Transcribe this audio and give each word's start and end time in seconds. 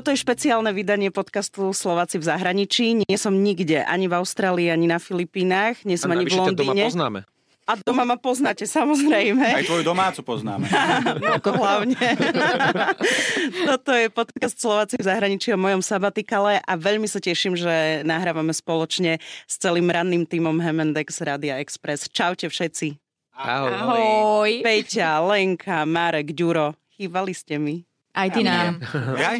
Toto 0.00 0.16
je 0.16 0.24
špeciálne 0.24 0.72
vydanie 0.72 1.12
podcastu 1.12 1.76
Slováci 1.76 2.16
v 2.16 2.24
zahraničí. 2.24 3.04
Nie 3.04 3.20
som 3.20 3.36
nikde, 3.36 3.84
ani 3.84 4.08
v 4.08 4.16
Austrálii, 4.16 4.72
ani 4.72 4.88
na 4.88 4.96
Filipínach, 4.96 5.76
nie 5.84 6.00
som 6.00 6.08
A 6.08 6.16
ani 6.16 6.24
v 6.24 6.32
ťa 6.32 6.56
doma 6.56 6.72
Londýne. 6.72 6.84
poznáme. 6.88 7.20
A 7.68 7.76
doma 7.84 8.08
ma 8.08 8.16
poznáte, 8.16 8.64
samozrejme. 8.64 9.44
Aj 9.44 9.60
tvoju 9.60 9.84
domácu 9.84 10.24
poznáme. 10.24 10.72
Ako 11.36 11.52
hlavne. 11.52 12.00
Toto 13.68 13.92
je 13.92 14.08
podcast 14.08 14.56
Slováci 14.56 14.96
v 14.96 15.04
zahraničí 15.04 15.52
o 15.52 15.60
mojom 15.60 15.84
sabatikale 15.84 16.64
a 16.64 16.72
veľmi 16.80 17.04
sa 17.04 17.20
teším, 17.20 17.52
že 17.60 18.00
nahrávame 18.00 18.56
spoločne 18.56 19.20
s 19.44 19.54
celým 19.60 19.92
ranným 19.92 20.24
týmom 20.24 20.64
Hemendex 20.64 21.20
Radia 21.20 21.60
Express. 21.60 22.08
Čaute 22.08 22.48
všetci. 22.48 22.96
Ahoj. 23.36 23.68
Ahoj. 23.68 24.50
Peťa, 24.64 25.20
Lenka, 25.28 25.84
Marek, 25.84 26.32
Ďuro. 26.32 26.72
Chýbali 26.96 27.36
ste 27.36 27.60
mi. 27.60 27.84
Aj 28.14 28.28
ty 28.30 28.42
nám. 28.42 28.82
Jaj? 29.22 29.38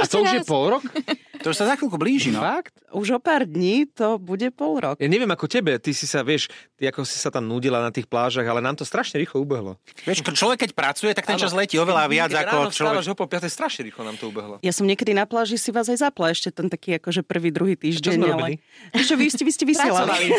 A 0.00 0.04
to 0.04 0.22
už 0.22 0.32
je 0.32 0.42
pol 0.44 0.76
rok? 0.76 0.84
To 1.40 1.52
už 1.52 1.56
sa 1.56 1.64
za 1.72 1.74
chvíľku 1.80 1.96
blíži, 1.96 2.28
no. 2.28 2.44
Fakt? 2.44 2.76
Už 2.92 3.16
o 3.16 3.20
pár 3.22 3.48
dní 3.48 3.88
to 3.88 4.20
bude 4.20 4.44
pol 4.52 4.76
rok. 4.76 5.00
Ja 5.00 5.08
neviem 5.08 5.28
ako 5.32 5.48
tebe, 5.48 5.80
ty 5.80 5.96
si 5.96 6.04
sa, 6.04 6.20
vieš, 6.20 6.52
ty 6.76 6.84
ako 6.84 7.00
si 7.08 7.16
sa 7.16 7.32
tam 7.32 7.48
nudila 7.48 7.80
na 7.80 7.88
tých 7.88 8.04
plážach, 8.04 8.44
ale 8.44 8.60
nám 8.60 8.76
to 8.76 8.84
strašne 8.84 9.16
rýchlo 9.16 9.40
ubehlo. 9.40 9.80
Vieš, 10.04 10.20
človek 10.36 10.68
keď 10.68 10.70
pracuje, 10.76 11.16
tak 11.16 11.24
ten 11.24 11.40
čas 11.40 11.56
Áno. 11.56 11.64
letí 11.64 11.80
oveľa 11.80 12.04
viac 12.12 12.28
ako 12.28 12.44
ráno 12.44 12.68
človek... 12.68 13.00
vstávaš 13.00 13.06
o 13.08 13.14
pol 13.16 13.28
piatej, 13.32 13.52
strašne 13.56 13.82
rýchlo 13.88 14.02
nám 14.04 14.20
to 14.20 14.28
ubehlo. 14.28 14.60
Ja 14.60 14.72
som 14.76 14.84
niekedy 14.84 15.16
na 15.16 15.24
pláži 15.24 15.56
si 15.56 15.72
vás 15.72 15.88
aj 15.88 16.04
zapla 16.04 16.28
ešte 16.28 16.52
ten 16.52 16.68
taký 16.68 17.00
akože 17.00 17.24
prvý, 17.24 17.48
druhý 17.48 17.72
týždeň. 17.72 18.20
sme 18.20 18.28
ale... 18.36 18.48
Čo 19.00 19.16
vy 19.16 19.32
ste, 19.32 19.42
vy 19.48 19.52
ste 19.52 19.64
vysielali. 19.64 20.28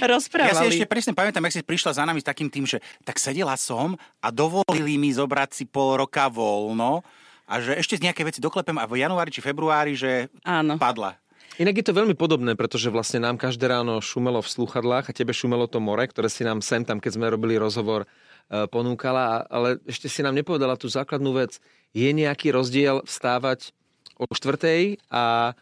Ja 0.00 0.06
si 0.06 0.06
Rozprávali. 0.06 0.72
ešte 0.72 0.86
presne 0.88 1.12
pamätám, 1.12 1.44
jak 1.46 1.60
si 1.60 1.62
prišla 1.66 1.92
za 2.00 2.02
nami 2.06 2.22
s 2.22 2.26
takým 2.26 2.48
tým, 2.48 2.64
že 2.64 2.78
tak 3.04 3.20
sedela 3.20 3.54
som 3.58 3.98
a 4.22 4.28
dovolili 4.32 4.96
mi 4.96 5.10
zobrať 5.12 5.50
si 5.52 5.64
pol 5.68 6.00
roka 6.00 6.30
voľno 6.30 7.04
a 7.50 7.58
že 7.58 7.74
ešte 7.74 7.98
z 7.98 8.06
nejaké 8.06 8.22
veci 8.22 8.38
doklepem 8.38 8.78
a 8.78 8.86
v 8.86 9.02
januári 9.02 9.34
či 9.34 9.42
februári, 9.42 9.98
že 9.98 10.30
Áno. 10.46 10.78
padla. 10.78 11.18
Inak 11.58 11.82
je 11.82 11.86
to 11.90 11.98
veľmi 11.98 12.14
podobné, 12.14 12.54
pretože 12.54 12.88
vlastne 12.88 13.20
nám 13.26 13.36
každé 13.36 13.68
ráno 13.68 13.98
šumelo 14.00 14.40
v 14.40 14.48
slúchadlách 14.48 15.10
a 15.10 15.16
tebe 15.16 15.34
šumelo 15.34 15.66
to 15.66 15.82
more, 15.82 16.00
ktoré 16.06 16.30
si 16.30 16.46
nám 16.46 16.62
sem 16.62 16.86
tam, 16.86 17.02
keď 17.02 17.20
sme 17.20 17.28
robili 17.28 17.60
rozhovor, 17.60 18.08
e, 18.48 18.64
ponúkala, 18.70 19.44
ale 19.50 19.76
ešte 19.84 20.08
si 20.08 20.24
nám 20.24 20.32
nepovedala 20.38 20.78
tú 20.78 20.88
základnú 20.88 21.36
vec. 21.36 21.60
Je 21.92 22.08
nejaký 22.14 22.54
rozdiel 22.54 23.04
vstávať 23.04 23.74
o 24.20 24.28
štvrtej 24.28 25.00
a 25.08 25.56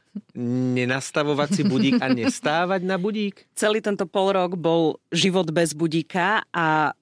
nenastavovať 0.78 1.48
si 1.50 1.62
budík 1.72 2.03
a 2.03 2.11
nestávať 2.11 2.83
na 2.83 2.98
budík? 2.98 3.47
celý 3.55 3.78
tento 3.78 4.06
pol 4.06 4.34
rok 4.34 4.59
bol 4.59 4.98
život 5.14 5.47
bez 5.55 5.75
budíka 5.78 6.42
a 6.50 6.94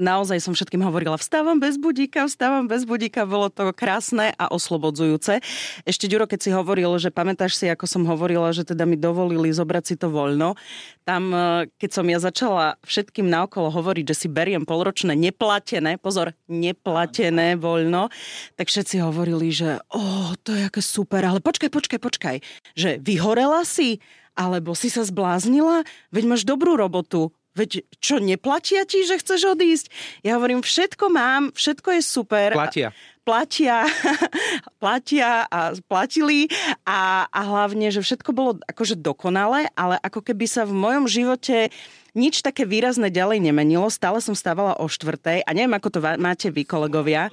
naozaj 0.00 0.40
som 0.40 0.56
všetkým 0.56 0.80
hovorila, 0.80 1.20
vstávam 1.20 1.60
bez 1.60 1.76
budíka, 1.76 2.24
vstávam 2.24 2.66
bez 2.66 2.88
budíka, 2.88 3.28
bolo 3.28 3.52
to 3.52 3.70
krásne 3.76 4.32
a 4.34 4.48
oslobodzujúce. 4.48 5.44
Ešte 5.84 6.08
Ďuro, 6.08 6.24
keď 6.24 6.40
si 6.40 6.50
hovoril, 6.50 6.96
že 6.96 7.12
pamätáš 7.12 7.60
si, 7.60 7.68
ako 7.68 7.84
som 7.84 8.02
hovorila, 8.08 8.50
že 8.56 8.64
teda 8.64 8.88
mi 8.88 8.96
dovolili 8.96 9.52
zobrať 9.52 9.84
si 9.84 9.94
to 10.00 10.08
voľno, 10.08 10.56
tam, 11.04 11.30
eh, 11.30 11.68
keď 11.76 11.90
som 11.92 12.06
ja 12.08 12.18
začala 12.18 12.80
všetkým 12.82 13.28
naokolo 13.28 13.68
hovoriť, 13.68 14.04
že 14.10 14.26
si 14.26 14.28
beriem 14.32 14.64
polročné 14.64 15.12
neplatené, 15.12 16.00
pozor, 16.00 16.32
neplatené 16.48 17.60
voľno, 17.60 18.08
tak 18.56 18.72
všetci 18.72 19.04
hovorili, 19.04 19.52
že 19.52 19.84
oh, 19.92 20.32
to 20.40 20.56
je 20.56 20.66
aké 20.66 20.80
super, 20.80 21.20
ale 21.20 21.44
počkaj, 21.44 21.68
počkaj, 21.68 22.00
počkaj, 22.00 22.36
že 22.72 22.96
vyhorela 23.04 23.62
si, 23.68 24.00
alebo 24.38 24.72
si 24.78 24.88
sa 24.88 25.04
zbláznila, 25.04 25.84
veď 26.14 26.24
máš 26.24 26.42
dobrú 26.46 26.78
robotu, 26.78 27.34
Veď 27.50 27.82
čo, 27.98 28.22
neplatia 28.22 28.86
ti, 28.86 29.02
že 29.02 29.18
chceš 29.18 29.58
odísť? 29.58 29.86
Ja 30.22 30.38
hovorím, 30.38 30.62
všetko 30.62 31.10
mám, 31.10 31.50
všetko 31.50 31.98
je 31.98 32.02
super. 32.02 32.54
Platia. 32.54 32.94
Platia, 33.26 33.84
platia 34.82 35.44
a 35.50 35.74
platili 35.86 36.46
a, 36.86 37.26
a 37.28 37.40
hlavne, 37.44 37.90
že 37.90 38.00
všetko 38.00 38.30
bolo 38.32 38.56
akože 38.64 38.96
dokonalé, 38.96 39.68
ale 39.74 39.98
ako 40.00 40.24
keby 40.24 40.46
sa 40.46 40.62
v 40.62 40.78
mojom 40.78 41.04
živote 41.10 41.74
nič 42.14 42.42
také 42.42 42.66
výrazné 42.66 43.10
ďalej 43.10 43.42
nemenilo. 43.42 43.86
Stále 43.90 44.22
som 44.22 44.34
stávala 44.34 44.78
o 44.78 44.86
štvrtej 44.86 45.46
a 45.46 45.50
neviem, 45.50 45.74
ako 45.74 45.88
to 45.90 45.98
máte 46.18 46.48
vy, 46.50 46.62
kolegovia. 46.66 47.30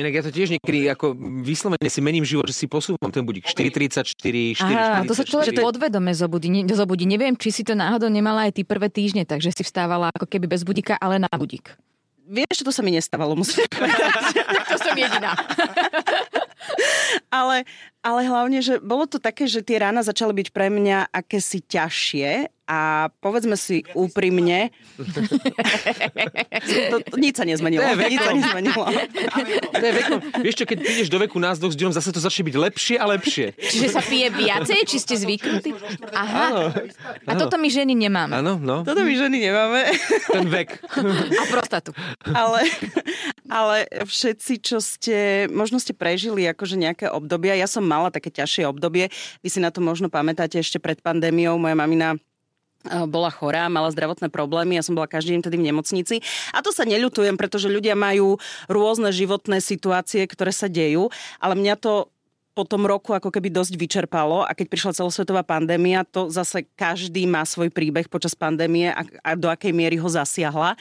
Inak 0.00 0.12
ja 0.16 0.22
to 0.24 0.32
tiež 0.32 0.56
niekedy 0.56 0.88
ako 0.88 1.12
vyslovene 1.44 1.88
si 1.92 2.00
mením 2.00 2.24
život, 2.24 2.48
že 2.48 2.56
si 2.56 2.66
posúvam 2.66 3.12
ten 3.12 3.20
budík 3.20 3.44
4.34, 3.44 4.16
4.44. 4.16 4.64
Aha, 4.64 5.04
to 5.04 5.12
sa 5.12 5.24
človek 5.24 5.60
podvedome 5.60 6.16
zobudí. 6.16 6.48
Ne, 6.48 6.64
zobudí. 6.72 7.04
Neviem, 7.04 7.36
či 7.36 7.52
si 7.52 7.62
to 7.62 7.76
náhodou 7.76 8.08
nemala 8.08 8.48
aj 8.48 8.56
ty 8.56 8.62
prvé 8.64 8.88
týždne, 8.88 9.28
takže 9.28 9.52
si 9.52 9.62
vstávala 9.62 10.08
ako 10.16 10.24
keby 10.24 10.48
bez 10.48 10.64
budíka, 10.64 10.96
ale 10.96 11.20
na 11.20 11.28
budík. 11.36 11.76
Vieš, 12.24 12.64
to 12.64 12.72
sa 12.72 12.80
mi 12.80 12.96
nestávalo, 12.96 13.36
musím 13.36 13.68
povedať. 13.68 14.40
To 14.74 14.80
som 14.80 14.96
jediná. 14.96 15.36
ale, 17.28 17.68
ale 18.00 18.20
hlavne, 18.24 18.64
že 18.64 18.80
bolo 18.80 19.04
to 19.04 19.20
také, 19.20 19.44
že 19.44 19.60
tie 19.60 19.76
rána 19.76 20.00
začali 20.00 20.32
byť 20.32 20.48
pre 20.50 20.72
mňa 20.72 21.12
akési 21.12 21.60
ťažšie 21.60 22.48
a 22.64 23.12
povedzme 23.20 23.60
si 23.60 23.84
úprimne, 23.92 24.72
to, 26.90 26.96
to, 27.04 27.16
nič 27.20 27.36
sa 27.36 27.44
nezmenilo. 27.44 27.84
To 27.84 27.92
je 27.92 28.08
Nič 28.08 28.20
sa 28.24 28.32
nezmenilo. 28.32 28.84
To 29.74 29.84
je 29.84 29.92
vekom. 29.92 30.18
Vieš 30.40 30.54
čo, 30.56 30.64
keď 30.64 30.78
prídeš 30.80 31.08
do 31.12 31.20
veku 31.20 31.36
nás 31.36 31.60
dvoch 31.60 31.76
s 31.76 31.76
zase 31.76 32.08
to 32.08 32.20
začne 32.24 32.48
byť 32.48 32.56
lepšie 32.56 32.96
a 32.96 33.04
lepšie. 33.12 33.52
Čiže 33.52 33.88
sa 33.92 34.00
pije 34.00 34.32
viacej, 34.32 34.80
či 34.88 34.96
ste 34.96 35.14
zvyknutí? 35.20 35.76
Aha. 36.16 36.72
A 37.28 37.32
toto 37.36 37.60
my 37.60 37.68
ženy 37.68 37.92
nemáme. 37.92 38.32
Áno, 38.32 38.56
no, 38.56 38.80
Toto 38.80 39.04
my 39.04 39.12
ženy 39.12 39.44
nemáme, 39.44 39.92
ten 40.32 40.46
vek. 40.48 40.80
A 41.36 41.44
prostatu. 41.52 41.92
ale, 42.32 42.64
ale 43.52 43.76
všetci, 44.08 44.52
čo 44.64 44.80
ste, 44.80 45.50
možno 45.52 45.76
ste 45.76 45.92
prežili 45.92 46.48
akože 46.48 46.80
nejaké 46.80 47.06
obdobia, 47.12 47.60
ja 47.60 47.68
som 47.68 47.84
mala 47.84 48.08
také 48.08 48.32
ťažšie 48.32 48.64
obdobie, 48.64 49.12
vy 49.44 49.48
si 49.52 49.60
na 49.60 49.68
to 49.68 49.84
možno 49.84 50.08
pamätáte 50.08 50.56
ešte 50.56 50.80
pred 50.80 51.04
pandémiou, 51.04 51.60
moja 51.60 51.76
mamina 51.76 52.16
bola 53.08 53.32
chorá, 53.32 53.66
mala 53.72 53.88
zdravotné 53.90 54.28
problémy, 54.28 54.76
ja 54.76 54.84
som 54.84 54.96
bola 54.96 55.08
každý 55.08 55.36
deň 55.38 55.42
tedy 55.44 55.56
v 55.56 55.66
nemocnici. 55.72 56.16
A 56.52 56.60
to 56.60 56.70
sa 56.70 56.84
neľutujem, 56.84 57.34
pretože 57.40 57.72
ľudia 57.72 57.96
majú 57.96 58.36
rôzne 58.68 59.08
životné 59.10 59.60
situácie, 59.64 60.24
ktoré 60.28 60.52
sa 60.52 60.68
dejú, 60.68 61.08
ale 61.40 61.56
mňa 61.56 61.74
to 61.80 62.12
po 62.54 62.62
tom 62.62 62.86
roku 62.86 63.10
ako 63.10 63.34
keby 63.34 63.50
dosť 63.50 63.74
vyčerpalo 63.74 64.46
a 64.46 64.54
keď 64.54 64.66
prišla 64.70 64.98
celosvetová 65.02 65.42
pandémia, 65.42 66.06
to 66.06 66.30
zase 66.30 66.62
každý 66.78 67.26
má 67.26 67.42
svoj 67.42 67.66
príbeh 67.74 68.06
počas 68.06 68.38
pandémie 68.38 68.94
a, 68.94 69.02
a 69.26 69.34
do 69.34 69.50
akej 69.50 69.74
miery 69.74 69.98
ho 69.98 70.06
zasiahla. 70.06 70.78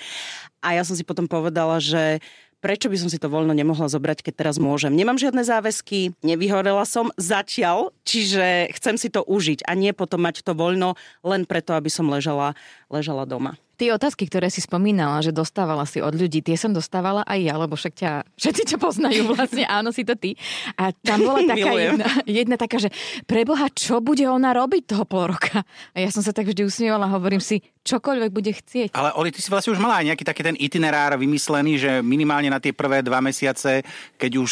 A 0.61 0.67
ja 0.77 0.85
som 0.85 0.93
si 0.93 1.01
potom 1.01 1.25
povedala, 1.25 1.81
že 1.81 2.21
prečo 2.63 2.87
by 2.87 2.95
som 2.95 3.11
si 3.11 3.19
to 3.19 3.27
voľno 3.27 3.51
nemohla 3.51 3.91
zobrať, 3.91 4.23
keď 4.23 4.33
teraz 4.39 4.55
môžem. 4.55 4.95
Nemám 4.95 5.19
žiadne 5.19 5.43
záväzky, 5.43 6.15
nevyhorela 6.23 6.87
som 6.87 7.11
zatiaľ, 7.19 7.91
čiže 8.07 8.71
chcem 8.79 8.95
si 8.95 9.11
to 9.11 9.19
užiť 9.27 9.67
a 9.67 9.75
nie 9.75 9.91
potom 9.91 10.23
mať 10.23 10.47
to 10.47 10.55
voľno 10.55 10.95
len 11.27 11.43
preto, 11.43 11.75
aby 11.75 11.91
som 11.91 12.07
ležala, 12.07 12.55
ležala 12.87 13.27
doma. 13.27 13.59
Tie 13.73 13.89
otázky, 13.89 14.29
ktoré 14.29 14.53
si 14.53 14.61
spomínala, 14.61 15.19
že 15.25 15.33
dostávala 15.33 15.83
si 15.89 15.97
od 15.97 16.13
ľudí, 16.13 16.45
tie 16.45 16.53
som 16.53 16.69
dostávala 16.69 17.25
aj 17.25 17.39
ja, 17.41 17.57
lebo 17.57 17.73
však 17.73 17.93
ťa, 17.97 18.11
všetci 18.37 18.63
ťa 18.69 18.77
poznajú 18.77 19.27
vlastne, 19.33 19.65
áno, 19.65 19.89
si 19.89 20.05
to 20.05 20.13
ty. 20.13 20.37
A 20.77 20.93
tam 20.93 21.25
bola 21.25 21.41
taká 21.51 21.73
jedna, 21.73 22.07
jedna 22.23 22.55
taká, 22.55 22.77
že 22.77 22.93
preboha, 23.25 23.67
čo 23.73 23.97
bude 23.97 24.23
ona 24.29 24.53
robiť 24.53 24.93
toho 24.93 25.03
pol 25.09 25.33
roka? 25.33 25.65
A 25.91 25.97
ja 25.99 26.13
som 26.13 26.21
sa 26.21 26.31
tak 26.31 26.47
vždy 26.47 26.69
usmievala, 26.69 27.09
hovorím 27.09 27.41
si, 27.41 27.65
čokoľvek 27.83 28.31
bude 28.31 28.51
chcieť. 28.55 28.89
Ale 28.95 29.11
Oli, 29.19 29.29
ty 29.29 29.43
si 29.43 29.51
vlastne 29.51 29.75
už 29.75 29.83
mala 29.83 29.99
aj 29.99 30.15
nejaký 30.15 30.23
taký 30.23 30.41
ten 30.41 30.55
itinerár 30.55 31.19
vymyslený, 31.19 31.73
že 31.75 31.91
minimálne 31.99 32.47
na 32.47 32.63
tie 32.63 32.71
prvé 32.71 33.03
dva 33.03 33.19
mesiace, 33.19 33.83
keď 34.15 34.31
už 34.39 34.51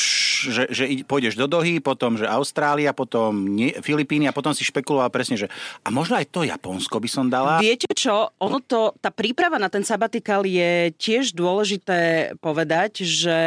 že, 0.51 0.63
že 0.69 0.83
pôjdeš 1.07 1.39
do 1.39 1.47
Dohy, 1.47 1.79
potom 1.79 2.19
že 2.19 2.27
Austrália, 2.27 2.91
potom 2.91 3.31
nie, 3.47 3.71
Filipíny 3.79 4.27
a 4.27 4.35
potom 4.35 4.51
si 4.51 4.67
špekuloval 4.67 5.07
presne, 5.13 5.39
že 5.39 5.47
a 5.81 5.89
možno 5.89 6.19
aj 6.19 6.27
to 6.29 6.43
Japonsko 6.43 6.99
by 6.99 7.09
som 7.09 7.25
dala. 7.31 7.63
Viete 7.63 7.87
čo, 7.95 8.35
ono 8.41 8.59
to, 8.59 8.91
tá 8.99 9.09
príprava 9.09 9.55
na 9.55 9.71
ten 9.71 9.85
sabatikal 9.85 10.43
je 10.43 10.91
tiež 10.99 11.31
dôležité 11.31 12.33
povedať, 12.43 13.07
že 13.07 13.39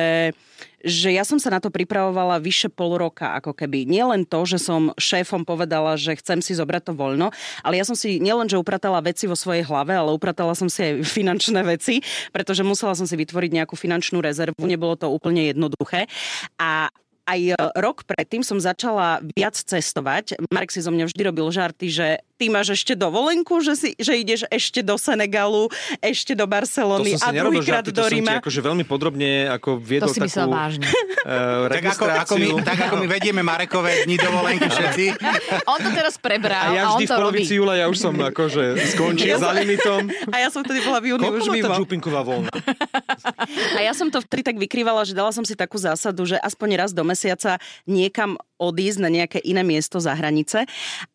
že 0.84 1.10
ja 1.10 1.24
som 1.24 1.40
sa 1.40 1.48
na 1.48 1.58
to 1.58 1.72
pripravovala 1.72 2.38
vyše 2.38 2.68
pol 2.68 3.00
roka, 3.00 3.32
ako 3.40 3.56
keby. 3.56 3.88
Nie 3.88 4.04
len 4.04 4.28
to, 4.28 4.44
že 4.44 4.60
som 4.60 4.92
šéfom 5.00 5.48
povedala, 5.48 5.96
že 5.96 6.14
chcem 6.20 6.44
si 6.44 6.52
zobrať 6.52 6.92
to 6.92 6.92
voľno, 6.92 7.32
ale 7.64 7.80
ja 7.80 7.88
som 7.88 7.96
si 7.96 8.20
nielen, 8.20 8.46
že 8.46 8.60
upratala 8.60 9.00
veci 9.00 9.24
vo 9.24 9.34
svojej 9.34 9.64
hlave, 9.64 9.96
ale 9.96 10.12
upratala 10.12 10.52
som 10.52 10.68
si 10.68 10.84
aj 10.84 10.92
finančné 11.16 11.64
veci, 11.64 12.04
pretože 12.30 12.60
musela 12.62 12.92
som 12.92 13.08
si 13.08 13.16
vytvoriť 13.16 13.50
nejakú 13.64 13.74
finančnú 13.74 14.20
rezervu, 14.20 14.60
nebolo 14.68 14.94
to 14.94 15.08
úplne 15.08 15.50
jednoduché. 15.50 16.06
A 16.60 16.92
aj 17.24 17.56
rok 17.80 18.04
predtým 18.04 18.44
som 18.44 18.60
začala 18.60 19.24
viac 19.32 19.56
cestovať. 19.56 20.36
Marek 20.52 20.68
si 20.68 20.84
zo 20.84 20.92
mňa 20.92 21.08
vždy 21.08 21.22
robil 21.24 21.48
žarty, 21.48 21.88
že 21.88 22.06
ty 22.34 22.50
máš 22.50 22.74
ešte 22.74 22.98
dovolenku, 22.98 23.62
že, 23.62 23.78
si, 23.78 23.88
že 23.94 24.18
ideš 24.18 24.42
ešte 24.50 24.82
do 24.82 24.98
Senegalu, 24.98 25.70
ešte 26.02 26.34
do 26.34 26.44
Barcelony 26.50 27.14
a 27.16 27.30
druhýkrát 27.30 27.86
do 27.86 27.94
to 27.94 28.02
som 28.02 28.10
ti 28.10 28.18
Ríma. 28.18 28.42
akože 28.42 28.60
veľmi 28.60 28.84
podrobne 28.84 29.46
ako 29.54 29.78
viedol 29.78 30.10
To 30.10 30.14
si 30.14 30.20
takú 30.20 30.50
vážne. 30.50 30.86
uh, 31.24 31.70
Tak 31.70 31.84
ako, 31.94 32.04
ako, 32.10 32.34
my, 32.36 32.46
tak 32.66 32.78
ako 32.90 32.94
my 32.98 33.06
vedieme 33.06 33.40
Marekové 33.46 34.02
dni 34.02 34.16
dovolenky 34.18 34.66
všetci. 34.66 35.04
On 35.72 35.78
to 35.78 35.90
teraz 35.94 36.18
prebral 36.18 36.70
A 36.70 36.74
ja 36.74 36.82
a 36.86 36.86
on 36.94 36.98
vždy 36.98 37.06
to 37.06 37.14
v 37.14 37.14
robí. 37.14 37.22
polovici 37.22 37.52
júla 37.56 37.74
ja 37.78 37.86
už 37.86 37.98
som 37.98 38.14
akože 38.14 38.64
skončil 38.94 39.38
za 39.38 39.50
limitom. 39.54 40.10
A 40.34 40.36
ja 40.42 40.48
som 40.50 40.66
vtedy 40.66 40.82
bola 40.82 40.98
v 40.98 41.14
júni 41.14 41.26
už 41.30 41.48
mimo. 41.50 41.70
župinková 41.74 42.20
voľna? 42.26 42.50
A 43.76 43.80
ja 43.80 43.92
som 43.94 44.10
to 44.10 44.18
vtedy 44.20 44.42
tak 44.42 44.56
vykrývala, 44.58 45.06
že 45.06 45.14
dala 45.14 45.30
som 45.30 45.46
si 45.46 45.54
takú 45.54 45.78
zásadu, 45.78 46.26
že 46.26 46.36
aspoň 46.40 46.68
raz 46.76 46.90
do 46.90 47.06
mesiaca 47.06 47.56
niekam 47.86 48.34
odísť 48.58 48.98
na 49.00 49.10
nejaké 49.10 49.38
iné 49.42 49.62
miesto 49.62 49.98
za 50.00 50.14
hranice. 50.14 50.64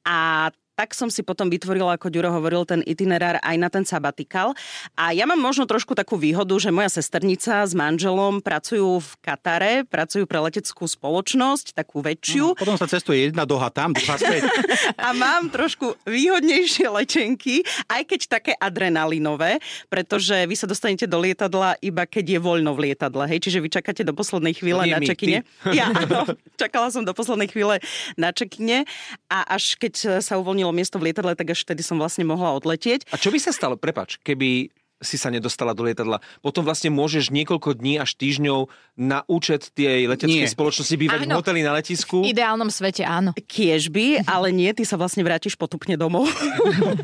A 0.06 0.50
tak 0.80 0.96
som 0.96 1.12
si 1.12 1.28
potom 1.28 1.52
vytvorila, 1.52 2.00
ako 2.00 2.08
Ďuro 2.08 2.32
hovoril, 2.32 2.64
ten 2.64 2.80
itinerár 2.88 3.36
aj 3.44 3.56
na 3.60 3.68
ten 3.68 3.84
sabatikal. 3.84 4.56
A 4.96 5.12
ja 5.12 5.28
mám 5.28 5.36
možno 5.36 5.68
trošku 5.68 5.92
takú 5.92 6.16
výhodu, 6.16 6.56
že 6.56 6.72
moja 6.72 6.88
sesternica 6.88 7.68
s 7.68 7.76
manželom 7.76 8.40
pracujú 8.40 9.04
v 9.04 9.10
Katare, 9.20 9.84
pracujú 9.84 10.24
pre 10.24 10.40
leteckú 10.40 10.88
spoločnosť, 10.88 11.76
takú 11.76 12.00
väčšiu. 12.00 12.56
Potom 12.56 12.80
sa 12.80 12.88
cestuje 12.88 13.28
jedna 13.28 13.44
doha 13.44 13.68
tam, 13.68 13.92
druhá 13.92 14.16
späť. 14.16 14.48
a 15.04 15.12
mám 15.12 15.52
trošku 15.52 16.00
výhodnejšie 16.08 16.88
letenky, 16.88 17.68
aj 17.92 18.08
keď 18.08 18.20
také 18.40 18.54
adrenalinové, 18.56 19.60
pretože 19.92 20.48
vy 20.48 20.56
sa 20.56 20.64
dostanete 20.64 21.04
do 21.12 21.20
lietadla 21.20 21.76
iba 21.84 22.08
keď 22.08 22.26
je 22.30 22.40
voľno 22.40 22.72
v 22.72 22.88
lietadle, 22.88 23.28
hej, 23.28 23.44
čiže 23.44 23.60
vy 23.60 23.68
čakáte 23.68 24.08
do 24.08 24.16
poslednej 24.16 24.56
chvíle 24.56 24.88
Nie 24.88 24.96
na 24.96 25.00
čekine. 25.04 25.44
Ja 25.76 25.92
áno, 25.92 26.40
čakala 26.56 26.88
som 26.88 27.04
do 27.04 27.12
poslednej 27.12 27.52
chvíle 27.52 27.84
na 28.16 28.32
čekine 28.32 28.88
a 29.28 29.44
až 29.44 29.76
keď 29.76 30.24
sa 30.24 30.40
uvoľnilo 30.40 30.69
miesto 30.72 30.98
v 31.02 31.12
lietadle, 31.12 31.36
tak 31.36 31.54
až 31.54 31.66
vtedy 31.68 31.84
som 31.84 32.00
vlastne 32.00 32.26
mohla 32.26 32.56
odletieť. 32.58 33.10
A 33.12 33.20
čo 33.20 33.30
by 33.34 33.40
sa 33.42 33.52
stalo, 33.54 33.76
prepač, 33.76 34.18
keby 34.22 34.72
si 35.00 35.16
sa 35.16 35.32
nedostala 35.32 35.72
do 35.72 35.88
lietadla. 35.88 36.20
Potom 36.44 36.64
vlastne 36.64 36.92
môžeš 36.92 37.32
niekoľko 37.32 37.80
dní 37.80 37.98
až 37.98 38.20
týždňov 38.20 38.68
na 39.00 39.24
účet 39.32 39.72
tej 39.72 40.12
leteckej 40.12 40.44
Nie. 40.44 40.52
spoločnosti 40.52 40.92
bývať 40.92 41.20
v 41.24 41.28
Áno. 41.32 41.40
hoteli 41.40 41.64
na 41.64 41.72
letisku. 41.72 42.20
V 42.24 42.36
ideálnom 42.36 42.68
svete 42.68 43.08
áno. 43.08 43.32
Kiežby, 43.48 44.28
ale 44.28 44.52
nie, 44.52 44.68
ty 44.76 44.84
sa 44.84 45.00
vlastne 45.00 45.24
vrátiš 45.24 45.56
potupne 45.56 45.96
domov. 45.96 46.28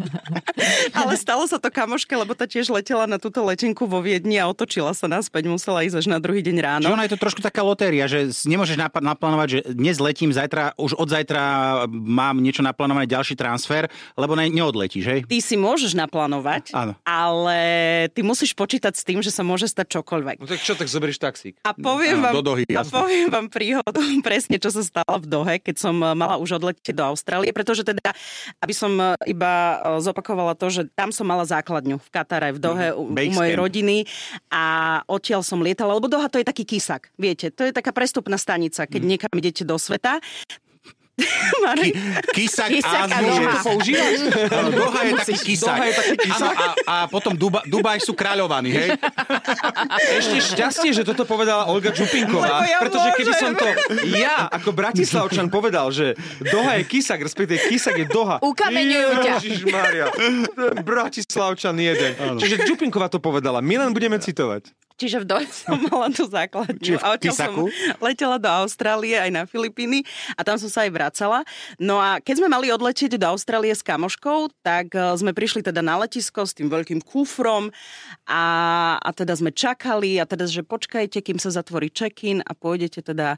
ale 0.99 1.15
stalo 1.15 1.47
sa 1.47 1.55
to 1.55 1.71
kamoške, 1.71 2.11
lebo 2.11 2.35
tá 2.35 2.43
tiež 2.43 2.67
letela 2.67 3.07
na 3.07 3.15
túto 3.15 3.39
letenku 3.39 3.87
vo 3.87 4.03
Viedni 4.03 4.35
a 4.37 4.47
otočila 4.51 4.91
sa 4.91 5.07
naspäť, 5.07 5.47
musela 5.47 5.83
ísť 5.87 6.03
až 6.03 6.07
na 6.11 6.19
druhý 6.19 6.43
deň 6.43 6.57
ráno. 6.59 6.85
Že 6.91 6.95
ona 6.99 7.05
je 7.07 7.13
to 7.15 7.19
trošku 7.23 7.39
taká 7.39 7.63
lotéria, 7.63 8.11
že 8.11 8.27
nemôžeš 8.43 8.75
nap- 8.75 8.99
naplánovať, 8.99 9.47
že 9.47 9.59
dnes 9.71 9.97
letím, 10.03 10.35
zajtra, 10.35 10.75
už 10.75 10.99
od 10.99 11.07
zajtra 11.07 11.41
mám 11.89 12.43
niečo 12.43 12.59
naplánované, 12.59 13.07
ďalší 13.07 13.39
transfer, 13.39 13.87
lebo 14.19 14.35
ne, 14.35 14.51
neodletíš, 14.51 15.05
hej? 15.07 15.19
Ty 15.23 15.37
si 15.39 15.55
môžeš 15.55 15.95
naplánovať, 15.95 16.75
Áno. 16.75 16.93
ale 17.07 17.55
ty 18.11 18.21
musíš 18.21 18.53
počítať 18.55 18.93
s 18.93 19.03
tým, 19.03 19.19
že 19.19 19.31
sa 19.31 19.41
môže 19.41 19.67
stať 19.69 19.99
čokoľvek. 19.99 20.41
No 20.41 20.47
tak 20.47 20.61
čo, 20.61 20.73
tak 20.73 20.87
zoberieš 20.91 21.19
taxík. 21.21 21.57
A 21.63 21.73
poviem, 21.73 22.19
Áno, 22.19 22.25
vám, 22.29 22.33
do 22.39 22.43
Dohy, 22.43 22.63
a 22.73 22.83
poviem 22.83 23.27
vám 23.31 23.47
príhodu 23.49 24.01
presne, 24.27 24.57
čo 24.59 24.69
sa 24.71 24.81
stalo 24.81 25.17
v 25.21 25.27
Dohe, 25.27 25.53
keď 25.61 25.75
som 25.75 25.95
eh, 26.01 26.13
mala 26.13 26.37
už 26.37 26.61
odletieť 26.61 26.95
do 26.95 27.03
Austrálie, 27.05 27.51
pretože 27.55 27.85
teda, 27.85 28.13
aby 28.59 28.73
som 28.73 28.91
eh, 28.97 29.15
iba 29.29 29.53
eh, 29.53 30.03
zopakovala 30.03 30.57
to, 30.57 30.69
že 30.71 30.81
tam 30.93 31.09
som 31.09 31.27
mala 31.27 31.47
základňu 31.47 31.97
v 32.01 32.09
Katare, 32.09 32.53
v 32.55 32.59
Dohe, 32.59 32.87
u, 32.93 33.09
u 33.09 33.13
Base 33.13 33.35
mojej 33.35 33.55
rodiny 33.55 33.97
a 34.49 34.99
odtiaľ 35.07 35.41
som 35.41 35.61
lietala, 35.61 35.95
lebo 35.97 36.07
Doha 36.11 36.27
to 36.29 36.39
je 36.39 36.45
taký 36.45 36.63
kysak, 36.65 37.11
viete, 37.15 37.49
to 37.51 37.65
je 37.65 37.71
taká 37.71 37.91
prestupná 37.91 38.35
stanica, 38.35 38.85
keď 38.85 39.01
niekam 39.01 39.33
idete 39.35 39.63
do 39.67 39.75
sveta. 39.79 40.19
Marek, 41.63 41.95
Kysak, 42.35 42.67
Kysak 42.75 43.07
a 43.07 43.07
a 43.07 43.19
Doha. 43.23 43.51
to 43.55 43.59
používať? 43.71 44.11
Áno, 44.51 44.69
Doha 44.75 44.99
je 45.07 45.13
taký 45.15 45.35
kysak. 45.47 45.67
Doha 45.71 45.83
je 45.87 45.93
taký 45.95 46.15
kysak. 46.27 46.43
Áno, 46.43 46.59
a, 46.59 46.67
a 46.91 46.95
potom 47.07 47.33
Duba, 47.39 47.63
Dubaj 47.63 48.03
sú 48.03 48.11
kráľovaní, 48.11 48.75
hej? 48.75 48.89
Ešte 50.19 50.37
šťastie, 50.53 50.91
že 50.91 51.07
toto 51.07 51.23
povedala 51.23 51.71
Olga 51.71 51.95
Čupinková, 51.95 52.67
ja 52.67 52.83
pretože 52.83 53.09
keby 53.15 53.33
som 53.35 53.51
to 53.55 53.65
ja 54.11 54.51
ako 54.51 54.75
Bratislavčan 54.75 55.47
povedal, 55.47 55.87
že 55.95 56.19
Doha 56.43 56.83
je 56.83 56.83
kysak, 56.83 57.23
respektíve 57.23 57.63
kysak 57.71 57.95
je 57.95 58.07
Doha. 58.11 58.43
Ukameňujú 58.43 59.09
ťa. 59.23 59.33
Ježišmária, 59.39 60.05
ten 60.11 60.43
Bratislavčan 60.83 61.79
jeden. 61.79 62.11
Čiže 62.43 62.67
Čupinková 62.67 63.07
to 63.07 63.23
povedala, 63.23 63.63
my 63.63 63.87
len 63.87 63.95
budeme 63.95 64.19
citovať. 64.19 64.67
Čiže 64.95 65.23
v 65.23 65.25
Dohe 65.27 65.47
som 65.63 65.75
mala 65.91 66.07
tú 66.11 66.23
základňu 66.23 66.79
Čiže 66.79 66.99
v 66.99 67.03
a 67.03 67.07
odtiaľ 67.15 67.35
som 67.35 67.53
letela 67.99 68.37
do 68.39 68.47
Austrálie 68.47 69.19
aj 69.19 69.31
na 69.31 69.43
Filipíny 69.43 70.07
a 70.39 70.41
tam 70.47 70.55
som 70.55 70.71
sa 70.71 70.87
aj 70.87 70.91
vracala. 70.95 71.39
No 71.75 71.99
a 71.99 72.23
keď 72.23 72.43
sme 72.43 72.49
mali 72.51 72.71
odletieť 72.71 73.19
do 73.19 73.27
Austrálie 73.35 73.75
s 73.75 73.83
kamoškou, 73.83 74.55
tak 74.63 74.95
eh, 74.95 75.15
sme 75.19 75.35
prišli 75.35 75.61
teda 75.63 75.83
na 75.83 75.99
letisko 75.99 76.47
s 76.47 76.55
tým 76.55 76.71
veľkým 76.71 77.03
kufrom 77.03 77.69
a, 78.27 78.43
a 78.99 79.09
teda 79.11 79.35
sme 79.35 79.51
čakali 79.51 80.17
a 80.17 80.25
teda, 80.25 80.47
že 80.47 80.63
počkajte, 80.63 81.19
kým 81.19 81.37
sa 81.37 81.51
zatvorí 81.51 81.91
check-in 81.91 82.39
a 82.41 82.55
pôjdete 82.55 83.03
teda 83.03 83.35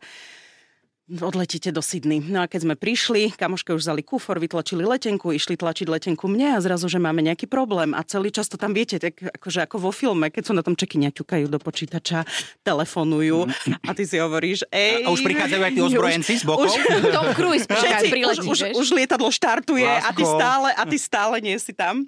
odletíte 1.08 1.72
do 1.72 1.80
Sydney. 1.80 2.20
No 2.20 2.44
a 2.44 2.52
keď 2.52 2.68
sme 2.68 2.76
prišli, 2.76 3.32
kamoške 3.40 3.72
už 3.72 3.88
vzali 3.88 4.04
kufor, 4.04 4.44
vytlačili 4.44 4.84
letenku, 4.84 5.32
išli 5.32 5.56
tlačiť 5.56 5.88
letenku 5.88 6.28
mne 6.28 6.60
a 6.60 6.60
zrazu, 6.60 6.92
že 6.92 7.00
máme 7.00 7.24
nejaký 7.24 7.48
problém. 7.48 7.96
A 7.96 8.04
celý 8.04 8.28
čas 8.28 8.52
to 8.52 8.60
tam 8.60 8.76
viete, 8.76 9.00
tak 9.00 9.16
akože 9.16 9.64
ako 9.64 9.88
vo 9.88 9.92
filme, 9.96 10.28
keď 10.28 10.52
sú 10.52 10.54
na 10.54 10.64
tom 10.64 10.76
čekine 10.76 11.16
ťukajú 11.16 11.48
do 11.48 11.60
počítača, 11.64 12.28
telefonujú 12.68 13.48
a 13.88 13.92
ty 13.96 14.04
si 14.04 14.20
hovoríš, 14.20 14.68
ej... 14.68 15.08
A 15.08 15.16
už 15.16 15.24
prichádzajú 15.24 15.62
aj 15.64 15.72
tí 15.72 15.82
ozbrojenci 15.82 16.34
z 16.40 16.44
bokov? 16.44 16.76
Už, 16.76 16.76
Tom 17.16 17.30
Cruise 17.32 17.64
všetci, 17.64 18.08
už, 18.12 18.38
už, 18.44 18.60
už 18.76 18.88
lietadlo 18.92 19.32
štartuje 19.32 19.88
a 19.88 20.12
ty, 20.12 20.28
Lásko. 20.28 20.36
stále, 20.36 20.70
a 20.76 20.84
ty 20.84 20.98
stále 21.00 21.36
nie 21.40 21.56
si 21.56 21.72
tam. 21.72 22.04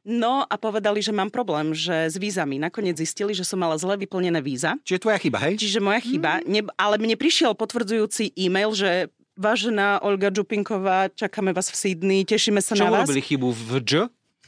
No 0.00 0.48
a 0.48 0.54
povedali, 0.56 1.04
že 1.04 1.12
mám 1.12 1.28
problém, 1.28 1.76
že 1.76 2.08
s 2.08 2.16
vízami. 2.16 2.56
Nakoniec 2.56 2.96
zistili, 2.96 3.36
že 3.36 3.44
som 3.44 3.60
mala 3.60 3.76
zle 3.76 4.00
vyplnené 4.00 4.40
víza. 4.40 4.80
Čiže 4.80 5.04
tvoja 5.04 5.18
chyba, 5.20 5.38
hej? 5.44 5.60
Čiže 5.60 5.78
moja 5.84 6.00
chyba. 6.00 6.40
Ne, 6.48 6.64
ale 6.80 6.96
mne 6.96 7.20
prišiel 7.20 7.52
potvrdzujúci 7.52 8.32
e-mail, 8.32 8.72
že 8.72 9.12
Vážená 9.40 10.04
Olga 10.04 10.28
Čupinková, 10.28 11.08
čakáme 11.16 11.56
vás 11.56 11.72
v 11.72 11.76
Sydney, 11.80 12.28
tešíme 12.28 12.60
sa 12.60 12.76
Čo 12.76 12.84
na 12.84 12.92
vás. 12.92 13.08
urobili 13.08 13.24
chybu 13.24 13.48
v 13.48 13.70
Dž? 13.80 13.92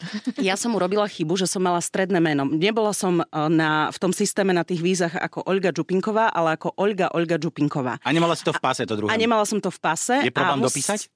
Ja 0.49 0.53
som 0.59 0.77
urobila 0.77 1.09
chybu, 1.09 1.33
že 1.39 1.49
som 1.49 1.65
mala 1.65 1.81
stredné 1.81 2.21
meno. 2.21 2.45
Nebola 2.45 2.93
som 2.93 3.23
eh, 3.23 3.27
na, 3.49 3.89
v 3.89 3.99
tom 4.03 4.13
systéme 4.13 4.53
na 4.53 4.69
tých 4.69 4.85
vízach 4.85 5.17
ako 5.17 5.49
Olga 5.49 5.73
Čupinková, 5.73 6.29
ale 6.29 6.61
ako 6.61 6.77
Olga 6.77 7.09
Olga 7.17 7.41
Čupinková. 7.41 8.05
A 8.05 8.09
nemala 8.13 8.37
si 8.37 8.45
to 8.45 8.53
v 8.53 8.61
páse, 8.61 8.85
to 8.85 8.93
druhé. 8.93 9.09
A 9.09 9.17
nemala 9.17 9.49
som 9.49 9.57
to 9.65 9.73
v 9.73 9.81
pase. 9.81 10.21
Je 10.21 10.35
problém 10.35 10.61
a 10.61 10.61
mus- 10.61 10.69
dopísať? 10.75 11.09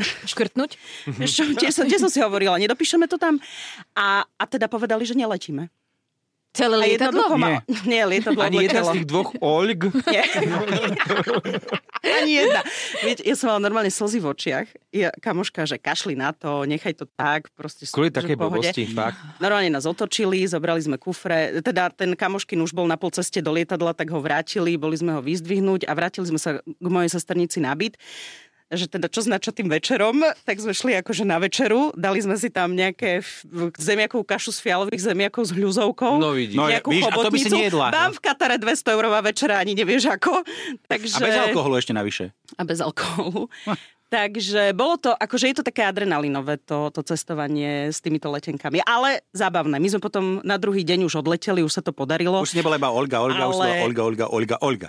Škrtnúť? 0.00 0.80
Čo, 1.28 1.52
tiež, 1.52 1.72
som, 1.76 1.84
tiež 1.84 2.00
som 2.08 2.12
si 2.12 2.18
hovorila, 2.24 2.56
nedopíšeme 2.56 3.04
to 3.06 3.20
tam. 3.20 3.36
A, 3.92 4.24
a 4.24 4.44
teda 4.48 4.66
povedali, 4.66 5.04
že 5.04 5.12
neletíme. 5.12 5.68
Celé 6.52 6.76
A 6.76 6.84
lietadlo? 6.84 7.32
ma... 7.40 7.64
Nie, 7.88 8.04
lietadlo 8.04 8.44
Ani 8.44 8.68
jedna 8.68 8.84
z 8.84 9.00
tých 9.00 9.06
dvoch 9.08 9.32
Olg? 9.40 9.88
Nie. 10.04 10.20
Ani 12.20 12.44
jedna. 12.44 12.60
Viete, 13.00 13.24
ja 13.24 13.32
som 13.32 13.48
mala 13.48 13.64
normálne 13.64 13.88
slzy 13.88 14.20
v 14.20 14.26
očiach. 14.36 14.68
Ja, 14.92 15.08
kamoška, 15.16 15.64
že 15.64 15.80
kašli 15.80 16.12
na 16.12 16.36
to, 16.36 16.68
nechaj 16.68 16.92
to 16.92 17.08
tak, 17.08 17.48
proste 17.56 17.88
Kvôli 17.88 18.12
takej 18.12 18.36
blbosti, 18.36 18.84
fakt. 18.84 19.16
Normálne 19.40 19.72
nás 19.72 19.88
otočili, 19.88 20.44
zobrali 20.44 20.84
sme 20.84 21.00
kufre, 21.00 21.64
teda 21.64 21.88
ten 21.88 22.12
kamoškin 22.12 22.60
už 22.60 22.76
bol 22.76 22.84
na 22.84 23.00
pol 23.00 23.08
ceste 23.08 23.40
do 23.40 23.48
lietadla, 23.48 23.96
tak 23.96 24.12
ho 24.12 24.20
vrátili, 24.20 24.76
boli 24.76 25.00
sme 25.00 25.16
ho 25.16 25.24
vyzdvihnúť 25.24 25.88
a 25.88 25.92
vrátili 25.96 26.28
sme 26.28 26.36
sa 26.36 26.60
k 26.60 26.84
mojej 26.84 27.08
sesternici 27.08 27.64
na 27.64 27.72
byt 27.72 27.96
že 28.72 28.88
teda 28.88 29.06
čo 29.12 29.20
s 29.20 29.28
načatým 29.28 29.68
večerom, 29.68 30.24
tak 30.48 30.56
sme 30.56 30.72
šli 30.72 30.96
akože 31.04 31.28
na 31.28 31.36
večeru, 31.36 31.92
dali 31.92 32.18
sme 32.24 32.34
si 32.40 32.48
tam 32.48 32.72
nejaké 32.72 33.20
zemiakovú 33.76 34.24
kašu 34.24 34.50
z 34.56 34.58
fialových 34.64 35.12
zemiakov 35.12 35.44
s 35.44 35.52
hľuzovkou. 35.52 36.16
No 36.16 36.32
vidíš. 36.32 36.56
No, 36.56 36.72
nejakú 36.72 36.88
víš, 36.88 37.04
a 37.04 37.12
to 37.12 37.30
by 37.30 37.38
si 37.38 37.50
nejedla. 37.52 37.92
Mám 37.92 38.12
v 38.16 38.20
Katare 38.24 38.56
200 38.56 38.96
eurová 38.96 39.20
večera, 39.20 39.60
ani 39.60 39.76
nevieš 39.76 40.08
ako. 40.08 40.40
A 40.40 40.86
Takže... 40.88 41.20
bez 41.20 41.38
alkoholu 41.52 41.74
ešte 41.76 41.92
navyše. 41.92 42.24
A 42.56 42.62
bez 42.64 42.80
alkoholu. 42.80 43.52
Takže 44.12 44.76
bolo 44.76 45.00
to, 45.00 45.16
akože 45.16 45.48
je 45.48 45.56
to 45.56 45.64
také 45.64 45.88
adrenalinové 45.88 46.60
to, 46.60 46.92
to 46.92 47.00
cestovanie 47.00 47.88
s 47.88 48.04
týmito 48.04 48.28
letenkami. 48.28 48.84
Ale 48.84 49.24
zábavné. 49.32 49.80
My 49.80 49.88
sme 49.88 50.04
potom 50.04 50.44
na 50.44 50.60
druhý 50.60 50.84
deň 50.84 51.08
už 51.08 51.24
odleteli, 51.24 51.64
už 51.64 51.80
sa 51.80 51.80
to 51.80 51.96
podarilo. 51.96 52.44
Už 52.44 52.52
nebola 52.52 52.76
iba 52.76 52.92
Olga, 52.92 53.24
Olga, 53.24 53.48
už 53.48 53.56
Ale- 53.56 53.88
Olga, 53.88 54.02
Olga, 54.04 54.26
Olga, 54.28 54.56
Olga. 54.60 54.88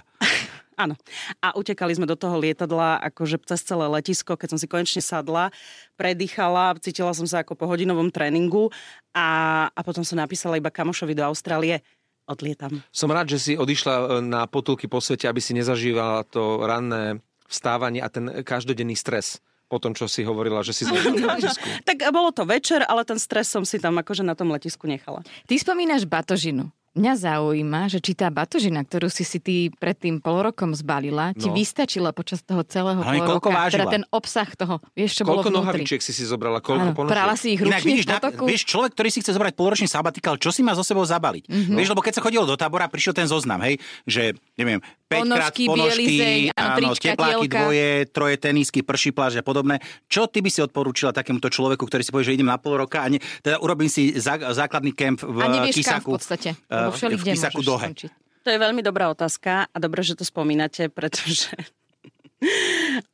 Áno. 0.83 0.99
A 1.39 1.55
utekali 1.55 1.95
sme 1.95 2.03
do 2.03 2.19
toho 2.19 2.35
lietadla 2.35 2.99
akože 3.07 3.39
cez 3.47 3.63
celé 3.63 3.87
letisko, 3.87 4.35
keď 4.35 4.47
som 4.51 4.59
si 4.59 4.67
konečne 4.67 4.99
sadla, 4.99 5.55
predýchala, 5.95 6.75
cítila 6.83 7.15
som 7.15 7.23
sa 7.23 7.39
ako 7.39 7.55
po 7.55 7.71
hodinovom 7.71 8.11
tréningu 8.11 8.67
a, 9.15 9.71
a 9.71 9.79
potom 9.79 10.03
som 10.03 10.19
napísala 10.19 10.59
iba 10.59 10.67
kamošovi 10.67 11.15
do 11.15 11.23
Austrálie, 11.23 11.79
odlietam. 12.27 12.83
Som 12.91 13.15
rád, 13.15 13.31
že 13.31 13.39
si 13.39 13.53
odišla 13.55 13.95
e, 13.95 14.03
na 14.23 14.43
potulky 14.43 14.91
po 14.91 14.99
svete, 14.99 15.31
aby 15.31 15.39
si 15.39 15.55
nezažívala 15.55 16.27
to 16.27 16.63
ranné 16.67 17.23
vstávanie 17.47 18.03
a 18.03 18.11
ten 18.11 18.43
každodenný 18.43 18.99
stres 18.99 19.39
po 19.71 19.81
tom, 19.81 19.97
čo 19.97 20.05
si 20.05 20.21
hovorila, 20.21 20.61
že 20.61 20.75
si 20.75 20.83
na 20.85 20.93
letisku. 21.39 21.65
Tak 21.89 21.97
bolo 22.13 22.29
to 22.29 22.45
večer, 22.45 22.85
ale 22.85 23.01
ten 23.07 23.17
stres 23.17 23.49
som 23.49 23.65
si 23.65 23.81
tam 23.81 23.97
akože 23.97 24.21
na 24.21 24.37
tom 24.37 24.53
letisku 24.53 24.85
nechala. 24.85 25.25
Ty 25.49 25.53
spomínaš 25.57 26.05
batožinu. 26.05 26.69
Mňa 26.93 27.13
zaujíma, 27.15 27.81
že 27.87 27.97
či 27.97 28.13
tá 28.13 28.29
batožina, 28.29 28.81
ktorú 28.81 29.09
si 29.09 29.21
si 29.21 29.37
ty 29.37 29.55
pred 29.71 29.93
tým 29.93 30.17
pol 30.17 30.45
rokom 30.45 30.71
zbalila, 30.71 31.33
ti 31.33 31.49
No. 31.49 31.55
vystačila 31.55 32.09
počas 32.09 32.39
toho 32.39 32.61
celého 32.63 33.01
Hlavne 33.01 33.17
pol 33.17 33.29
koľko 33.33 33.49
roka. 33.49 33.57
vážila? 33.59 33.73
Teda 33.75 33.85
ten 33.91 34.03
obsah 34.07 34.45
toho, 34.47 34.77
vieš, 34.91 35.11
čo 35.15 35.23
Koľko 35.23 35.25
bolo 35.25 35.41
vnútri. 35.41 35.57
nohavičiek 35.81 35.99
si 35.99 36.11
si 36.11 36.21
zobrala? 36.21 36.59
Koľko 36.59 36.93
ponožiek? 36.93 37.09
prala 37.11 37.33
si 37.33 37.47
ich 37.49 37.59
Inak 37.59 37.81
ručne 37.81 37.89
vidíš, 37.89 38.05
na, 38.05 38.17
vieš, 38.43 38.61
človek, 38.63 38.91
ktorý 38.93 39.09
si 39.09 39.19
chce 39.19 39.31
zobrať 39.31 39.53
poloročný 39.53 39.87
sabatikál, 39.87 40.37
čo 40.37 40.49
si 40.49 40.61
má 40.61 40.71
zo 40.71 40.81
sebou 40.81 41.01
zabaliť? 41.01 41.49
Mhm. 41.49 41.73
Vieš, 41.73 41.89
lebo 41.89 41.99
keď 41.99 42.13
sa 42.13 42.21
chodilo 42.21 42.45
do 42.45 42.53
tábora, 42.53 42.85
prišiel 42.85 43.11
ten 43.11 43.25
zoznam, 43.25 43.57
hej, 43.63 43.75
že, 44.05 44.23
neviem, 44.53 44.77
5 44.77 44.77
krát 44.77 45.02
Ponožky, 45.21 45.63
ponožky, 45.69 46.05
bielizeň, 46.09 46.41
áno, 46.57 46.77
trička, 46.81 47.05
tepláky 47.13 47.45
tielka. 47.45 47.59
dvoje, 47.61 47.89
troje 48.09 48.35
tenisky, 48.41 48.79
prší 48.81 49.11
pláž 49.13 49.37
a 49.37 49.43
podobné. 49.45 49.77
Čo 50.09 50.25
ty 50.25 50.41
by 50.41 50.49
si 50.49 50.65
odporúčila 50.65 51.13
takémuto 51.13 51.53
človeku, 51.53 51.85
ktorý 51.85 52.01
si 52.01 52.09
povie, 52.09 52.33
že 52.33 52.35
idem 52.39 52.49
na 52.49 52.57
pol 52.57 52.81
roka 52.81 53.03
a 53.03 53.07
ne, 53.11 53.21
teda 53.45 53.61
urobím 53.61 53.91
si 53.91 54.15
zá, 54.17 54.41
základný 54.41 54.95
kemp 54.95 55.21
v 55.21 55.37
A 55.43 55.47
nevieš 55.51 55.85
kam 55.85 56.01
Kisaku. 56.01 56.09
v 56.09 56.15
podstate. 56.17 56.49
eh, 56.57 57.17
v 57.17 57.23
Kisaku 57.23 57.61
Dohe. 57.61 57.87
skončiť. 57.93 58.11
To 58.43 58.51
je 58.51 58.59
veľmi 58.59 58.83
dobrá 58.83 59.07
otázka 59.07 59.71
a 59.71 59.77
dobre, 59.79 60.03
že 60.03 60.19
to 60.19 60.27
spomínate, 60.27 60.91
pretože 60.91 61.55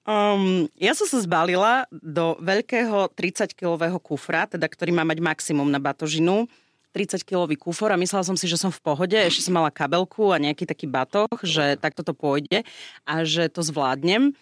um, 0.09 0.65
ja 0.73 0.97
som 0.97 1.05
sa 1.05 1.21
zbalila 1.21 1.85
do 1.93 2.33
veľkého 2.41 3.13
30-kilového 3.13 4.01
kufra, 4.01 4.49
teda 4.49 4.65
ktorý 4.65 4.89
má 4.89 5.05
mať 5.05 5.21
maximum 5.21 5.69
na 5.69 5.77
batožinu. 5.77 6.49
30-kilový 6.91 7.55
kufor 7.55 7.93
a 7.93 8.00
myslela 8.01 8.25
som 8.25 8.38
si, 8.38 8.50
že 8.50 8.58
som 8.58 8.74
v 8.74 8.81
pohode, 8.81 9.15
ešte 9.15 9.46
som 9.46 9.55
mala 9.55 9.69
kabelku 9.69 10.34
a 10.34 10.41
nejaký 10.41 10.65
taký 10.65 10.89
batoh, 10.89 11.29
že 11.46 11.77
takto 11.77 12.01
to 12.01 12.17
pôjde 12.17 12.65
a 13.05 13.13
že 13.24 13.48
to 13.50 13.62
zvládnem. 13.62 14.34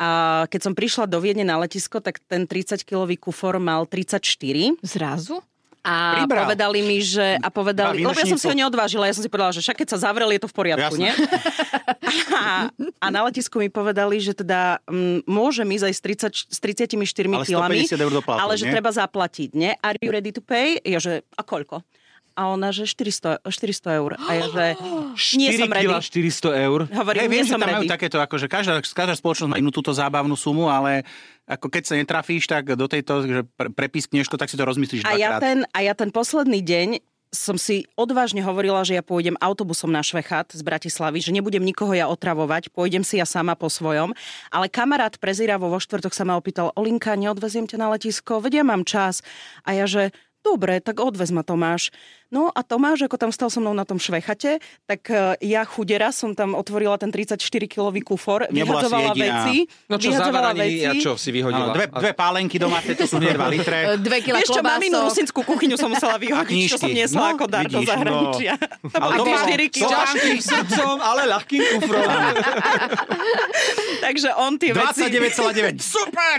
A 0.00 0.42
keď 0.50 0.60
som 0.70 0.74
prišla 0.74 1.06
do 1.06 1.22
Viedne 1.22 1.46
na 1.46 1.60
letisko, 1.60 2.02
tak 2.02 2.18
ten 2.26 2.50
30-kilový 2.50 3.14
kufor 3.14 3.62
mal 3.62 3.86
34 3.86 4.82
Zrazu? 4.82 5.38
A 5.84 6.24
Pribral. 6.24 6.48
povedali 6.48 6.80
mi, 6.80 7.04
že... 7.04 7.36
A 7.44 7.52
povedali, 7.52 8.00
lebo 8.00 8.16
ja 8.16 8.24
som 8.24 8.40
si 8.40 8.48
ho 8.48 8.56
neodvážila, 8.56 9.04
ja 9.04 9.12
som 9.12 9.20
si 9.20 9.28
povedala, 9.28 9.52
že 9.52 9.60
však 9.60 9.84
keď 9.84 9.88
sa 9.92 10.08
zavrel, 10.08 10.32
je 10.32 10.40
to 10.40 10.48
v 10.48 10.56
poriadku, 10.56 10.96
Jasné. 10.96 11.12
nie? 11.12 11.12
A, 12.32 12.72
a 13.00 13.06
na 13.12 13.20
letisku 13.28 13.60
mi 13.60 13.68
povedali, 13.68 14.16
že 14.16 14.32
teda 14.32 14.80
m, 14.88 15.20
môžem 15.28 15.68
ísť 15.68 15.84
aj 15.84 15.94
s, 15.94 16.00
30, 16.00 16.56
s 16.56 16.58
34 16.96 16.96
Ale 17.28 17.44
kilami, 17.44 17.84
150 17.84 18.00
eur 18.00 18.12
doplatok, 18.16 18.40
ale 18.40 18.54
že 18.56 18.64
nie? 18.64 18.72
treba 18.72 18.90
zaplatiť, 18.96 19.50
nie? 19.52 19.72
Are 19.84 19.98
you 20.00 20.08
ready 20.08 20.32
to 20.32 20.40
pay? 20.40 20.80
Ja, 20.88 20.96
že 20.96 21.20
a 21.36 21.42
koľko? 21.44 21.84
A 22.34 22.50
ona, 22.50 22.74
že 22.74 22.82
400, 22.84 23.46
400 23.46 23.98
eur. 24.02 24.18
A 24.18 24.30
ja, 24.34 24.44
že 24.50 24.64
nie 25.38 25.54
4 25.54 25.62
som 25.62 25.70
ready. 25.70 25.86
kila 25.86 25.98
400 26.02 26.66
eur. 26.66 26.80
Hovorím, 26.90 27.18
Ja 27.18 27.24
nie 27.26 27.32
viem, 27.32 27.46
že 27.46 27.52
som 27.54 27.62
tam 27.62 27.70
majú 27.70 27.86
takéto, 27.86 28.18
akože 28.18 28.46
každá, 28.50 28.82
každá 28.82 29.14
spoločnosť 29.14 29.50
má 29.54 29.58
inú 29.62 29.70
túto 29.70 29.94
zábavnú 29.94 30.34
sumu, 30.34 30.66
ale 30.66 31.06
ako 31.46 31.70
keď 31.70 31.82
sa 31.86 31.94
netrafíš, 31.94 32.50
tak 32.50 32.74
do 32.74 32.90
tejto, 32.90 33.22
že 33.22 33.40
pre, 33.54 33.70
prepiskneš 33.70 34.26
to, 34.26 34.34
tak 34.34 34.50
si 34.50 34.58
to 34.58 34.64
rozmyslíš 34.66 35.04
A 35.06 35.14
ja, 35.14 35.36
dvakrát. 35.36 35.40
ten, 35.44 35.58
a 35.70 35.78
ja 35.84 35.94
ten 35.94 36.10
posledný 36.10 36.58
deň 36.64 36.88
som 37.34 37.58
si 37.58 37.82
odvážne 37.98 38.40
hovorila, 38.46 38.86
že 38.86 38.94
ja 38.94 39.02
pôjdem 39.02 39.34
autobusom 39.42 39.90
na 39.90 40.06
Švechat 40.06 40.54
z 40.54 40.62
Bratislavy, 40.62 41.18
že 41.18 41.34
nebudem 41.34 41.66
nikoho 41.66 41.90
ja 41.90 42.06
otravovať, 42.06 42.70
pôjdem 42.70 43.02
si 43.02 43.18
ja 43.18 43.26
sama 43.26 43.58
po 43.58 43.66
svojom. 43.66 44.14
Ale 44.54 44.70
kamarát 44.70 45.18
prezíravo 45.18 45.66
vo 45.66 45.82
štvrtok 45.82 46.14
sa 46.14 46.22
ma 46.22 46.38
opýtal, 46.38 46.70
Olinka, 46.78 47.18
neodveziem 47.18 47.66
ťa 47.66 47.76
na 47.76 47.90
letisko, 47.90 48.38
vedia, 48.38 48.62
mám 48.62 48.86
čas. 48.86 49.20
A 49.66 49.74
ja, 49.74 49.84
že 49.90 50.14
dobre, 50.46 50.78
tak 50.78 51.02
odvez 51.02 51.34
ma 51.34 51.42
Tomáš. 51.42 51.90
No 52.28 52.48
a 52.48 52.60
Tomáš, 52.60 53.04
ako 53.04 53.16
tam 53.16 53.30
stal 53.30 53.48
so 53.48 53.58
mnou 53.58 53.72
na 53.72 53.82
tom 53.82 53.96
švechate, 53.96 54.58
tak 54.84 55.06
e, 55.08 55.36
ja 55.44 55.62
chudera 55.62 56.08
som 56.10 56.32
tam 56.32 56.52
otvorila 56.52 56.96
ten 56.96 57.08
34-kilový 57.08 58.00
kufor, 58.00 58.48
Nebola 58.48 58.84
vyhadzovala 58.84 59.12
veci. 59.12 59.56
No 59.86 59.96
čo, 59.96 60.08
vyhadzovala 60.10 60.50
zavaraniny 60.56 60.84
a 60.84 60.92
čo 60.98 61.12
si 61.14 61.30
vyhodila? 61.30 61.70
Áno, 61.70 61.74
dve, 61.74 61.86
dve 61.88 62.10
pálenky 62.12 62.56
doma, 62.58 62.80
to 62.80 63.04
sú 63.04 63.20
hneď 63.20 63.36
2 63.36 63.54
litre. 63.54 63.78
Dve 64.06 64.18
kila 64.20 64.36
Vieš 64.42 64.50
čo, 64.50 64.62
maminu 64.62 64.96
rusinskú 65.04 65.40
kuchyňu 65.42 65.76
som 65.76 65.88
musela 65.88 66.18
vyhodiť, 66.24 66.58
čo 66.66 66.76
som 66.76 66.90
niesla 66.90 67.18
No, 67.24 67.24
ako 67.38 67.44
dar 67.48 67.64
do 67.64 67.78
vidíš, 67.80 67.88
zahraničia. 67.88 68.52
To 68.94 68.98
Ale 69.00 69.14
boli 69.16 69.30
doma- 69.32 69.48
4 69.48 69.64
S 69.64 69.72
kg. 69.72 69.90
ťažkým 69.90 70.38
srdcom, 70.44 70.96
ale 71.00 71.20
ľahkým 71.24 71.62
kufrom. 71.72 72.04
Takže 74.00 74.28
on 74.36 74.52
tie 74.60 74.70
veci... 74.76 75.00
29,9. 75.08 75.80
Super! 75.80 76.38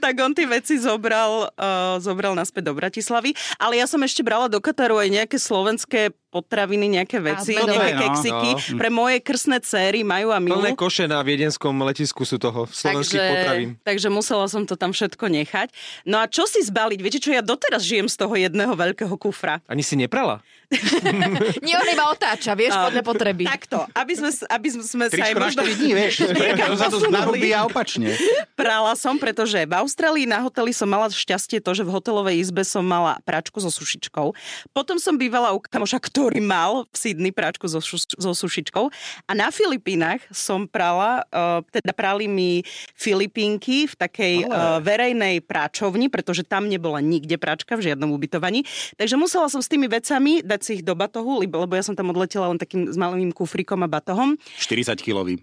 tak 0.00 0.14
on 0.18 0.32
tie 0.32 0.46
veci 0.48 0.80
zobral, 0.80 1.52
uh, 1.52 2.00
zobral 2.00 2.32
naspäť 2.32 2.72
do 2.72 2.74
Bratislavy. 2.74 3.36
Ale 3.60 3.78
ja 3.78 3.86
som 3.86 4.00
ešte 4.00 4.24
brala 4.24 4.48
do 4.48 4.58
Kataru 4.58 4.96
aj 4.98 5.08
nejaké 5.12 5.31
slovenské 5.38 6.10
potraviny, 6.32 6.88
nejaké 6.96 7.20
veci, 7.20 7.52
A, 7.52 7.68
nejaké 7.68 7.92
no. 7.92 8.02
keksiky. 8.08 8.50
No. 8.72 8.78
Pre 8.80 8.88
moje 8.88 9.20
krsné 9.20 9.60
céry 9.60 10.00
majú 10.00 10.32
a 10.32 10.40
Plné 10.40 10.72
milú. 10.72 10.80
koše 10.80 11.04
na 11.04 11.20
viedenskom 11.20 11.76
letisku 11.84 12.24
sú 12.24 12.40
toho, 12.40 12.64
slovenských 12.64 13.20
Takže, 13.20 13.32
potravín. 13.36 13.68
takže 13.84 14.08
musela 14.08 14.48
som 14.48 14.64
to 14.64 14.80
tam 14.80 14.96
všetko 14.96 15.28
nechať. 15.28 15.68
No 16.08 16.16
a 16.16 16.24
čo 16.24 16.48
si 16.48 16.64
zbaliť? 16.64 16.98
Viete 17.04 17.20
čo, 17.20 17.36
ja 17.36 17.44
doteraz 17.44 17.84
žijem 17.84 18.08
z 18.08 18.16
toho 18.16 18.32
jedného 18.32 18.72
veľkého 18.72 19.12
kufra. 19.20 19.60
Ani 19.68 19.84
si 19.84 19.92
neprala? 20.00 20.40
Nie, 21.66 21.76
on 21.76 21.88
iba 21.88 22.08
otáča, 22.08 22.56
vieš, 22.56 22.72
podľa 22.72 23.02
potreby. 23.04 23.44
Takto, 23.44 23.84
aby 23.92 24.12
sme, 24.16 24.30
aby 24.32 24.68
sme 24.72 25.06
sa 25.12 25.24
aj 25.28 25.34
možno... 25.36 25.60
4 25.68 25.80
dní, 25.80 25.90
vieš. 25.92 26.14
A 27.52 27.68
opačne. 27.68 28.16
Prala 28.56 28.96
som, 28.96 29.20
pretože 29.20 29.60
v 29.68 29.74
Austrálii 29.76 30.24
na 30.24 30.40
hoteli 30.40 30.72
som 30.72 30.88
mala 30.88 31.12
šťastie 31.12 31.60
to, 31.60 31.76
že 31.76 31.84
v 31.84 31.92
hotelovej 31.92 32.40
izbe 32.40 32.64
som 32.64 32.80
mala 32.80 33.20
práčku 33.28 33.60
so 33.60 33.68
sušičkou. 33.68 34.32
Potom 34.72 34.96
som 34.96 35.20
bývala 35.20 35.52
u 35.52 35.60
kamoša, 35.60 36.00
ktorý 36.22 36.38
mal 36.38 36.86
v 36.86 36.94
Sydney 36.94 37.34
práčku 37.34 37.66
so, 37.66 37.82
so 37.82 38.30
sušičkou. 38.30 38.86
A 39.26 39.32
na 39.34 39.50
Filipínach 39.50 40.22
som 40.30 40.70
prala, 40.70 41.26
uh, 41.34 41.66
teda 41.66 41.90
prali 41.90 42.30
mi 42.30 42.62
Filipínky 42.94 43.90
v 43.90 43.94
takej 43.98 44.34
uh, 44.46 44.78
verejnej 44.78 45.42
práčovni, 45.42 46.06
pretože 46.06 46.46
tam 46.46 46.70
nebola 46.70 47.02
nikde 47.02 47.34
práčka 47.42 47.74
v 47.74 47.90
žiadnom 47.90 48.14
ubytovaní. 48.14 48.62
Takže 48.94 49.18
musela 49.18 49.50
som 49.50 49.58
s 49.58 49.66
tými 49.66 49.90
vecami 49.90 50.46
dať 50.46 50.60
si 50.62 50.70
ich 50.78 50.86
do 50.86 50.94
batohu, 50.94 51.42
lebo, 51.42 51.66
lebo 51.66 51.74
ja 51.74 51.82
som 51.82 51.98
tam 51.98 52.14
odletela 52.14 52.46
len 52.54 52.62
takým 52.62 52.86
s 52.86 52.94
malým 52.94 53.34
kufrikom 53.34 53.82
a 53.82 53.90
batohom. 53.90 54.38
40 54.62 54.94
kilový. 55.02 55.42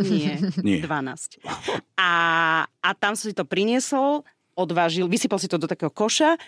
Nie, 0.00 0.40
Nie. 0.66 0.80
12. 0.80 1.44
A, 2.00 2.10
a 2.64 2.88
tam 2.96 3.12
si 3.12 3.36
to 3.36 3.44
priniesol, 3.44 4.24
odvážil, 4.56 5.04
vysypal 5.12 5.36
si 5.36 5.48
to 5.48 5.60
do 5.60 5.68
takého 5.68 5.92
koša, 5.92 6.40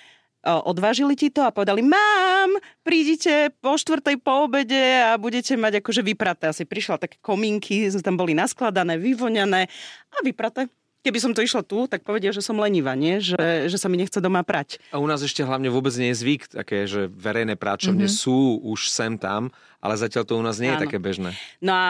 odvážili 0.42 1.14
ti 1.14 1.30
to 1.30 1.46
a 1.46 1.54
povedali, 1.54 1.86
mám, 1.86 2.58
prídite 2.82 3.54
po 3.62 3.78
štvrtej 3.78 4.18
po 4.18 4.50
obede 4.50 4.98
a 5.02 5.14
budete 5.14 5.54
mať 5.54 5.78
akože 5.78 6.02
vypraté. 6.02 6.50
Asi 6.50 6.66
prišla 6.66 6.98
také 6.98 7.22
komínky, 7.22 7.86
tam 8.02 8.18
boli 8.18 8.34
naskladané, 8.34 8.98
vyvoňané 8.98 9.70
a 10.10 10.18
vypraté. 10.26 10.66
Keby 11.02 11.18
som 11.18 11.34
to 11.34 11.42
išla 11.42 11.66
tu, 11.66 11.90
tak 11.90 12.06
povedia, 12.06 12.30
že 12.30 12.46
som 12.46 12.54
lenivá, 12.62 12.94
nie? 12.94 13.18
Že, 13.18 13.66
že 13.66 13.74
sa 13.74 13.90
mi 13.90 13.98
nechce 13.98 14.22
doma 14.22 14.46
prať. 14.46 14.78
A 14.94 15.02
u 15.02 15.06
nás 15.10 15.18
ešte 15.18 15.42
hlavne 15.42 15.66
vôbec 15.66 15.90
nie 15.98 16.14
je 16.14 16.20
zvyk 16.22 16.54
také, 16.54 16.86
že 16.86 17.10
verejné 17.10 17.58
práčovne 17.58 18.06
mm-hmm. 18.06 18.22
sú 18.22 18.62
už 18.62 18.86
sem 18.86 19.18
tam, 19.18 19.50
ale 19.82 19.98
zatiaľ 19.98 20.22
to 20.22 20.38
u 20.38 20.44
nás 20.46 20.62
nie 20.62 20.70
je 20.70 20.78
Áno. 20.78 20.84
také 20.86 21.02
bežné. 21.02 21.34
No 21.58 21.74
a 21.74 21.86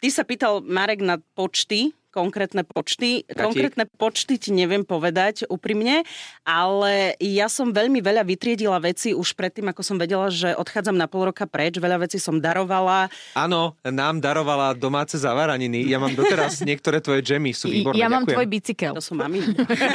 ty 0.00 0.08
sa 0.08 0.24
pýtal, 0.24 0.64
Marek, 0.64 1.04
na 1.04 1.20
počty, 1.36 1.92
konkrétne 2.10 2.64
počty. 2.64 3.24
Katík. 3.24 3.38
Konkrétne 3.38 3.84
počty 3.86 4.40
ti 4.40 4.50
neviem 4.50 4.82
povedať 4.82 5.44
úprimne, 5.46 6.02
ale 6.42 7.14
ja 7.20 7.46
som 7.52 7.70
veľmi 7.70 8.00
veľa 8.00 8.24
vytriedila 8.24 8.80
veci 8.80 9.12
už 9.12 9.36
predtým, 9.36 9.70
ako 9.70 9.82
som 9.84 9.96
vedela, 10.00 10.32
že 10.32 10.56
odchádzam 10.56 10.96
na 10.96 11.06
pol 11.06 11.28
roka 11.30 11.44
preč. 11.44 11.76
Veľa 11.76 12.08
vecí 12.08 12.16
som 12.16 12.40
darovala. 12.40 13.12
Áno, 13.36 13.76
nám 13.84 14.18
darovala 14.18 14.72
domáce 14.72 15.20
zavaraniny. 15.20 15.86
Ja 15.86 16.00
mám 16.00 16.16
doteraz 16.16 16.60
niektoré 16.68 16.98
tvoje 17.04 17.20
džemy, 17.22 17.52
sú 17.52 17.68
výborné. 17.70 18.00
ja 18.00 18.08
mám 18.08 18.24
ďakujem. 18.24 18.34
tvoj 18.34 18.46
bicykel. 18.48 18.92
To 18.96 19.04
sú 19.04 19.14
mami. 19.14 19.44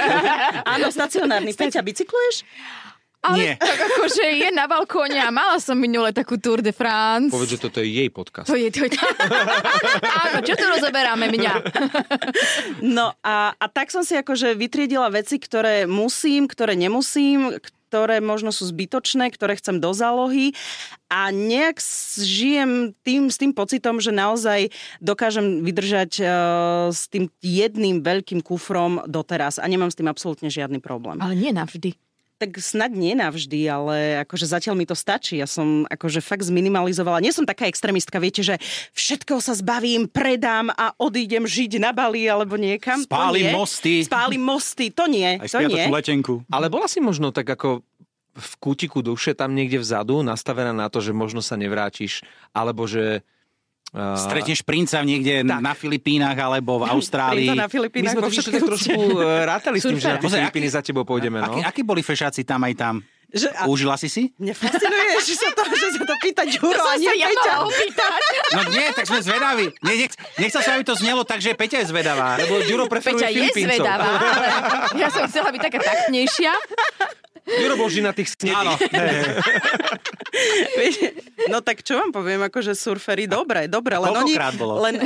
Áno, 0.74 0.88
stacionárny. 0.94 1.52
Peťa, 1.58 1.82
bicykluješ? 1.82 2.46
Ale 3.24 3.38
Nie. 3.40 3.54
tak 3.56 3.80
akože 3.80 4.26
je 4.36 4.50
na 4.52 4.68
balkóne 4.68 5.16
a 5.16 5.32
mala 5.32 5.56
som 5.56 5.80
minule 5.80 6.12
takú 6.12 6.36
Tour 6.36 6.60
de 6.60 6.76
France. 6.76 7.32
Povedz, 7.32 7.56
že 7.56 7.64
toto 7.64 7.80
je 7.80 7.88
jej 7.88 8.10
podcast. 8.12 8.52
To 8.52 8.60
je 8.60 8.68
to. 8.68 8.84
Áno, 10.28 10.44
čo 10.44 10.54
tu 10.54 10.66
rozoberáme 10.68 11.32
mňa? 11.32 11.54
No 12.84 13.16
a, 13.24 13.56
a 13.56 13.66
tak 13.72 13.90
som 13.90 14.04
si 14.04 14.14
akože 14.14 14.54
vytriedila 14.54 15.08
veci, 15.08 15.40
ktoré 15.40 15.88
musím, 15.88 16.46
ktoré 16.52 16.76
nemusím, 16.76 17.56
ktoré 17.88 18.20
možno 18.20 18.50
sú 18.50 18.68
zbytočné, 18.68 19.30
ktoré 19.32 19.56
chcem 19.56 19.78
do 19.78 19.94
zálohy 19.94 20.52
a 21.08 21.30
nejak 21.30 21.78
s- 21.78 22.20
žijem 22.20 22.92
tým, 23.06 23.30
s 23.30 23.38
tým 23.38 23.54
pocitom, 23.54 24.02
že 24.02 24.10
naozaj 24.10 24.74
dokážem 25.00 25.62
vydržať 25.62 26.12
uh, 26.20 26.28
s 26.90 27.06
tým 27.08 27.30
jedným 27.40 28.02
veľkým 28.02 28.42
kufrom 28.42 29.00
doteraz 29.06 29.62
a 29.62 29.66
nemám 29.66 29.94
s 29.94 29.98
tým 29.98 30.10
absolútne 30.10 30.50
žiadny 30.50 30.82
problém. 30.82 31.22
Ale 31.22 31.38
nie 31.38 31.54
navždy. 31.54 31.94
Tak 32.44 32.60
snad 32.60 32.92
nie 32.92 33.16
navždy, 33.16 33.72
ale 33.72 34.20
akože 34.28 34.52
zatiaľ 34.52 34.76
mi 34.76 34.84
to 34.84 34.92
stačí. 34.92 35.40
Ja 35.40 35.48
som 35.48 35.88
akože 35.88 36.20
fakt 36.20 36.44
zminimalizovala. 36.44 37.24
Nie 37.24 37.32
som 37.32 37.48
taká 37.48 37.72
extrémistka, 37.72 38.20
viete, 38.20 38.44
že 38.44 38.60
všetkého 38.92 39.40
sa 39.40 39.56
zbavím, 39.56 40.12
predám 40.12 40.68
a 40.76 40.92
odídem 41.00 41.48
žiť 41.48 41.80
na 41.80 41.96
Bali 41.96 42.28
alebo 42.28 42.60
niekam. 42.60 43.00
Spálim 43.08 43.56
mosty. 43.56 44.04
Spálim 44.04 44.44
mosty, 44.44 44.92
to 44.92 45.08
nie. 45.08 45.40
Aj 45.40 45.48
to 45.48 45.64
nie. 45.64 45.88
letenku. 45.88 46.44
Ale 46.52 46.68
bola 46.68 46.92
si 46.92 47.00
možno 47.00 47.32
tak 47.32 47.48
ako 47.48 47.80
v 48.36 48.54
kútiku 48.60 49.00
duše 49.00 49.32
tam 49.32 49.56
niekde 49.56 49.80
vzadu 49.80 50.20
nastavená 50.20 50.76
na 50.76 50.92
to, 50.92 51.00
že 51.00 51.16
možno 51.16 51.40
sa 51.40 51.56
nevrátiš, 51.56 52.28
alebo 52.52 52.84
že... 52.84 53.24
Uh, 53.94 54.18
Stretneš 54.18 54.66
princa 54.66 55.06
niekde 55.06 55.46
Tak. 55.46 55.62
na 55.62 55.78
Filipínach 55.78 56.34
alebo 56.34 56.82
v 56.82 56.90
Austrálii. 56.98 57.46
Princa 57.46 57.62
na 57.62 57.70
my 57.70 57.74
Filipínach 57.74 58.14
sme 58.18 58.22
vo 58.26 58.30
totiž 58.34 58.46
tak 58.50 58.64
trošku 58.66 59.00
eh, 59.22 59.46
rátali 59.46 59.78
s 59.78 59.86
tým, 59.86 60.02
že 60.02 60.10
na 60.10 60.18
tie 60.18 60.30
Filipíny 60.34 60.68
za 60.74 60.82
tebou 60.82 61.06
pôjdeme, 61.06 61.38
no. 61.38 61.46
Akí, 61.46 61.60
akí 61.62 61.82
boli 61.86 62.02
fešáci 62.02 62.42
tam 62.42 62.66
aj 62.66 62.74
tam? 62.74 62.96
Že, 63.34 63.50
a 63.54 63.66
Užila 63.66 63.98
si 63.98 64.10
si? 64.10 64.30
mne 64.38 64.54
fascinuje, 64.54 65.14
že 65.30 65.34
sa 65.38 65.50
to, 65.54 65.62
že 65.66 65.88
sa 65.94 66.06
to 66.06 66.16
pýta 66.22 66.42
Ďuro 66.46 66.82
a 66.86 66.98
nie 66.98 67.10
sa 67.10 67.18
Peťa. 67.22 67.54
No 68.54 68.62
nie, 68.70 68.86
tak 68.94 69.06
sme 69.10 69.20
zvedaví. 69.22 69.66
Nie, 69.82 69.94
nech, 70.06 70.14
nechcel 70.38 70.62
som, 70.62 70.74
aby 70.78 70.86
to 70.86 70.98
znelo 70.98 71.22
tak, 71.26 71.42
že 71.42 71.54
Peťa 71.54 71.82
je 71.82 71.94
zvedavá. 71.94 72.38
Lebo 72.38 72.62
Ďuro 72.66 72.86
preferuje 72.90 73.26
Peťa 73.26 73.30
je 73.30 73.46
zvedavá, 73.66 74.10
ale 74.10 74.46
ja 75.02 75.10
som 75.14 75.26
chcela 75.30 75.50
byť 75.50 75.62
taká 75.70 75.80
taktnejšia. 75.82 76.54
Ďuro 77.44 77.76
bol 77.76 77.92
na 78.00 78.16
tých 78.16 78.32
snedých. 78.32 78.80
No 81.52 81.60
tak 81.60 81.84
čo 81.84 82.00
vám 82.00 82.16
poviem, 82.16 82.40
akože 82.48 82.72
surfery, 82.74 83.28
dobre, 83.28 83.68
dobre, 83.68 84.00
len 84.00 84.16
oni... 84.16 84.34
Bolo? 84.56 84.80
Len, 84.82 84.96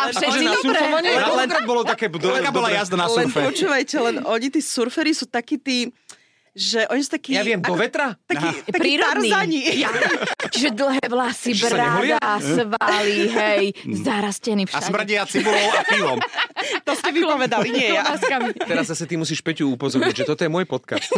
A 0.00 0.02
všetci 0.12 0.44
dobre. 0.46 0.78
Len- 0.78 1.06
Koľkokrát 1.06 1.64
bolo 1.66 1.82
také... 1.82 2.06
do- 2.10 2.30
bola 2.52 2.68
jazda 2.70 2.96
na 2.98 3.06
len 3.10 3.26
surfe? 3.30 3.40
počúvajte, 3.42 3.94
len 3.98 4.16
oni, 4.22 4.46
tí 4.52 4.60
surfery 4.62 5.12
sú 5.16 5.26
takí 5.26 5.56
tí, 5.58 5.90
že 6.56 6.88
oni 6.88 7.04
sú 7.04 7.10
takí... 7.12 7.36
Ja 7.36 7.44
viem, 7.44 7.60
do 7.60 7.76
ako- 7.76 7.84
vetra? 7.84 8.16
Takí, 8.24 8.48
Aha. 8.48 8.64
takí 8.64 8.80
Prírodný. 8.80 9.28
tarzani. 9.28 9.60
Ja. 9.76 9.92
Čiže 10.48 10.68
dlhé 10.72 11.04
vlasy, 11.04 11.52
bráda, 11.52 12.32
svaly, 12.40 13.18
hej, 13.28 13.64
zarastený 14.00 14.64
A 14.64 14.68
všade. 14.72 14.88
smrdia 14.88 15.28
cibulou 15.28 15.68
a 15.68 15.84
pivom. 15.84 16.18
To 16.82 16.92
ste 16.96 17.10
vypovedali, 17.12 17.68
nie 17.68 17.92
ja. 17.92 18.16
Teraz 18.64 18.88
zase 18.88 19.04
ty 19.04 19.20
musíš 19.20 19.44
Peťu 19.44 19.68
upozorniť, 19.76 20.16
že 20.16 20.24
toto 20.24 20.42
je 20.42 20.50
môj 20.50 20.64
podcast. 20.64 21.12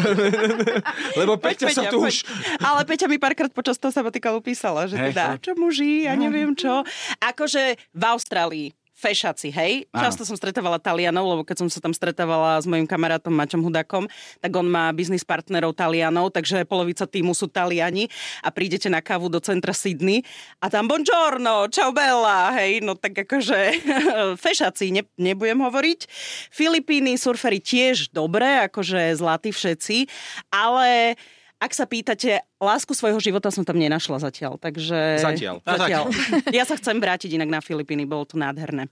Lebo 1.20 1.38
Peťa 1.38 1.70
sa 1.70 1.86
tu 1.86 2.02
už... 2.02 2.26
Ale 2.58 2.82
Peťa 2.82 3.06
mi 3.06 3.22
párkrát 3.22 3.48
počas 3.54 3.78
toho 3.78 3.94
sabatikalu 3.94 4.42
písala, 4.42 4.90
že 4.90 4.98
Hej. 4.98 5.14
teda, 5.14 5.38
čo 5.38 5.54
muži, 5.54 6.10
ja 6.10 6.18
neviem 6.18 6.58
čo. 6.58 6.82
Akože 7.22 7.78
v 7.94 8.02
Austrálii 8.02 8.68
fešaci, 8.98 9.54
hej. 9.54 9.86
Áno. 9.94 10.10
Často 10.10 10.26
som 10.26 10.34
stretávala 10.34 10.82
Talianov, 10.82 11.38
lebo 11.38 11.42
keď 11.46 11.62
som 11.62 11.68
sa 11.70 11.78
tam 11.78 11.94
stretávala 11.94 12.58
s 12.58 12.66
mojim 12.66 12.82
kamarátom 12.82 13.30
Maťom 13.30 13.62
Hudakom, 13.62 14.10
tak 14.42 14.50
on 14.58 14.66
má 14.66 14.90
biznis 14.90 15.22
partnerov 15.22 15.78
Talianov, 15.78 16.34
takže 16.34 16.66
polovica 16.66 17.06
týmu 17.06 17.30
sú 17.30 17.46
Taliani 17.46 18.10
a 18.42 18.50
prídete 18.50 18.90
na 18.90 18.98
kávu 18.98 19.30
do 19.30 19.38
centra 19.38 19.70
Sydney 19.70 20.26
a 20.58 20.66
tam 20.66 20.90
buongiorno, 20.90 21.70
ciao 21.70 21.94
bella, 21.94 22.50
hej, 22.58 22.82
no 22.82 22.98
tak 22.98 23.22
akože 23.22 23.58
fešaci, 24.44 24.90
ne, 24.90 25.02
nebudem 25.14 25.62
hovoriť. 25.62 26.10
Filipíny, 26.50 27.14
surferi 27.14 27.62
tiež 27.62 28.10
dobre, 28.10 28.66
akože 28.66 29.14
zlatí 29.14 29.54
všetci, 29.54 30.10
ale 30.50 31.14
ak 31.58 31.72
sa 31.74 31.90
pýtate, 31.90 32.38
lásku 32.62 32.94
svojho 32.94 33.18
života 33.18 33.50
som 33.50 33.66
tam 33.66 33.82
nenašla 33.82 34.22
zatiaľ, 34.22 34.62
takže... 34.62 35.18
Zatiaľ. 35.18 35.58
zatiaľ. 35.66 36.04
Ja 36.58 36.62
sa 36.62 36.78
chcem 36.78 37.02
vrátiť 37.02 37.34
inak 37.34 37.50
na 37.50 37.60
Filipíny, 37.60 38.06
bolo 38.06 38.22
to 38.22 38.38
nádherné. 38.38 38.86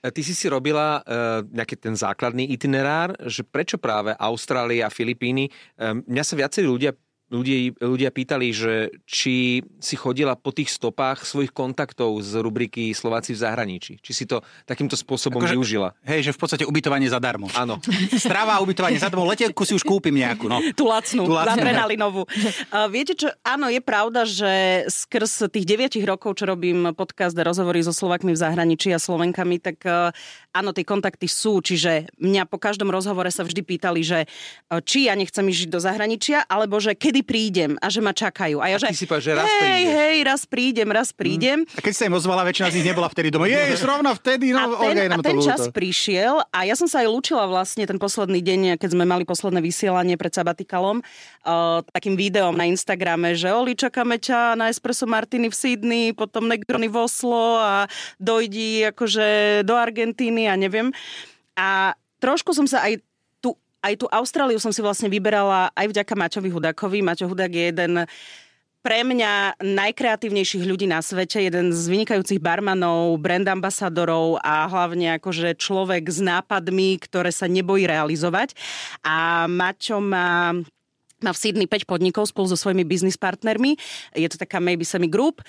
Ty 0.00 0.22
si 0.22 0.36
si 0.36 0.46
robila 0.46 1.02
uh, 1.02 1.42
nejaký 1.50 1.76
ten 1.76 1.96
základný 1.96 2.46
itinerár, 2.52 3.16
že 3.26 3.42
prečo 3.42 3.74
práve 3.80 4.14
Austrália 4.16 4.86
a 4.86 4.92
Filipíny? 4.92 5.50
Um, 5.74 6.04
mňa 6.06 6.24
sa 6.24 6.34
viacerí 6.38 6.68
ľudia, 6.68 6.94
ľudia, 7.26 7.74
ľudia 7.78 8.10
pýtali, 8.10 8.54
že 8.54 8.74
či 9.02 9.58
si 9.82 9.94
chodila 9.98 10.38
po 10.38 10.54
tých 10.54 10.70
stopách 10.70 11.26
svojich 11.26 11.50
kontaktov 11.50 12.14
z 12.22 12.38
rubriky 12.38 12.94
Slováci 12.94 13.34
v 13.34 13.42
zahraničí. 13.42 13.98
Či 13.98 14.12
si 14.12 14.24
to 14.24 14.42
takýmto 14.62 14.94
spôsobom 14.94 15.42
Akože- 15.42 15.54
využila. 15.58 15.88
Hej, 16.06 16.30
že 16.30 16.34
v 16.34 16.38
podstate 16.38 16.64
ubytovanie 16.66 17.10
zadarmo. 17.10 17.50
Áno. 17.52 17.82
Strava 18.14 18.58
a 18.58 18.62
ubytovanie 18.62 18.98
zadarmo. 18.98 19.26
Letenku 19.26 19.66
si 19.66 19.74
už 19.74 19.82
kúpim 19.82 20.14
nejakú, 20.14 20.46
no. 20.46 20.62
Tú 20.78 20.86
lacnú, 20.86 21.26
Tú 21.26 21.34
lacnú. 21.34 21.58
adrenalinovú. 21.58 22.22
Uh, 22.70 22.86
viete 22.90 23.18
čo, 23.18 23.26
áno, 23.42 23.66
je 23.70 23.82
pravda, 23.82 24.22
že 24.22 24.84
skrz 24.86 25.50
tých 25.50 25.66
9 25.66 25.98
rokov, 26.06 26.38
čo 26.38 26.46
robím 26.46 26.94
podcast 26.94 27.34
a 27.38 27.42
rozhovory 27.42 27.82
so 27.82 27.90
Slovakmi 27.90 28.34
v 28.34 28.38
zahraničí 28.38 28.90
a 28.94 29.02
Slovenkami, 29.02 29.58
tak 29.58 29.82
uh, 29.86 30.14
áno, 30.54 30.70
tie 30.70 30.86
kontakty 30.86 31.26
sú, 31.26 31.58
čiže 31.58 32.08
mňa 32.18 32.46
po 32.46 32.56
každom 32.60 32.88
rozhovore 32.88 33.28
sa 33.30 33.42
vždy 33.42 33.62
pýtali, 33.66 34.00
že 34.06 34.18
uh, 34.70 34.78
či 34.80 35.10
ja 35.10 35.14
nechcem 35.18 35.42
ísť 35.42 35.68
do 35.68 35.78
zahraničia, 35.82 36.46
alebo 36.46 36.78
že 36.78 36.94
kedy 36.94 37.15
prídem 37.22 37.78
a 37.78 37.86
že 37.86 38.00
ma 38.00 38.10
čakajú. 38.10 38.58
A 38.58 38.72
ja, 38.72 38.76
A 38.76 38.90
ty 38.90 38.96
že 38.96 39.04
si 39.04 39.06
povedal, 39.06 39.24
že 39.24 39.32
raz 39.36 39.46
hej, 39.46 39.60
prídeš. 39.62 39.92
hej, 39.94 40.16
raz 40.24 40.42
prídem, 40.44 40.88
raz 40.90 41.08
prídem. 41.12 41.58
A 41.72 41.80
keď 41.80 41.94
sa 41.94 42.02
im 42.08 42.14
ozvala, 42.16 42.42
väčšina 42.42 42.72
z 42.72 42.74
nich 42.80 42.88
nebola 42.88 43.06
vtedy 43.06 43.28
doma. 43.30 43.46
Je, 43.46 43.60
zrovna 43.84 44.12
vtedy, 44.12 44.50
A 44.50 44.66
no, 44.66 44.74
ten, 44.74 44.96
Olga, 44.96 45.02
je 45.04 45.08
a 45.08 45.18
ten 45.22 45.36
ľúto. 45.36 45.46
čas 45.46 45.60
prišiel 45.70 46.34
a 46.50 46.58
ja 46.64 46.74
som 46.74 46.90
sa 46.90 47.04
aj 47.04 47.08
lúčila 47.08 47.44
vlastne 47.46 47.86
ten 47.86 47.96
posledný 47.96 48.40
deň, 48.42 48.60
keď 48.80 48.88
sme 48.92 49.04
mali 49.06 49.22
posledné 49.22 49.60
vysielanie 49.60 50.16
pred 50.16 50.32
sabatikalom, 50.32 51.00
uh, 51.00 51.84
takým 51.92 52.16
videom 52.16 52.56
na 52.56 52.66
Instagrame, 52.66 53.36
že 53.36 53.52
Oli, 53.52 53.76
čakáme 53.76 54.18
ťa 54.18 54.56
na 54.56 54.72
Espresso 54.72 55.04
Martini 55.06 55.46
v 55.46 55.54
Sydney, 55.54 56.04
potom 56.16 56.48
Negroni 56.48 56.88
v 56.88 56.96
Oslo 56.98 57.60
a 57.60 57.86
dojdi 58.16 58.90
akože 58.90 59.60
do 59.62 59.76
Argentíny 59.76 60.48
a 60.48 60.56
neviem. 60.56 60.90
A 61.54 61.92
trošku 62.18 62.56
som 62.56 62.64
sa 62.64 62.84
aj 62.88 63.00
aj 63.86 63.94
tú 64.02 64.06
Austráliu 64.10 64.58
som 64.58 64.74
si 64.74 64.82
vlastne 64.82 65.06
vyberala 65.06 65.70
aj 65.78 65.86
vďaka 65.94 66.14
Maťovi 66.18 66.50
Hudakovi. 66.50 66.98
Maťo 67.06 67.30
Hudák 67.30 67.52
je 67.54 67.64
jeden 67.70 67.92
pre 68.82 69.02
mňa 69.02 69.58
najkreatívnejších 69.58 70.62
ľudí 70.62 70.86
na 70.86 71.02
svete, 71.02 71.42
jeden 71.42 71.74
z 71.74 71.90
vynikajúcich 71.90 72.38
barmanov, 72.38 73.18
brand 73.18 73.42
ambasadorov 73.42 74.38
a 74.46 74.70
hlavne 74.70 75.18
akože 75.18 75.58
človek 75.58 76.06
s 76.06 76.22
nápadmi, 76.22 77.02
ktoré 77.02 77.34
sa 77.34 77.50
nebojí 77.50 77.86
realizovať. 77.90 78.54
A 79.02 79.46
Maťo 79.50 79.98
má 79.98 80.54
má 81.24 81.32
v 81.32 81.40
Sydney 81.40 81.64
5 81.64 81.88
podnikov 81.88 82.28
spolu 82.28 82.44
so 82.52 82.60
svojimi 82.60 82.84
biznis 82.84 83.16
partnermi. 83.16 83.80
Je 84.12 84.28
to 84.28 84.36
taká 84.36 84.60
maybe 84.60 84.84
semi 84.84 85.08
group 85.08 85.40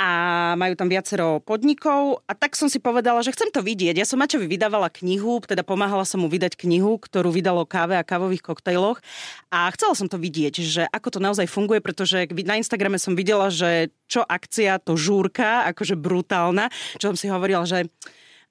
a 0.00 0.10
majú 0.56 0.74
tam 0.74 0.88
viacero 0.88 1.38
podnikov. 1.44 2.24
A 2.24 2.32
tak 2.32 2.56
som 2.56 2.66
si 2.66 2.80
povedala, 2.80 3.20
že 3.20 3.32
chcem 3.32 3.52
to 3.52 3.60
vidieť. 3.60 3.96
Ja 3.96 4.08
som 4.08 4.18
Maťovi 4.18 4.48
vydávala 4.48 4.88
knihu, 4.88 5.44
teda 5.44 5.62
pomáhala 5.62 6.08
som 6.08 6.24
mu 6.24 6.28
vydať 6.32 6.56
knihu, 6.56 6.96
ktorú 6.96 7.30
vydalo 7.30 7.68
káve 7.68 7.94
a 7.96 8.06
kávových 8.06 8.42
koktejloch. 8.42 8.98
A 9.52 9.68
chcela 9.76 9.94
som 9.94 10.08
to 10.08 10.16
vidieť, 10.16 10.54
že 10.64 10.82
ako 10.88 11.16
to 11.16 11.18
naozaj 11.20 11.46
funguje, 11.46 11.84
pretože 11.84 12.24
na 12.42 12.56
Instagrame 12.56 12.96
som 12.96 13.12
videla, 13.12 13.52
že 13.52 13.92
čo 14.08 14.24
akcia, 14.24 14.80
to 14.80 14.96
žúrka, 14.96 15.68
akože 15.72 15.96
brutálna, 15.96 16.72
čo 17.00 17.12
som 17.12 17.16
si 17.16 17.28
hovorila, 17.28 17.64
že 17.68 17.88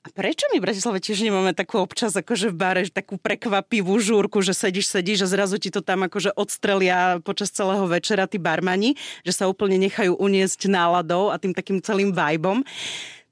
a 0.01 0.07
prečo 0.09 0.49
my 0.49 0.57
v 0.57 0.65
Bratislave 0.65 0.97
tiež 0.97 1.21
nemáme 1.21 1.53
takú 1.53 1.77
občas 1.77 2.17
akože 2.17 2.49
v 2.49 2.57
bare, 2.57 2.81
takú 2.89 3.21
prekvapivú 3.21 4.01
žúrku, 4.01 4.41
že 4.41 4.57
sedíš, 4.57 4.89
sedíš 4.89 5.25
a 5.25 5.27
zrazu 5.29 5.61
ti 5.61 5.69
to 5.69 5.85
tam 5.85 6.09
akože 6.09 6.33
odstrelia 6.33 7.21
počas 7.21 7.53
celého 7.53 7.85
večera 7.85 8.25
tí 8.25 8.41
barmani, 8.41 8.97
že 9.21 9.37
sa 9.37 9.45
úplne 9.45 9.77
nechajú 9.77 10.17
uniesť 10.17 10.65
náladou 10.73 11.29
a 11.29 11.37
tým 11.37 11.53
takým 11.53 11.85
celým 11.85 12.09
vibom. 12.17 12.65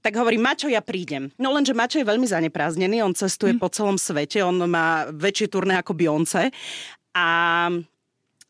Tak 0.05 0.13
hovorí, 0.13 0.37
Mačo, 0.37 0.69
ja 0.69 0.85
prídem. 0.85 1.33
No 1.41 1.51
lenže 1.57 1.73
Mačo 1.73 1.97
je 1.97 2.05
veľmi 2.05 2.29
zaneprázdnený, 2.29 3.01
on 3.01 3.17
cestuje 3.17 3.57
po 3.57 3.67
celom 3.73 3.97
svete, 3.97 4.45
on 4.45 4.61
má 4.69 5.09
väčšie 5.09 5.49
turné 5.49 5.81
ako 5.81 5.97
Beyoncé. 5.97 6.53
A 7.17 7.27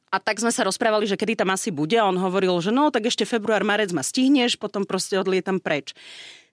a 0.09 0.17
tak 0.17 0.41
sme 0.41 0.49
sa 0.49 0.65
rozprávali, 0.65 1.05
že 1.05 1.13
kedy 1.13 1.37
tam 1.37 1.53
asi 1.53 1.69
bude 1.69 1.93
a 1.93 2.09
on 2.09 2.17
hovoril, 2.17 2.57
že 2.65 2.73
no, 2.73 2.89
tak 2.89 3.05
ešte 3.05 3.29
február, 3.29 3.61
marec 3.61 3.93
ma 3.93 4.01
stihneš, 4.01 4.57
potom 4.57 4.81
proste 4.81 5.21
odlietam 5.21 5.61
preč. 5.61 5.93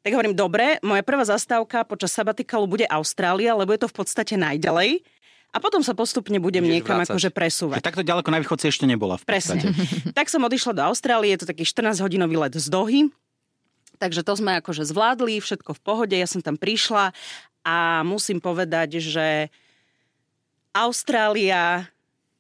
Tak 0.07 0.14
hovorím, 0.14 0.38
dobre, 0.38 0.79
moja 0.87 1.03
prvá 1.03 1.27
zastávka 1.27 1.83
počas 1.83 2.14
sabatikalu 2.14 2.71
bude 2.71 2.87
Austrália, 2.87 3.59
lebo 3.59 3.75
je 3.75 3.83
to 3.83 3.90
v 3.90 3.97
podstate 3.99 4.38
najďalej. 4.38 5.03
A 5.51 5.59
potom 5.59 5.83
sa 5.83 5.99
postupne 5.99 6.38
budem 6.38 6.62
Budeš 6.62 6.75
niekam 6.79 7.03
vrácať. 7.03 7.11
akože 7.11 7.31
Že 7.35 7.35
presúvať. 7.35 7.83
takto 7.83 8.07
ďaleko 8.07 8.31
na 8.31 8.38
východ 8.38 8.55
si 8.62 8.71
ešte 8.71 8.87
nebola. 8.87 9.19
V 9.19 9.27
Presne. 9.27 9.66
tak 10.19 10.31
som 10.31 10.47
odišla 10.47 10.79
do 10.79 10.83
Austrálie, 10.87 11.35
je 11.35 11.42
to 11.42 11.51
taký 11.51 11.66
14-hodinový 11.66 12.38
let 12.38 12.55
z 12.55 12.71
Dohy. 12.71 13.11
Takže 13.99 14.23
to 14.23 14.38
sme 14.38 14.55
akože 14.62 14.87
zvládli, 14.87 15.42
všetko 15.42 15.75
v 15.75 15.81
pohode, 15.83 16.14
ja 16.14 16.31
som 16.31 16.38
tam 16.38 16.55
prišla 16.55 17.11
a 17.66 18.07
musím 18.07 18.38
povedať, 18.38 19.03
že 19.03 19.51
Austrália 20.71 21.90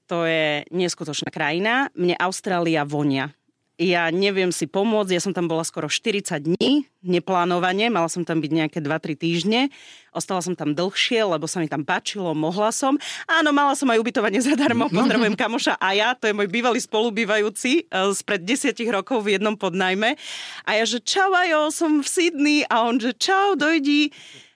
to 0.06 0.22
je 0.22 0.62
neskutočná 0.70 1.34
krajina. 1.34 1.90
Mne 1.98 2.14
Austrália 2.14 2.86
vonia. 2.86 3.34
Ja 3.76 4.08
neviem 4.08 4.48
si 4.56 4.64
pomôcť, 4.64 5.12
ja 5.12 5.20
som 5.20 5.36
tam 5.36 5.52
bola 5.52 5.60
skoro 5.60 5.84
40 5.84 6.48
dní, 6.48 6.88
neplánovane, 7.04 7.92
mala 7.92 8.08
som 8.08 8.24
tam 8.24 8.40
byť 8.40 8.48
nejaké 8.48 8.78
2-3 8.80 9.20
týždne. 9.20 9.60
Ostala 10.16 10.40
som 10.40 10.56
tam 10.56 10.72
dlhšie, 10.72 11.20
lebo 11.20 11.44
sa 11.44 11.60
mi 11.60 11.68
tam 11.68 11.84
páčilo, 11.84 12.32
mohla 12.32 12.72
som. 12.72 12.96
Áno, 13.28 13.52
mala 13.52 13.76
som 13.76 13.92
aj 13.92 14.00
ubytovanie 14.00 14.40
zadarmo, 14.40 14.88
pozdravujem 14.96 15.36
kamoša 15.36 15.76
a 15.76 15.92
ja, 15.92 16.16
to 16.16 16.24
je 16.24 16.32
môj 16.32 16.48
bývalý 16.48 16.80
spolubývajúci 16.80 17.92
eh, 17.92 18.16
spred 18.16 18.48
10 18.48 18.72
rokov 18.88 19.28
v 19.28 19.36
jednom 19.36 19.60
podnajme. 19.60 20.16
A 20.64 20.70
ja, 20.80 20.84
že 20.88 21.04
čau, 21.04 21.28
ajo, 21.36 21.68
som 21.68 22.00
v 22.00 22.08
Sydney 22.08 22.58
a 22.72 22.80
on, 22.80 22.96
že 22.96 23.12
čau, 23.12 23.60
dojdi. 23.60 24.08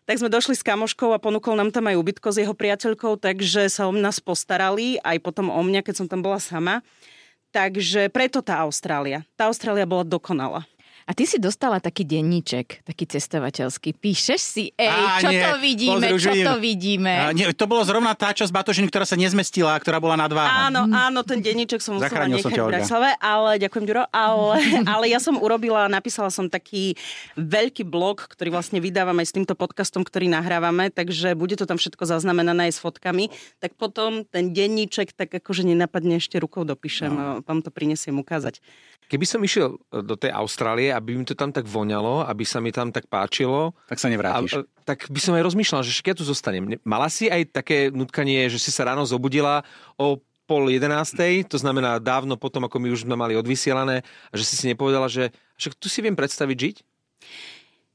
Tak 0.09 0.17
sme 0.17 0.33
došli 0.33 0.57
s 0.57 0.65
kamoškou 0.65 1.13
a 1.13 1.21
ponúkol 1.21 1.61
nám 1.61 1.77
tam 1.77 1.93
aj 1.93 2.01
ubytko 2.01 2.33
s 2.33 2.41
jeho 2.41 2.57
priateľkou, 2.57 3.21
takže 3.21 3.69
sa 3.69 3.85
o 3.85 3.93
nás 3.93 4.17
postarali, 4.17 4.97
aj 5.05 5.21
potom 5.21 5.53
o 5.53 5.61
mňa, 5.61 5.85
keď 5.85 5.95
som 6.01 6.09
tam 6.09 6.25
bola 6.25 6.41
sama. 6.41 6.81
Takže 7.51 8.09
preto 8.09 8.43
tá 8.43 8.63
Austrália. 8.63 9.27
Tá 9.35 9.51
Austrália 9.51 9.87
bola 9.87 10.07
dokonalá. 10.07 10.70
A 11.09 11.17
ty 11.17 11.25
si 11.25 11.41
dostala 11.41 11.81
taký 11.81 12.05
denníček, 12.05 12.85
taký 12.85 13.05
cestovateľský. 13.09 13.97
Píšeš 13.97 14.41
si, 14.41 14.65
ej, 14.77 14.91
Á, 14.91 15.21
čo 15.25 15.29
nie, 15.33 15.41
to 15.41 15.55
vidíme, 15.59 16.07
pozri, 16.13 16.21
čo 16.21 16.31
vidím. 16.31 16.47
to 16.47 16.55
vidíme. 16.61 17.13
A 17.17 17.33
nie, 17.33 17.47
to 17.57 17.65
bolo 17.65 17.83
zrovna 17.85 18.13
tá 18.13 18.31
časť 18.37 18.53
batožiny, 18.53 18.87
ktorá 18.93 19.09
sa 19.09 19.17
nezmestila, 19.17 19.75
ktorá 19.81 19.99
bola 19.99 20.21
nad 20.21 20.31
váhom. 20.31 20.71
Áno, 20.71 20.83
áno, 20.93 21.21
ten 21.25 21.41
denníček 21.41 21.81
som 21.81 21.97
musela 21.97 22.13
Zachránil 22.13 22.39
som 22.45 22.53
nechať 22.53 22.59
ťa, 22.59 22.63
v. 22.63 22.71
Bratislave, 22.71 23.09
ale 23.19 23.51
ďakujem, 23.59 23.85
Ďuro, 23.89 24.05
ale, 24.13 24.57
ale 24.93 25.05
ja 25.09 25.19
som 25.19 25.35
urobila, 25.41 25.89
napísala 25.91 26.29
som 26.29 26.47
taký 26.47 26.95
veľký 27.35 27.89
blog, 27.89 28.29
ktorý 28.29 28.53
vlastne 28.55 28.79
vydávam 28.79 29.17
aj 29.19 29.27
s 29.31 29.35
týmto 29.35 29.55
podcastom, 29.57 30.05
ktorý 30.05 30.29
nahrávame, 30.29 30.93
takže 30.93 31.33
bude 31.35 31.57
to 31.57 31.65
tam 31.65 31.81
všetko 31.81 32.07
zaznamenané 32.07 32.71
aj 32.71 32.77
s 32.77 32.81
fotkami, 32.83 33.33
tak 33.59 33.75
potom 33.75 34.23
ten 34.29 34.53
denníček 34.53 35.17
tak 35.17 35.33
akože 35.33 35.65
nenapadne 35.67 36.21
ešte 36.21 36.37
rukou 36.39 36.63
dopíšem 36.63 37.11
no. 37.11 37.21
a 37.21 37.25
vám 37.43 37.61
to 37.65 37.73
prinesiem 37.73 38.17
ukázať. 38.21 38.63
Keby 39.11 39.27
som 39.27 39.43
išiel 39.43 39.75
e, 39.91 40.07
do 40.07 40.15
tej 40.15 40.31
Austrálie, 40.31 40.95
aby 40.95 41.19
mi 41.19 41.27
to 41.27 41.35
tam 41.35 41.51
tak 41.51 41.67
voňalo, 41.67 42.23
aby 42.23 42.47
sa 42.47 42.63
mi 42.63 42.71
tam 42.71 42.95
tak 42.95 43.11
páčilo, 43.11 43.75
Tak 43.91 43.99
sa 43.99 44.07
nevrátiš. 44.07 44.55
a, 44.55 44.63
tak 44.87 45.11
by 45.11 45.19
som 45.19 45.35
aj 45.35 45.43
rozmýšľal, 45.51 45.83
že 45.83 45.91
však 45.91 46.15
ja 46.15 46.17
tu 46.17 46.23
zostanem. 46.23 46.63
Ne- 46.63 46.81
Mala 46.87 47.11
si 47.11 47.27
aj 47.27 47.51
také 47.51 47.91
nutkanie, 47.91 48.47
že 48.47 48.63
si 48.63 48.71
sa 48.71 48.87
ráno 48.87 49.03
zobudila 49.03 49.67
o 49.99 50.23
pol 50.47 50.71
jedenástej, 50.71 51.47
to 51.47 51.59
znamená 51.59 51.99
dávno 51.99 52.39
potom, 52.39 52.67
ako 52.67 52.79
my 52.79 52.91
už 52.91 53.07
sme 53.07 53.15
mali 53.15 53.35
odvysielané, 53.35 54.03
a 54.03 54.35
že 54.35 54.43
si 54.47 54.55
si 54.59 54.67
nepovedala, 54.71 55.07
že 55.07 55.31
však 55.59 55.75
tu 55.79 55.87
si 55.87 56.03
viem 56.03 56.15
predstaviť 56.15 56.57
žiť? 56.59 56.77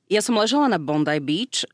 Ja 0.07 0.23
som 0.23 0.39
ležala 0.39 0.71
na 0.71 0.79
Bondi 0.79 1.19
Beach, 1.19 1.67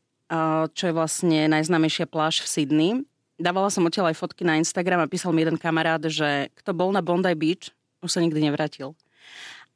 čo 0.72 0.82
je 0.88 0.94
vlastne 0.96 1.46
najznámejšia 1.52 2.10
pláž 2.10 2.42
v 2.42 2.48
Sydney. 2.50 2.90
Dávala 3.38 3.70
som 3.70 3.86
odtiaľ 3.86 4.10
aj 4.10 4.18
fotky 4.18 4.42
na 4.42 4.58
Instagram 4.58 5.04
a 5.04 5.10
písal 5.10 5.30
mi 5.30 5.46
jeden 5.46 5.54
kamarát, 5.60 6.02
že 6.02 6.50
kto 6.58 6.74
bol 6.74 6.90
na 6.90 6.98
Bondi 7.04 7.30
Beach, 7.38 7.70
už 8.02 8.10
sa 8.10 8.18
nikdy 8.18 8.42
nevrátil. 8.42 8.96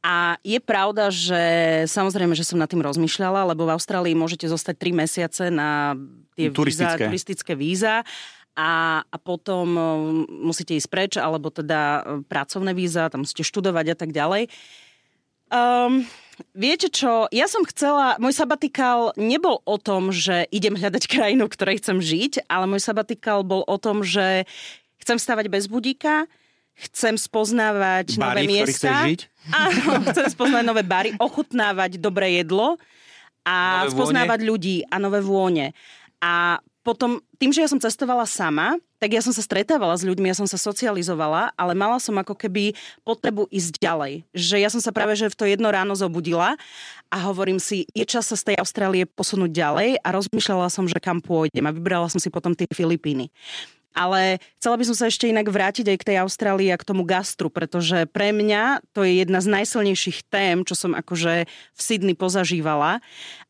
A 0.07 0.39
je 0.47 0.63
pravda, 0.63 1.11
že 1.11 1.43
samozrejme, 1.91 2.39
že 2.39 2.47
som 2.47 2.63
nad 2.63 2.71
tým 2.71 2.79
rozmýšľala, 2.79 3.51
lebo 3.51 3.67
v 3.67 3.75
Austrálii 3.75 4.15
môžete 4.15 4.47
zostať 4.47 4.79
3 4.79 5.03
mesiace 5.03 5.45
na 5.51 5.99
tie 6.39 6.55
Turistické. 6.55 6.95
Víza, 6.95 7.11
turistické 7.11 7.53
víza 7.59 7.95
a, 8.55 9.03
a 9.03 9.17
potom 9.19 9.67
um, 9.75 9.85
musíte 10.47 10.79
ísť 10.79 10.89
preč, 10.89 11.13
alebo 11.19 11.51
teda 11.51 12.07
um, 12.07 12.23
pracovné 12.23 12.71
víza, 12.71 13.11
tam 13.11 13.27
musíte 13.27 13.43
študovať 13.43 13.87
a 13.93 13.97
tak 13.99 14.11
ďalej. 14.15 14.47
Um, 15.51 16.07
viete 16.57 16.89
čo, 16.89 17.29
ja 17.35 17.51
som 17.51 17.67
chcela, 17.69 18.15
môj 18.23 18.33
sabatikál 18.33 19.11
nebol 19.19 19.59
o 19.67 19.77
tom, 19.77 20.15
že 20.15 20.49
idem 20.55 20.79
hľadať 20.79 21.05
krajinu, 21.13 21.51
v 21.51 21.55
ktorej 21.59 21.83
chcem 21.85 21.99
žiť, 21.99 22.49
ale 22.49 22.71
môj 22.71 22.81
sabatikál 22.81 23.43
bol 23.43 23.67
o 23.67 23.77
tom, 23.77 24.01
že 24.07 24.47
chcem 25.05 25.21
stavať 25.21 25.51
bez 25.53 25.67
budíka, 25.67 26.31
chcem 26.77 27.17
spoznávať 27.17 28.21
nové 28.21 28.45
Bary, 28.45 28.45
ktorých 28.45 28.61
miesta. 28.61 28.93
žiť? 29.09 29.21
Áno, 29.53 29.83
chcem 30.13 30.27
spoznávať 30.29 30.67
nové 30.67 30.83
bary, 30.85 31.11
ochutnávať 31.17 31.97
dobré 31.97 32.43
jedlo 32.43 32.77
a 33.47 33.87
Nové 33.87 33.95
spoznávať 33.95 34.41
ľudí 34.43 34.77
a 34.91 34.99
nové 34.99 35.23
vône. 35.23 35.71
A 36.19 36.59
potom, 36.87 37.19
tým, 37.43 37.51
že 37.51 37.67
ja 37.67 37.71
som 37.71 37.83
cestovala 37.83 38.23
sama, 38.31 38.79
tak 39.03 39.13
ja 39.13 39.19
som 39.19 39.35
sa 39.35 39.43
stretávala 39.43 39.99
s 39.99 40.07
ľuďmi, 40.07 40.31
ja 40.31 40.39
som 40.39 40.47
sa 40.47 40.55
socializovala, 40.55 41.51
ale 41.59 41.75
mala 41.75 41.99
som 41.99 42.15
ako 42.15 42.39
keby 42.39 42.79
potrebu 43.03 43.51
ísť 43.51 43.83
ďalej. 43.83 44.23
Že 44.31 44.57
ja 44.63 44.71
som 44.71 44.79
sa 44.79 44.95
práve 44.95 45.19
že 45.19 45.27
v 45.27 45.35
to 45.35 45.45
jedno 45.51 45.69
ráno 45.69 45.99
zobudila 45.99 46.55
a 47.11 47.17
hovorím 47.27 47.59
si, 47.59 47.91
je 47.91 48.07
čas 48.07 48.31
sa 48.31 48.39
z 48.39 48.55
tej 48.55 48.57
Austrálie 48.63 49.03
posunúť 49.03 49.51
ďalej 49.51 49.91
a 49.99 50.09
rozmýšľala 50.15 50.71
som, 50.71 50.87
že 50.87 50.97
kam 51.03 51.19
pôjdem 51.19 51.67
a 51.67 51.75
vybrala 51.75 52.07
som 52.07 52.23
si 52.23 52.31
potom 52.31 52.55
tie 52.55 52.71
Filipíny. 52.71 53.35
Ale 53.97 54.45
chcela 54.61 54.77
by 54.77 54.85
som 54.93 54.97
sa 54.97 55.09
ešte 55.09 55.33
inak 55.33 55.49
vrátiť 55.49 55.89
aj 55.89 55.99
k 56.05 56.09
tej 56.13 56.17
Austrálii 56.21 56.69
a 56.69 56.77
k 56.77 56.85
tomu 56.85 57.09
gastru, 57.09 57.49
pretože 57.49 58.05
pre 58.13 58.29
mňa 58.29 58.85
to 58.93 59.01
je 59.09 59.25
jedna 59.25 59.41
z 59.41 59.49
najsilnejších 59.49 60.29
tém, 60.29 60.69
čo 60.69 60.77
som 60.77 60.93
akože 60.93 61.49
v 61.49 61.81
Sydney 61.81 62.13
pozažívala. 62.13 63.01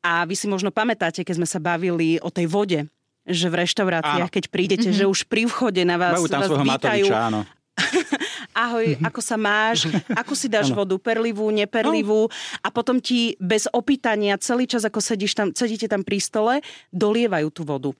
A 0.06 0.22
vy 0.22 0.38
si 0.38 0.46
možno 0.46 0.70
pamätáte, 0.70 1.26
keď 1.26 1.42
sme 1.42 1.48
sa 1.50 1.58
bavili 1.58 2.22
o 2.22 2.30
tej 2.30 2.46
vode, 2.46 2.86
že 3.26 3.50
v 3.50 3.66
reštauráciách, 3.66 4.30
Áno. 4.30 4.34
keď 4.38 4.44
prídete, 4.46 4.88
že 4.94 5.02
už 5.10 5.26
pri 5.26 5.50
vchode 5.50 5.82
na 5.82 5.98
vás, 5.98 6.22
Majú 6.22 6.30
tam 6.30 6.40
vás 6.46 6.48
svojho 6.48 6.62
vítajú. 6.62 7.06
Matoviča, 7.10 7.18
áno. 7.26 7.40
Ahoj, 8.56 8.96
ako 9.04 9.20
sa 9.20 9.36
máš? 9.36 9.84
Ako 10.14 10.32
si 10.32 10.48
dáš 10.48 10.72
vodu? 10.72 10.96
Perlivú, 10.96 11.50
neperlivú? 11.52 12.30
A 12.64 12.68
potom 12.72 13.02
ti 13.02 13.36
bez 13.36 13.68
opýtania 13.68 14.40
celý 14.40 14.64
čas, 14.64 14.86
ako 14.86 15.02
sedíš 15.02 15.36
tam, 15.36 15.52
sedíte 15.52 15.84
tam 15.84 16.00
pri 16.00 16.18
stole, 16.22 16.54
dolievajú 16.88 17.48
tú 17.52 17.68
vodu. 17.68 17.90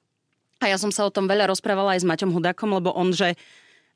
A 0.61 0.73
ja 0.73 0.77
som 0.81 0.89
sa 0.89 1.05
o 1.05 1.13
tom 1.13 1.29
veľa 1.29 1.53
rozprávala 1.53 1.97
aj 1.97 2.03
s 2.03 2.09
Maťom 2.09 2.33
Hudákom, 2.33 2.73
lebo 2.73 2.93
on, 2.97 3.13
že 3.13 3.37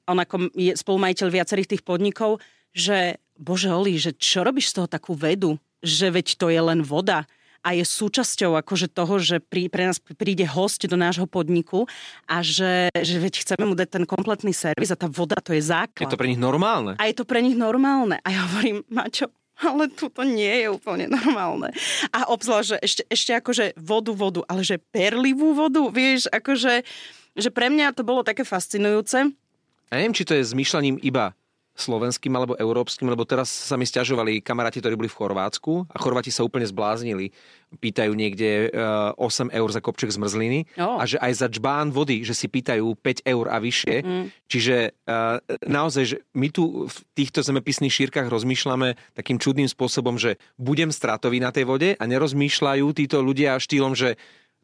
on 0.04 0.20
ako 0.20 0.52
je 0.52 0.76
spolumajiteľ 0.76 1.28
viacerých 1.32 1.76
tých 1.76 1.82
podnikov, 1.86 2.42
že 2.76 3.16
bože 3.40 3.72
Oli, 3.72 3.96
že 3.96 4.12
čo 4.14 4.44
robíš 4.44 4.72
z 4.72 4.82
toho 4.82 4.88
takú 4.88 5.16
vedu? 5.16 5.56
Že 5.80 6.20
veď 6.20 6.26
to 6.36 6.52
je 6.52 6.60
len 6.60 6.84
voda 6.84 7.24
a 7.60 7.76
je 7.76 7.84
súčasťou 7.84 8.56
akože 8.56 8.88
toho, 8.88 9.20
že 9.20 9.36
pri, 9.40 9.68
pre 9.68 9.84
nás 9.88 10.00
príde 10.00 10.48
host 10.48 10.80
do 10.88 10.96
nášho 10.96 11.28
podniku 11.28 11.84
a 12.24 12.40
že, 12.40 12.88
že 12.96 13.16
veď 13.20 13.44
chceme 13.44 13.64
mu 13.68 13.74
dať 13.76 14.00
ten 14.00 14.04
kompletný 14.08 14.56
servis 14.56 14.92
a 14.92 14.96
tá 14.96 15.06
voda 15.08 15.36
to 15.40 15.52
je 15.52 15.60
základ. 15.60 16.08
Je 16.08 16.12
to 16.12 16.20
pre 16.20 16.28
nich 16.28 16.40
normálne. 16.40 16.96
A 16.96 17.04
je 17.08 17.14
to 17.16 17.28
pre 17.28 17.44
nich 17.44 17.56
normálne. 17.56 18.16
A 18.24 18.28
ja 18.32 18.48
hovorím, 18.48 18.80
Maťo, 18.88 19.28
ale 19.64 19.92
tu 19.92 20.08
to 20.08 20.22
nie 20.24 20.64
je 20.64 20.68
úplne 20.72 21.10
normálne. 21.10 21.72
A 22.10 22.28
obzvlášť, 22.30 22.68
že 22.68 22.76
ešte, 22.80 23.02
ešte 23.08 23.32
akože 23.36 23.64
vodu, 23.76 24.12
vodu, 24.12 24.40
ale 24.48 24.64
že 24.64 24.80
perlivú 24.80 25.52
vodu, 25.52 25.84
vieš, 25.92 26.28
akože, 26.32 26.84
že 27.36 27.50
pre 27.52 27.68
mňa 27.68 27.96
to 27.96 28.02
bolo 28.02 28.24
také 28.24 28.44
fascinujúce. 28.46 29.30
Ja 29.90 29.94
neviem, 29.98 30.14
či 30.14 30.26
to 30.26 30.38
je 30.38 30.46
zmýšľaním 30.46 31.02
iba 31.02 31.34
slovenským 31.80 32.30
alebo 32.36 32.54
európskym, 32.60 33.08
lebo 33.08 33.24
teraz 33.24 33.48
sa 33.48 33.80
mi 33.80 33.88
stiažovali 33.88 34.44
kamaráti, 34.44 34.84
ktorí 34.84 34.94
boli 35.00 35.08
v 35.08 35.16
Chorvátsku 35.16 35.88
a 35.88 35.96
Chorváti 35.96 36.28
sa 36.28 36.44
úplne 36.44 36.68
zbláznili. 36.68 37.32
Pýtajú 37.70 38.10
niekde 38.18 38.66
e, 38.66 39.14
8 39.14 39.54
eur 39.54 39.68
za 39.70 39.78
kopček 39.78 40.10
zmrzliny 40.10 40.66
Jo. 40.74 40.98
a 40.98 41.06
že 41.06 41.22
aj 41.22 41.32
za 41.38 41.46
džbán 41.46 41.94
vody, 41.94 42.26
že 42.26 42.34
si 42.34 42.50
pýtajú 42.50 42.98
5 42.98 43.22
eur 43.22 43.46
a 43.46 43.62
vyššie. 43.62 43.96
Mm. 44.02 44.26
Čiže 44.50 44.76
e, 44.90 45.18
naozaj, 45.70 46.04
že 46.10 46.16
my 46.34 46.50
tu 46.50 46.90
v 46.90 46.96
týchto 47.14 47.46
zemepisných 47.46 47.94
šírkach 47.94 48.26
rozmýšľame 48.26 48.98
takým 49.14 49.38
čudným 49.38 49.70
spôsobom, 49.70 50.18
že 50.18 50.34
budem 50.58 50.90
stratový 50.90 51.38
na 51.38 51.54
tej 51.54 51.70
vode 51.70 51.88
a 51.94 52.04
nerozmýšľajú 52.10 52.86
títo 52.90 53.22
ľudia 53.22 53.54
štýlom, 53.62 53.94
že 53.94 54.18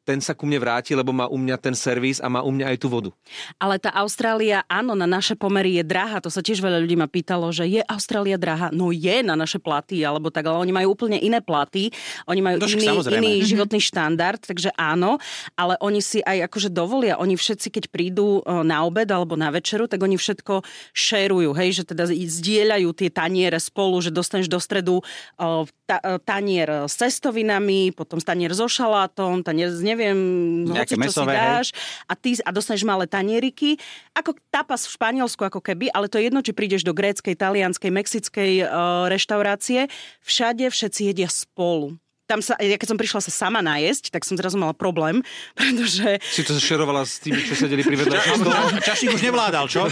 ten 0.06 0.22
sa 0.22 0.38
ku 0.38 0.46
mne 0.46 0.62
vráti, 0.62 0.94
lebo 0.94 1.10
má 1.10 1.26
u 1.26 1.34
mňa 1.34 1.58
ten 1.58 1.74
servis 1.74 2.22
a 2.22 2.30
má 2.30 2.46
u 2.46 2.54
mňa 2.54 2.70
aj 2.70 2.76
tú 2.78 2.86
vodu. 2.86 3.10
Ale 3.58 3.82
tá 3.82 3.90
Austrália, 3.90 4.62
áno, 4.70 4.94
na 4.94 5.02
naše 5.04 5.34
pomery 5.34 5.82
je 5.82 5.84
drahá. 5.84 6.22
To 6.22 6.30
sa 6.30 6.38
tiež 6.38 6.62
veľa 6.62 6.78
ľudí 6.78 6.94
ma 6.94 7.10
pýtalo, 7.10 7.50
že 7.50 7.66
je 7.66 7.82
Austrália 7.90 8.38
drahá. 8.38 8.70
No 8.70 8.94
je 8.94 9.26
na 9.26 9.34
naše 9.34 9.58
platy, 9.58 10.06
alebo 10.06 10.30
tak, 10.30 10.46
ale 10.46 10.62
oni 10.62 10.70
majú 10.70 10.94
úplne 10.94 11.18
iné 11.18 11.42
platy. 11.42 11.90
Oni 12.30 12.38
majú 12.38 12.62
No 12.62 12.70
však 12.70 12.78
iný, 12.78 12.88
samozrejme. 12.94 13.18
iný 13.18 13.32
životný 13.42 13.80
štandard, 13.82 14.38
takže 14.38 14.70
áno, 14.78 15.18
ale 15.58 15.74
oni 15.82 15.98
si 15.98 16.22
aj 16.22 16.46
akože 16.46 16.70
dovolia, 16.70 17.18
oni 17.18 17.34
všetci, 17.34 17.68
keď 17.74 17.84
prídu 17.90 18.46
o, 18.46 18.62
na 18.62 18.86
obed 18.86 19.10
alebo 19.10 19.34
na 19.34 19.50
večeru, 19.50 19.90
tak 19.90 19.98
oni 19.98 20.14
všetko 20.14 20.62
šerujú, 20.94 21.50
hej, 21.58 21.82
že 21.82 21.82
teda 21.82 22.06
zdieľajú 22.06 22.88
tie 22.94 23.10
taniere 23.10 23.58
spolu, 23.58 23.98
že 23.98 24.14
dostaneš 24.14 24.46
do 24.46 24.60
stredu 24.62 25.00
o, 25.00 25.66
ta, 25.86 26.02
o, 26.02 26.18
tanier 26.18 26.90
s 26.90 26.98
cestovinami, 26.98 27.94
potom 27.94 28.18
tanier 28.18 28.50
so 28.52 28.66
šalátom, 28.66 29.46
tanier 29.46 29.70
s 29.70 29.80
neviem, 29.80 30.18
Nejaké 30.66 30.98
hoci, 30.98 30.98
čo 30.98 30.98
si 30.98 31.02
mesové, 31.06 31.32
hej. 31.32 31.38
dáš 31.38 31.66
a 32.10 32.12
ty 32.18 32.34
a 32.42 32.50
dostaneš 32.50 32.82
malé 32.82 33.06
tanieriky, 33.06 33.78
ako 34.12 34.34
tapas 34.50 34.84
v 34.90 34.94
Španielsku 34.98 35.42
ako 35.46 35.62
keby, 35.62 35.88
ale 35.94 36.10
to 36.10 36.18
je 36.18 36.26
jedno, 36.28 36.42
či 36.42 36.52
prídeš 36.52 36.82
do 36.82 36.90
gréckej, 36.90 37.38
talianskej, 37.38 37.94
mexickej 37.94 38.52
uh, 38.66 39.06
reštaurácie, 39.06 39.86
všade 40.26 40.66
všetci 40.68 41.00
jedia 41.14 41.30
spolu. 41.30 41.94
Tam 42.26 42.38
sa, 42.38 42.58
ja 42.58 42.74
keď 42.74 42.88
som 42.88 42.98
prišla 42.98 43.20
sa 43.20 43.30
sama 43.30 43.58
najesť, 43.60 44.10
tak 44.10 44.22
som 44.22 44.34
zrazu 44.34 44.54
mala 44.54 44.70
problém, 44.70 45.22
pretože 45.54 46.18
Si 46.20 46.42
to 46.42 46.52
šerovala 46.52 47.02
s 47.02 47.18
tými, 47.18 47.38
čo 47.38 47.54
sedeli 47.54 47.80
pri 47.80 47.94
vedľajšom 47.96 48.36
stole? 48.36 48.54
ča- 48.74 48.82
Čašník 48.84 49.10
už 49.12 49.22
nevládal, 49.24 49.64
čo? 49.64 49.86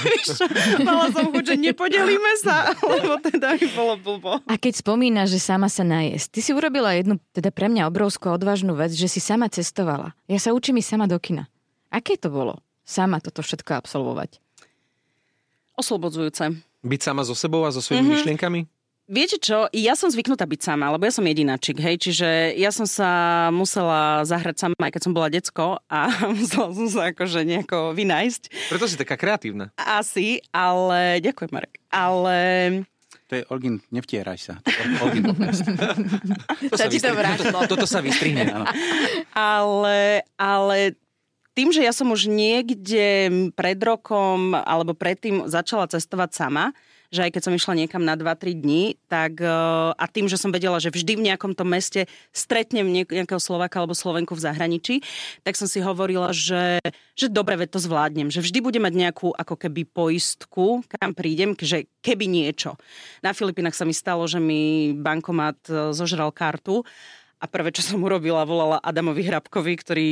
mala 0.80 1.08
som 1.08 1.30
chuť, 1.30 1.44
že 1.44 1.56
nepodelíme 1.56 2.32
sa, 2.36 2.74
lebo 2.92 3.16
teda 3.20 3.54
mi 3.54 3.68
bolo 3.70 3.94
blbo. 3.96 4.32
A 4.44 4.54
keď 4.54 4.74
spomínaš, 4.76 5.30
že 5.30 5.40
sama 5.40 5.66
sa 5.66 5.82
najesť, 5.82 6.26
ty 6.28 6.40
si 6.40 6.50
urobila 6.50 6.90
jednu, 6.92 7.22
teda 7.30 7.48
pre 7.48 7.66
mňa 7.66 7.86
obrovskú 7.86 8.28
odvážnu 8.28 8.74
vec, 8.74 8.90
že 8.90 9.06
si 9.06 9.18
sama 9.18 9.46
cestovala. 9.46 10.10
Ja 10.26 10.36
sa 10.36 10.50
učím 10.50 10.76
ísť 10.76 10.90
sama 10.90 11.06
do 11.06 11.16
kina. 11.16 11.46
Aké 11.88 12.14
to 12.14 12.26
bolo? 12.26 12.58
Sama 12.82 13.16
toto 13.16 13.40
všetko 13.40 13.78
absolvovať. 13.78 14.42
Oslobodzujúce. 15.74 16.54
Byť 16.82 17.00
sama 17.00 17.22
so 17.22 17.32
sebou 17.32 17.62
a 17.62 17.70
so 17.70 17.78
svojimi 17.78 17.94
Mhm. 18.00 18.04
mm-hmm. 18.04 18.18
myšlienkami? 18.20 18.60
Viete 19.04 19.36
čo, 19.36 19.68
ja 19.68 19.92
som 20.00 20.08
zvyknutá 20.08 20.48
byť 20.48 20.64
sama, 20.64 20.88
lebo 20.88 21.04
ja 21.04 21.12
som 21.12 21.28
jedináčik, 21.28 21.76
hej, 21.76 22.00
čiže 22.00 22.56
ja 22.56 22.72
som 22.72 22.88
sa 22.88 23.10
musela 23.52 24.24
zahrať 24.24 24.56
sama, 24.56 24.80
aj 24.80 24.96
keď 24.96 25.02
som 25.04 25.12
bola 25.12 25.28
decko 25.28 25.76
a 25.92 26.08
musela 26.40 26.72
som 26.72 26.88
sa 26.88 27.12
akože 27.12 27.44
nejako 27.44 27.92
vynájsť. 27.92 28.72
Preto 28.72 28.88
si 28.88 28.96
taká 28.96 29.20
kreatívna. 29.20 29.68
Asi, 29.76 30.40
ale 30.56 31.20
ďakujem, 31.20 31.52
Marek. 31.52 31.84
Ale 31.92 32.36
To 33.28 33.36
je, 33.36 33.44
Olgin, 33.52 33.84
nevtieraj 33.92 34.40
sa. 34.40 34.54
Olgin. 35.04 35.28
To 36.72 36.76
Sa 36.80 36.88
ti 36.88 36.96
to 36.96 37.12
vrátilo. 37.12 37.60
toto, 37.60 37.76
toto 37.76 37.84
sa 37.84 38.00
vystrihne. 38.00 38.48
Áno. 38.56 38.64
ale, 39.36 40.24
ale 40.40 40.96
tým, 41.52 41.76
že 41.76 41.84
ja 41.84 41.92
som 41.92 42.08
už 42.08 42.24
niekde 42.24 43.28
pred 43.52 43.76
rokom 43.84 44.56
alebo 44.56 44.96
predtým 44.96 45.44
začala 45.44 45.92
cestovať 45.92 46.32
sama, 46.32 46.72
že 47.14 47.31
aj 47.31 47.38
keď 47.38 47.42
som 47.46 47.55
išla 47.55 47.79
niekam 47.79 48.03
na 48.03 48.18
2-3 48.18 48.59
dní, 48.59 48.98
tak 49.07 49.38
eh, 49.38 49.48
a 49.94 50.05
tým, 50.11 50.27
že 50.27 50.35
som 50.35 50.50
vedela, 50.50 50.83
že 50.83 50.90
vždy 50.90 51.14
v 51.14 51.27
nejakom 51.31 51.55
tom 51.55 51.70
meste 51.70 52.11
stretnem 52.35 52.90
nejakého 52.90 53.38
Slovaka 53.38 53.79
alebo 53.79 53.94
Slovenku 53.94 54.35
v 54.35 54.42
zahraničí, 54.42 54.94
tak 55.46 55.55
som 55.55 55.70
si 55.70 55.79
hovorila, 55.79 56.35
že, 56.35 56.83
že 57.14 57.31
dobre, 57.31 57.55
veď 57.55 57.79
to 57.79 57.81
zvládnem, 57.81 58.35
že 58.35 58.42
vždy 58.42 58.59
bude 58.59 58.83
mať 58.83 58.92
nejakú 58.98 59.31
ako 59.31 59.55
keby 59.55 59.87
poistku, 59.87 60.83
kam 60.90 61.14
prídem, 61.14 61.55
že 61.55 61.87
keby 62.03 62.27
niečo. 62.27 62.74
Na 63.22 63.31
Filipínach 63.31 63.79
sa 63.79 63.87
mi 63.87 63.94
stalo, 63.94 64.27
že 64.27 64.42
mi 64.42 64.90
bankomat 64.98 65.59
eh, 65.70 65.74
zožral 65.94 66.35
kartu 66.35 66.83
a 67.44 67.50
prvé, 67.50 67.68
čo 67.77 67.85
som 67.85 68.00
urobila, 68.00 68.48
volala 68.48 68.81
Adamovi 68.81 69.20
Hrabkovi, 69.29 69.72
ktorý, 69.77 70.09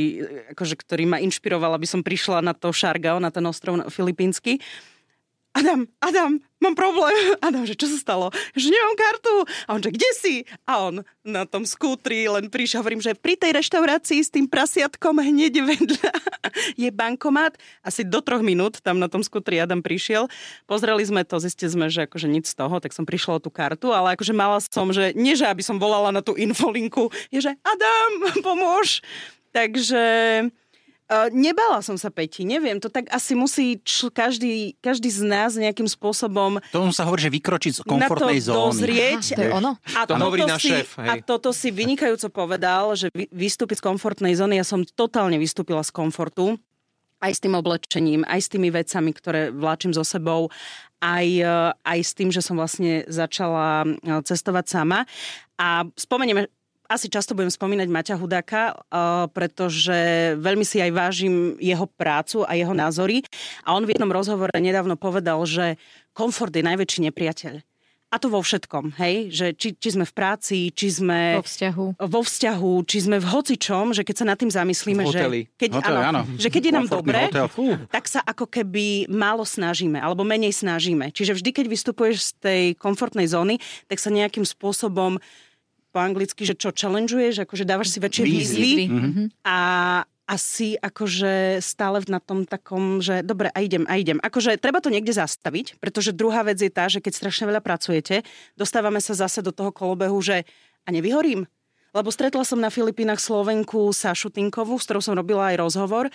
akože, 0.53 0.77
ktorý 0.77 1.03
ma 1.09 1.17
inšpiroval, 1.17 1.73
aby 1.73 1.89
som 1.89 2.05
prišla 2.05 2.45
na 2.45 2.53
to 2.53 2.69
Šargao, 2.69 3.17
na 3.17 3.33
ten 3.33 3.41
ostrov 3.49 3.89
filipínsky. 3.89 4.61
Adam, 5.53 5.85
Adam, 6.01 6.41
mám 6.57 6.73
problém. 6.73 7.13
Adam, 7.45 7.61
že 7.61 7.77
čo 7.77 7.85
sa 7.85 7.97
stalo? 8.01 8.25
Že 8.57 8.73
nemám 8.73 8.95
kartu. 8.97 9.35
A 9.69 9.77
on, 9.77 9.81
že 9.85 9.93
kde 9.93 10.09
si? 10.17 10.35
A 10.65 10.89
on 10.89 11.05
na 11.21 11.45
tom 11.45 11.61
skútri 11.61 12.25
len 12.25 12.49
prišiel. 12.49 12.81
Hovorím, 12.81 13.05
že 13.05 13.13
pri 13.13 13.37
tej 13.37 13.53
reštaurácii 13.61 14.17
s 14.17 14.33
tým 14.33 14.49
prasiatkom 14.49 15.21
hneď 15.21 15.61
vedľa 15.61 16.11
je 16.81 16.89
bankomat. 16.89 17.61
Asi 17.85 18.01
do 18.01 18.17
troch 18.25 18.41
minút 18.41 18.81
tam 18.81 18.97
na 18.97 19.05
tom 19.05 19.21
skútri 19.21 19.61
Adam 19.61 19.85
prišiel. 19.85 20.25
Pozreli 20.65 21.05
sme 21.05 21.21
to, 21.21 21.37
zistili 21.37 21.69
sme, 21.69 21.85
že 21.85 22.09
akože 22.09 22.25
nič 22.25 22.49
z 22.49 22.57
toho, 22.57 22.81
tak 22.81 22.89
som 22.89 23.05
prišla 23.05 23.37
o 23.37 23.43
tú 23.45 23.53
kartu, 23.53 23.93
ale 23.93 24.17
akože 24.17 24.33
mala 24.33 24.57
som, 24.57 24.89
že 24.89 25.13
nie, 25.13 25.37
že 25.37 25.45
aby 25.45 25.61
som 25.61 25.77
volala 25.77 26.09
na 26.09 26.25
tú 26.25 26.33
infolinku, 26.33 27.13
je, 27.29 27.45
že 27.45 27.53
Adam, 27.61 28.11
pomôž. 28.47 29.05
Takže 29.53 30.01
Uh, 31.03 31.27
nebala 31.35 31.83
som 31.83 31.99
sa 31.99 32.07
Peti, 32.07 32.47
neviem, 32.47 32.79
to 32.79 32.87
tak 32.87 33.11
asi 33.11 33.35
musí 33.35 33.75
čl- 33.83 34.07
každý, 34.07 34.79
každý 34.79 35.11
z 35.11 35.27
nás 35.27 35.51
nejakým 35.59 35.83
spôsobom 35.83 36.63
To 36.71 36.87
sa 36.95 37.03
hovorí, 37.03 37.27
že 37.27 37.31
vykročiť 37.31 37.71
z 37.75 37.81
komfortnej 37.83 38.39
na 38.39 38.47
to 38.47 38.47
zóny. 38.47 38.59
dozrieť. 38.71 39.23
Aha, 39.23 39.35
to 39.35 39.41
je 39.43 39.51
ono? 39.51 39.71
A 39.83 40.01
To 40.07 40.15
toto 40.15 40.23
hovorí 40.23 40.41
si, 40.41 40.51
náš 40.55 40.61
šéf, 40.63 40.87
hej. 41.03 41.09
A 41.11 41.13
toto 41.19 41.49
si 41.51 41.69
vynikajúco 41.75 42.27
povedal, 42.31 42.95
že 42.95 43.11
vy, 43.11 43.27
vystúpiť 43.35 43.83
z 43.83 43.83
komfortnej 43.83 44.33
zóny. 44.39 44.55
Ja 44.55 44.63
som 44.63 44.87
totálne 44.87 45.35
vystúpila 45.35 45.83
z 45.83 45.91
komfortu 45.91 46.55
aj 47.23 47.31
s 47.35 47.39
tým 47.39 47.55
oblečením, 47.55 48.27
aj 48.27 48.39
s 48.39 48.51
tými 48.51 48.67
vecami, 48.67 49.11
ktoré 49.15 49.47
vláčim 49.51 49.95
so 49.95 50.03
sebou, 50.03 50.51
aj, 50.99 51.27
e, 51.39 51.47
aj 51.71 51.99
s 52.03 52.11
tým, 52.11 52.31
že 52.31 52.43
som 52.43 52.59
vlastne 52.59 53.07
začala 53.07 53.87
e, 53.87 53.87
cestovať 54.27 54.65
sama. 54.67 55.07
A 55.55 55.87
spomenieme 55.95 56.51
asi 56.93 57.09
často 57.09 57.33
budem 57.33 57.49
spomínať 57.49 57.89
Maťa 57.89 58.15
Hudáka, 58.15 58.63
uh, 58.71 59.25
pretože 59.33 60.37
veľmi 60.37 60.61
si 60.61 60.77
aj 60.77 60.91
vážim 60.93 61.57
jeho 61.57 61.89
prácu 61.89 62.45
a 62.45 62.53
jeho 62.53 62.71
názory. 62.71 63.25
A 63.65 63.73
on 63.73 63.83
v 63.83 63.97
jednom 63.97 64.13
rozhovore 64.13 64.53
nedávno 64.53 64.93
povedal, 64.93 65.41
že 65.49 65.81
komfort 66.13 66.53
je 66.53 66.61
najväčší 66.61 67.09
nepriateľ. 67.09 67.65
A 68.13 68.21
to 68.21 68.29
vo 68.29 68.45
všetkom, 68.45 68.93
hej? 69.01 69.33
Že 69.33 69.45
či, 69.57 69.67
či 69.73 69.89
sme 69.97 70.05
v 70.05 70.13
práci, 70.13 70.69
či 70.69 70.93
sme 70.93 71.41
Vo 71.41 71.49
vzťahu. 71.49 71.85
vo 71.97 72.21
vzťahu, 72.21 72.73
či 72.85 72.97
sme 73.09 73.17
v 73.17 73.25
hocičom, 73.25 73.89
že 73.89 74.05
keď 74.05 74.15
sa 74.21 74.25
nad 74.29 74.37
tým 74.37 74.53
zamyslíme, 74.53 75.01
V 75.01 75.09
hoteli. 75.09 75.41
že 75.49 75.57
keď, 75.57 75.69
Hotel, 75.81 75.97
áno. 75.97 76.21
že 76.37 76.53
keď 76.53 76.61
je 76.61 76.73
nám 76.77 76.85
dobre, 76.93 77.17
hotel, 77.33 77.49
fú. 77.49 77.73
tak 77.89 78.05
sa 78.05 78.21
ako 78.21 78.45
keby 78.45 79.09
málo 79.09 79.41
snažíme, 79.41 79.97
alebo 79.97 80.21
menej 80.21 80.53
snažíme. 80.53 81.09
Čiže 81.09 81.33
vždy, 81.41 81.49
keď 81.57 81.65
vystupuješ 81.65 82.15
z 82.21 82.31
tej 82.37 82.61
komfortnej 82.77 83.25
zóny, 83.25 83.57
tak 83.89 83.97
sa 83.97 84.13
nejakým 84.13 84.45
spôsobom 84.45 85.17
po 85.93 86.01
anglicky, 86.01 86.41
že 86.41 86.57
čo 86.57 86.73
challengeuješ, 86.73 87.45
akože 87.45 87.63
dávaš 87.63 87.93
si 87.93 88.01
väčšie 88.01 88.23
Výzvy. 88.25 88.57
výzvy, 88.57 88.83
Mhm. 88.89 89.23
a 89.45 89.57
asi 90.23 90.79
akože 90.79 91.59
stále 91.59 91.99
na 92.07 92.17
tom 92.17 92.47
takom, 92.47 93.03
že 93.03 93.21
dobre, 93.21 93.51
a 93.51 93.59
idem, 93.59 93.83
a 93.85 93.99
idem. 93.99 94.17
Akože 94.23 94.55
treba 94.55 94.79
to 94.79 94.87
niekde 94.87 95.11
zastaviť, 95.13 95.77
pretože 95.77 96.15
druhá 96.15 96.41
vec 96.47 96.57
je 96.57 96.71
tá, 96.71 96.87
že 96.87 97.03
keď 97.03 97.13
strašne 97.13 97.45
veľa 97.51 97.59
pracujete, 97.59 98.23
dostávame 98.55 99.03
sa 99.03 99.13
zase 99.13 99.43
do 99.43 99.51
toho 99.51 99.69
kolobehu, 99.69 100.15
že 100.23 100.47
a 100.83 100.89
nevyhorím. 100.89 101.45
Lebo 101.93 102.09
stretla 102.09 102.41
som 102.41 102.57
na 102.57 102.73
Filipínach 102.73 103.21
Slovenku 103.21 103.93
Sašu 103.93 104.33
Tinkovú, 104.33 104.81
s 104.81 104.87
ktorou 104.89 105.03
som 105.03 105.13
robila 105.13 105.53
aj 105.53 105.61
rozhovor 105.61 106.09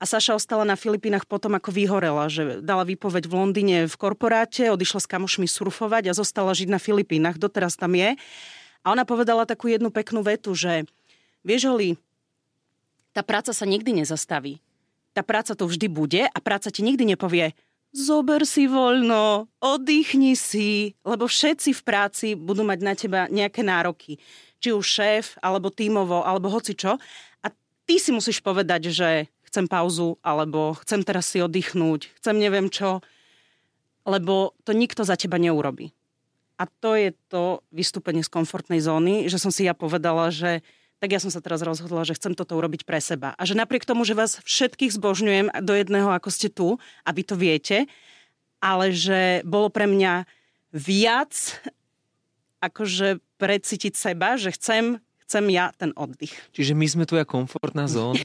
a 0.00 0.04
Saša 0.08 0.34
ostala 0.34 0.64
na 0.64 0.74
Filipínach 0.74 1.28
potom 1.28 1.52
ako 1.54 1.70
vyhorela, 1.70 2.26
že 2.32 2.64
dala 2.64 2.82
výpoveď 2.88 3.28
v 3.28 3.34
Londýne 3.36 3.76
v 3.86 3.94
korporáte, 3.94 4.72
odišla 4.72 5.04
s 5.04 5.06
kamošmi 5.06 5.46
surfovať 5.46 6.10
a 6.10 6.16
zostala 6.16 6.50
žiť 6.56 6.68
na 6.72 6.80
Filipínach, 6.80 7.36
doteraz 7.38 7.76
tam 7.76 7.92
je. 7.94 8.16
A 8.80 8.92
ona 8.96 9.04
povedala 9.04 9.44
takú 9.44 9.68
jednu 9.68 9.92
peknú 9.92 10.24
vetu, 10.24 10.56
že 10.56 10.88
vieš, 11.44 11.70
Oli, 11.70 12.00
tá 13.12 13.20
práca 13.20 13.52
sa 13.52 13.68
nikdy 13.68 14.04
nezastaví. 14.04 14.62
Tá 15.12 15.26
práca 15.26 15.58
to 15.58 15.66
vždy 15.66 15.90
bude 15.90 16.22
a 16.24 16.38
práca 16.38 16.70
ti 16.70 16.80
nikdy 16.86 17.02
nepovie 17.16 17.52
zober 17.90 18.46
si 18.46 18.70
voľno, 18.70 19.50
oddychni 19.58 20.38
si, 20.38 20.94
lebo 21.02 21.26
všetci 21.26 21.74
v 21.74 21.82
práci 21.82 22.26
budú 22.38 22.62
mať 22.62 22.78
na 22.80 22.94
teba 22.94 23.20
nejaké 23.26 23.66
nároky. 23.66 24.18
Či 24.62 24.76
už 24.76 24.86
šéf, 24.86 25.24
alebo 25.42 25.72
tímovo, 25.72 26.22
alebo 26.22 26.52
hocičo. 26.52 26.96
A 27.42 27.46
ty 27.86 27.98
si 27.98 28.14
musíš 28.14 28.38
povedať, 28.44 28.92
že 28.94 29.26
chcem 29.50 29.66
pauzu, 29.66 30.20
alebo 30.22 30.78
chcem 30.86 31.02
teraz 31.02 31.26
si 31.26 31.42
oddychnúť, 31.42 32.14
chcem 32.22 32.38
neviem 32.38 32.70
čo, 32.70 33.02
lebo 34.06 34.54
to 34.62 34.70
nikto 34.70 35.02
za 35.02 35.18
teba 35.18 35.42
neurobi. 35.42 35.90
A 36.60 36.68
to 36.68 36.92
je 36.92 37.16
to 37.32 37.64
vystúpenie 37.72 38.20
z 38.20 38.28
komfortnej 38.28 38.84
zóny, 38.84 39.32
že 39.32 39.40
som 39.40 39.48
si 39.48 39.64
ja 39.64 39.72
povedala, 39.72 40.28
že 40.28 40.60
tak 41.00 41.16
ja 41.16 41.20
som 41.24 41.32
sa 41.32 41.40
teraz 41.40 41.64
rozhodla, 41.64 42.04
že 42.04 42.12
chcem 42.12 42.36
toto 42.36 42.52
urobiť 42.60 42.84
pre 42.84 43.00
seba. 43.00 43.32
A 43.40 43.48
že 43.48 43.56
napriek 43.56 43.88
tomu, 43.88 44.04
že 44.04 44.12
vás 44.12 44.36
všetkých 44.44 44.92
zbožňujem 44.92 45.48
do 45.64 45.72
jedného, 45.72 46.12
ako 46.12 46.28
ste 46.28 46.52
tu, 46.52 46.76
a 46.76 47.10
vy 47.16 47.24
to 47.24 47.40
viete, 47.40 47.88
ale 48.60 48.92
že 48.92 49.40
bolo 49.48 49.72
pre 49.72 49.88
mňa 49.88 50.28
viac 50.76 51.32
akože 52.60 53.24
precítiť 53.40 53.96
seba, 53.96 54.36
že 54.36 54.52
chcem, 54.52 55.00
chcem 55.24 55.44
ja 55.48 55.72
ten 55.72 55.96
oddych. 55.96 56.36
Čiže 56.52 56.76
my 56.76 56.84
sme 56.84 57.04
tvoja 57.08 57.24
komfortná 57.24 57.88
zóna. 57.88 58.20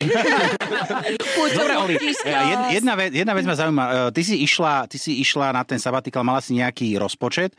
Dobre, 1.55 1.73
Oli, 1.79 1.95
e, 1.95 2.11
jed- 2.27 2.83
jedna, 2.83 2.99
vec, 2.99 3.15
jedna 3.15 3.31
vec 3.31 3.47
ma 3.47 3.55
zaujíma. 3.55 3.83
E, 3.87 3.93
Ty 4.11 4.21
si, 4.27 4.35
išla, 4.43 4.91
ty 4.91 4.99
si 4.99 5.23
išla 5.23 5.55
na 5.55 5.63
ten 5.63 5.79
sabatikal, 5.79 6.27
mala 6.27 6.43
si 6.43 6.59
nejaký 6.59 6.99
rozpočet. 6.99 7.55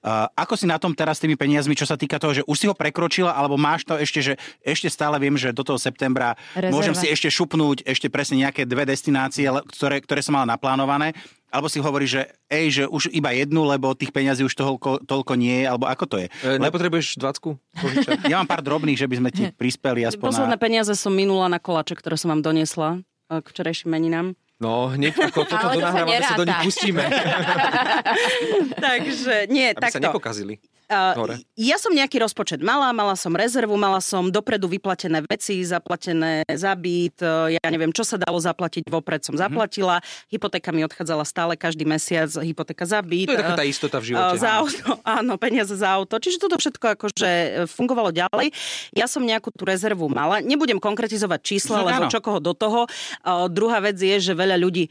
Uh, 0.00 0.24
ako 0.32 0.56
si 0.56 0.64
na 0.64 0.80
tom 0.80 0.96
teraz 0.96 1.20
s 1.20 1.28
tými 1.28 1.36
peniazmi, 1.36 1.76
čo 1.76 1.84
sa 1.84 1.92
týka 1.92 2.16
toho, 2.16 2.32
že 2.32 2.42
už 2.48 2.56
si 2.56 2.64
ho 2.64 2.72
prekročila, 2.72 3.36
alebo 3.36 3.60
máš 3.60 3.84
to 3.84 4.00
ešte, 4.00 4.24
že 4.24 4.34
ešte 4.64 4.88
stále 4.88 5.20
viem, 5.20 5.36
že 5.36 5.52
do 5.52 5.60
toho 5.60 5.76
septembra 5.76 6.40
Rezerva. 6.56 6.72
môžem 6.72 6.94
si 6.96 7.04
ešte 7.12 7.28
šupnúť 7.28 7.84
ešte 7.84 8.08
presne 8.08 8.48
nejaké 8.48 8.64
dve 8.64 8.88
destinácie, 8.88 9.44
ktoré, 9.68 10.00
ktoré 10.00 10.24
som 10.24 10.40
mala 10.40 10.56
naplánované, 10.56 11.12
alebo 11.50 11.66
si 11.66 11.82
hovorí, 11.82 12.06
že 12.06 12.30
ej, 12.46 12.80
že 12.80 12.84
už 12.86 13.10
iba 13.10 13.34
jednu, 13.34 13.66
lebo 13.66 13.92
tých 13.92 14.14
peňazí 14.14 14.46
už 14.46 14.54
toľko, 14.54 15.04
toľko 15.04 15.32
nie 15.34 15.60
je, 15.60 15.66
alebo 15.66 15.84
ako 15.90 16.04
to 16.06 16.16
je. 16.22 16.26
E, 16.46 16.56
Nepotrebuješ 16.62 17.18
20 17.18 17.60
požičať? 17.82 18.16
Ja 18.30 18.38
mám 18.38 18.48
pár 18.48 18.62
drobných, 18.62 18.96
že 18.96 19.10
by 19.10 19.16
sme 19.18 19.30
ti 19.34 19.50
prispeli 19.60 20.06
aspoň 20.06 20.32
Posledné 20.32 20.56
na... 20.56 20.62
peniaze 20.62 20.94
som 20.94 21.10
minula 21.12 21.50
na 21.50 21.58
koláče, 21.58 21.98
ktoré 21.98 22.14
som 22.14 22.30
vám 22.30 22.40
doniesla 22.40 23.02
eh, 23.28 23.42
k 23.42 23.46
včerajším 23.50 23.90
meninám. 23.90 24.38
No, 24.60 24.92
hneď 24.92 25.16
ako 25.16 25.48
toto 25.48 25.56
sa 25.56 25.72
donahrávame, 25.72 26.20
sa 26.20 26.36
do 26.36 26.44
nich 26.44 26.60
pustíme, 26.68 27.00
Takže 28.86 29.48
nie, 29.48 29.72
aby 29.72 29.88
sa 29.88 29.96
takto. 29.96 30.04
nepokazili. 30.12 30.60
Uh, 30.90 31.14
Hore. 31.14 31.34
ja 31.54 31.78
som 31.78 31.94
nejaký 31.94 32.18
rozpočet 32.18 32.58
mala, 32.58 32.90
mala 32.90 33.14
som 33.14 33.30
rezervu, 33.30 33.78
mala 33.78 34.02
som 34.02 34.26
dopredu 34.26 34.66
vyplatené 34.66 35.22
veci, 35.22 35.62
zaplatené 35.62 36.42
za 36.50 36.74
byt, 36.74 37.22
uh, 37.22 37.46
ja 37.46 37.62
neviem, 37.70 37.94
čo 37.94 38.02
sa 38.02 38.18
dalo 38.18 38.42
zaplatiť, 38.42 38.90
vopred 38.90 39.22
Mhm. 39.22 39.26
som 39.30 39.34
zaplatila, 39.38 40.02
hypotéka 40.26 40.74
mi 40.74 40.82
odchádzala 40.82 41.22
stále 41.22 41.54
každý 41.54 41.86
mesiac, 41.86 42.26
hypotéka 42.42 42.82
za 42.82 42.98
byt. 42.98 43.30
To 43.30 43.38
je 43.38 43.38
taká 43.38 43.54
tá 43.54 43.62
istota 43.62 44.02
v 44.02 44.10
živote. 44.10 44.42
Za 44.42 44.50
auto, 44.58 44.98
áno, 45.06 45.38
peniaze 45.38 45.78
za 45.78 45.94
auto. 45.94 46.18
Čiže 46.18 46.42
toto 46.42 46.58
všetko 46.58 46.98
akože 46.98 47.30
fungovalo 47.70 48.10
ďalej. 48.10 48.50
Ja 48.90 49.06
som 49.06 49.22
nejakú 49.22 49.54
tú 49.54 49.62
rezervu 49.62 50.10
mala. 50.10 50.42
Nebudem 50.42 50.82
konkretizovať 50.82 51.40
čísla, 51.46 51.80
No, 51.80 51.86
lebo 51.86 52.08
áno. 52.08 52.10
čo 52.10 52.18
koho 52.18 52.42
do 52.42 52.50
toho. 52.50 52.90
Uh, 53.22 53.46
druhá 53.46 53.78
vec 53.78 53.94
je, 53.94 54.18
že 54.18 54.34
veľa 54.34 54.58
ľudí 54.58 54.90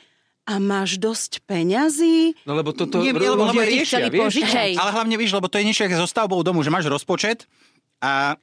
a 0.50 0.58
máš 0.58 0.98
dosť 0.98 1.46
peňazí? 1.46 2.34
No 2.42 2.58
lebo 2.58 2.74
toto 2.74 3.06
Nie, 3.06 3.14
ľudia 3.14 3.38
lebo- 3.38 3.54
lebo 3.54 3.62
riešia, 3.62 4.10
vieš? 4.10 4.42
Hej. 4.50 4.82
Ale 4.82 4.90
hlavne 4.90 5.14
víš, 5.14 5.30
lebo 5.30 5.46
to 5.46 5.62
je 5.62 5.70
niečo 5.70 5.86
so 5.94 6.10
stavbou 6.10 6.42
domu, 6.42 6.66
že 6.66 6.74
máš 6.74 6.90
rozpočet 6.90 7.46
a 8.02 8.34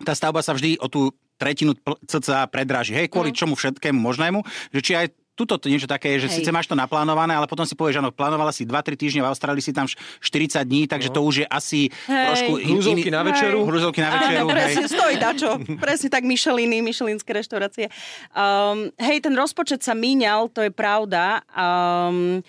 tá 0.00 0.12
stavba 0.16 0.40
sa 0.40 0.56
vždy 0.56 0.80
o 0.80 0.88
tú 0.88 1.12
tretinu 1.36 1.76
cca 2.08 2.48
predraží. 2.48 2.96
Hej, 2.96 3.12
kvôli 3.12 3.30
čomu 3.30 3.54
všetkému 3.54 4.00
možnému, 4.00 4.40
že 4.72 4.80
či 4.80 4.92
aj 4.96 5.06
tuto 5.38 5.54
to 5.54 5.70
niečo 5.70 5.86
také 5.86 6.18
je, 6.18 6.26
že 6.26 6.28
Hej. 6.28 6.36
síce 6.42 6.50
máš 6.50 6.66
to 6.66 6.74
naplánované, 6.74 7.30
ale 7.30 7.46
potom 7.46 7.62
si 7.62 7.72
povieš, 7.72 8.02
áno, 8.02 8.10
plánovala 8.10 8.50
si 8.50 8.66
2-3 8.66 8.98
týždne, 8.98 9.22
v 9.22 9.30
Austrálii 9.30 9.62
si 9.62 9.70
tam 9.70 9.86
š- 9.86 9.94
40 10.18 10.66
dní, 10.66 10.84
takže 10.84 11.08
to 11.08 11.22
už 11.22 11.34
je 11.36 11.46
asi 11.46 11.86
Hej. 12.04 12.26
trošku... 12.26 12.52
in- 12.58 12.74
Hrúzovky 12.74 13.06
iný- 13.06 13.14
na 13.14 13.22
večeru. 13.22 13.58
Hrúzovky 13.62 14.00
na 14.00 14.10
večeru, 14.12 14.42
Áno, 14.42 14.50
hej. 14.50 14.58
presne, 14.58 14.84
stojí 14.90 15.14
dačo. 15.16 15.50
Presne 15.78 16.08
tak 16.08 16.26
Micheliny, 16.26 16.82
Michelinské 16.82 17.30
reštaurácie. 17.30 17.86
Um, 18.34 18.90
hej, 18.98 19.22
ten 19.22 19.32
rozpočet 19.32 19.78
sa 19.80 19.94
míňal, 19.94 20.50
to 20.50 20.60
je 20.60 20.68
pravda, 20.68 21.46
um, 21.48 22.42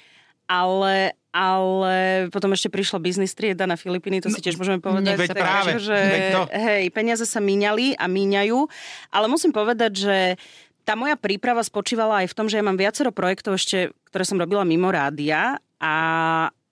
ale 0.46 1.14
ale 1.30 2.26
potom 2.34 2.50
ešte 2.50 2.74
prišla 2.74 2.98
biznis 2.98 3.38
trieda 3.38 3.70
na 3.70 3.78
Filipíny, 3.78 4.18
to 4.18 4.34
si 4.34 4.42
tiež 4.42 4.58
môžeme 4.58 4.82
povedať. 4.82 5.14
veď 5.14 5.38
práve, 5.38 5.78
že, 5.78 5.94
veď 5.94 6.24
to. 6.34 6.42
hej, 6.50 6.84
peniaze 6.90 7.22
sa 7.22 7.38
míňali 7.38 7.94
a 7.94 8.10
míňajú, 8.10 8.58
ale 9.14 9.26
musím 9.30 9.54
povedať, 9.54 9.92
že 9.94 10.18
tá 10.90 10.98
moja 10.98 11.14
príprava 11.14 11.62
spočívala 11.62 12.26
aj 12.26 12.34
v 12.34 12.38
tom, 12.42 12.50
že 12.50 12.58
ja 12.58 12.66
mám 12.66 12.74
viacero 12.74 13.14
projektov 13.14 13.62
ešte, 13.62 13.94
ktoré 14.10 14.26
som 14.26 14.42
robila 14.42 14.66
mimo 14.66 14.90
rádia 14.90 15.62
a, 15.78 15.96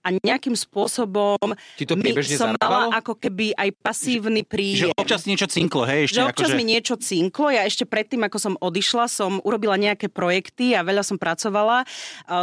a 0.07 0.15
nejakým 0.15 0.55
spôsobom 0.55 1.35
Ti 1.75 1.83
to 1.83 1.99
mi- 1.99 2.15
som 2.23 2.55
zarábalo? 2.55 2.87
mala 2.87 2.95
ako 2.95 3.13
keby 3.13 3.51
aj 3.51 3.69
pasívny 3.75 4.39
Že 4.39 4.47
príjem. 4.47 4.89
občas 4.95 5.27
niečo 5.27 5.45
cinklo, 5.45 5.83
hej, 5.83 6.07
ešte 6.07 6.15
že 6.15 6.23
občas 6.23 6.47
akože... 6.47 6.55
mi 6.55 6.63
niečo 6.63 6.95
cinklo. 6.95 7.51
Ja 7.51 7.67
ešte 7.67 7.83
predtým, 7.83 8.23
ako 8.23 8.37
som 8.37 8.53
odišla, 8.55 9.05
som 9.05 9.43
urobila 9.43 9.75
nejaké 9.75 10.07
projekty 10.07 10.71
a 10.71 10.81
veľa 10.81 11.03
som 11.03 11.19
pracovala. 11.19 11.83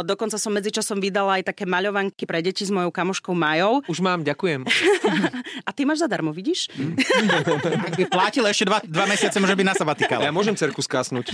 Dokonca 0.03 0.37
som 0.37 0.53
medzičasom 0.53 1.01
vydala 1.01 1.41
aj 1.41 1.49
také 1.49 1.65
maľovanky 1.65 2.23
pre 2.23 2.39
deti 2.39 2.61
s 2.61 2.69
mojou 2.69 2.93
kamoškou 2.93 3.33
Majou. 3.33 3.81
Už 3.85 3.97
mám, 3.99 4.21
ďakujem. 4.21 4.61
A 5.67 5.73
ty 5.73 5.81
máš 5.81 6.05
zadarmo, 6.05 6.29
vidíš? 6.29 6.69
Ak 6.69 7.95
by 7.97 8.05
platil 8.05 8.45
ešte 8.45 8.65
dva, 8.65 8.77
dva 8.83 9.05
mesiace, 9.05 9.39
môže 9.39 9.55
byť 9.55 9.65
na 9.65 9.73
sabatikale. 9.73 10.21
Ja 10.21 10.31
môžem 10.31 10.53
cerku 10.53 10.79
skásnuť. 10.79 11.25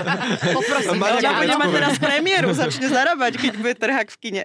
Poprosím. 0.56 0.96
Maria 0.96 1.18
Ja 1.20 1.32
Grecková. 1.32 1.40
budem 1.40 1.58
mať 1.58 1.70
teraz 1.72 1.94
premiéru, 1.98 2.48
začne 2.52 2.86
zarábať, 2.86 3.32
keď 3.36 3.52
bude 3.56 3.74
trhák 3.74 4.08
v 4.08 4.18
kine. 4.20 4.42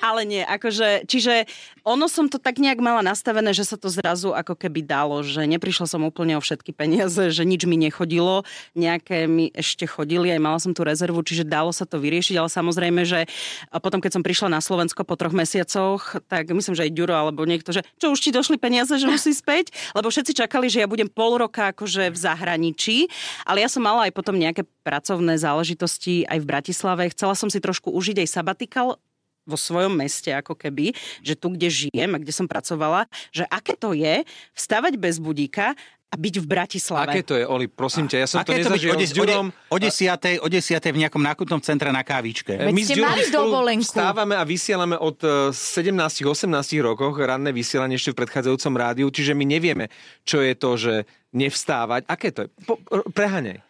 Ale 0.00 0.20
nie, 0.24 0.42
akože, 0.50 1.06
čiže 1.06 1.46
ono 1.86 2.10
som 2.10 2.26
to 2.26 2.42
tak 2.42 2.58
nejak 2.58 2.82
mala 2.82 3.06
nastavené, 3.06 3.54
že 3.54 3.62
sa 3.62 3.78
to 3.78 3.86
zrazu 3.86 4.34
ako 4.34 4.58
keby 4.58 4.82
dalo, 4.82 5.22
že 5.22 5.46
neprišla 5.46 5.86
som 5.86 6.02
úplne 6.02 6.34
o 6.34 6.42
všetky 6.42 6.74
peniaze, 6.74 7.30
že 7.30 7.42
nič 7.46 7.64
mi 7.70 7.78
nechodilo, 7.78 8.42
nejaké 8.74 9.30
mi 9.30 9.54
ešte 9.54 9.86
chodili, 9.86 10.34
aj 10.34 10.40
mala 10.42 10.58
som 10.58 10.74
tú 10.74 10.82
rezervu, 10.82 11.22
čiže 11.22 11.46
dalo 11.46 11.70
sa 11.70 11.86
to 11.86 12.02
vyriešiť, 12.02 12.36
ale 12.36 12.50
samozrejme, 12.50 13.02
že 13.06 13.30
potom, 13.78 14.02
keď 14.02 14.18
som 14.18 14.26
prišla 14.26 14.50
na 14.50 14.60
Slovensko 14.60 15.06
po 15.06 15.14
troch 15.14 15.32
mesiacoch, 15.32 16.18
tak 16.26 16.50
myslím, 16.50 16.74
že 16.74 16.84
aj 16.90 16.94
Ďuro 16.98 17.14
alebo 17.14 17.46
niekto, 17.46 17.70
že 17.70 17.86
čo 18.02 18.10
už 18.10 18.18
ti 18.18 18.30
došli 18.34 18.58
peniaze, 18.58 18.90
že 18.90 19.06
musí 19.06 19.30
späť, 19.30 19.70
lebo 19.94 20.10
všetci 20.10 20.34
čakali, 20.34 20.66
že 20.66 20.82
ja 20.82 20.90
budem 20.90 21.06
pol 21.06 21.38
roka 21.38 21.70
akože 21.70 22.10
v 22.10 22.18
zahraničí, 22.18 23.06
ale 23.46 23.62
ja 23.62 23.68
som 23.70 23.84
mala 23.84 24.10
aj 24.10 24.12
potom 24.16 24.34
nejaké 24.34 24.66
pracovné 24.80 25.36
záležitosti 25.36 26.24
aj 26.26 26.40
v 26.40 26.48
Bratislave. 26.48 27.12
Chcela 27.12 27.36
som 27.36 27.52
si 27.52 27.60
trošku 27.60 27.92
užiť 27.92 28.24
aj 28.24 28.28
sabatikal 28.32 28.96
vo 29.44 29.56
svojom 29.56 29.92
meste, 29.92 30.30
ako 30.30 30.54
keby, 30.54 30.92
že 31.24 31.34
tu, 31.34 31.52
kde 31.52 31.68
žijem 31.68 32.10
a 32.14 32.18
kde 32.20 32.32
som 32.34 32.46
pracovala, 32.46 33.08
že 33.34 33.44
aké 33.48 33.74
to 33.74 33.92
je 33.96 34.22
vstávať 34.54 34.96
bez 35.00 35.16
budíka 35.18 35.74
a 36.10 36.14
byť 36.18 36.34
v 36.42 36.46
Bratislave. 36.46 37.14
Aké 37.14 37.22
to 37.22 37.38
je, 37.38 37.46
Oli, 37.46 37.70
prosím 37.70 38.10
ťa, 38.10 38.16
ja 38.18 38.26
som 38.26 38.42
to 38.42 38.50
Aké 38.50 38.66
to 38.66 38.74
nezažil 38.74 38.90
o, 38.90 38.98
des, 38.98 39.10
s 39.10 39.14
Ďurom. 39.14 39.46
o, 39.54 39.76
desiatej, 39.78 40.42
o 40.42 40.48
desiatej 40.50 40.90
v 40.90 40.98
nejakom 41.06 41.22
nákupnom 41.22 41.62
centre 41.62 41.86
na 41.94 42.02
kávičke? 42.02 42.58
Veď 42.58 42.74
My 42.74 42.82
s 42.82 42.86
ste 42.90 42.94
Ďurom 42.98 43.10
mali 43.14 43.22
dovolenku. 43.30 43.86
Vstávame 43.86 44.34
a 44.34 44.42
vysielame 44.42 44.98
od 44.98 45.22
eh, 45.22 45.54
17-18 45.54 46.50
rokoch, 46.82 47.14
ranné 47.14 47.54
vysielanie 47.54 47.94
ešte 47.94 48.10
v 48.10 48.26
predchádzajúcom 48.26 48.74
rádiu, 48.74 49.06
čiže 49.06 49.38
my 49.38 49.46
nevieme, 49.46 49.86
čo 50.26 50.42
je 50.42 50.58
to, 50.58 50.70
že 50.74 50.94
nevstávať. 51.30 52.10
Aké 52.10 52.34
to 52.34 52.46
je? 52.46 52.48
Po, 52.66 52.74
prehaňaj. 53.14 53.62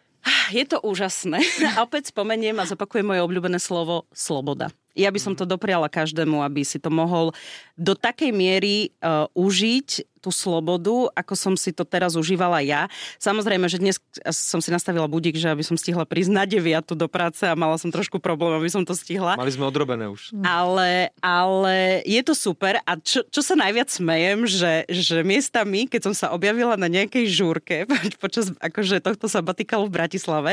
Je 0.49 0.65
to 0.65 0.81
úžasné. 0.81 1.45
A 1.77 1.85
opäť 1.85 2.09
spomeniem 2.09 2.57
a 2.61 2.65
zopakujem 2.65 3.05
moje 3.05 3.21
obľúbené 3.21 3.57
slovo 3.61 4.09
sloboda. 4.13 4.73
Ja 4.97 5.09
by 5.09 5.19
som 5.19 5.33
to 5.33 5.47
dopriala 5.47 5.87
každému, 5.87 6.43
aby 6.43 6.67
si 6.67 6.77
to 6.77 6.91
mohol 6.91 7.31
do 7.79 7.95
takej 7.95 8.31
miery 8.35 8.91
uh, 8.99 9.27
užiť 9.31 10.10
tú 10.21 10.29
slobodu, 10.29 11.09
ako 11.17 11.33
som 11.33 11.53
si 11.57 11.73
to 11.73 11.81
teraz 11.81 12.13
užívala 12.13 12.61
ja. 12.61 12.85
Samozrejme, 13.17 13.65
že 13.65 13.81
dnes 13.81 13.97
som 14.29 14.61
si 14.61 14.69
nastavila 14.69 15.09
budík, 15.09 15.33
že 15.33 15.49
aby 15.49 15.65
som 15.65 15.73
stihla 15.73 16.05
prísť 16.05 16.31
na 16.31 16.45
9 16.45 16.93
do 16.93 17.07
práce 17.09 17.41
a 17.41 17.57
mala 17.57 17.81
som 17.81 17.89
trošku 17.89 18.21
problém, 18.21 18.53
aby 18.53 18.69
som 18.69 18.85
to 18.85 18.93
stihla. 18.93 19.33
Mali 19.33 19.49
sme 19.49 19.65
odrobené 19.65 20.05
už. 20.05 20.37
Ale, 20.45 21.09
ale 21.25 22.05
je 22.05 22.21
to 22.21 22.37
super 22.37 22.77
a 22.85 22.91
čo, 23.01 23.25
čo 23.25 23.41
sa 23.41 23.57
najviac 23.57 23.89
smejem, 23.89 24.45
že, 24.45 24.85
že 24.85 25.25
miestami, 25.25 25.89
keď 25.89 26.11
som 26.11 26.13
sa 26.13 26.27
objavila 26.29 26.77
na 26.77 26.85
nejakej 26.85 27.25
žúrke 27.25 27.89
počas 28.23 28.53
akože 28.61 29.01
tohto 29.01 29.25
sabatikalu 29.25 29.89
v 29.89 29.95
Bratislave, 29.97 30.51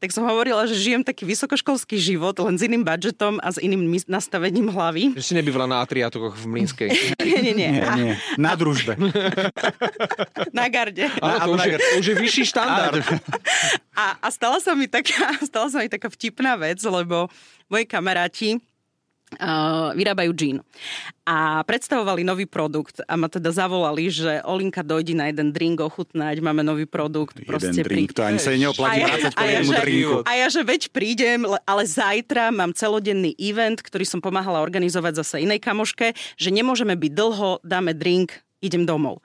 tak 0.00 0.08
som 0.16 0.24
hovorila, 0.24 0.64
že 0.64 0.80
žijem 0.80 1.04
taký 1.04 1.28
vysokoškolský 1.28 2.00
život 2.00 2.40
len 2.40 2.56
s 2.56 2.64
iným 2.64 2.82
budžetom 2.86 3.36
a 3.44 3.52
s 3.52 3.60
iným 3.60 3.84
nastavením 4.08 4.72
hlavy. 4.72 5.12
Že 5.20 5.26
si 5.26 5.34
nebývala 5.36 5.68
na 5.68 5.84
Atriatokoch 5.84 6.38
v 6.40 6.44
Mlínskej. 6.48 6.88
Nie, 7.30 7.38
nie, 7.46 7.54
nie. 7.54 7.70
Nie, 7.70 7.94
nie. 7.94 8.14
Na 8.40 8.58
družbe. 8.58 8.96
na 10.56 10.66
garde. 10.68 11.06
Áno, 11.20 11.38
to 11.44 11.50
už, 11.56 11.64
je, 11.66 11.76
to 11.76 11.94
už 12.00 12.06
je 12.06 12.16
vyšší 12.16 12.44
štandard. 12.50 13.04
A, 13.94 14.16
a 14.22 14.28
stala, 14.32 14.58
sa 14.62 14.72
mi 14.72 14.88
taká, 14.88 15.36
stala 15.50 15.68
sa 15.68 15.82
mi 15.82 15.88
taká 15.90 16.08
vtipná 16.08 16.56
vec, 16.56 16.80
lebo 16.82 17.28
moji 17.68 17.84
kamaráti 17.86 18.48
uh, 19.38 19.94
vyrábajú 19.94 20.32
džín. 20.34 20.56
A 21.22 21.62
predstavovali 21.62 22.26
nový 22.26 22.50
produkt 22.50 22.98
a 23.06 23.14
ma 23.14 23.30
teda 23.30 23.54
zavolali, 23.54 24.10
že 24.10 24.42
Olinka 24.42 24.82
dojdi 24.82 25.14
na 25.14 25.30
jeden 25.30 25.54
drink 25.54 25.78
ochutnať, 25.78 26.42
máme 26.42 26.66
nový 26.66 26.90
produkt. 26.90 27.38
Jeden 27.38 27.76
drink, 27.86 28.10
to 28.10 28.26
ani 28.26 28.42
sa 28.42 28.50
A 28.50 28.58
neoplatí 28.58 28.98
vrácať 29.06 29.32
po 29.38 29.44
jednému 29.46 29.70
že, 29.70 29.78
drinku. 29.78 30.16
a 30.26 30.30
ja, 30.34 30.46
že 30.50 30.60
veď 30.66 30.82
prídem, 30.90 31.46
le- 31.46 31.62
ale 31.62 31.86
zajtra 31.86 32.50
mám 32.50 32.74
celodenný 32.74 33.38
event, 33.38 33.78
ktorý 33.78 34.02
som 34.02 34.18
pomáhala 34.18 34.58
organizovať 34.58 35.22
zase 35.22 35.46
inej 35.46 35.62
kamoške, 35.62 36.18
že 36.34 36.48
nemôžeme 36.50 36.98
byť 36.98 37.12
dlho, 37.14 37.62
dáme 37.62 37.94
drink, 37.94 38.34
idem 38.60 38.86
domov. 38.86 39.20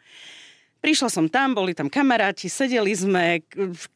Prišla 0.86 1.10
som 1.10 1.26
tam, 1.26 1.58
boli 1.58 1.74
tam 1.74 1.90
kamaráti, 1.90 2.46
sedeli 2.46 2.94
sme, 2.94 3.42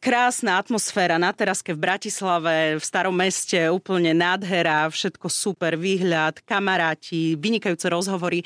krásna 0.01 0.57
atmosféra 0.57 1.21
na 1.21 1.29
teraske 1.29 1.69
v 1.69 1.85
Bratislave, 1.85 2.81
v 2.81 2.83
starom 2.83 3.13
meste, 3.13 3.69
úplne 3.69 4.09
nádhera, 4.17 4.89
všetko 4.89 5.29
super, 5.29 5.77
výhľad, 5.77 6.41
kamaráti, 6.49 7.37
vynikajúce 7.37 7.85
rozhovory. 7.93 8.41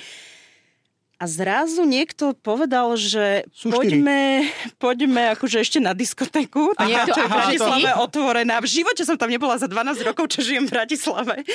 A 1.23 1.27
zrazu 1.31 1.87
niekto 1.87 2.35
povedal, 2.35 2.99
že 2.99 3.47
poďme, 3.63 4.43
poďme 4.75 5.31
akože 5.31 5.63
ešte 5.63 5.79
na 5.79 5.95
diskotéku. 5.95 6.75
A 6.75 6.83
niekto- 6.83 7.15
čo 7.15 7.23
je 7.23 7.29
v 7.31 7.31
Bratislave 7.31 7.89
to- 7.95 7.99
otvorená. 8.03 8.59
V 8.59 8.67
živote 8.67 9.07
som 9.07 9.15
tam 9.15 9.31
nebola 9.31 9.55
za 9.55 9.71
12 9.71 10.03
rokov, 10.03 10.27
čo 10.35 10.43
žijem 10.43 10.67
v 10.67 10.75
Bratislave. 10.75 11.47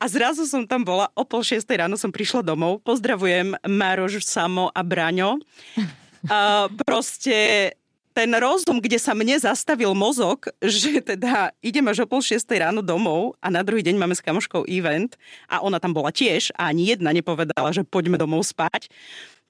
A 0.00 0.04
zrazu 0.08 0.48
som 0.48 0.64
tam 0.64 0.88
bola, 0.88 1.12
o 1.12 1.20
pol 1.28 1.44
šiestej 1.44 1.84
ráno 1.84 2.00
som 2.00 2.08
prišla 2.08 2.40
domov. 2.40 2.80
Pozdravujem 2.80 3.60
Maroš, 3.68 4.24
Samo 4.24 4.72
a 4.72 4.80
Braňo. 4.80 5.36
A 6.32 6.72
proste 6.88 7.76
ten 8.14 8.30
rozum, 8.30 8.78
kde 8.78 8.94
sa 8.96 9.10
mne 9.10 9.34
zastavil 9.36 9.90
mozog, 9.92 10.46
že 10.62 11.02
teda 11.02 11.50
idem 11.58 11.82
až 11.90 12.02
o 12.02 12.06
pol 12.06 12.22
šiestej 12.22 12.62
ráno 12.62 12.78
domov 12.78 13.34
a 13.42 13.50
na 13.50 13.66
druhý 13.66 13.82
deň 13.82 13.98
máme 13.98 14.14
s 14.14 14.22
kamoškou 14.22 14.70
event 14.70 15.18
a 15.50 15.58
ona 15.58 15.82
tam 15.82 15.90
bola 15.90 16.14
tiež 16.14 16.54
a 16.54 16.70
ani 16.70 16.94
jedna 16.94 17.10
nepovedala, 17.10 17.74
že 17.74 17.82
poďme 17.82 18.14
domov 18.14 18.46
spať, 18.46 18.86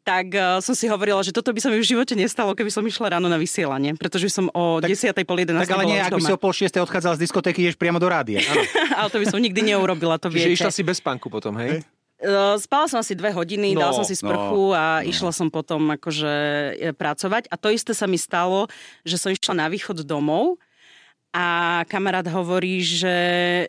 tak 0.05 0.37
uh, 0.37 0.61
som 0.61 0.77
si 0.77 0.85
hovorila, 0.85 1.25
že 1.25 1.33
toto 1.33 1.49
by 1.49 1.61
sa 1.65 1.73
mi 1.73 1.81
v 1.81 1.89
živote 1.89 2.13
nestalo, 2.13 2.53
keby 2.53 2.69
som 2.69 2.85
išla 2.85 3.17
ráno 3.17 3.29
na 3.29 3.41
vysielanie, 3.41 3.97
pretože 3.97 4.29
som 4.29 4.53
o 4.53 4.81
Tak- 4.81 5.17
10. 5.17 5.25
pol 5.25 5.41
11. 5.41 5.65
Tak 5.65 5.73
ale 5.73 5.85
nie, 5.89 5.97
ak 5.97 6.13
by 6.13 6.21
si 6.21 6.33
o 6.33 6.41
pol 6.41 6.53
šiestej 6.53 6.85
odchádzala 6.85 7.17
z 7.17 7.25
diskotéky, 7.25 7.65
ideš 7.65 7.81
priamo 7.81 7.97
do 7.97 8.09
rádia. 8.09 8.45
ale 9.01 9.09
to 9.09 9.17
by 9.17 9.27
som 9.29 9.41
nikdy 9.41 9.65
neurobila, 9.65 10.21
to 10.21 10.29
Čiže 10.29 10.37
viete. 10.37 10.57
išla 10.61 10.73
si 10.73 10.85
bez 10.85 11.01
spánku 11.01 11.33
potom, 11.33 11.57
hej? 11.57 11.81
Uh, 11.81 12.04
Spala 12.57 12.87
som 12.87 12.99
asi 12.99 13.13
dve 13.13 13.31
hodiny, 13.31 13.75
No, 13.75 13.85
dala 13.85 13.93
som 13.93 14.05
si 14.05 14.15
sprchu 14.15 14.73
a 14.73 15.01
no. 15.01 15.09
išla 15.09 15.31
som 15.31 15.49
potom 15.49 15.93
akože 15.93 16.35
e, 16.75 16.91
pracovať. 16.93 17.49
A 17.49 17.55
to 17.57 17.69
isté 17.69 17.93
sa 17.93 18.05
mi 18.05 18.17
stalo, 18.17 18.67
že 19.03 19.21
som 19.21 19.29
išla 19.29 19.55
na 19.55 19.67
východ 19.69 20.03
domov 20.03 20.57
a 21.35 21.83
kamarát 21.91 22.23
hovorí, 22.31 22.79
že, 22.79 23.19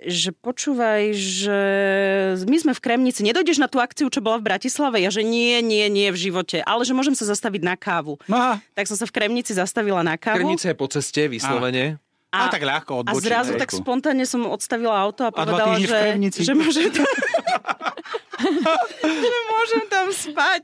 že 0.06 0.30
počúvaj, 0.30 1.18
že 1.18 1.60
my 2.46 2.58
sme 2.62 2.74
v 2.78 2.82
Kremnici, 2.82 3.26
nedojdeš 3.26 3.58
na 3.58 3.66
tú 3.66 3.82
akciu, 3.82 4.06
čo 4.08 4.22
bola 4.22 4.38
v 4.38 4.54
Bratislave? 4.54 5.02
Ja, 5.02 5.10
že 5.10 5.26
nie, 5.26 5.66
nie, 5.66 5.90
nie 5.90 6.14
v 6.14 6.18
živote, 6.30 6.62
ale 6.62 6.86
že 6.86 6.94
môžem 6.94 7.18
sa 7.18 7.26
zastaviť 7.26 7.66
na 7.66 7.74
kávu. 7.74 8.22
No 8.30 8.38
a, 8.38 8.62
Tak 8.78 8.86
som 8.86 8.94
sa 8.94 9.10
v 9.10 9.18
Kremnici 9.18 9.58
zastavila 9.58 10.06
na 10.06 10.14
kávu. 10.14 10.46
Kremnica 10.46 10.70
je 10.70 10.78
po 10.78 10.86
ceste, 10.86 11.26
vyslovene. 11.26 11.98
a, 12.30 12.54
tak 12.54 12.62
ľahko 12.62 12.92
A 12.92 12.98
odbočiť. 13.02 13.26
zrazu 13.26 13.52
tak 13.58 13.74
spontánne 13.74 14.30
som 14.30 14.46
odstavila 14.46 14.94
auto 15.02 15.26
a 15.26 15.34
A 15.34 15.34
povedala, 15.34 15.74
v 15.82 15.90
že, 15.90 16.46
že 16.46 16.54
môžem 16.54 16.94
tam... 16.94 17.02
že 19.04 19.40
môžem 19.50 19.84
tam 19.88 20.08
spať. 20.12 20.64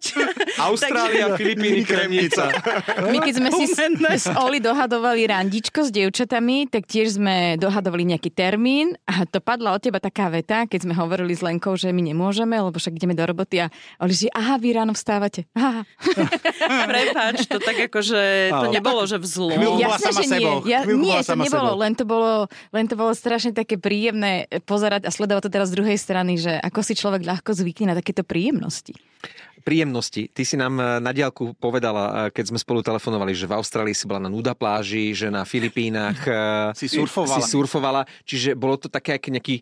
Austrália, 0.59 1.33
Filipíny, 1.35 1.87
Kremnica. 1.87 2.51
My 3.07 3.17
keď 3.23 3.33
sme 3.37 3.49
si 3.55 3.65
s, 3.71 4.27
Oli 4.37 4.59
dohadovali 4.59 5.27
randičko 5.27 5.87
s 5.87 5.89
dievčatami, 5.89 6.67
tak 6.67 6.85
tiež 6.87 7.17
sme 7.19 7.55
dohadovali 7.57 8.15
nejaký 8.15 8.29
termín 8.31 8.95
a 9.07 9.23
to 9.27 9.39
padla 9.39 9.75
od 9.75 9.81
teba 9.81 9.97
taká 9.97 10.27
veta, 10.29 10.67
keď 10.67 10.89
sme 10.89 10.93
hovorili 10.95 11.33
s 11.33 11.41
Lenkou, 11.41 11.73
že 11.79 11.89
my 11.95 12.01
nemôžeme, 12.01 12.55
lebo 12.59 12.75
však 12.75 12.97
ideme 12.97 13.15
do 13.15 13.23
roboty 13.23 13.63
a 13.63 13.67
Oli, 14.03 14.13
že 14.13 14.27
aha, 14.31 14.59
vy 14.59 14.69
ráno 14.75 14.93
vstávate. 14.95 15.47
Aha. 15.55 15.83
Prepáč, 16.91 17.47
to 17.47 17.57
tak 17.61 17.77
ako, 17.89 17.99
že 18.03 18.51
to 18.51 18.67
nebolo, 18.71 19.03
že 19.07 19.17
vzlo. 19.17 19.55
Jasné, 19.79 20.11
že 20.11 20.25
nie. 20.37 20.53
Ja, 20.67 20.83
nie, 20.85 21.17
to 21.23 21.35
nebolo, 21.37 21.77
len 21.79 21.93
to 21.95 22.03
bolo, 22.03 22.47
len 22.73 22.85
to 22.85 22.95
bolo 22.97 23.11
strašne 23.15 23.55
také 23.55 23.77
príjemné 23.77 24.49
pozerať 24.65 25.07
a 25.07 25.11
sledovať 25.13 25.47
to 25.47 25.51
teraz 25.53 25.67
z 25.71 25.75
druhej 25.79 25.97
strany, 25.97 26.37
že 26.37 26.57
ako 26.61 26.79
si 26.81 26.93
človek 26.97 27.23
ľahko 27.23 27.51
zvykne 27.61 27.93
na 27.93 27.95
takéto 27.95 28.25
príjemnosti. 28.25 28.97
príjemnosti. 29.61 30.25
Ty 30.33 30.41
si 30.41 30.57
nám 30.57 30.73
eh, 30.81 30.97
na 30.97 31.13
diálku 31.13 31.53
povedala, 31.55 32.27
eh, 32.27 32.33
keď 32.33 32.49
sme 32.49 32.57
spolu 32.57 32.81
telefonovali, 32.81 33.37
že 33.37 33.45
v 33.45 33.53
Austrálii 33.61 33.93
si 33.93 34.09
bola 34.09 34.25
na 34.25 34.31
nuda 34.33 34.57
pláži, 34.57 35.13
že 35.13 35.29
na 35.29 35.45
Filipínach 35.45 36.17
eh, 36.25 36.73
Si 36.73 36.89
surfovala. 36.89 37.37
si 37.37 37.41
surfovala. 37.45 38.01
Čiže 38.25 38.57
bolo 38.57 38.81
to 38.81 38.89
také 38.89 39.21
ako 39.21 39.37
nejaký 39.37 39.61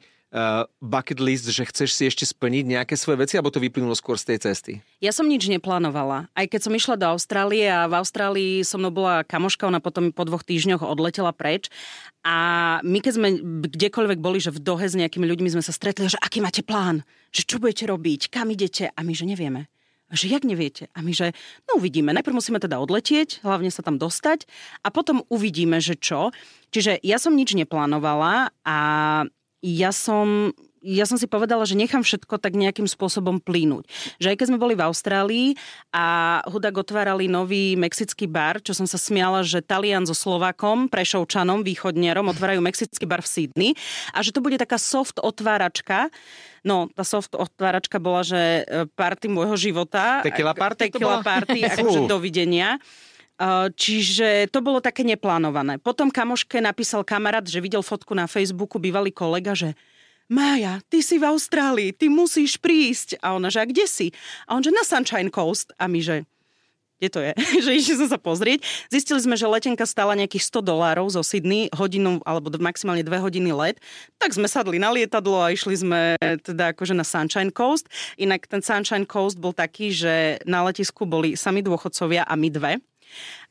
bucket 0.77 1.17
list, 1.17 1.49
že 1.49 1.65
chceš 1.65 1.89
si 1.97 2.03
ešte 2.05 2.21
splniť 2.21 2.65
nejaké 2.69 2.93
svoje 2.93 3.25
veci, 3.25 3.33
alebo 3.33 3.49
to 3.49 3.57
vyplynulo 3.57 3.97
skôr 3.97 4.13
z 4.13 4.33
tej 4.33 4.37
cesty? 4.45 4.73
Ja 5.01 5.09
som 5.09 5.25
nič 5.25 5.49
neplánovala. 5.49 6.29
Aj 6.37 6.45
keď 6.45 6.69
som 6.69 6.73
išla 6.77 7.01
do 7.01 7.09
Austrálie 7.09 7.65
a 7.65 7.89
v 7.89 7.97
Austrálii 7.97 8.61
so 8.61 8.77
mnou 8.77 8.93
bola 8.93 9.25
kamoška, 9.25 9.65
ona 9.65 9.81
potom 9.81 10.13
po 10.13 10.23
dvoch 10.29 10.45
týždňoch 10.45 10.85
odletela 10.85 11.33
preč. 11.33 11.73
A 12.21 12.77
my 12.85 12.99
keď 13.01 13.13
sme 13.17 13.27
kdekoľvek 13.73 14.19
boli, 14.21 14.37
že 14.37 14.53
v 14.53 14.61
dohe 14.61 14.85
s 14.85 14.93
nejakými 14.93 15.25
ľuďmi 15.25 15.57
sme 15.57 15.63
sa 15.65 15.73
stretli, 15.73 16.05
že 16.05 16.21
aký 16.21 16.45
máte 16.45 16.61
plán, 16.61 17.01
že 17.33 17.47
čo 17.47 17.57
budete 17.57 17.89
robiť, 17.89 18.29
kam 18.29 18.53
idete 18.53 18.93
a 18.93 18.99
my, 19.01 19.13
že 19.17 19.25
nevieme. 19.25 19.65
Že 20.09 20.25
jak 20.33 20.43
neviete? 20.45 20.89
A 20.97 21.05
my, 21.05 21.13
že 21.13 21.37
no 21.69 21.77
uvidíme. 21.77 22.09
Najprv 22.17 22.33
musíme 22.33 22.57
teda 22.57 22.81
odletieť, 22.81 23.45
hlavne 23.45 23.69
sa 23.69 23.85
tam 23.85 24.01
dostať 24.01 24.49
a 24.81 24.89
potom 24.89 25.21
uvidíme, 25.29 25.77
že 25.77 25.93
čo. 25.93 26.33
Čiže 26.73 26.97
ja 27.05 27.21
som 27.21 27.37
nič 27.37 27.53
neplánovala 27.53 28.49
a 28.65 28.77
ja 29.63 29.91
som 29.91 30.53
ja 30.79 31.03
som 31.03 31.19
si 31.19 31.27
povedala, 31.27 31.67
že 31.67 31.75
nechám 31.75 32.03
všetko 32.07 32.39
tak 32.39 32.55
nejakým 32.55 32.87
spôsobom 32.87 33.43
plínuť. 33.43 33.83
Že 34.19 34.27
aj 34.31 34.37
keď 34.39 34.47
sme 34.47 34.61
boli 34.61 34.79
v 34.79 34.85
Austrálii 34.87 35.47
a 35.91 36.39
hudák 36.47 36.71
otvárali 36.71 37.27
nový 37.27 37.75
mexický 37.75 38.31
bar, 38.31 38.63
čo 38.63 38.71
som 38.71 38.87
sa 38.87 38.95
smiala, 38.95 39.43
že 39.43 39.59
Talian 39.59 40.07
so 40.07 40.15
Slovakom, 40.15 40.87
Prešovčanom, 40.87 41.67
východnierom 41.67 42.31
otvárajú 42.31 42.63
mexický 42.63 43.03
bar 43.03 43.19
v 43.19 43.27
Sydney 43.27 43.71
a 44.15 44.23
že 44.23 44.31
to 44.31 44.39
bude 44.39 44.55
taká 44.55 44.79
soft 44.79 45.19
otváračka, 45.19 46.07
No, 46.59 46.91
tá 46.91 47.07
soft 47.07 47.39
otváračka 47.39 48.03
bola, 48.03 48.19
že 48.19 48.67
e, 48.67 48.83
party 48.91 49.31
môjho 49.31 49.55
života. 49.55 50.19
Tequila 50.19 50.51
party 50.51 50.91
Tequila 50.91 51.23
party, 51.23 51.63
akože 51.71 52.03
dovidenia. 52.03 52.75
Čiže 53.71 54.51
to 54.51 54.59
bolo 54.59 54.83
také 54.83 55.07
neplánované. 55.07 55.79
Potom 55.79 56.11
kamoške 56.11 56.59
napísal 56.59 57.07
kamarát, 57.07 57.47
že 57.47 57.63
videl 57.63 57.79
fotku 57.79 58.11
na 58.11 58.27
Facebooku, 58.27 58.75
bývalý 58.83 59.15
kolega, 59.15 59.55
že 59.55 59.79
Mája, 60.29 60.77
ty 60.93 61.01
si 61.01 61.17
v 61.17 61.25
Austrálii, 61.25 61.89
ty 61.89 62.05
musíš 62.05 62.61
prísť. 62.61 63.17
A 63.17 63.33
ona, 63.33 63.49
že 63.49 63.63
a 63.63 63.65
kde 63.65 63.89
si? 63.89 64.13
A 64.45 64.53
on, 64.53 64.61
že 64.61 64.69
na 64.69 64.85
Sunshine 64.85 65.33
Coast. 65.33 65.73
A 65.81 65.89
my, 65.89 65.97
že 65.97 66.21
kde 66.99 67.09
to 67.09 67.19
je, 67.23 67.31
že 67.65 67.71
išli 67.73 67.95
sme 68.03 68.07
sa 68.11 68.19
pozrieť. 68.19 68.59
Zistili 68.91 69.23
sme, 69.23 69.39
že 69.39 69.47
letenka 69.47 69.87
stála 69.87 70.13
nejakých 70.19 70.45
100 70.51 70.69
dolárov 70.69 71.07
zo 71.09 71.23
Sydney, 71.23 71.71
hodinu 71.71 72.19
alebo 72.27 72.51
maximálne 72.59 73.01
dve 73.01 73.17
hodiny 73.23 73.55
let. 73.55 73.79
Tak 74.19 74.35
sme 74.35 74.45
sadli 74.45 74.77
na 74.77 74.91
lietadlo 74.91 75.39
a 75.39 75.49
išli 75.49 75.79
sme 75.79 76.19
teda 76.19 76.75
akože 76.75 76.93
na 76.93 77.07
Sunshine 77.07 77.49
Coast. 77.55 77.87
Inak 78.19 78.45
ten 78.45 78.59
Sunshine 78.59 79.07
Coast 79.07 79.39
bol 79.39 79.55
taký, 79.55 79.95
že 79.95 80.43
na 80.43 80.61
letisku 80.61 81.07
boli 81.07 81.39
sami 81.39 81.63
dôchodcovia 81.63 82.27
a 82.27 82.35
my 82.35 82.49
dve. 82.51 82.71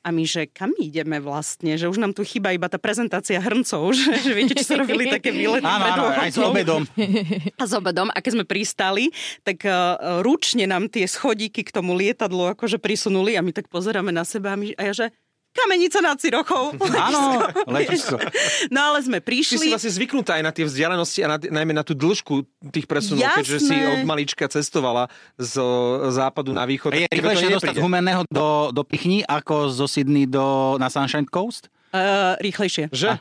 A 0.06 0.14
my, 0.14 0.24
že 0.24 0.46
kam 0.46 0.72
ideme 0.78 1.18
vlastne? 1.18 1.74
Že 1.74 1.90
už 1.90 1.98
nám 1.98 2.12
tu 2.14 2.22
chýba 2.22 2.54
iba 2.54 2.70
tá 2.70 2.78
prezentácia 2.78 3.42
hrncov, 3.42 3.92
že, 3.98 4.08
že 4.22 4.32
viete, 4.32 4.54
čo 4.56 4.74
sa 4.74 4.80
robili 4.80 5.10
také 5.10 5.34
výlety 5.34 5.66
Áno, 5.66 5.84
áno, 5.84 6.04
aj 6.14 6.30
s 6.32 6.38
obedom. 6.38 6.82
A 7.60 7.64
s 7.66 7.72
obedom. 7.74 8.08
A 8.14 8.18
keď 8.22 8.40
sme 8.40 8.44
pristali, 8.46 9.10
tak 9.42 9.66
uh, 9.66 10.22
ručne 10.22 10.70
nám 10.70 10.88
tie 10.88 11.04
schodíky 11.04 11.66
k 11.66 11.74
tomu 11.74 11.98
lietadlu 11.98 12.54
akože 12.54 12.78
prisunuli 12.78 13.34
a 13.34 13.42
my 13.42 13.50
tak 13.50 13.66
pozeráme 13.68 14.14
na 14.14 14.22
seba 14.22 14.54
a, 14.54 14.58
my, 14.58 14.72
a 14.78 14.82
ja, 14.90 14.94
že 14.94 15.06
Kamenica 15.58 15.98
nad 15.98 16.16
Cirochou. 16.22 16.78
Áno, 17.10 17.42
letisko. 17.66 18.14
No 18.70 18.94
ale 18.94 19.02
sme 19.02 19.18
prišli. 19.18 19.58
Ty 19.58 19.64
si 19.66 19.74
vlastne 19.74 19.92
zvyknutá 19.98 20.38
aj 20.38 20.44
na 20.46 20.52
tie 20.54 20.62
vzdialenosti 20.62 21.20
a 21.26 21.28
na, 21.34 21.36
najmä 21.38 21.72
na 21.74 21.82
tú 21.82 21.98
dĺžku 21.98 22.46
tých 22.70 22.86
presunov, 22.86 23.26
Jasné. 23.26 23.38
keďže 23.42 23.58
si 23.58 23.74
od 23.74 24.00
malička 24.06 24.46
cestovala 24.46 25.10
z 25.34 25.58
západu 26.14 26.54
na 26.54 26.62
východ. 26.62 26.94
Je 26.94 27.10
rýchlejšie 27.10 27.58
dostať 27.58 27.74
z 27.76 27.82
Humenného 27.82 28.22
do, 28.30 28.70
do 28.70 28.82
Pichni 28.86 29.26
ako 29.26 29.72
zo 29.74 29.90
Sydney 29.90 30.30
do, 30.30 30.78
na 30.78 30.86
Sunshine 30.86 31.26
Coast? 31.26 31.66
Uh, 31.88 32.36
rýchlejšie. 32.44 32.92
Že? 32.92 33.16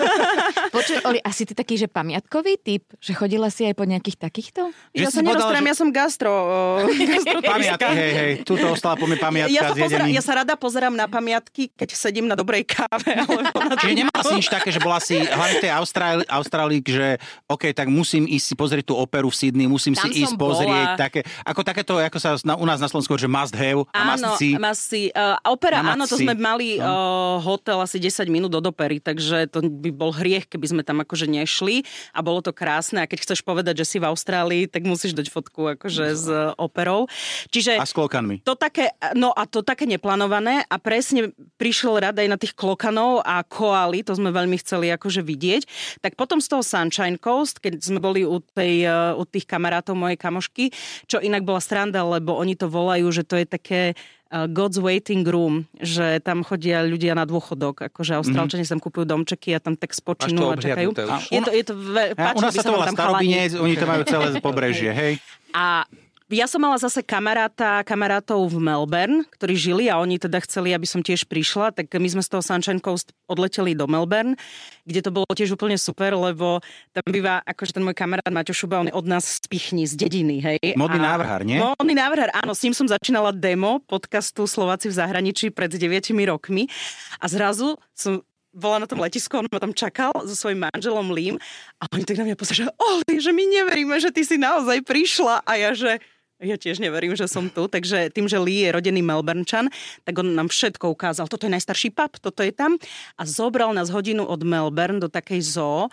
Počuj, 0.74 0.98
Oli, 1.06 1.22
asi 1.22 1.46
ty 1.46 1.54
taký, 1.54 1.78
že 1.78 1.86
pamiatkový 1.86 2.58
typ? 2.58 2.82
Že 2.98 3.12
chodila 3.14 3.48
si 3.54 3.70
aj 3.70 3.74
po 3.78 3.86
nejakých 3.86 4.18
takýchto? 4.18 4.74
Že 4.90 5.04
ja 5.06 5.10
sa 5.14 5.22
neroztrám, 5.22 5.62
že... 5.62 5.70
ja 5.70 5.76
som 5.78 5.88
gastro. 5.94 6.32
gastro 7.10 7.38
Pamiatky, 7.38 7.94
hej, 7.94 8.12
hej, 8.14 8.32
tuto 8.42 8.74
ostala 8.74 8.98
po 8.98 9.06
mi 9.06 9.14
pamiatka 9.14 9.54
ja 9.54 9.62
sa, 9.70 9.74
pozera, 9.78 10.04
ja 10.10 10.22
sa 10.22 10.32
rada 10.42 10.54
pozerám 10.58 10.94
na 10.94 11.06
pamiatky, 11.06 11.70
keď 11.70 11.88
sedím 11.94 12.26
na 12.26 12.34
dobrej 12.34 12.66
káve. 12.66 13.14
Na 13.14 13.78
Čiže 13.78 13.94
nemala 13.94 14.22
si 14.26 14.34
nič 14.42 14.48
také, 14.50 14.74
že 14.74 14.82
bola 14.82 14.98
si 14.98 15.14
hlavne 15.22 15.54
v 15.58 15.62
tej 15.62 15.72
Austrálii, 15.78 16.26
Austrálii, 16.26 16.80
že 16.82 17.08
OK, 17.46 17.70
tak 17.70 17.86
musím 17.86 18.26
ísť 18.26 18.46
si 18.50 18.54
pozrieť 18.58 18.90
tú 18.90 18.98
operu 18.98 19.30
v 19.30 19.36
Sydney, 19.38 19.70
musím 19.70 19.94
Tam 19.94 20.10
si 20.10 20.26
ísť 20.26 20.34
bola. 20.34 20.58
pozrieť 20.58 20.88
také, 20.98 21.20
ako 21.46 21.60
takéto, 21.62 21.94
ako 22.02 22.18
sa 22.18 22.34
na, 22.42 22.58
u 22.58 22.66
nás 22.66 22.82
na 22.82 22.90
Slovensku, 22.90 23.14
že 23.14 23.30
must 23.30 23.54
have 23.54 23.86
a 23.94 24.02
áno, 24.02 24.34
must 24.34 24.42
see. 24.42 24.54
Must 24.58 24.82
see. 24.82 25.06
Uh, 25.14 25.38
opera, 25.46 25.78
áno, 25.82 26.10
to 26.10 26.18
sme 26.18 26.34
mali 26.34 26.82
uh, 26.82 27.38
hotel 27.38 27.78
asi 27.78 27.99
10 28.00 28.32
minút 28.32 28.50
do 28.50 28.64
dopery, 28.64 28.98
takže 28.98 29.46
to 29.52 29.62
by 29.62 29.92
bol 29.92 30.10
hriech, 30.10 30.48
keby 30.48 30.66
sme 30.66 30.82
tam 30.82 31.04
akože 31.04 31.28
nešli 31.28 31.84
a 32.16 32.24
bolo 32.24 32.40
to 32.40 32.50
krásne 32.50 33.04
a 33.04 33.08
keď 33.08 33.28
chceš 33.28 33.44
povedať, 33.44 33.84
že 33.84 33.86
si 33.86 33.96
v 34.00 34.08
Austrálii, 34.08 34.66
tak 34.66 34.88
musíš 34.88 35.12
dať 35.12 35.28
fotku 35.28 35.76
akože 35.76 36.06
s 36.16 36.26
operou. 36.56 37.06
Čiže 37.52 37.76
a 37.76 37.84
s 37.84 37.92
klokanmi. 37.92 38.42
To 38.48 38.56
také, 38.56 38.90
no 39.12 39.30
a 39.36 39.44
to 39.44 39.60
také 39.60 39.84
neplánované 39.84 40.64
a 40.66 40.76
presne 40.80 41.30
prišiel 41.60 42.00
rad 42.00 42.16
aj 42.16 42.28
na 42.28 42.40
tých 42.40 42.56
klokanov 42.56 43.20
a 43.22 43.44
koaly, 43.44 44.00
to 44.00 44.16
sme 44.16 44.32
veľmi 44.32 44.56
chceli 44.58 44.88
akože 44.90 45.20
vidieť. 45.20 45.62
Tak 46.00 46.16
potom 46.16 46.40
z 46.40 46.48
toho 46.48 46.62
Sunshine 46.64 47.20
Coast, 47.20 47.60
keď 47.60 47.78
sme 47.82 48.00
boli 48.00 48.24
u, 48.24 48.40
tej, 48.40 48.88
u 49.14 49.24
tých 49.28 49.44
kamarátov 49.44 49.98
mojej 49.98 50.16
kamošky, 50.16 50.72
čo 51.04 51.20
inak 51.20 51.44
bola 51.44 51.60
stranda, 51.60 52.00
lebo 52.06 52.34
oni 52.38 52.56
to 52.56 52.70
volajú, 52.70 53.10
že 53.12 53.26
to 53.26 53.36
je 53.36 53.46
také 53.46 53.82
God's 54.30 54.78
Waiting 54.78 55.26
Room, 55.26 55.66
že 55.82 56.22
tam 56.22 56.46
chodia 56.46 56.86
ľudia 56.86 57.18
na 57.18 57.26
dôchodok, 57.26 57.90
akože 57.90 58.14
Austrálčania 58.14 58.62
mm-hmm. 58.62 58.78
tam 58.78 58.86
kupujú 58.86 59.04
domčeky 59.04 59.50
a 59.54 59.58
tam 59.58 59.74
tak 59.74 59.90
spočinú 59.90 60.54
a 60.54 60.54
čakajú. 60.54 60.94
A 61.10 61.18
je 61.18 61.40
to, 61.42 61.50
je 61.50 61.64
to 61.66 61.74
ve, 61.74 62.14
ja, 62.14 62.30
u 62.30 62.40
nás 62.40 62.54
sa 62.54 62.62
to 62.62 62.70
volá 62.70 62.86
starobinec, 62.94 63.58
oni 63.58 63.74
to 63.74 63.86
majú 63.90 64.02
celé 64.06 64.26
pobrežie, 64.46 64.94
hej. 64.94 65.12
A 65.50 65.82
ja 66.30 66.46
som 66.46 66.62
mala 66.62 66.78
zase 66.78 67.02
kamaráta, 67.02 67.82
kamarátov 67.82 68.46
v 68.46 68.62
Melbourne, 68.62 69.26
ktorí 69.34 69.54
žili 69.58 69.84
a 69.90 69.98
oni 69.98 70.22
teda 70.22 70.38
chceli, 70.46 70.70
aby 70.70 70.86
som 70.86 71.02
tiež 71.02 71.26
prišla, 71.26 71.74
tak 71.74 71.90
my 71.90 72.06
sme 72.06 72.22
z 72.22 72.30
toho 72.30 72.42
Sunshine 72.42 72.78
Coast 72.78 73.10
odleteli 73.26 73.74
do 73.74 73.90
Melbourne, 73.90 74.38
kde 74.86 75.00
to 75.02 75.10
bolo 75.10 75.26
tiež 75.34 75.58
úplne 75.58 75.74
super, 75.74 76.14
lebo 76.14 76.62
tam 76.94 77.06
býva, 77.10 77.42
akože 77.42 77.74
ten 77.74 77.82
môj 77.82 77.98
kamarát 77.98 78.30
Maťo 78.30 78.54
Šuba, 78.54 78.78
on 78.78 78.88
je 78.88 78.94
od 78.94 79.06
nás 79.10 79.42
z 79.42 79.46
Pichni, 79.50 79.90
z 79.90 79.98
dediny, 79.98 80.38
hej. 80.38 80.58
Modný 80.78 81.02
a... 81.02 81.14
návrhár, 81.14 81.42
nie? 81.42 81.58
Modný 81.58 81.94
návrhár, 81.98 82.30
áno, 82.30 82.54
s 82.54 82.62
ním 82.62 82.78
som 82.78 82.86
začínala 82.86 83.34
demo 83.34 83.82
podcastu 83.82 84.46
Slováci 84.46 84.86
v 84.86 84.94
zahraničí 84.94 85.50
pred 85.50 85.74
9 85.74 86.14
rokmi 86.30 86.70
a 87.18 87.26
zrazu 87.26 87.74
som 87.90 88.22
bola 88.50 88.82
na 88.82 88.86
tom 88.90 88.98
letisku, 88.98 89.38
on 89.38 89.46
ma 89.46 89.62
tam 89.62 89.70
čakal 89.70 90.10
so 90.26 90.34
svojím 90.34 90.66
manželom 90.66 91.14
Lím 91.14 91.38
a 91.78 91.86
oni 91.94 92.02
tak 92.02 92.18
na 92.18 92.26
mňa 92.26 92.36
pozerali, 92.38 92.74
že 93.14 93.30
že 93.30 93.30
my 93.30 93.44
neveríme, 93.46 93.94
že 94.02 94.10
ty 94.10 94.26
si 94.26 94.34
naozaj 94.42 94.82
prišla 94.82 95.46
a 95.46 95.52
ja, 95.54 95.70
že 95.70 96.02
ja 96.40 96.56
tiež 96.56 96.80
neverím, 96.80 97.12
že 97.14 97.28
som 97.28 97.52
tu. 97.52 97.68
Takže 97.68 98.10
tým, 98.10 98.26
že 98.26 98.40
Lee 98.40 98.64
je 98.64 98.74
rodený 98.74 99.04
Melbournečan, 99.04 99.68
tak 100.04 100.14
on 100.16 100.32
nám 100.32 100.48
všetko 100.48 100.88
ukázal. 100.92 101.28
Toto 101.28 101.46
je 101.46 101.52
najstarší 101.52 101.92
pub, 101.92 102.12
toto 102.16 102.40
je 102.40 102.52
tam. 102.52 102.80
A 103.20 103.22
zobral 103.28 103.76
nás 103.76 103.92
hodinu 103.92 104.24
od 104.24 104.40
Melbourne 104.40 105.00
do 105.00 105.12
takej 105.12 105.40
zoo, 105.44 105.92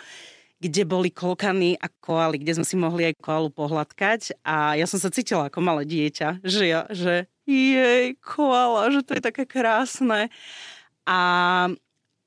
kde 0.57 0.89
boli 0.89 1.13
kolkany 1.13 1.77
a 1.77 1.85
koaly, 1.85 2.41
kde 2.41 2.57
sme 2.57 2.65
si 2.65 2.75
mohli 2.79 3.13
aj 3.13 3.21
koalu 3.21 3.53
pohľadkať. 3.53 4.41
A 4.41 4.73
ja 4.79 4.89
som 4.89 4.97
sa 4.97 5.13
cítila 5.13 5.51
ako 5.51 5.59
malé 5.61 5.85
dieťa, 5.85 6.41
že 6.41 6.63
ja, 6.65 6.89
že 6.89 7.29
jej, 7.45 8.17
koala, 8.19 8.89
že 8.89 9.05
to 9.05 9.15
je 9.15 9.23
také 9.23 9.45
krásne. 9.45 10.33
A 11.07 11.19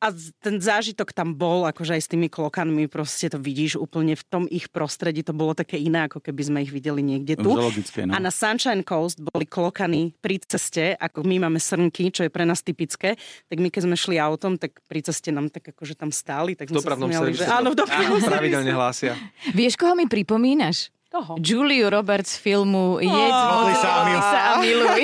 a 0.01 0.17
ten 0.41 0.57
zážitok 0.57 1.13
tam 1.13 1.37
bol, 1.37 1.69
akože 1.69 1.93
aj 1.93 2.03
s 2.03 2.09
tými 2.09 2.33
klokanmi, 2.33 2.89
proste 2.89 3.29
to 3.29 3.37
vidíš 3.37 3.77
úplne 3.77 4.17
v 4.17 4.25
tom 4.25 4.45
ich 4.49 4.73
prostredí, 4.73 5.21
to 5.21 5.37
bolo 5.37 5.53
také 5.53 5.77
iné, 5.77 6.09
ako 6.09 6.25
keby 6.25 6.43
sme 6.49 6.59
ich 6.65 6.73
videli 6.73 7.05
niekde 7.05 7.37
tu. 7.37 7.53
Zoologické, 7.53 8.09
no. 8.09 8.17
A 8.17 8.19
na 8.19 8.33
Sunshine 8.33 8.81
Coast 8.81 9.21
boli 9.21 9.45
klokany 9.45 10.17
pri 10.25 10.41
ceste, 10.41 10.97
ako 10.97 11.29
my 11.29 11.45
máme 11.45 11.61
srnky, 11.61 12.09
čo 12.09 12.25
je 12.25 12.33
pre 12.33 12.49
nás 12.49 12.65
typické, 12.65 13.21
tak 13.53 13.61
my 13.61 13.69
keď 13.69 13.93
sme 13.93 13.97
šli 14.01 14.17
autom, 14.17 14.57
tak 14.57 14.81
pri 14.89 15.05
ceste 15.05 15.29
nám 15.29 15.53
tak 15.53 15.69
akože 15.77 15.93
tam 15.93 16.09
stáli, 16.09 16.57
tak 16.57 16.73
sme 16.73 16.81
sa 16.81 16.97
smiali, 16.97 17.37
že 17.37 17.45
áno, 17.45 17.77
v 17.77 17.85
dopravnom 17.85 18.25
pravidelne 18.33 18.73
hlásia. 18.73 19.13
Vieš, 19.53 19.77
koho 19.77 19.93
mi 19.93 20.09
pripomínaš? 20.09 20.89
Koho? 21.11 21.35
Juliu 21.43 21.91
Roberts 21.91 22.39
z 22.39 22.39
filmu 22.39 23.03
Jedz, 23.03 23.35
oh, 23.35 23.67
sa 23.75 23.91
a 23.99 24.53
miluj. 24.63 25.03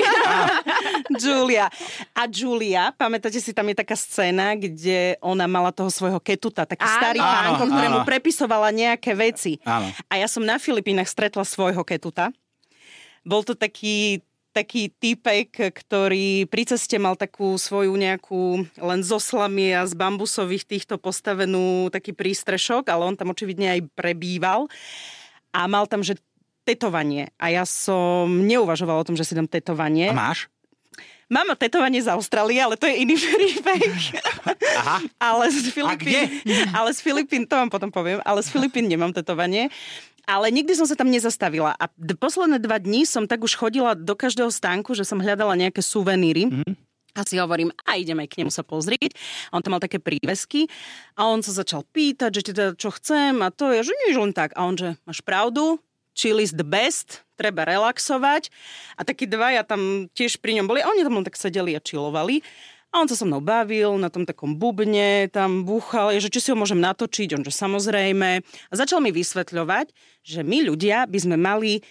Julia. 1.21 1.67
A 2.15 2.31
Julia, 2.31 2.95
pamätáte 2.95 3.43
si, 3.43 3.51
tam 3.51 3.67
je 3.67 3.75
taká 3.75 3.99
scéna, 3.99 4.55
kde 4.55 5.19
ona 5.19 5.51
mala 5.51 5.75
toho 5.75 5.91
svojho 5.91 6.23
ketuta, 6.23 6.63
taký 6.63 6.87
áno. 6.87 6.95
starý 6.95 7.19
pánko, 7.19 7.63
ktorému 7.67 7.99
prepisovala 8.07 8.71
nejaké 8.71 9.11
veci. 9.19 9.59
Áno. 9.67 9.91
A 10.07 10.13
ja 10.15 10.31
som 10.31 10.47
na 10.47 10.55
Filipínach 10.55 11.11
stretla 11.11 11.43
svojho 11.43 11.83
ketuta. 11.83 12.31
Bol 13.27 13.43
to 13.43 13.51
taký 13.51 14.23
taký 14.55 14.89
týpek, 14.89 15.53
ktorý 15.53 16.49
pri 16.49 16.65
ceste 16.65 16.97
mal 16.97 17.13
takú 17.13 17.53
svoju 17.61 17.93
nejakú 17.93 18.65
len 18.81 19.05
zo 19.05 19.21
slamy 19.21 19.69
a 19.77 19.85
z 19.85 19.93
bambusových 19.93 20.65
týchto 20.65 20.97
postavenú 20.97 21.93
taký 21.93 22.17
prístrešok, 22.17 22.89
ale 22.89 23.05
on 23.05 23.13
tam 23.13 23.29
očividne 23.29 23.77
aj 23.77 23.81
prebýval 23.93 24.65
a 25.51 25.67
mal 25.67 25.85
tam, 25.85 26.03
že 26.03 26.19
tetovanie. 26.67 27.31
A 27.39 27.47
ja 27.47 27.63
som 27.63 28.27
neuvažovala 28.43 28.99
o 29.01 29.07
tom, 29.07 29.15
že 29.15 29.23
si 29.23 29.31
dám 29.31 29.47
tetovanie. 29.47 30.11
A 30.11 30.15
máš? 30.15 30.51
Mám 31.27 31.51
tetovanie 31.59 31.99
z 31.99 32.07
Austrálie, 32.07 32.55
ale 32.55 32.79
to 32.79 32.87
je 32.87 33.03
iný 33.03 33.15
príbeh. 33.19 34.15
Aha. 34.79 35.03
ale 35.19 35.51
z 35.51 35.75
Filipín, 35.75 36.23
ale 36.71 36.89
z 36.95 36.99
Filipín, 37.03 37.43
to 37.43 37.59
vám 37.59 37.67
potom 37.67 37.91
poviem, 37.91 38.23
ale 38.23 38.39
z 38.39 38.47
Filipín 38.47 38.87
nemám 38.87 39.11
tetovanie. 39.11 39.67
Ale 40.27 40.51
nikdy 40.51 40.75
som 40.75 40.83
sa 40.83 40.95
tam 40.95 41.07
nezastavila. 41.07 41.71
A 41.79 41.87
d- 41.95 42.15
posledné 42.15 42.59
dva 42.59 42.79
dní 42.79 43.07
som 43.07 43.27
tak 43.27 43.43
už 43.43 43.55
chodila 43.55 43.95
do 43.95 44.11
každého 44.11 44.51
stánku, 44.51 44.91
že 44.91 45.07
som 45.07 45.23
hľadala 45.23 45.55
nejaké 45.55 45.79
suveníry. 45.79 46.51
Mm-hmm. 46.51 46.86
A 47.17 47.25
si 47.25 47.41
hovorím, 47.41 47.73
a 47.81 47.97
ideme 47.97 48.29
k 48.29 48.45
nemu 48.45 48.53
sa 48.53 48.61
pozrieť. 48.61 49.17
A 49.49 49.57
on 49.57 49.65
tam 49.65 49.73
mal 49.73 49.81
také 49.81 49.97
prívesky. 49.97 50.69
A 51.17 51.25
on 51.25 51.41
sa 51.41 51.49
začal 51.49 51.81
pýtať, 51.89 52.29
že 52.29 52.53
teda 52.53 52.65
čo 52.77 52.93
chcem 52.93 53.41
a 53.41 53.49
to 53.49 53.73
je, 53.73 53.89
že 53.89 53.93
nič 54.05 54.13
len 54.13 54.31
tak. 54.37 54.53
A 54.53 54.69
on 54.69 54.77
že, 54.77 54.93
máš 55.09 55.25
pravdu, 55.25 55.81
chill 56.13 56.37
is 56.37 56.53
the 56.53 56.65
best, 56.65 57.25
treba 57.33 57.65
relaxovať. 57.65 58.53
A 58.97 59.01
takí 59.01 59.25
dvaja 59.25 59.65
tam 59.65 60.05
tiež 60.13 60.37
pri 60.37 60.61
ňom 60.61 60.69
boli 60.69 60.85
a 60.85 60.89
oni 60.93 61.01
tam 61.01 61.17
len 61.17 61.25
tak 61.25 61.37
sedeli 61.37 61.73
a 61.73 61.81
chillovali. 61.81 62.45
A 62.93 63.03
on 63.03 63.07
sa 63.11 63.19
so 63.19 63.27
mnou 63.27 63.43
bavil 63.43 63.99
na 63.99 64.07
tom 64.07 64.23
takom 64.23 64.55
bubne, 64.55 65.27
tam 65.27 65.67
búchal, 65.67 66.15
že 66.23 66.31
či 66.31 66.39
si 66.39 66.49
ho 66.49 66.57
môžem 66.57 66.79
natočiť, 66.79 67.35
on 67.35 67.43
že 67.43 67.51
samozrejme. 67.51 68.29
A 68.41 68.73
začal 68.73 69.03
mi 69.03 69.11
vysvetľovať, 69.11 69.91
že 70.23 70.39
my 70.41 70.63
ľudia 70.65 71.03
by 71.03 71.19
sme 71.19 71.35
mali 71.35 71.83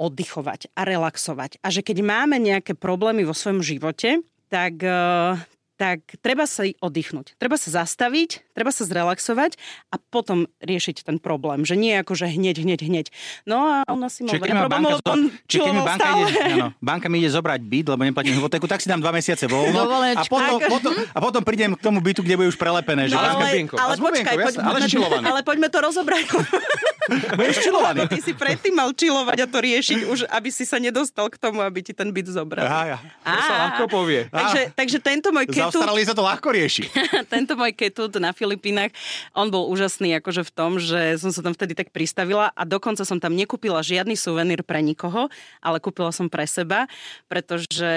oddychovať 0.00 0.72
a 0.72 0.86
relaxovať. 0.86 1.60
A 1.60 1.68
že 1.68 1.84
keď 1.84 2.00
máme 2.00 2.40
nejaké 2.40 2.72
problémy 2.72 3.26
vo 3.26 3.36
svojom 3.36 3.60
živote, 3.60 4.22
tak, 4.50 4.82
eh, 4.82 5.59
tak 5.80 6.20
treba 6.20 6.44
sa 6.44 6.68
oddychnúť. 6.68 7.40
Treba 7.40 7.56
sa 7.56 7.80
zastaviť, 7.80 8.52
treba 8.52 8.68
sa 8.68 8.84
zrelaxovať 8.84 9.56
a 9.88 9.96
potom 9.96 10.44
riešiť 10.60 11.08
ten 11.08 11.16
problém. 11.16 11.64
Že 11.64 11.80
nie 11.80 11.96
ako, 11.96 12.12
že 12.12 12.28
hneď, 12.28 12.60
hneď, 12.60 12.80
hneď. 12.84 13.06
No 13.48 13.64
a 13.64 13.88
on 13.88 13.96
asi 14.04 14.20
mal 14.20 14.36
veľa 14.36 14.68
problémov, 14.68 14.68
banka, 14.68 15.00
lebo 15.00 15.08
on 15.08 15.20
keď 15.48 15.60
mi 15.64 15.80
banka, 15.80 16.04
stále. 16.04 16.20
ide, 16.20 16.40
áno, 16.52 16.68
banka 16.76 17.06
mi 17.08 17.16
ide 17.16 17.32
zobrať 17.32 17.60
byt, 17.64 17.86
lebo 17.88 18.02
neplatím 18.04 18.36
hypotéku, 18.36 18.68
tak 18.68 18.84
si 18.84 18.92
dám 18.92 19.00
dva 19.00 19.08
mesiace 19.08 19.48
voľno 19.48 19.88
a 19.88 20.20
potom, 20.28 20.60
Tak. 20.60 20.68
potom, 20.68 20.92
a 20.92 21.18
potom 21.18 21.40
prídem 21.40 21.72
k 21.72 21.80
tomu 21.80 22.04
bytu, 22.04 22.20
kde 22.20 22.36
bude 22.36 22.52
už 22.52 22.60
prelepené. 22.60 23.08
Že 23.08 23.16
No, 23.16 23.24
Ale 23.24 23.32
ale, 23.32 23.48
ale 23.72 23.94
počkaj, 23.96 24.34
poďme, 24.36 24.60
ale 24.60 24.78
čilovaný. 24.84 25.24
ale 25.24 25.40
poďme 25.40 25.68
to 25.72 25.78
rozobrať. 25.80 26.24
Budeš 27.34 27.56
čilovaný. 27.60 28.06
Ty 28.06 28.18
si 28.20 28.32
predtým 28.32 28.70
mal 28.70 28.92
čilovať 28.92 29.38
a 29.40 29.46
to 29.48 29.58
riešiť 29.58 30.00
už, 30.06 30.18
aby 30.30 30.48
si 30.48 30.62
sa 30.62 30.78
nedostal 30.78 31.26
k 31.26 31.36
tomu, 31.36 31.58
aby 31.58 31.82
ti 31.82 31.90
ten 31.90 32.06
byt 32.06 32.30
zobral. 32.30 32.62
Aha, 32.62 32.82
ja. 32.86 32.98
To 33.24 33.40
sa 33.40 33.50
Á. 33.50 33.60
ľahko 33.66 33.84
povie. 33.90 34.30
Takže, 34.30 34.60
takže 34.72 34.98
tento 35.00 35.28
môj 35.32 35.50
Ketút, 35.70 35.86
Austrálie 35.86 36.04
sa 36.04 36.14
to 36.18 36.26
ľahko 36.26 36.48
rieši. 36.50 36.84
tento 37.34 37.54
môj 37.54 37.72
ketút 37.72 38.18
na 38.18 38.34
Filipínach, 38.34 38.90
on 39.32 39.48
bol 39.48 39.70
úžasný 39.70 40.18
akože 40.18 40.42
v 40.42 40.52
tom, 40.52 40.82
že 40.82 41.16
som 41.22 41.30
sa 41.30 41.40
tam 41.40 41.54
vtedy 41.54 41.78
tak 41.78 41.94
pristavila 41.94 42.50
a 42.52 42.62
dokonca 42.66 43.06
som 43.06 43.22
tam 43.22 43.38
nekúpila 43.38 43.80
žiadny 43.80 44.18
suvenír 44.18 44.66
pre 44.66 44.82
nikoho, 44.82 45.30
ale 45.62 45.78
kúpila 45.78 46.10
som 46.10 46.26
pre 46.26 46.44
seba, 46.44 46.90
pretože 47.30 47.88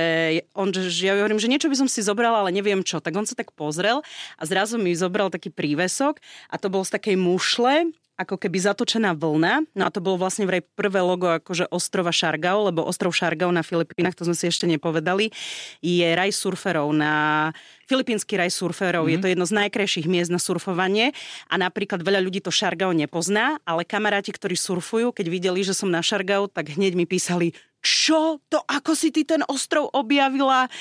on, 0.53 0.69
že 0.69 1.09
ja 1.09 1.17
hovorím, 1.17 1.41
že 1.41 1.49
niečo 1.49 1.67
by 1.67 1.77
som 1.81 1.89
si 1.89 2.05
zobrala, 2.05 2.45
ale 2.45 2.53
neviem 2.53 2.85
čo. 2.85 3.01
Tak 3.01 3.13
on 3.17 3.25
sa 3.25 3.33
tak 3.33 3.51
pozrel 3.57 4.05
a 4.37 4.43
zrazu 4.45 4.77
mi 4.77 4.93
zobral 4.93 5.33
taký 5.33 5.49
prívesok 5.49 6.21
a 6.53 6.55
to 6.61 6.69
bol 6.69 6.85
z 6.85 6.93
takej 6.95 7.17
mušle, 7.17 7.89
ako 8.13 8.37
keby 8.37 8.57
zatočená 8.61 9.17
vlna. 9.17 9.65
No 9.73 9.83
a 9.85 9.89
to 9.89 9.97
bolo 9.97 10.21
vlastne 10.21 10.45
vraj 10.45 10.61
prvé 10.61 11.01
logo 11.01 11.29
akože 11.33 11.69
ostrova 11.73 12.13
Šargao, 12.13 12.69
lebo 12.69 12.85
ostrov 12.85 13.13
Šargao 13.13 13.49
na 13.49 13.65
Filipínach, 13.65 14.13
to 14.13 14.25
sme 14.25 14.37
si 14.37 14.49
ešte 14.49 14.69
nepovedali, 14.69 15.33
je 15.81 16.07
raj 16.13 16.29
surferov 16.33 16.93
na 16.93 17.49
Filipínsky 17.89 18.37
raj 18.37 18.53
surferov. 18.53 19.05
Mm-hmm. 19.05 19.13
Je 19.17 19.23
to 19.23 19.31
jedno 19.33 19.45
z 19.49 19.53
najkrajších 19.65 20.07
miest 20.07 20.29
na 20.29 20.39
surfovanie 20.39 21.11
a 21.49 21.55
napríklad 21.57 22.05
veľa 22.05 22.21
ľudí 22.21 22.39
to 22.39 22.53
Šargao 22.53 22.93
nepozná, 22.93 23.57
ale 23.65 23.83
kamaráti, 23.83 24.29
ktorí 24.29 24.55
surfujú, 24.55 25.11
keď 25.11 25.25
videli, 25.27 25.65
že 25.65 25.73
som 25.73 25.89
na 25.89 26.05
Šargao, 26.05 26.47
tak 26.47 26.73
hneď 26.77 26.93
mi 26.93 27.09
písali, 27.09 27.51
čo 27.83 28.39
to, 28.47 28.63
ako 28.63 28.95
si 28.95 29.11
ty 29.11 29.27
ten 29.27 29.43
ostrov 29.51 29.91
objavila? 29.91 30.71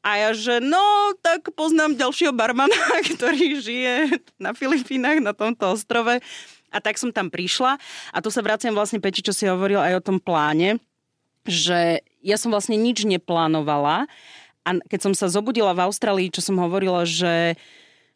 A 0.00 0.10
ja, 0.16 0.30
že 0.32 0.64
no, 0.64 1.12
tak 1.20 1.52
poznám 1.52 2.00
ďalšieho 2.00 2.32
barmana, 2.32 2.72
ktorý 3.12 3.60
žije 3.60 4.24
na 4.40 4.56
Filipínach, 4.56 5.20
na 5.20 5.36
tomto 5.36 5.76
ostrove. 5.76 6.24
A 6.74 6.82
tak 6.82 6.98
som 6.98 7.14
tam 7.14 7.30
prišla 7.30 7.78
a 8.12 8.18
tu 8.18 8.28
sa 8.28 8.42
vraciam 8.42 8.74
vlastne 8.74 8.98
Peči, 8.98 9.22
čo 9.22 9.32
si 9.32 9.46
hovoril 9.46 9.78
aj 9.78 10.02
o 10.02 10.04
tom 10.12 10.18
pláne, 10.18 10.82
že 11.46 12.02
ja 12.20 12.36
som 12.36 12.50
vlastne 12.50 12.74
nič 12.74 13.06
neplánovala 13.06 14.10
a 14.66 14.70
keď 14.90 15.00
som 15.10 15.12
sa 15.14 15.30
zobudila 15.30 15.70
v 15.72 15.86
Austrálii, 15.86 16.34
čo 16.34 16.42
som 16.42 16.58
hovorila, 16.58 17.06
že 17.06 17.54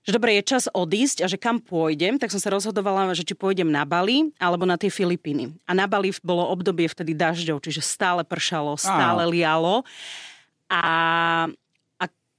že 0.01 0.17
dobre, 0.17 0.41
je 0.41 0.57
čas 0.57 0.65
odísť 0.73 1.21
a 1.21 1.27
že 1.29 1.37
kam 1.37 1.61
pôjdem, 1.61 2.17
tak 2.17 2.33
som 2.33 2.41
sa 2.41 2.49
rozhodovala, 2.57 3.13
že 3.13 3.21
či 3.21 3.37
pôjdem 3.37 3.69
na 3.69 3.85
Bali 3.85 4.33
alebo 4.41 4.65
na 4.65 4.81
tie 4.81 4.89
Filipíny. 4.89 5.53
A 5.69 5.77
na 5.77 5.85
Bali 5.85 6.09
bolo 6.25 6.49
obdobie 6.49 6.89
vtedy 6.89 7.13
dažďov, 7.13 7.61
čiže 7.61 7.85
stále 7.85 8.25
pršalo, 8.25 8.81
stále 8.81 9.29
lialo. 9.29 9.85
A, 10.73 10.81
a 10.81 10.85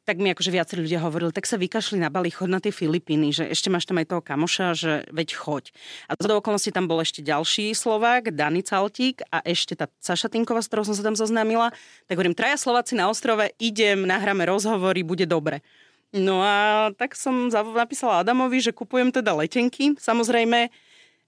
tak 0.01 0.17
mi 0.17 0.33
akože 0.33 0.49
viacerí 0.49 0.81
ľudia 0.81 1.01
hovorili, 1.05 1.29
tak 1.29 1.45
sa 1.45 1.61
vykašli 1.61 2.01
na 2.01 2.09
Bali, 2.09 2.33
chod 2.33 2.49
na 2.49 2.57
tie 2.57 2.73
Filipíny, 2.73 3.29
že 3.29 3.45
ešte 3.45 3.69
máš 3.69 3.85
tam 3.85 4.01
aj 4.01 4.09
toho 4.09 4.21
kamoša, 4.25 4.67
že 4.73 4.91
veď 5.13 5.29
choď. 5.37 5.69
A 6.09 6.17
z 6.17 6.25
okolností 6.25 6.73
tam 6.73 6.89
bol 6.89 6.99
ešte 7.05 7.21
ďalší 7.21 7.77
Slovák, 7.77 8.33
Dani 8.33 8.65
Caltík 8.65 9.21
a 9.29 9.45
ešte 9.45 9.77
tá 9.77 9.85
Saša 10.01 10.33
Tinková, 10.33 10.65
s 10.65 10.69
ktorou 10.73 10.89
som 10.89 10.97
sa 10.97 11.05
tam 11.05 11.13
zoznámila. 11.13 11.69
Tak 12.09 12.17
hovorím, 12.17 12.33
traja 12.33 12.57
Slováci 12.57 12.97
na 12.97 13.13
ostrove, 13.13 13.53
idem, 13.61 14.09
nahráme 14.09 14.49
rozhovory, 14.49 15.05
bude 15.05 15.29
dobre. 15.29 15.61
No 16.11 16.43
a 16.43 16.89
tak 16.97 17.15
som 17.15 17.47
napísala 17.53 18.19
Adamovi, 18.25 18.59
že 18.59 18.75
kupujem 18.75 19.15
teda 19.15 19.31
letenky. 19.31 19.95
Samozrejme, 19.95 20.67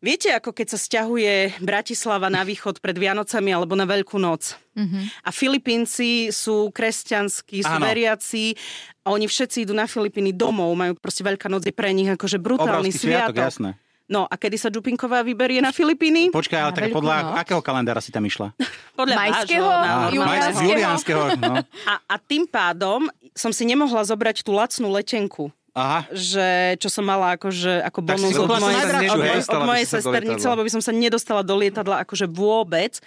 viete, 0.03 0.29
ako 0.35 0.51
keď 0.51 0.75
sa 0.75 0.79
stiahuje 0.79 1.63
Bratislava 1.63 2.27
na 2.27 2.43
východ 2.43 2.83
pred 2.83 2.99
Vianocami 2.99 3.55
alebo 3.55 3.79
na 3.79 3.87
Veľkú 3.87 4.19
noc. 4.19 4.59
Mm-hmm. 4.75 5.23
A 5.23 5.29
Filipínci 5.31 6.29
sú 6.35 6.67
kresťanskí, 6.75 7.63
sú 7.63 7.75
veriaci 7.79 8.59
a 9.07 9.15
oni 9.15 9.31
všetci 9.31 9.63
idú 9.63 9.71
na 9.71 9.87
Filipíny 9.87 10.35
domov, 10.35 10.75
majú 10.75 10.99
proste 10.99 11.23
Veľká 11.23 11.47
noc 11.47 11.63
je 11.63 11.71
pre 11.71 11.95
nich 11.95 12.11
akože 12.11 12.35
brutálny 12.43 12.91
Obrovský 12.91 13.07
sviatok, 13.07 13.33
sviatok. 13.33 13.47
jasné. 13.47 13.71
No 14.03 14.27
a 14.27 14.35
kedy 14.35 14.59
sa 14.59 14.67
Dupinková 14.67 15.23
vyberie 15.23 15.63
na 15.63 15.71
Filipíny? 15.71 16.27
Počkaj, 16.35 16.59
ale 16.59 16.71
tak 16.75 16.91
podľa 16.91 17.15
noc? 17.23 17.39
akého 17.39 17.61
kalendára 17.63 18.03
si 18.03 18.11
tam 18.11 18.27
išla? 18.27 18.51
Podľa 18.99 19.15
Majského? 19.15 19.65
vášho, 19.65 20.21
maj- 20.21 20.69
Juliánskeho. 20.69 21.23
No. 21.39 21.65
A, 21.89 21.93
a 22.03 22.15
tým 22.21 22.45
pádom 22.45 23.09
som 23.33 23.49
si 23.49 23.65
nemohla 23.65 24.05
zobrať 24.05 24.45
tú 24.45 24.53
lacnú 24.53 24.91
letenku. 24.93 25.49
Aha. 25.73 26.05
že 26.13 26.77
čo 26.77 26.85
som 26.85 27.01
mala 27.01 27.33
akože, 27.33 27.81
ako 27.81 27.99
Tak 28.05 28.09
bonus 28.13 28.37
od 28.37 28.45
mojej, 28.45 28.77
najdrahšiu, 28.77 29.09
od, 29.09 29.49
od 29.49 29.57
by 29.57 29.65
mojej 29.65 29.85
sa 29.89 29.97
sesternice, 29.97 30.45
lebo 30.45 30.61
by 30.61 30.71
som 30.71 30.83
sa 30.85 30.93
nedostala 30.93 31.41
do 31.41 31.57
lietadla 31.57 32.05
akože 32.05 32.29
vôbec. 32.29 33.01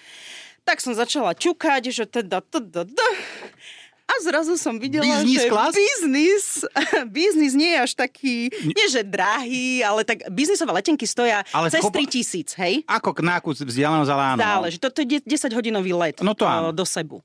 Tak 0.67 0.83
som 0.83 0.91
začala 0.91 1.31
ťukať, 1.31 1.95
že 1.95 2.11
teda... 2.11 2.43
teda, 2.43 2.83
teda. 2.83 3.09
A 4.07 4.15
zrazu 4.23 4.55
som 4.55 4.79
videla, 4.79 5.03
Business 5.03 5.43
že 5.43 5.51
class? 5.51 5.75
biznis, 5.75 6.45
biznis 7.19 7.53
nie 7.59 7.75
je 7.75 7.79
až 7.83 7.93
taký, 7.99 8.55
nie 8.63 8.87
že 8.87 9.03
drahý, 9.03 9.83
ale 9.83 10.07
tak 10.07 10.23
biznisové 10.31 10.79
letenky 10.79 11.03
stoja 11.11 11.43
Ale 11.51 11.75
cez 11.75 11.83
kopa- 11.83 11.99
3 12.07 12.15
tisíc, 12.15 12.55
hej? 12.55 12.87
Ako 12.87 13.11
k 13.11 13.27
náku 13.27 13.51
vzdialenosť, 13.51 14.11
ale 14.15 14.23
áno. 14.23 14.39
Stále, 14.39 14.67
že 14.71 14.79
toto 14.79 15.03
je 15.03 15.19
10-hodinový 15.27 15.91
let 15.99 16.17
No 16.23 16.39
to 16.39 16.47
o, 16.47 16.51
áno. 16.51 16.71
do 16.71 16.87
Sebu. 16.87 17.19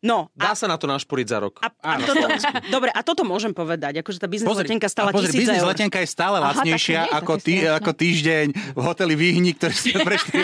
No, 0.00 0.32
Dá 0.32 0.56
sa 0.56 0.64
na 0.64 0.74
to 0.74 0.88
našporiť 0.88 1.26
za 1.28 1.38
rok. 1.38 1.60
a, 1.60 1.68
a 1.68 2.00
toto, 2.00 2.24
dobre, 2.68 2.88
a 2.88 3.00
toto 3.00 3.20
môžem 3.20 3.52
povedať, 3.52 4.00
akože 4.00 4.16
tá 4.16 4.24
biznis 4.24 4.48
letenka 4.48 4.88
a 4.88 4.90
stala 4.90 5.12
pozri, 5.12 5.28
tisíc 5.28 5.44
biznis 5.44 5.60
eur. 5.60 5.68
letenka 5.68 6.00
je 6.00 6.08
stále 6.08 6.36
Aha, 6.36 6.56
lacnejšia 6.56 7.00
nie 7.02 7.12
ako, 7.12 7.32
tý, 7.36 7.54
strašné. 7.58 7.76
ako 7.76 7.90
týždeň 7.94 8.46
v 8.72 8.80
hoteli 8.80 9.14
Výhni, 9.14 9.52
ktorý 9.52 9.74
sme 9.74 10.00
prešli. 10.08 10.40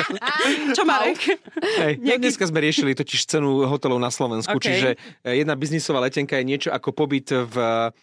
Čo, 0.70 0.82
Marek? 0.84 1.40
Hej, 1.57 1.92
no 1.96 2.12
dneska 2.16 2.44
sme 2.44 2.59
riešili 2.61 2.92
totiž 2.92 3.20
cenu 3.26 3.64
hotelov 3.64 3.96
na 3.96 4.09
Slovensku, 4.09 4.52
OK. 4.52 4.61
čiže 4.61 4.88
e, 5.22 5.40
jedna 5.40 5.54
biznisová 5.54 6.00
letenka 6.00 6.36
je 6.36 6.44
niečo 6.44 6.68
ako 6.68 6.92
pobyt 6.92 7.24
v 7.26 7.57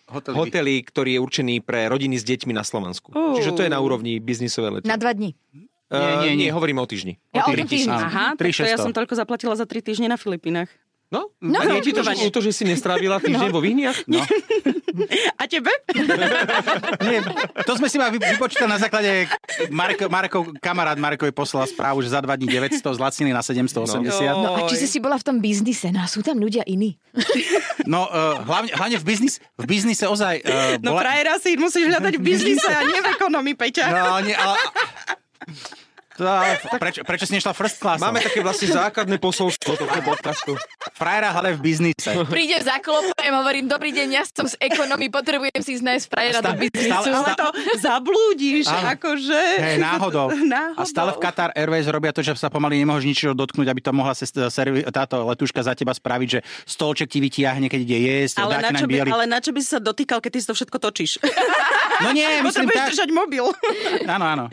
Hoteli. 0.09 0.33
hoteli, 0.33 0.73
ktorý 0.79 1.09
je 1.11 1.19
určený 1.21 1.55
pre 1.61 1.85
rodiny 1.85 2.17
s 2.17 2.25
deťmi 2.25 2.49
na 2.51 2.61
Slovensku. 2.61 3.13
Ó. 3.13 3.37
Čiže 3.37 3.53
to 3.53 3.61
je 3.61 3.69
na 3.69 3.77
úrovni 3.77 4.17
biznisovej 4.17 4.81
letenky. 4.81 4.89
Na 4.89 4.97
dva 4.97 5.13
dní. 5.13 5.37
E, 5.87 5.93
Nie, 5.93 6.01
nie, 6.01 6.31
nie. 6.33 6.35
nie, 6.39 6.49
hovorím 6.49 6.81
o 6.81 6.85
týždni. 6.85 7.21
Ja 7.29 7.45
o 7.45 7.53
týždni. 7.53 7.93
Aha, 7.93 8.33
tak 8.33 8.49
to 8.49 8.65
ja 8.65 8.73
3600. 8.73 8.81
som 8.81 8.91
toľko 8.91 9.13
zaplatila 9.13 9.53
za 9.53 9.63
3 9.63 9.77
týždne 9.83 10.09
na 10.09 10.17
Filipínach. 10.17 10.73
No, 11.13 11.29
No, 11.37 11.61
a 11.61 11.69
nie 11.69 11.77
ti 11.79 11.93
to 11.93 12.01
ubytovanie. 12.01 12.25
ľúto, 12.25 12.41
že 12.41 12.49
si 12.49 12.65
nestrávila 12.65 13.21
týždeň 13.21 13.49
vo 13.49 13.61
Vyhniach? 13.61 14.09
No. 14.09 14.17
A 15.35 15.45
tebe? 15.45 15.69
Nie, 17.03 17.25
to 17.65 17.73
sme 17.73 17.85
si 17.85 17.97
ma 17.97 18.09
vy- 18.09 18.21
vypočítali 18.21 18.65
na 18.67 18.77
základe 18.77 19.25
Marko, 19.69 20.05
Marekov, 20.05 20.53
kamarát 20.57 20.93
Marekovi 20.95 21.29
poslal 21.29 21.65
správu, 21.65 22.01
že 22.01 22.09
za 22.09 22.21
dva 22.21 22.33
dní 22.33 22.45
900 22.47 22.81
zlacnili 22.93 23.29
na 23.29 23.41
780. 23.41 24.05
No. 24.05 24.37
No 24.39 24.49
a 24.55 24.59
či 24.65 24.75
si 24.75 24.87
si 24.87 24.97
bola 24.97 25.17
v 25.17 25.25
tom 25.25 25.37
biznise? 25.37 25.89
No 25.89 26.01
a 26.01 26.07
sú 26.07 26.21
tam 26.21 26.37
ľudia 26.37 26.65
iní. 26.65 26.97
No, 27.83 28.07
uh, 28.07 28.39
hlavne, 28.39 28.71
hlavne 28.71 28.95
v, 28.95 29.03
biznis, 29.03 29.43
v 29.53 29.65
biznise 29.67 30.07
ozaj... 30.07 30.39
Uh, 30.39 30.79
No 30.79 30.95
frajera 30.95 31.35
si 31.35 31.59
musíš 31.59 31.91
hľadať 31.91 32.15
v 32.15 32.23
biznise 32.23 32.63
a 32.65 32.79
nie 32.81 32.95
v 32.95 33.11
ekonomii, 33.11 33.59
Peťa. 33.59 33.91
No, 33.91 34.23
nie, 34.23 34.31
ale... 34.31 34.55
To, 36.13 36.23
ale 36.23 36.61
prečo, 36.77 37.01
prečo 37.01 37.25
si 37.25 37.33
nešla 37.33 37.51
first 37.51 37.81
class? 37.81 37.97
Máme 37.97 38.21
také 38.21 38.37
vlastne 38.39 38.69
základné 38.69 39.17
posolstvo 39.17 39.73
tohto 39.73 39.99
podcastu. 40.01 40.53
Frajera, 40.93 41.33
ale 41.33 41.57
v 41.57 41.65
biznise. 41.65 42.13
Prídem 42.29 42.61
za 42.61 42.77
klopujem, 42.77 43.33
hovorím, 43.33 43.65
dobrý 43.65 43.89
deň, 43.89 44.07
ja 44.13 44.23
som 44.23 44.45
z 44.45 44.53
ekonomii, 44.61 45.09
potrebujem 45.09 45.57
si 45.57 45.81
nájsť 45.81 46.05
frajera 46.05 46.39
do 46.39 46.53
Stále- 46.53 46.61
biznisu. 46.61 46.93
stále- 47.01 47.17
Ale 47.17 47.31
to 47.33 47.47
zablúdiš, 47.81 48.65
Áno. 48.67 48.87
akože... 48.93 49.39
Hej, 49.57 49.77
náhodou. 49.81 50.29
náhodou. 50.29 50.77
A 50.81 50.85
stále 50.85 51.09
v 51.11 51.19
Qatar 51.19 51.49
Airways 51.53 51.89
robia 51.89 52.13
to, 52.13 52.21
že 52.21 52.37
sa 52.37 52.53
pomaly 52.53 52.77
nemôžeš 52.77 53.05
ničoho 53.05 53.33
dotknúť, 53.33 53.67
aby 53.67 53.81
to 53.81 53.89
mohla 53.89 54.13
se, 54.13 54.29
servi, 54.29 54.85
táto 54.85 55.25
letuška 55.25 55.65
za 55.65 55.73
teba 55.73 55.91
spraviť, 55.91 56.27
že 56.29 56.39
stolček 56.65 57.09
ti 57.09 57.19
vytiahne, 57.19 57.67
keď 57.67 57.79
ide 57.81 57.97
jesť, 57.99 58.37
Ale 58.39 58.61
na, 58.61 58.69
čo 58.69 58.85
by, 58.85 58.95
ale 59.01 59.25
na 59.25 59.39
čo 59.41 59.49
by 59.49 59.59
si 59.59 59.69
sa 59.71 59.81
dotýkal, 59.81 60.21
keď 60.21 60.29
ty 60.29 60.39
si 60.39 60.47
to 60.47 60.53
všetko 60.53 60.77
točíš? 60.77 61.11
No 62.01 62.09
nie, 62.11 62.25
myslím 62.45 62.69
Potrebuješ 62.69 62.79
tak. 62.79 62.89
držať 62.93 63.09
mobil. 63.09 63.45
Áno, 64.05 64.25
áno. 64.25 64.45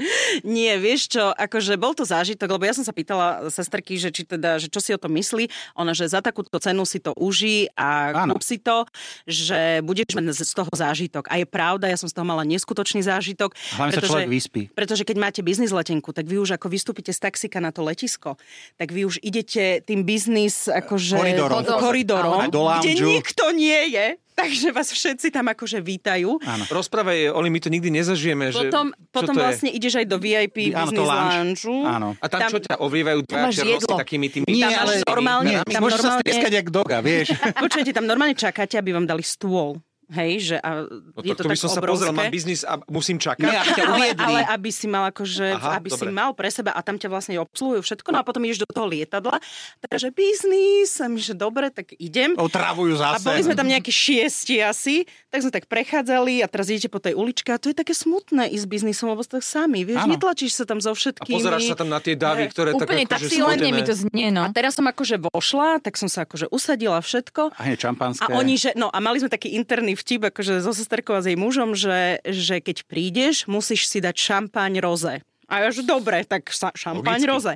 Nie, 0.43 0.77
vieš 0.77 1.13
čo, 1.13 1.33
akože 1.51 1.74
bol 1.74 1.98
to 1.98 2.07
zážitok, 2.07 2.46
lebo 2.46 2.62
ja 2.62 2.70
som 2.70 2.86
sa 2.86 2.94
pýtala 2.94 3.51
sesterky, 3.51 3.98
že, 3.98 4.14
či 4.14 4.22
teda, 4.22 4.62
že 4.62 4.70
čo 4.70 4.78
si 4.78 4.94
o 4.94 5.03
tom 5.03 5.11
myslí. 5.18 5.51
Ona, 5.74 5.90
že 5.90 6.07
za 6.07 6.22
takúto 6.22 6.62
cenu 6.62 6.86
si 6.86 7.03
to 7.03 7.11
uží 7.18 7.66
a 7.74 8.14
kúp 8.30 8.46
si 8.46 8.62
to, 8.62 8.86
že 9.26 9.82
budeš 9.82 10.14
mať 10.14 10.46
z 10.46 10.55
toho 10.55 10.70
zážitok. 10.70 11.26
A 11.26 11.42
je 11.42 11.46
pravda, 11.51 11.90
ja 11.90 11.98
som 11.98 12.07
z 12.07 12.14
toho 12.14 12.22
mala 12.22 12.46
neskutočný 12.46 13.03
zážitok. 13.03 13.59
Hlavne 13.74 13.92
sa 13.98 14.07
človek 14.07 14.30
vyspí. 14.30 14.62
Pretože 14.70 15.03
keď 15.03 15.16
máte 15.18 15.40
biznis 15.42 15.74
letenku, 15.74 16.14
tak 16.14 16.30
vy 16.30 16.38
už 16.38 16.55
ako 16.55 16.70
vystúpite 16.70 17.11
z 17.11 17.18
taxika 17.18 17.59
na 17.59 17.74
to 17.74 17.82
letisko, 17.82 18.38
tak 18.78 18.94
vy 18.94 19.11
už 19.11 19.18
idete 19.26 19.82
tým 19.82 20.07
biznis 20.07 20.70
akože... 20.70 21.18
Koridorom. 21.18 21.59
koridorom 21.66 22.40
do 22.55 22.70
kde 22.78 22.94
nikto 23.03 23.51
nie 23.51 23.90
je. 23.90 24.07
Takže 24.41 24.68
vás 24.72 24.88
všetci 24.88 25.28
tam 25.28 25.47
akože 25.47 25.78
vítajú. 25.78 26.41
Áno. 26.41 26.64
Rozprávaj, 26.66 27.28
Oli, 27.30 27.49
my 27.49 27.61
to 27.61 27.68
nikdy 27.68 27.93
nezažijeme. 27.93 28.49
Potom, 28.51 28.88
že, 28.88 29.12
potom 29.12 29.34
to 29.34 29.38
je? 29.38 29.45
vlastne 29.45 29.68
ideš 29.68 29.95
aj 29.97 30.07
do 30.07 30.16
VIP 30.16 30.72
Áno, 30.72 30.88
business 30.88 31.07
lounge. 31.07 31.61
Áno. 31.84 32.09
A 32.16 32.26
tam, 32.26 32.49
čo 32.49 32.59
ťa 32.59 32.74
ovrievajú 32.80 33.18
máš 33.20 33.28
dvaja 33.28 33.51
černosti 33.53 33.93
takými 33.95 34.26
tými... 34.26 34.45
Nie, 34.49 34.70
Tam 34.70 34.80
ale 34.80 34.93
normálne- 35.05 35.51
nie, 35.53 35.59
tam 35.62 35.80
môžeš 35.80 35.93
sa 35.93 36.03
normálne- 36.03 36.22
strieskať 36.24 36.53
jak 36.57 36.68
doga, 36.72 36.97
vieš. 37.01 37.26
Počujete, 37.64 37.91
tam 37.93 38.05
normálne 38.09 38.34
čakáte, 38.34 38.80
aby 38.80 38.91
vám 38.91 39.05
dali 39.05 39.20
stôl. 39.20 39.76
Hej, 40.11 40.33
že 40.45 40.57
a 40.59 40.71
No, 40.83 41.23
je 41.23 41.31
to, 41.31 41.39
to, 41.39 41.41
to 41.41 41.45
by 41.45 41.55
tak 41.55 41.61
som 41.61 41.71
sa 41.71 41.79
obrovské. 41.79 42.03
pozrel, 42.03 42.13
mám 42.13 42.29
biznis 42.29 42.61
a 42.63 42.83
musím 42.85 43.17
čakať. 43.17 43.41
Nie, 43.41 43.57
aby 43.57 43.71
ťa 43.73 43.85
ale, 43.87 44.07
ale 44.13 44.41
aby 44.51 44.71
si 44.71 44.85
mal 44.85 45.07
akože, 45.07 45.47
Aha, 45.53 45.79
aby 45.79 45.89
si 45.89 46.03
dobre. 46.03 46.11
mal 46.13 46.31
pre 46.33 46.49
seba 46.49 46.71
a 46.71 46.81
tam 46.81 46.95
ťa 46.95 47.07
vlastne 47.07 47.39
obsluhujú 47.39 47.81
všetko, 47.81 48.09
no 48.09 48.19
a 48.19 48.25
potom 48.25 48.43
ideš 48.43 48.61
do 48.61 48.69
toho 48.69 48.85
lietadla, 48.85 49.39
takže 49.79 50.11
biznis, 50.11 50.91
a 50.97 51.07
my, 51.07 51.17
že 51.17 51.33
dobre, 51.33 51.69
tak 51.69 51.95
idem. 51.97 52.35
Otravujú 52.35 52.97
A 52.97 53.15
zase. 53.15 53.25
boli 53.25 53.41
sme 53.41 53.55
tam 53.55 53.67
nejakí 53.67 53.89
šiesti 53.89 54.59
asi, 54.59 55.03
tak 55.29 55.41
sme 55.41 55.53
tak 55.53 55.65
prechádzali 55.67 56.41
a 56.41 56.47
teraz 56.47 56.67
idete 56.69 56.89
po 56.89 56.99
tej 56.99 57.15
uličke 57.15 57.49
a 57.49 57.57
to 57.57 57.69
je 57.69 57.77
také 57.77 57.93
smutné 57.93 58.49
ísť 58.49 58.61
s 58.61 58.69
biznisom, 58.69 59.07
lebo 59.09 59.21
ste 59.21 59.39
tak 59.39 59.45
sami, 59.45 59.85
vieš, 59.85 60.03
Áno. 60.03 60.11
netlačíš 60.13 60.53
sa 60.53 60.65
tam 60.65 60.79
so 60.79 60.91
A 60.91 60.97
všetkými. 60.97 61.33
pozeráš 61.33 61.63
sa 61.67 61.77
tam 61.77 61.87
na 61.87 61.99
tie 61.99 62.15
davy, 62.15 62.47
ktoré 62.47 62.75
Úplne 62.75 63.07
tak 63.07 63.15
tak 63.15 63.21
akože 63.21 63.31
silne 63.31 63.55
smutné. 63.57 63.71
mi 63.71 63.83
to 63.83 63.95
znie, 63.95 64.29
no. 64.29 64.43
A 64.43 64.51
teraz 64.51 64.75
som 64.75 64.85
akože 64.85 65.17
vošla, 65.23 65.79
tak 65.79 65.95
som 65.95 66.07
sa 66.07 66.25
akože 66.25 66.49
usadila 66.49 66.99
všetko. 66.99 67.55
A 67.55 67.63
čampanské. 67.73 68.27
A 68.27 68.35
oni, 68.35 68.57
že, 68.57 68.75
no 68.75 68.89
a 68.89 68.99
mali 68.99 69.19
sme 69.19 69.29
taký 69.29 69.53
interný 69.53 69.95
vtip, 70.01 70.32
akože 70.32 70.64
so 70.64 70.72
sesterkou 70.72 71.14
a 71.14 71.20
s 71.20 71.28
jej 71.28 71.36
mužom, 71.36 71.76
že, 71.76 72.24
že 72.24 72.64
keď 72.64 72.88
prídeš, 72.88 73.44
musíš 73.44 73.84
si 73.86 74.01
dať 74.01 74.16
šampaň 74.16 74.80
roze. 74.80 75.20
A 75.51 75.66
ja, 75.66 75.68
že 75.74 75.82
dobre, 75.82 76.22
tak 76.22 76.46
sa, 76.55 76.70
šampaň 76.70 77.26
Logicky. 77.26 77.26
roze. 77.26 77.53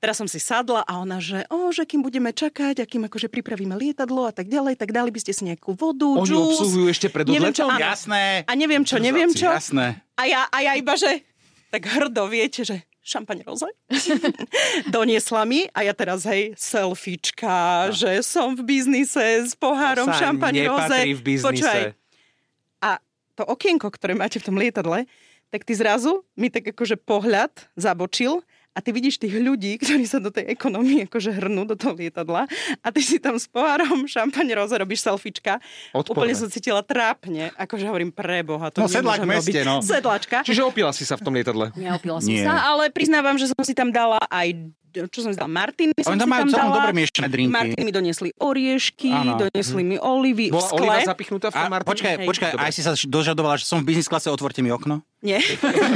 Teraz 0.00 0.16
som 0.16 0.24
si 0.24 0.40
sadla 0.40 0.80
a 0.88 1.04
ona, 1.04 1.20
že 1.20 1.44
o, 1.52 1.68
že 1.68 1.84
kým 1.84 2.00
budeme 2.00 2.32
čakať, 2.32 2.80
a 2.80 2.88
kým 2.88 3.04
akože 3.12 3.28
pripravíme 3.28 3.76
lietadlo 3.76 4.24
a 4.24 4.32
tak 4.32 4.48
ďalej, 4.48 4.80
tak 4.80 4.88
dali 4.88 5.12
by 5.12 5.20
ste 5.20 5.36
si 5.36 5.44
nejakú 5.44 5.76
vodu, 5.76 6.08
Oni 6.16 6.24
džús. 6.24 6.56
obsluhujú 6.56 6.86
ešte 6.88 7.12
pred 7.12 7.28
odletom? 7.28 7.68
Jasné. 7.76 8.48
A 8.48 8.52
neviem 8.56 8.88
čo, 8.88 8.96
neviem 8.96 9.28
čo. 9.36 9.52
Jasné. 9.52 10.00
A 10.16 10.22
ja, 10.24 10.48
a 10.48 10.58
ja 10.64 10.72
iba, 10.80 10.96
že 10.96 11.20
tak 11.68 11.84
hrdo, 11.84 12.24
viete, 12.32 12.64
že 12.64 12.88
šampaň 13.06 13.46
roze. 13.46 13.70
Doniesla 14.94 15.46
mi 15.46 15.70
a 15.70 15.86
ja 15.86 15.94
teraz, 15.94 16.26
hej, 16.26 16.58
selfiečka, 16.58 17.88
že 17.94 18.18
som 18.26 18.58
v 18.58 18.66
biznise 18.66 19.46
s 19.46 19.54
pohárom 19.54 20.10
To 20.10 20.18
šampaň 20.18 20.66
nepatrí 20.66 21.14
v 21.14 21.22
biznise. 21.22 21.46
Počúvaj. 21.46 21.82
A 22.82 22.98
to 23.38 23.46
okienko, 23.46 23.86
ktoré 23.94 24.18
máte 24.18 24.42
v 24.42 24.46
tom 24.50 24.58
lietadle, 24.58 25.06
tak 25.54 25.62
ty 25.62 25.78
zrazu 25.78 26.26
mi 26.34 26.50
tak 26.50 26.66
akože 26.74 26.98
pohľad 26.98 27.54
zabočil 27.78 28.42
a 28.76 28.84
ty 28.84 28.92
vidíš 28.92 29.16
tých 29.16 29.32
ľudí, 29.34 29.80
ktorí 29.80 30.04
sa 30.04 30.20
do 30.20 30.28
tej 30.28 30.44
ekonomie 30.46 31.08
akože 31.08 31.32
hrnú 31.32 31.64
do 31.64 31.72
toho 31.72 31.96
lietadla 31.96 32.44
a 32.78 32.88
ty 32.88 33.00
si 33.00 33.16
tam 33.16 33.34
s 33.34 33.48
pohárom 33.48 34.04
šampaň 34.04 34.52
roze 34.54 34.76
robíš 34.76 35.00
selfiečka. 35.00 35.56
Odpore. 35.90 36.28
Úplne 36.28 36.34
som 36.36 36.46
cítila 36.46 36.84
trápne. 36.84 37.56
Akože 37.56 37.82
hovorím, 37.82 38.12
preboha, 38.12 38.68
to 38.68 38.78
No, 38.78 38.86
sedlák 38.86 39.18
v 39.18 39.28
meste, 39.30 39.48
robiť. 39.50 39.64
no. 39.64 39.80
Sedlačka. 39.80 40.44
Čiže 40.44 40.60
opila 40.62 40.92
si 40.92 41.02
sa 41.02 41.16
v 41.16 41.22
tom 41.22 41.32
lietadle. 41.32 41.72
Neopila 41.72 42.20
som 42.20 42.28
Nie. 42.28 42.44
sa, 42.44 42.68
ale 42.68 42.92
priznávam, 42.92 43.34
že 43.34 43.48
som 43.48 43.56
si 43.60 43.72
tam 43.72 43.88
dala 43.88 44.20
aj 44.28 44.52
čo 44.88 45.18
som 45.18 45.28
si 45.28 45.36
dala, 45.36 45.48
Martiny 45.48 45.92
som 45.96 46.10
Oni 46.10 46.18
tam 46.18 46.24
si 46.24 46.32
majú 46.32 46.42
tam 46.42 46.50
celkom 46.50 46.68
dala. 46.68 46.76
dobre 46.78 46.92
miešané 46.94 47.28
drinky. 47.28 47.52
Martiny 47.52 47.82
mi 47.82 47.92
doniesli 47.92 48.28
oriešky, 48.34 49.10
Áno. 49.10 49.36
doniesli 49.38 49.82
mi 49.82 49.96
olivy 49.96 50.46
v 50.46 50.52
Bola 50.52 50.64
skle. 50.64 50.78
oliva 50.78 51.00
zapichnutá 51.04 51.46
v 51.46 51.54
tom 51.54 51.62
A 51.62 51.70
Martine? 51.70 51.88
počkaj, 51.88 52.12
Hej. 52.14 52.26
počkaj, 52.26 52.50
Dobre. 52.52 52.62
aj 52.62 52.72
si 52.72 52.80
sa 52.80 52.92
dožadovala, 52.96 53.54
že 53.56 53.64
som 53.64 53.78
v 53.78 53.86
biznis 53.86 54.06
klase, 54.06 54.26
otvorte 54.26 54.58
mi 54.58 54.68
okno. 54.68 55.04
Nie. 55.20 55.40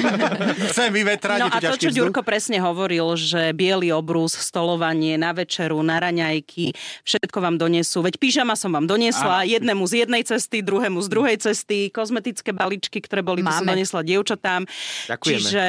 Chcem 0.70 0.90
vyvetrať, 0.90 1.38
No 1.38 1.46
a 1.46 1.56
to, 1.56 1.76
čo 1.76 1.88
vzduch. 1.88 1.96
Ďurko 2.02 2.20
presne 2.22 2.58
hovoril, 2.58 3.04
že 3.14 3.52
biely 3.52 3.90
obrus, 3.90 4.34
stolovanie 4.34 5.14
na 5.16 5.30
večeru, 5.30 5.80
na 5.80 5.98
raňajky, 5.98 6.72
všetko 7.02 7.38
vám 7.38 7.56
donesú. 7.56 8.00
Veď 8.00 8.16
pyžama 8.16 8.54
som 8.54 8.70
vám 8.70 8.84
doniesla, 8.84 9.44
jednému 9.44 9.84
z 9.84 10.04
jednej 10.04 10.22
cesty, 10.22 10.60
druhému 10.60 10.98
z 10.98 11.08
druhej 11.08 11.36
cesty, 11.38 11.88
kozmetické 11.88 12.50
balíčky, 12.50 12.98
ktoré 12.98 13.20
boli, 13.20 13.40
to 13.40 13.48
som 13.48 13.62
Máme. 13.62 13.76
doniesla 13.76 14.00
dievčatám. 14.02 14.64
Ďakujeme. 15.06 15.20
Čiže 15.22 15.64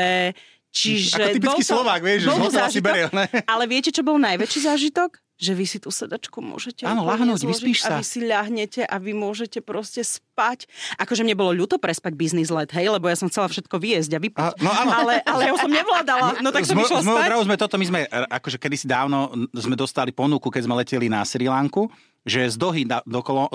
Čiže 0.71 1.19
Ako 1.19 1.35
typický 1.35 1.63
to, 1.67 1.71
Slovák, 1.75 1.99
vieš, 1.99 2.19
že 2.23 2.27
zlotila 2.31 2.47
si 2.47 2.79
zážitok, 2.79 2.85
berie, 2.87 3.05
ne? 3.11 3.25
Ale 3.43 3.63
viete, 3.67 3.91
čo 3.91 4.01
bol 4.07 4.15
najväčší 4.15 4.59
zážitok? 4.71 5.19
Že 5.41 5.51
vy 5.57 5.65
si 5.65 5.77
tú 5.81 5.89
sedačku 5.89 6.37
môžete 6.37 6.85
Áno, 6.85 7.01
lahnúť, 7.01 7.49
vyspíš 7.49 7.81
A 7.83 7.85
sa. 7.89 7.95
vy 7.97 8.05
si 8.05 8.21
ľahnete 8.21 8.85
a 8.85 8.95
vy 9.01 9.11
môžete 9.11 9.57
proste 9.59 10.05
spať. 10.05 10.69
Akože 11.01 11.25
mne 11.25 11.33
bolo 11.33 11.51
ľúto 11.51 11.81
prespať 11.81 12.13
biznis 12.13 12.53
let, 12.53 12.69
hej, 12.71 12.93
lebo 12.93 13.09
ja 13.09 13.17
som 13.17 13.25
chcela 13.25 13.49
všetko 13.49 13.73
vyjesť 13.73 14.11
a 14.15 14.19
vypiť. 14.21 14.37
A- 14.37 14.55
no 14.61 14.69
áno. 14.69 14.91
ale, 15.01 15.13
ale 15.25 15.49
ja 15.49 15.51
už 15.57 15.65
som 15.65 15.73
nevládala, 15.73 16.45
no 16.45 16.53
tak 16.53 16.63
som 16.69 16.77
išla 16.77 17.01
spať. 17.01 17.29
sme 17.41 17.57
toto, 17.57 17.75
my 17.81 17.85
sme, 17.89 17.99
e, 18.05 18.17
akože 18.37 18.61
kedysi 18.61 18.85
dávno 18.85 19.33
sme 19.57 19.73
dostali 19.73 20.13
ponuku, 20.13 20.45
keď 20.53 20.69
sme 20.69 20.77
leteli 20.77 21.09
na 21.09 21.25
Sri 21.25 21.49
Lanku, 21.49 21.89
že 22.23 22.47
z 22.47 22.55
Dohy 22.55 22.83
do, 22.83 23.01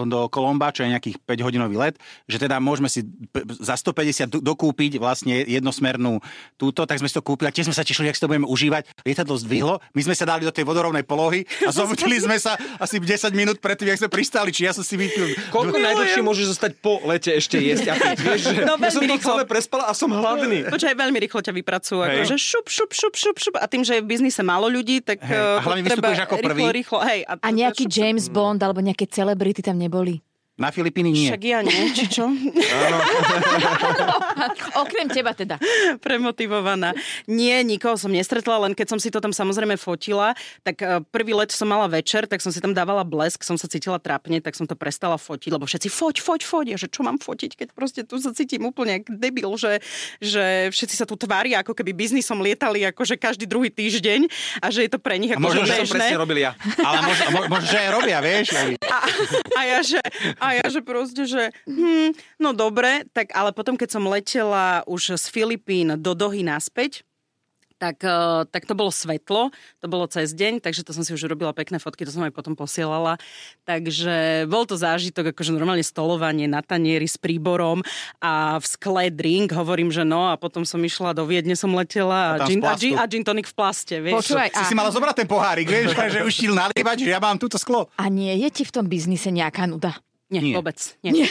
do 0.05 0.27
Kolomba, 0.27 0.71
čo 0.71 0.83
je 0.83 0.91
nejakých 0.91 1.17
5-hodinový 1.23 1.77
let, 1.77 1.95
že 2.25 2.37
teda 2.37 2.59
môžeme 2.59 2.87
si 2.87 3.07
za 3.57 3.75
150 3.75 4.27
do- 4.29 4.43
dokúpiť 4.43 4.97
vlastne 4.97 5.43
jednosmernú 5.43 6.19
túto, 6.55 6.83
tak 6.83 6.99
sme 6.99 7.07
si 7.07 7.15
to 7.15 7.23
kúpili 7.23 7.47
a 7.47 7.55
tiež 7.55 7.67
sme 7.67 7.75
sa 7.75 7.83
tešili, 7.83 8.07
jak 8.07 8.17
si 8.17 8.23
to 8.23 8.29
budeme 8.29 8.45
užívať. 8.45 8.87
Lietadlo 9.03 9.37
zdvihlo, 9.37 9.79
my 9.93 10.03
sme 10.03 10.13
sa 10.13 10.25
dali 10.25 10.43
do 10.43 10.51
tej 10.51 10.63
vodorovnej 10.63 11.03
polohy 11.03 11.45
a 11.63 11.71
zobudili 11.77 12.19
sme 12.19 12.37
sa 12.37 12.55
asi 12.77 12.99
10 12.99 13.07
minút 13.33 13.59
predtým, 13.59 13.87
jak 13.89 13.99
sme 13.99 14.09
pristali, 14.09 14.51
či 14.51 14.65
ja 14.65 14.73
som 14.73 14.83
si 14.83 14.95
vypil. 14.95 15.35
Koľko 15.55 15.77
najdlhšie 15.77 16.21
môžeš 16.21 16.47
zostať 16.53 16.73
po 16.77 16.99
lete 17.05 17.33
ešte 17.33 17.57
jesť 17.57 17.91
a 17.91 17.95
piť? 17.95 18.19
Vieš, 18.27 18.41
že 18.43 18.63
No, 18.67 18.75
ja 18.77 18.91
som 18.91 19.01
to 19.01 19.15
rýchlo. 19.15 19.23
celé 19.23 19.43
prespala 19.45 19.85
a 19.87 19.95
som 19.95 20.11
hladný. 20.11 20.67
Počkaj, 20.67 20.95
veľmi 20.97 21.19
rýchlo 21.23 21.39
ťa 21.39 21.53
vypracujú. 21.55 21.99
Akože 22.03 22.35
šup, 22.35 22.67
šup, 22.67 22.91
šup, 22.91 23.15
šup, 23.15 23.37
šup. 23.39 23.55
A 23.57 23.67
tým, 23.67 23.87
že 23.87 23.95
je 23.95 24.03
v 24.03 24.09
biznise 24.09 24.41
málo 24.41 24.67
ľudí, 24.67 24.99
tak 25.01 25.23
Hej, 25.23 25.31
eh, 25.31 25.39
a 25.39 25.63
hlavne 25.63 25.83
treba 25.85 26.11
vystupuješ 26.11 26.21
ako 26.21 26.35
prvý. 26.41 26.63
Rýchlo, 26.67 26.73
rýchlo. 26.73 26.99
Hej, 27.05 27.21
A 27.29 27.49
nejaký 27.49 27.85
šup, 27.85 27.93
šup. 27.93 28.01
James 28.01 28.27
Bond 28.27 28.56
alebo 28.63 28.81
nejaké 28.81 29.09
celebrity 29.11 29.61
tam 29.61 29.77
neboli. 29.77 30.23
Na 30.57 30.73
Filipíny 30.73 31.13
nie. 31.13 31.29
Však 31.29 31.45
ja 31.45 31.61
nie, 31.61 31.93
či 31.93 32.09
čo? 32.09 32.33
Okrem 34.83 35.09
teba 35.13 35.37
teda. 35.37 35.61
Premotivovaná. 36.01 36.97
Nie, 37.29 37.61
nikoho 37.61 37.97
som 38.01 38.09
nestretla, 38.09 38.65
len 38.65 38.73
keď 38.73 38.97
som 38.97 38.99
si 39.01 39.13
to 39.13 39.21
tam 39.21 39.37
samozrejme 39.37 39.77
fotila, 39.77 40.33
tak 40.65 40.81
eh, 40.81 41.01
prvý 41.13 41.37
let 41.37 41.53
som 41.53 41.69
mala 41.69 41.85
večer, 41.89 42.25
tak 42.25 42.41
som 42.41 42.49
si 42.49 42.61
tam 42.61 42.73
dávala 42.73 43.05
blesk, 43.05 43.45
som 43.45 43.61
sa 43.61 43.69
cítila 43.69 44.01
trápne, 44.01 44.41
tak 44.41 44.57
som 44.57 44.65
to 44.65 44.73
prestala 44.73 45.21
fotiť, 45.21 45.53
lebo 45.53 45.69
všetci 45.69 45.89
foť, 45.93 46.17
foť, 46.25 46.41
foť. 46.45 46.65
Ja, 46.73 46.77
že 46.81 46.89
čo 46.89 47.05
mám 47.05 47.21
fotiť, 47.21 47.51
keď 47.53 47.69
proste 47.77 48.01
tu 48.09 48.17
sa 48.17 48.33
cítim 48.33 48.65
úplne 48.65 49.05
jak 49.05 49.13
debil, 49.13 49.53
že, 49.61 49.85
že 50.25 50.73
všetci 50.73 50.95
sa 50.97 51.05
tu 51.05 51.21
tvária, 51.21 51.61
ako 51.61 51.77
keby 51.77 51.93
biznisom 51.93 52.41
lietali 52.41 52.81
akože 52.89 53.21
každý 53.21 53.45
druhý 53.45 53.69
týždeň 53.69 54.25
a 54.65 54.73
že 54.73 54.89
je 54.89 54.91
to 54.91 54.97
pre 54.97 55.21
nich 55.21 55.33
ako 55.33 55.43
možno, 55.43 55.61
Možno, 55.65 55.69
že 55.69 55.77
som 55.77 55.85
bežné. 55.85 55.97
presne 56.01 56.17
robil 56.17 56.39
ja. 56.41 56.53
Ale 56.81 56.97
možno, 57.05 57.27
mo- 57.33 57.49
možno, 57.49 57.67
že 57.69 57.81
robia, 57.89 58.19
vieš. 58.21 58.47
A, 58.57 58.99
a, 59.53 59.61
ja, 59.65 59.79
že, 59.81 60.01
a 60.37 60.46
ja, 60.55 60.67
že 60.71 60.81
proste, 60.85 61.27
že 61.27 61.51
hm, 61.67 62.15
no 62.39 62.55
dobre, 62.55 63.09
tak 63.11 63.35
ale 63.35 63.51
potom, 63.51 63.75
keď 63.75 63.99
som 63.99 64.05
letela 64.07 64.87
už 64.87 65.19
z 65.19 65.27
Filipín 65.33 65.99
do 65.99 66.13
Dohy 66.15 66.47
naspäť, 66.47 67.07
tak, 67.77 68.01
eh, 68.03 68.43
tak 68.49 68.65
to 68.65 68.73
bolo 68.73 68.89
svetlo, 68.89 69.53
to 69.81 69.87
bolo 69.87 70.09
cez 70.09 70.33
deň, 70.33 70.65
takže 70.65 70.81
to 70.83 70.97
som 70.97 71.05
si 71.05 71.13
už 71.13 71.29
robila 71.29 71.53
pekné 71.53 71.77
fotky, 71.77 72.09
to 72.09 72.13
som 72.13 72.25
aj 72.25 72.33
potom 72.33 72.57
posielala. 72.57 73.21
Takže 73.69 74.49
bol 74.49 74.65
to 74.65 74.81
zážitok, 74.81 75.37
akože 75.37 75.53
normálne 75.53 75.85
stolovanie 75.85 76.49
na 76.49 76.65
tanieri 76.65 77.05
s 77.05 77.21
príborom 77.21 77.85
a 78.19 78.57
v 78.57 78.67
skle 78.67 79.13
drink, 79.13 79.53
hovorím, 79.53 79.93
že 79.93 80.09
no 80.09 80.33
a 80.33 80.41
potom 80.41 80.65
som 80.65 80.81
išla 80.81 81.13
do 81.13 81.29
Viedne, 81.29 81.53
som 81.53 81.73
letela 81.77 82.41
A 82.41 82.45
a, 82.45 82.49
gin, 82.49 82.65
a, 82.65 82.75
gin, 82.75 82.97
a 82.97 83.05
gin 83.05 83.23
tonic 83.23 83.53
v 83.53 83.55
plaste, 83.55 83.95
vieš. 84.01 84.33
Počúvaj, 84.33 84.49
Si 84.57 84.65
a, 84.65 84.69
si 84.73 84.75
mala 84.75 84.89
zobrať 84.89 85.15
ten 85.25 85.29
pohárik, 85.29 85.69
vieš, 85.69 85.93
že 86.17 86.25
už 86.25 86.33
ti 86.33 86.47
nalievať, 86.49 86.97
že 87.05 87.13
ja 87.13 87.21
mám 87.21 87.37
túto 87.37 87.61
sklo. 87.61 87.93
a 88.01 88.09
nie 88.09 88.33
je 88.41 88.49
ti 88.49 88.63
v 88.65 88.73
tom 88.73 88.89
biznise 88.89 89.29
nejaká 89.29 89.69
nuda? 89.69 90.06
Nie, 90.27 90.43
Nie. 90.43 90.55
vôbec. 90.59 90.75
Nie. 91.07 91.23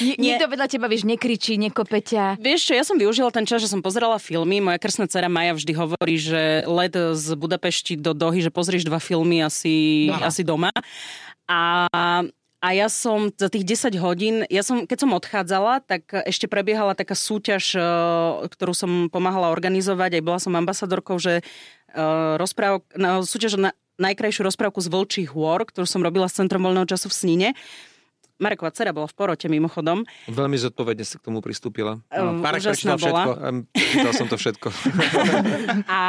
Nie, 0.00 0.40
Nikto 0.40 0.48
vedľa 0.48 0.66
teba, 0.72 0.88
vieš, 0.88 1.04
nekričí, 1.04 1.60
nekope 1.60 2.00
ťa. 2.00 2.40
Vieš 2.40 2.60
čo, 2.68 2.72
ja 2.72 2.80
som 2.80 2.96
využila 2.96 3.28
ten 3.28 3.44
čas, 3.44 3.60
že 3.60 3.68
som 3.68 3.84
pozerala 3.84 4.16
filmy. 4.16 4.64
Moja 4.64 4.80
krstná 4.80 5.04
dcera 5.04 5.28
Maja 5.28 5.52
vždy 5.52 5.72
hovorí, 5.76 6.16
že 6.16 6.64
let 6.64 6.96
z 6.96 7.26
Budapešti 7.36 8.00
do 8.00 8.16
Dohy, 8.16 8.40
že 8.40 8.48
pozrieš 8.48 8.88
dva 8.88 8.96
filmy 8.96 9.44
asi. 9.44 10.08
Asi 10.24 10.40
doma. 10.40 10.72
A, 11.44 11.84
a 12.64 12.68
ja 12.72 12.88
som 12.88 13.28
za 13.28 13.52
tých 13.52 13.68
10 13.68 13.92
hodín, 14.00 14.48
ja 14.48 14.64
som, 14.64 14.88
keď 14.88 15.04
som 15.04 15.12
odchádzala, 15.12 15.84
tak 15.84 16.08
ešte 16.24 16.48
prebiehala 16.48 16.96
taká 16.96 17.12
súťaž, 17.12 17.76
eh, 17.76 17.84
ktorú 18.48 18.72
som 18.72 19.12
pomáhala 19.12 19.52
organizovať, 19.52 20.16
aj 20.16 20.22
bola 20.24 20.40
som 20.40 20.56
ambasadorkou, 20.56 21.20
že 21.20 21.44
eh, 21.44 22.34
rozprávok, 22.40 22.88
na, 22.96 23.20
súťaž 23.20 23.60
na 23.60 23.70
najkrajšiu 24.00 24.42
rozprávku 24.42 24.80
z 24.82 24.90
Vlčích 24.90 25.30
hôr, 25.36 25.62
ktorú 25.62 25.86
som 25.86 26.02
robila 26.02 26.26
s 26.26 26.34
Centrom 26.34 26.64
voľného 26.66 26.88
času 26.88 27.06
v 27.12 27.14
Snine. 27.14 27.48
Mareková 28.42 28.74
dcera 28.74 28.90
bola 28.90 29.06
v 29.06 29.14
porote 29.14 29.46
mimochodom. 29.46 30.02
Veľmi 30.26 30.58
zodpovedne 30.58 31.06
sa 31.06 31.22
k 31.22 31.30
tomu 31.30 31.38
pristúpila. 31.38 32.02
Eh, 32.10 32.18
Marek 32.18 32.66
prečítal 32.66 32.98
všetko. 32.98 33.14
bola. 33.14 33.62
Čítal 33.78 34.12
som 34.12 34.26
to 34.26 34.36
všetko. 34.36 34.68
A, 35.86 36.02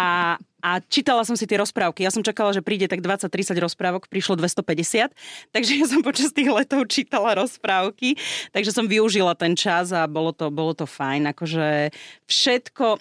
a 0.61 0.69
čítala 0.89 1.21
som 1.21 1.37
si 1.37 1.45
tie 1.45 1.61
rozprávky. 1.61 2.01
Ja 2.01 2.09
som 2.09 2.25
čakala, 2.25 2.49
že 2.49 2.65
príde 2.65 2.89
tak 2.89 3.05
20-30 3.05 3.53
rozprávok, 3.61 4.09
prišlo 4.09 4.41
250, 4.41 5.13
takže 5.53 5.71
ja 5.77 5.85
som 5.85 6.01
počas 6.01 6.33
tých 6.33 6.49
letov 6.49 6.89
čítala 6.89 7.37
rozprávky, 7.37 8.17
takže 8.49 8.73
som 8.73 8.89
využila 8.89 9.37
ten 9.37 9.53
čas 9.53 9.93
a 9.93 10.09
bolo 10.09 10.33
to, 10.33 10.49
bolo 10.49 10.73
to 10.73 10.89
fajn. 10.89 11.29
Akože 11.35 11.93
všetko... 12.25 12.97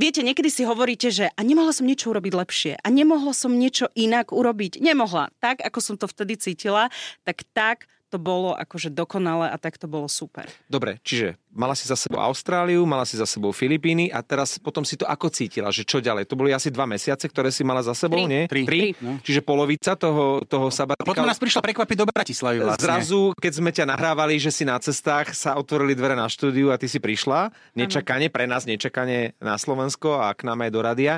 Viete, 0.00 0.24
niekedy 0.24 0.48
si 0.48 0.64
hovoríte, 0.64 1.12
že 1.12 1.28
a 1.28 1.40
nemohla 1.44 1.76
som 1.76 1.84
niečo 1.84 2.08
urobiť 2.08 2.32
lepšie 2.32 2.72
a 2.80 2.86
nemohla 2.88 3.36
som 3.36 3.52
niečo 3.52 3.92
inak 3.92 4.32
urobiť. 4.32 4.80
Nemohla. 4.80 5.28
Tak, 5.44 5.60
ako 5.60 5.78
som 5.84 5.94
to 6.00 6.08
vtedy 6.08 6.40
cítila, 6.40 6.88
tak 7.20 7.44
tak 7.52 7.84
to 8.10 8.18
bolo 8.18 8.52
akože 8.58 8.90
dokonale 8.90 9.48
a 9.48 9.56
tak 9.56 9.78
to 9.78 9.86
bolo 9.86 10.10
super. 10.10 10.50
Dobre, 10.66 10.98
čiže 11.06 11.38
mala 11.50 11.74
si 11.74 11.86
za 11.86 11.98
sebou 11.98 12.22
Austráliu, 12.22 12.86
mala 12.86 13.02
si 13.02 13.18
za 13.18 13.26
sebou 13.26 13.50
Filipíny 13.50 14.10
a 14.14 14.22
teraz 14.22 14.56
potom 14.56 14.86
si 14.86 14.94
to 14.94 15.02
ako 15.06 15.28
cítila, 15.30 15.74
že 15.74 15.82
čo 15.82 15.98
ďalej? 15.98 16.30
To 16.30 16.38
boli 16.38 16.54
asi 16.54 16.70
dva 16.70 16.86
mesiace, 16.86 17.26
ktoré 17.26 17.50
si 17.50 17.66
mala 17.66 17.82
za 17.82 17.94
sebou, 17.94 18.22
Tri. 18.22 18.30
nie? 18.30 18.42
Tri. 18.46 18.62
Tri? 18.66 18.80
No. 19.02 19.18
Čiže 19.18 19.42
polovica 19.42 19.98
toho, 19.98 20.46
toho 20.46 20.70
sabatika. 20.70 21.06
Potom 21.06 21.26
nás 21.26 21.42
prišla 21.42 21.60
prekvapiť 21.60 21.96
do 21.98 22.06
Bratislavy 22.06 22.58
vlastne. 22.62 22.86
Zrazu, 22.86 23.34
keď 23.36 23.52
sme 23.52 23.70
ťa 23.74 23.84
nahrávali, 23.90 24.38
že 24.38 24.54
si 24.54 24.62
na 24.62 24.78
cestách, 24.78 25.34
sa 25.34 25.58
otvorili 25.58 25.98
dvere 25.98 26.14
na 26.14 26.30
štúdiu 26.30 26.70
a 26.70 26.78
ty 26.78 26.86
si 26.86 27.02
prišla. 27.02 27.50
Nečakane, 27.74 28.30
pre 28.30 28.46
nás 28.46 28.64
nečakane 28.64 29.34
na 29.42 29.58
Slovensko 29.58 30.22
a 30.22 30.30
k 30.32 30.46
nám 30.46 30.62
aj 30.62 30.70
do 30.70 30.80
radia. 30.80 31.14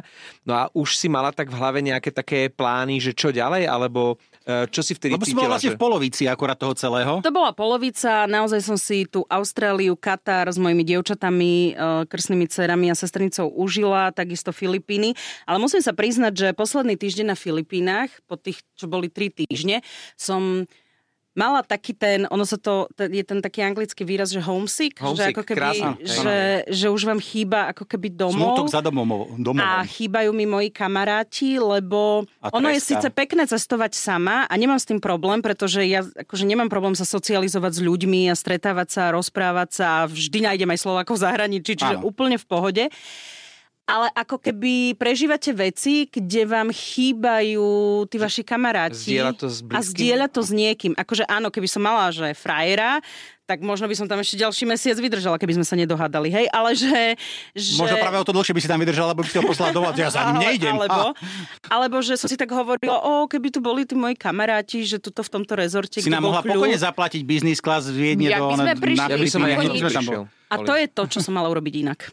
No 0.48 0.56
a 0.56 0.72
už 0.72 0.96
si 0.96 1.12
mala 1.12 1.28
tak 1.30 1.52
v 1.52 1.56
hlave 1.60 1.84
nejaké 1.84 2.08
také 2.08 2.48
plány, 2.48 2.98
že 3.04 3.12
čo 3.12 3.28
ďalej, 3.28 3.68
alebo 3.68 4.16
e, 4.48 4.64
čo 4.72 4.80
si 4.80 4.96
vtedy 4.96 5.14
Lebo 5.14 5.28
si 5.28 5.36
bola 5.36 5.44
cítila? 5.44 5.52
vlastne 5.56 5.72
že... 5.72 5.76
v 5.76 5.80
polovici 5.80 6.22
akurát 6.24 6.56
toho 6.56 6.72
celého. 6.72 7.20
To 7.20 7.32
bola 7.34 7.52
polovica, 7.52 8.24
naozaj 8.24 8.60
som 8.64 8.78
si 8.80 9.04
tú 9.04 9.28
Austráliu, 9.28 9.92
Katar 10.22 10.54
s 10.54 10.58
mojimi 10.62 10.86
dievčatami, 10.86 11.74
e, 11.74 12.06
krstnými 12.06 12.46
dcerami 12.46 12.86
a 12.86 12.94
sestrnicou 12.94 13.50
užila, 13.50 14.14
takisto 14.14 14.54
Filipíny. 14.54 15.18
Ale 15.50 15.58
musím 15.58 15.82
sa 15.82 15.90
priznať, 15.90 16.32
že 16.38 16.48
posledný 16.54 16.94
týždeň 16.94 17.34
na 17.34 17.36
Filipínach, 17.36 18.06
po 18.30 18.38
tých, 18.38 18.62
čo 18.78 18.86
boli 18.86 19.10
tri 19.10 19.34
týždne, 19.34 19.82
som 20.14 20.70
mala 21.32 21.64
taký 21.64 21.96
ten, 21.96 22.28
ono 22.28 22.44
sa 22.44 22.60
to, 22.60 22.92
je 22.96 23.24
ten 23.24 23.40
taký 23.40 23.64
anglický 23.64 24.04
výraz, 24.04 24.28
že 24.28 24.44
homesick, 24.44 25.00
Homesick, 25.00 25.16
že 25.16 25.24
ako 25.32 25.42
keby, 25.48 25.58
krásne, 25.58 25.90
hej. 25.96 26.08
že, 26.12 26.38
že 26.68 26.86
už 26.92 27.02
vám 27.08 27.20
chýba 27.24 27.72
ako 27.72 27.88
keby 27.88 28.12
domov. 28.12 28.60
Smutok 28.60 28.68
za 28.68 28.80
domov. 28.84 29.32
domovom. 29.40 29.64
A 29.64 29.80
chýbajú 29.88 30.30
mi 30.36 30.44
moji 30.44 30.68
kamaráti, 30.68 31.56
lebo 31.56 32.28
ono 32.52 32.68
je 32.68 32.80
síce 32.80 33.08
pekné 33.08 33.48
cestovať 33.48 33.96
sama 33.96 34.44
a 34.44 34.54
nemám 34.60 34.76
s 34.76 34.88
tým 34.88 35.00
problém, 35.00 35.40
pretože 35.40 35.80
ja 35.88 36.04
akože 36.04 36.44
nemám 36.44 36.68
problém 36.68 36.92
sa 36.92 37.08
socializovať 37.08 37.72
s 37.76 37.80
ľuďmi 37.80 38.28
a 38.28 38.36
stretávať 38.36 38.88
sa, 38.92 39.00
a 39.08 39.14
rozprávať 39.16 39.68
sa 39.72 39.86
a 40.04 40.08
vždy 40.08 40.44
nájdem 40.44 40.68
aj 40.68 40.80
Slovákov 40.84 41.16
v 41.16 41.24
zahraničí, 41.24 41.72
čiže 41.80 41.96
Áno. 41.96 42.12
úplne 42.12 42.36
v 42.36 42.46
pohode. 42.46 42.84
Ale 43.92 44.08
ako 44.16 44.40
keby 44.40 44.96
prežívate 44.96 45.52
veci, 45.52 46.08
kde 46.08 46.48
vám 46.48 46.72
chýbajú 46.72 47.68
tí 48.08 48.16
vaši 48.16 48.40
kamaráti. 48.40 49.12
Zdieľať 49.12 49.36
to 49.36 49.48
s 49.52 49.58
A 49.68 49.78
zdieľať 49.84 50.30
to 50.32 50.40
s 50.40 50.50
niekým. 50.50 50.92
Akože 50.96 51.28
áno, 51.28 51.52
keby 51.52 51.68
som 51.68 51.84
mala, 51.84 52.08
že 52.08 52.32
frajera, 52.32 53.04
tak 53.44 53.60
možno 53.60 53.84
by 53.84 53.92
som 53.92 54.08
tam 54.08 54.16
ešte 54.16 54.40
ďalší 54.40 54.64
mesiac 54.64 54.96
vydržala, 54.96 55.36
keby 55.36 55.60
sme 55.60 55.66
sa 55.68 55.76
nedohádali, 55.76 56.32
hej? 56.32 56.46
Ale 56.48 56.72
že... 56.72 57.20
že... 57.52 57.76
Možno 57.76 58.00
práve 58.00 58.16
o 58.16 58.24
to 58.24 58.32
dlhšie 58.32 58.56
by 58.56 58.60
si 58.64 58.68
tam 58.70 58.80
vydržala, 58.80 59.12
lebo 59.12 59.20
by 59.20 59.28
si 59.28 59.36
ho 59.36 59.44
poslala 59.44 59.76
doma. 59.76 59.92
Ja 59.92 60.08
sa 60.08 60.32
Ale- 60.32 60.40
nejdem. 60.40 60.72
Alebo, 60.72 61.12
alebo 61.68 61.96
že 62.00 62.16
som 62.16 62.32
si 62.32 62.40
tak 62.40 62.48
hovorila, 62.48 62.96
o, 62.96 63.28
keby 63.28 63.52
tu 63.52 63.60
boli 63.60 63.84
tí 63.84 63.92
moji 63.92 64.16
kamaráti, 64.16 64.88
že 64.88 64.96
tuto 64.96 65.20
v 65.20 65.30
tomto 65.36 65.52
rezorte, 65.52 66.00
si 66.00 66.08
nám 66.08 66.24
mohla 66.24 66.40
kľud. 66.40 66.64
pokojne 66.64 66.80
zaplatiť 66.80 67.20
biznis 67.28 67.60
class 67.60 67.84
z 67.84 67.92
Viedne 67.92 68.32
do... 68.32 68.48
by 68.48 68.56
sme 68.56 68.72
na- 68.72 68.78
prišli? 68.80 69.04
na 69.04 69.08
Ja 69.12 69.16
by 69.20 69.28
som 69.28 69.40
aj 69.44 69.52
sme 69.68 69.90
tam 69.92 70.06
bol. 70.08 70.24
A 70.52 70.60
to 70.60 70.74
je 70.76 70.86
to, 70.92 71.02
čo 71.08 71.18
som 71.24 71.32
mala 71.32 71.48
urobiť 71.48 71.74
inak. 71.80 72.12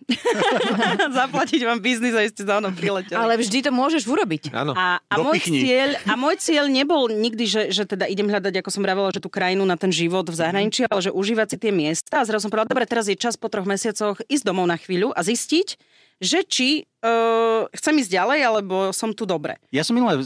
Zaplatiť 1.19 1.61
vám 1.67 1.83
biznis 1.83 2.15
a 2.15 2.23
ste 2.23 2.47
za 2.47 2.63
mnou 2.63 2.71
prileteli. 2.71 3.19
Ale 3.19 3.35
vždy 3.35 3.67
to 3.67 3.71
môžeš 3.75 4.07
urobiť. 4.07 4.55
Áno. 4.55 4.71
A, 4.71 5.03
a, 5.03 5.15
môj 5.19 5.43
cieľ, 5.43 5.99
a 6.07 6.13
môj 6.15 6.39
cieľ 6.39 6.71
nebol 6.71 7.11
nikdy, 7.11 7.43
že, 7.43 7.61
že 7.75 7.83
teda 7.83 8.07
idem 8.07 8.31
hľadať, 8.31 8.63
ako 8.63 8.69
som 8.71 8.81
vravela, 8.81 9.11
že 9.11 9.19
tú 9.19 9.27
krajinu 9.27 9.67
na 9.67 9.75
ten 9.75 9.91
život 9.91 10.23
v 10.23 10.39
zahraničí, 10.39 10.87
ale 10.87 11.03
že 11.03 11.11
užívať 11.11 11.47
si 11.51 11.57
tie 11.59 11.71
miesta. 11.75 12.23
A 12.23 12.27
zrazu 12.27 12.47
som 12.47 12.51
povedala, 12.53 12.71
dobre, 12.71 12.87
teraz 12.87 13.11
je 13.11 13.19
čas 13.19 13.35
po 13.35 13.51
troch 13.51 13.67
mesiacoch 13.67 14.23
ísť 14.31 14.47
domov 14.47 14.71
na 14.71 14.79
chvíľu 14.79 15.11
a 15.11 15.19
zistiť, 15.19 15.75
že 16.23 16.39
či 16.47 16.69
uh, 17.03 17.67
chcem 17.75 17.95
ísť 17.99 18.11
ďalej, 18.11 18.39
alebo 18.43 18.75
som 18.95 19.11
tu 19.11 19.27
dobre. 19.27 19.59
Ja 19.71 19.83
som 19.83 19.95
minule, 19.95 20.19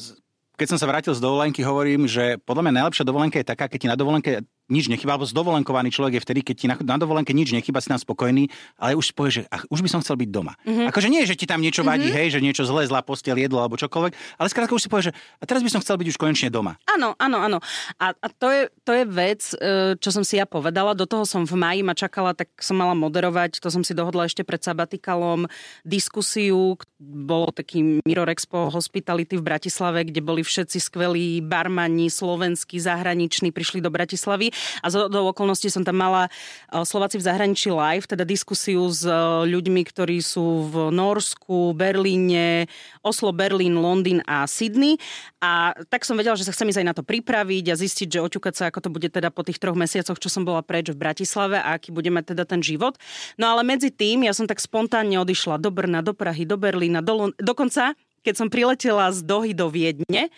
keď 0.54 0.68
som 0.74 0.78
sa 0.78 0.90
vrátil 0.90 1.14
z 1.14 1.22
dovolenky, 1.22 1.66
hovorím, 1.66 2.06
že 2.06 2.38
podľa 2.46 2.70
mňa 2.70 2.74
najlepšia 2.82 3.10
dovolenka 3.10 3.38
je 3.42 3.48
taká, 3.50 3.66
keď 3.66 3.80
ti 3.80 3.88
na 3.90 3.98
dovolenke 3.98 4.46
nič 4.72 4.88
nechýba, 4.88 5.20
alebo 5.20 5.28
zdovolenkovaný 5.28 5.92
človek 5.92 6.20
je 6.20 6.22
vtedy, 6.24 6.40
keď 6.40 6.56
ti 6.56 6.66
na, 6.72 6.76
na 6.80 6.96
dovolenke 6.96 7.36
nič 7.36 7.52
nechýba, 7.52 7.84
si 7.84 7.92
tam 7.92 8.00
spokojný, 8.00 8.48
ale 8.80 8.96
už 8.96 9.12
si 9.12 9.14
povie, 9.14 9.32
že 9.36 9.42
ach, 9.52 9.68
už 9.68 9.84
by 9.84 9.90
som 9.92 10.00
chcel 10.00 10.16
byť 10.16 10.30
doma. 10.32 10.56
Mm-hmm. 10.64 10.88
Akože 10.88 11.12
nie, 11.12 11.28
že 11.28 11.36
ti 11.36 11.44
tam 11.44 11.60
niečo 11.60 11.84
vadí, 11.84 12.08
mm-hmm. 12.08 12.20
hej, 12.24 12.28
že 12.32 12.40
niečo 12.40 12.64
zlé, 12.64 12.88
zlá 12.88 13.04
postel, 13.04 13.36
jedlo 13.36 13.60
alebo 13.60 13.76
čokoľvek, 13.76 14.40
ale 14.40 14.48
skrátka 14.48 14.72
už 14.72 14.88
si 14.88 14.90
povie, 14.90 15.12
že 15.12 15.14
a 15.14 15.44
teraz 15.44 15.60
by 15.60 15.70
som 15.74 15.84
chcel 15.84 16.00
byť 16.00 16.08
už 16.16 16.18
konečne 16.18 16.48
doma. 16.48 16.80
Áno, 16.88 17.12
áno, 17.20 17.38
áno. 17.44 17.58
A, 18.00 18.16
a 18.16 18.28
to, 18.32 18.48
je, 18.48 18.62
to 18.88 18.92
je 18.96 19.04
vec, 19.04 19.42
e, 19.60 20.00
čo 20.00 20.10
som 20.16 20.24
si 20.24 20.40
ja 20.40 20.48
povedala. 20.48 20.96
Do 20.96 21.04
toho 21.04 21.28
som 21.28 21.44
v 21.44 21.60
maji 21.60 21.84
ma 21.84 21.92
čakala, 21.92 22.32
tak 22.32 22.48
som 22.64 22.80
mala 22.80 22.96
moderovať, 22.96 23.60
to 23.60 23.68
som 23.68 23.84
si 23.84 23.92
dohodla 23.92 24.32
ešte 24.32 24.48
pred 24.48 24.64
sabatikalom, 24.64 25.52
diskusiu, 25.84 26.80
bolo 27.04 27.52
taký 27.52 28.00
Mirror 28.08 28.32
Expo 28.32 28.72
Hospitality 28.72 29.36
v 29.36 29.44
Bratislave, 29.44 30.08
kde 30.08 30.24
boli 30.24 30.40
všetci 30.40 30.80
skvelí 30.80 31.44
barmani, 31.44 32.08
slovenskí, 32.08 32.80
zahraniční, 32.80 33.52
prišli 33.52 33.84
do 33.84 33.92
Bratislavy 33.92 34.53
a 34.82 34.88
zo 34.88 35.12
do 35.12 35.30
okolností 35.30 35.68
som 35.68 35.82
tam 35.82 36.00
mala 36.00 36.28
e, 36.28 36.82
Slováci 36.84 37.20
v 37.20 37.26
zahraničí 37.28 37.70
live, 37.74 38.06
teda 38.08 38.24
diskusiu 38.24 38.88
s 38.88 39.04
e, 39.04 39.14
ľuďmi, 39.50 39.82
ktorí 39.84 40.20
sú 40.24 40.70
v 40.70 40.76
Norsku, 40.94 41.76
Berlíne, 41.76 42.72
Oslo, 43.04 43.36
Berlín, 43.36 43.80
Londýn 43.80 44.24
a 44.24 44.48
Sydney. 44.48 44.98
A 45.44 45.76
tak 45.90 46.08
som 46.08 46.16
vedela, 46.16 46.40
že 46.40 46.48
sa 46.48 46.54
chcem 46.56 46.70
ísť 46.72 46.80
aj 46.82 46.88
na 46.88 46.96
to 46.96 47.04
pripraviť 47.04 47.66
a 47.74 47.80
zistiť, 47.80 48.08
že 48.08 48.24
oťukať 48.24 48.54
sa, 48.54 48.64
ako 48.72 48.80
to 48.86 48.90
bude 48.94 49.10
teda 49.12 49.34
po 49.34 49.44
tých 49.44 49.60
troch 49.60 49.76
mesiacoch, 49.76 50.18
čo 50.18 50.32
som 50.32 50.48
bola 50.48 50.64
preč 50.64 50.94
v 50.94 50.98
Bratislave 50.98 51.60
a 51.60 51.76
aký 51.76 51.92
bude 51.92 52.10
mať 52.14 52.38
teda 52.38 52.44
ten 52.48 52.62
život. 52.64 52.96
No 53.36 53.52
ale 53.52 53.68
medzi 53.68 53.92
tým 53.92 54.24
ja 54.24 54.32
som 54.32 54.48
tak 54.48 54.64
spontánne 54.64 55.20
odišla 55.20 55.60
do 55.60 55.74
Brna, 55.74 56.00
do 56.06 56.16
Prahy, 56.16 56.48
do 56.48 56.56
Berlína, 56.56 57.04
do 57.04 57.14
Lon- 57.14 57.38
dokonca 57.42 57.98
keď 58.24 58.36
som 58.40 58.48
priletela 58.48 59.12
z 59.12 59.20
Dohy 59.22 59.52
do 59.52 59.68
Viedne, 59.68 60.32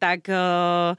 tak 0.00 0.26
uh, 0.32 0.96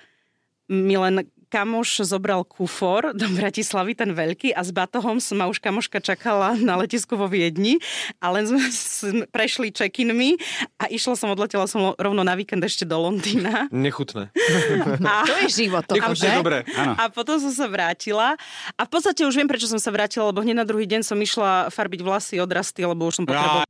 mi 0.69 0.93
len 0.93 1.25
kamoš 1.49 2.05
zobral 2.05 2.45
kufor 2.45 3.11
do 3.17 3.25
Bratislavy, 3.33 3.97
ten 3.97 4.13
veľký, 4.13 4.53
a 4.53 4.61
s 4.61 4.69
batohom 4.69 5.17
ma 5.35 5.49
už 5.49 5.57
kamoška 5.59 5.99
čakala 5.99 6.53
na 6.55 6.77
letisku 6.77 7.17
vo 7.17 7.25
Viedni 7.25 7.81
a 8.21 8.29
len 8.29 8.45
sme 8.45 8.61
prešli 9.33 9.73
check-inmi 9.73 10.37
a 10.77 10.87
išla 10.87 11.17
som, 11.17 11.33
odletela 11.33 11.65
som 11.65 11.97
rovno 11.97 12.21
na 12.21 12.37
víkend 12.37 12.61
ešte 12.61 12.85
do 12.85 12.95
Londýna. 13.01 13.67
Nechutné. 13.73 14.29
A, 15.03 15.25
To 15.25 15.35
je 15.45 15.49
život. 15.65 15.83
To 15.89 15.97
Nechutné, 15.97 16.37
dobre. 16.37 16.57
Áno. 16.77 16.93
a 16.95 17.09
potom 17.09 17.41
som 17.41 17.51
sa 17.51 17.65
vrátila 17.65 18.37
a 18.77 18.81
v 18.85 18.89
podstate 18.89 19.25
už 19.25 19.33
viem, 19.33 19.49
prečo 19.49 19.65
som 19.65 19.81
sa 19.81 19.89
vrátila, 19.89 20.29
lebo 20.29 20.45
hneď 20.45 20.55
na 20.61 20.65
druhý 20.67 20.85
deň 20.85 21.01
som 21.01 21.17
išla 21.17 21.73
farbiť 21.73 22.01
vlasy, 22.05 22.35
odrasty, 22.37 22.85
lebo 22.85 23.09
už 23.09 23.21
som 23.21 23.25
potrebovala 23.25 23.65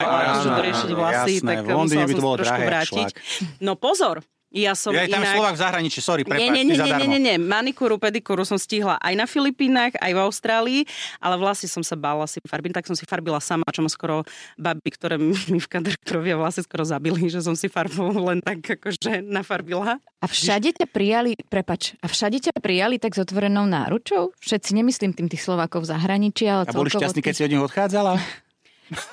doriešiť 0.60 0.90
áno, 0.92 1.00
vlasy, 1.00 1.34
jasné. 1.40 1.48
tak 1.48 1.58
V 1.64 1.70
Londýne 1.72 2.04
musela 2.04 2.10
by 2.10 2.14
to 2.14 2.20
som 2.20 2.26
bolo 2.26 2.36
sa 2.36 2.40
trošku 2.44 2.60
drahé, 2.60 2.70
vrátiť. 2.70 3.08
šlak. 3.16 3.62
No 3.64 3.72
pozor, 3.80 4.16
ja 4.50 4.74
som 4.74 4.90
Ja 4.90 5.06
je 5.06 5.14
tam 5.14 5.22
inak... 5.22 5.38
Slovak 5.38 5.54
v 5.54 5.62
zahraničí, 5.62 6.00
sorry, 6.02 6.26
prepáč, 6.26 6.42
nie, 6.42 6.66
nie, 6.66 6.74
nie, 6.74 6.94
nie, 6.98 7.08
nie, 7.08 7.22
nie, 7.22 7.36
manikúru, 7.38 8.02
pedikúru 8.02 8.42
som 8.42 8.58
stihla 8.58 8.98
aj 8.98 9.14
na 9.14 9.30
Filipínach, 9.30 9.94
aj 10.02 10.12
v 10.12 10.20
Austrálii, 10.26 10.82
ale 11.22 11.38
vlasy 11.38 11.70
som 11.70 11.86
sa 11.86 11.94
bála 11.94 12.26
si 12.26 12.42
farbiť, 12.42 12.82
tak 12.82 12.86
som 12.90 12.98
si 12.98 13.06
farbila 13.06 13.38
sama, 13.38 13.62
čo 13.70 13.86
ma 13.86 13.90
skoro 13.94 14.26
baby, 14.58 14.90
ktoré 14.90 15.22
mi 15.22 15.34
v 15.66 15.70
kadrkrovia 15.70 16.34
vlasy 16.34 16.66
skoro 16.66 16.82
zabili, 16.82 17.30
že 17.30 17.46
som 17.46 17.54
si 17.54 17.70
farbu 17.70 18.10
len 18.34 18.42
tak 18.42 18.66
akože 18.66 19.22
nafarbila. 19.22 20.02
A 20.20 20.26
všade 20.28 20.76
ťa 20.76 20.90
prijali, 20.90 21.38
prepač, 21.48 21.96
a 22.02 22.10
všade 22.10 22.50
ťa 22.50 22.58
prijali 22.60 22.98
tak 22.98 23.16
s 23.16 23.22
otvorenou 23.22 23.70
náručou? 23.70 24.34
Všetci, 24.42 24.76
nemyslím 24.76 25.14
tým 25.14 25.30
tých 25.30 25.46
Slovákov 25.46 25.88
v 25.88 25.96
zahraničí, 25.96 26.44
ale 26.50 26.68
A 26.68 26.74
boli 26.74 26.90
šťastní, 26.92 27.22
keď 27.22 27.32
tých- 27.32 27.40
si 27.40 27.48
od 27.48 27.52
nich 27.54 27.64
odchádzala? 27.64 28.14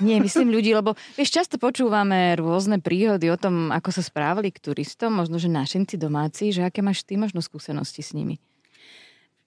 Nie, 0.01 0.21
myslím 0.21 0.53
ľudí, 0.53 0.73
lebo 0.73 0.97
vieš, 1.17 1.37
často 1.37 1.61
počúvame 1.61 2.37
rôzne 2.37 2.81
príhody 2.81 3.29
o 3.29 3.37
tom, 3.37 3.69
ako 3.73 3.93
sa 3.93 4.03
správali 4.03 4.49
k 4.53 4.63
turistom, 4.63 5.13
možno, 5.13 5.37
že 5.37 5.53
našinci 5.53 6.01
domáci, 6.01 6.53
že 6.53 6.65
aké 6.65 6.81
máš 6.81 7.05
ty 7.05 7.21
možno 7.21 7.45
skúsenosti 7.45 8.01
s 8.01 8.17
nimi? 8.17 8.41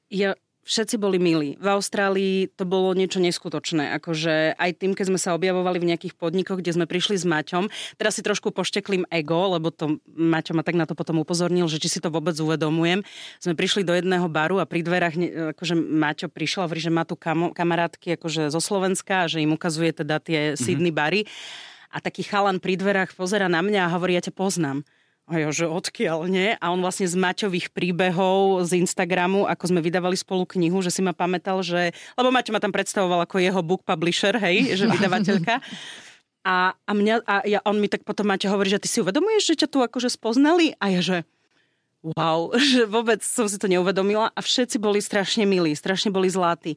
Ja 0.10 0.34
všetci 0.70 1.02
boli 1.02 1.18
milí. 1.18 1.58
V 1.58 1.68
Austrálii 1.74 2.46
to 2.54 2.70
bolo 2.70 2.94
niečo 2.94 3.18
neskutočné. 3.18 3.98
Akože 3.98 4.54
aj 4.54 4.72
tým, 4.78 4.94
keď 4.94 5.10
sme 5.10 5.18
sa 5.18 5.34
objavovali 5.34 5.82
v 5.82 5.90
nejakých 5.90 6.14
podnikoch, 6.14 6.62
kde 6.62 6.78
sme 6.78 6.86
prišli 6.86 7.18
s 7.18 7.26
Maťom, 7.26 7.66
teraz 7.98 8.16
si 8.16 8.22
trošku 8.22 8.54
pošteklím 8.54 9.10
ego, 9.10 9.58
lebo 9.58 9.74
to 9.74 9.98
Maťo 10.14 10.54
ma 10.54 10.62
tak 10.62 10.78
na 10.78 10.86
to 10.86 10.94
potom 10.94 11.18
upozornil, 11.18 11.66
že 11.66 11.82
či 11.82 11.98
si 11.98 12.00
to 12.00 12.14
vôbec 12.14 12.38
uvedomujem. 12.38 13.02
Sme 13.42 13.58
prišli 13.58 13.82
do 13.82 13.98
jedného 13.98 14.30
baru 14.30 14.62
a 14.62 14.70
pri 14.70 14.86
dverách, 14.86 15.16
akože 15.58 15.74
Maťo 15.74 16.30
prišiel 16.30 16.64
a 16.64 16.66
hovorí, 16.70 16.86
že 16.86 16.94
má 16.94 17.02
tu 17.02 17.18
kamo, 17.18 17.50
kamarátky 17.52 18.22
akože 18.22 18.54
zo 18.54 18.62
Slovenska 18.62 19.26
a 19.26 19.30
že 19.30 19.42
im 19.42 19.58
ukazuje 19.58 19.90
teda 19.90 20.22
tie 20.22 20.54
mm-hmm. 20.54 20.62
Sydney 20.62 20.94
bary. 20.94 21.26
A 21.90 21.98
taký 21.98 22.22
chalan 22.22 22.62
pri 22.62 22.78
dverách 22.78 23.18
pozera 23.18 23.50
na 23.50 23.66
mňa 23.66 23.90
a 23.90 23.94
hovorí, 23.98 24.14
ja 24.14 24.22
ťa 24.22 24.38
poznám. 24.38 24.86
A 25.30 25.54
že 25.54 25.70
odkiaľ 25.70 26.26
nie? 26.26 26.58
A 26.58 26.74
on 26.74 26.82
vlastne 26.82 27.06
z 27.06 27.14
Maťových 27.14 27.70
príbehov 27.70 28.66
z 28.66 28.82
Instagramu, 28.82 29.46
ako 29.46 29.64
sme 29.70 29.86
vydávali 29.86 30.18
spolu 30.18 30.50
knihu, 30.50 30.82
že 30.82 30.90
si 30.90 31.06
ma 31.06 31.14
pamätal, 31.14 31.62
že... 31.62 31.94
Lebo 32.18 32.34
Maťo 32.34 32.50
ma 32.50 32.58
tam 32.58 32.74
predstavoval 32.74 33.30
ako 33.30 33.38
jeho 33.38 33.62
book 33.62 33.86
publisher, 33.86 34.34
hej, 34.42 34.74
že 34.74 34.90
vydavateľka. 34.98 35.62
A, 36.42 36.74
a, 36.74 36.92
mňa, 36.98 37.30
a 37.30 37.46
ja, 37.46 37.62
on 37.62 37.78
mi 37.78 37.86
tak 37.86 38.02
potom 38.02 38.26
Maťo 38.26 38.50
hovorí, 38.50 38.74
že 38.74 38.82
ty 38.82 38.90
si 38.90 39.06
uvedomuješ, 39.06 39.54
že 39.54 39.60
ťa 39.66 39.68
tu 39.70 39.78
akože 39.86 40.10
spoznali? 40.10 40.74
A 40.82 40.90
ja, 40.98 41.02
že 41.06 41.18
wow, 42.02 42.50
že 42.74 42.90
vôbec 42.90 43.22
som 43.22 43.46
si 43.46 43.62
to 43.62 43.70
neuvedomila 43.70 44.34
a 44.34 44.40
všetci 44.42 44.82
boli 44.82 44.98
strašne 44.98 45.46
milí, 45.46 45.78
strašne 45.78 46.10
boli 46.10 46.26
zlatí 46.26 46.74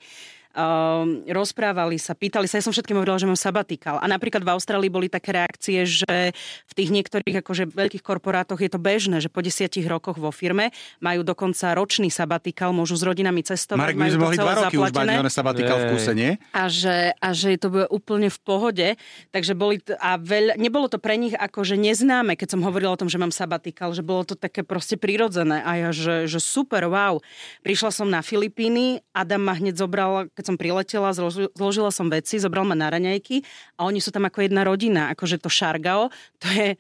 um, 0.53 1.24
rozprávali 1.28 1.96
sa, 1.96 2.12
pýtali 2.12 2.46
sa. 2.48 2.61
Ja 2.61 2.64
som 2.64 2.74
všetkým 2.74 2.96
hovorila, 2.96 3.20
že 3.20 3.28
mám 3.28 3.38
sabatikál. 3.38 3.98
A 3.98 4.07
napríklad 4.09 4.44
v 4.44 4.53
Austrálii 4.53 4.92
boli 4.92 5.09
také 5.09 5.32
reakcie, 5.32 5.84
že 5.84 6.32
v 6.68 6.72
tých 6.72 6.90
niektorých 6.92 7.44
akože 7.44 7.72
veľkých 7.72 8.05
korporátoch 8.05 8.61
je 8.61 8.70
to 8.70 8.80
bežné, 8.80 9.20
že 9.20 9.32
po 9.32 9.40
desiatich 9.40 9.84
rokoch 9.88 10.20
vo 10.20 10.30
firme 10.30 10.70
majú 11.00 11.24
dokonca 11.24 11.72
ročný 11.72 12.12
sabatikál, 12.12 12.76
môžu 12.76 12.96
s 12.96 13.05
rodinami 13.05 13.40
cestovať. 13.42 13.80
Marek, 13.80 13.96
my 13.98 14.11
sme 14.12 14.20
mohli 14.20 14.38
dva 14.38 14.55
roky 14.55 14.76
zaplatené. 14.76 15.12
už 15.16 15.24
mať 15.24 15.34
sabatikál 15.34 15.76
v 15.76 15.86
kúse, 15.96 16.12
nie? 16.12 16.30
A 16.53 16.64
že, 16.68 16.96
a 17.16 17.28
že 17.32 17.57
to 17.57 17.68
bude 17.72 17.86
úplne 17.88 18.28
v 18.28 18.38
pohode. 18.44 18.88
Takže 19.32 19.53
boli, 19.57 19.80
a 20.00 20.20
veľ, 20.20 20.61
nebolo 20.61 20.86
to 20.88 21.00
pre 21.00 21.16
nich 21.16 21.32
akože 21.32 21.76
neznáme, 21.80 22.36
keď 22.36 22.59
som 22.59 22.61
hovorila 22.62 22.94
o 22.94 23.00
tom, 23.00 23.09
že 23.09 23.18
mám 23.18 23.32
sabatikál, 23.32 23.92
že 23.96 24.05
bolo 24.05 24.22
to 24.28 24.34
také 24.36 24.62
proste 24.62 25.00
prirodzené. 25.00 25.64
A 25.64 25.88
ja, 25.88 25.90
že, 25.90 26.28
že 26.28 26.38
super, 26.38 26.84
wow. 26.90 27.18
Prišla 27.64 27.90
som 27.90 28.09
na 28.11 28.20
Filipíny, 28.20 29.00
Adam 29.16 29.42
ma 29.42 29.55
hneď 29.57 29.80
zobral, 29.80 30.28
keď 30.43 30.51
som 30.51 30.59
priletela, 30.59 31.14
zložila 31.55 31.95
som 31.95 32.11
veci, 32.11 32.43
zobral 32.43 32.66
ma 32.66 32.74
na 32.74 32.90
raňajky 32.90 33.47
a 33.78 33.86
oni 33.86 34.03
sú 34.03 34.11
tam 34.11 34.26
ako 34.26 34.43
jedna 34.43 34.66
rodina, 34.66 35.07
akože 35.14 35.38
to 35.38 35.47
Šargao, 35.47 36.11
to 36.43 36.51
je 36.51 36.74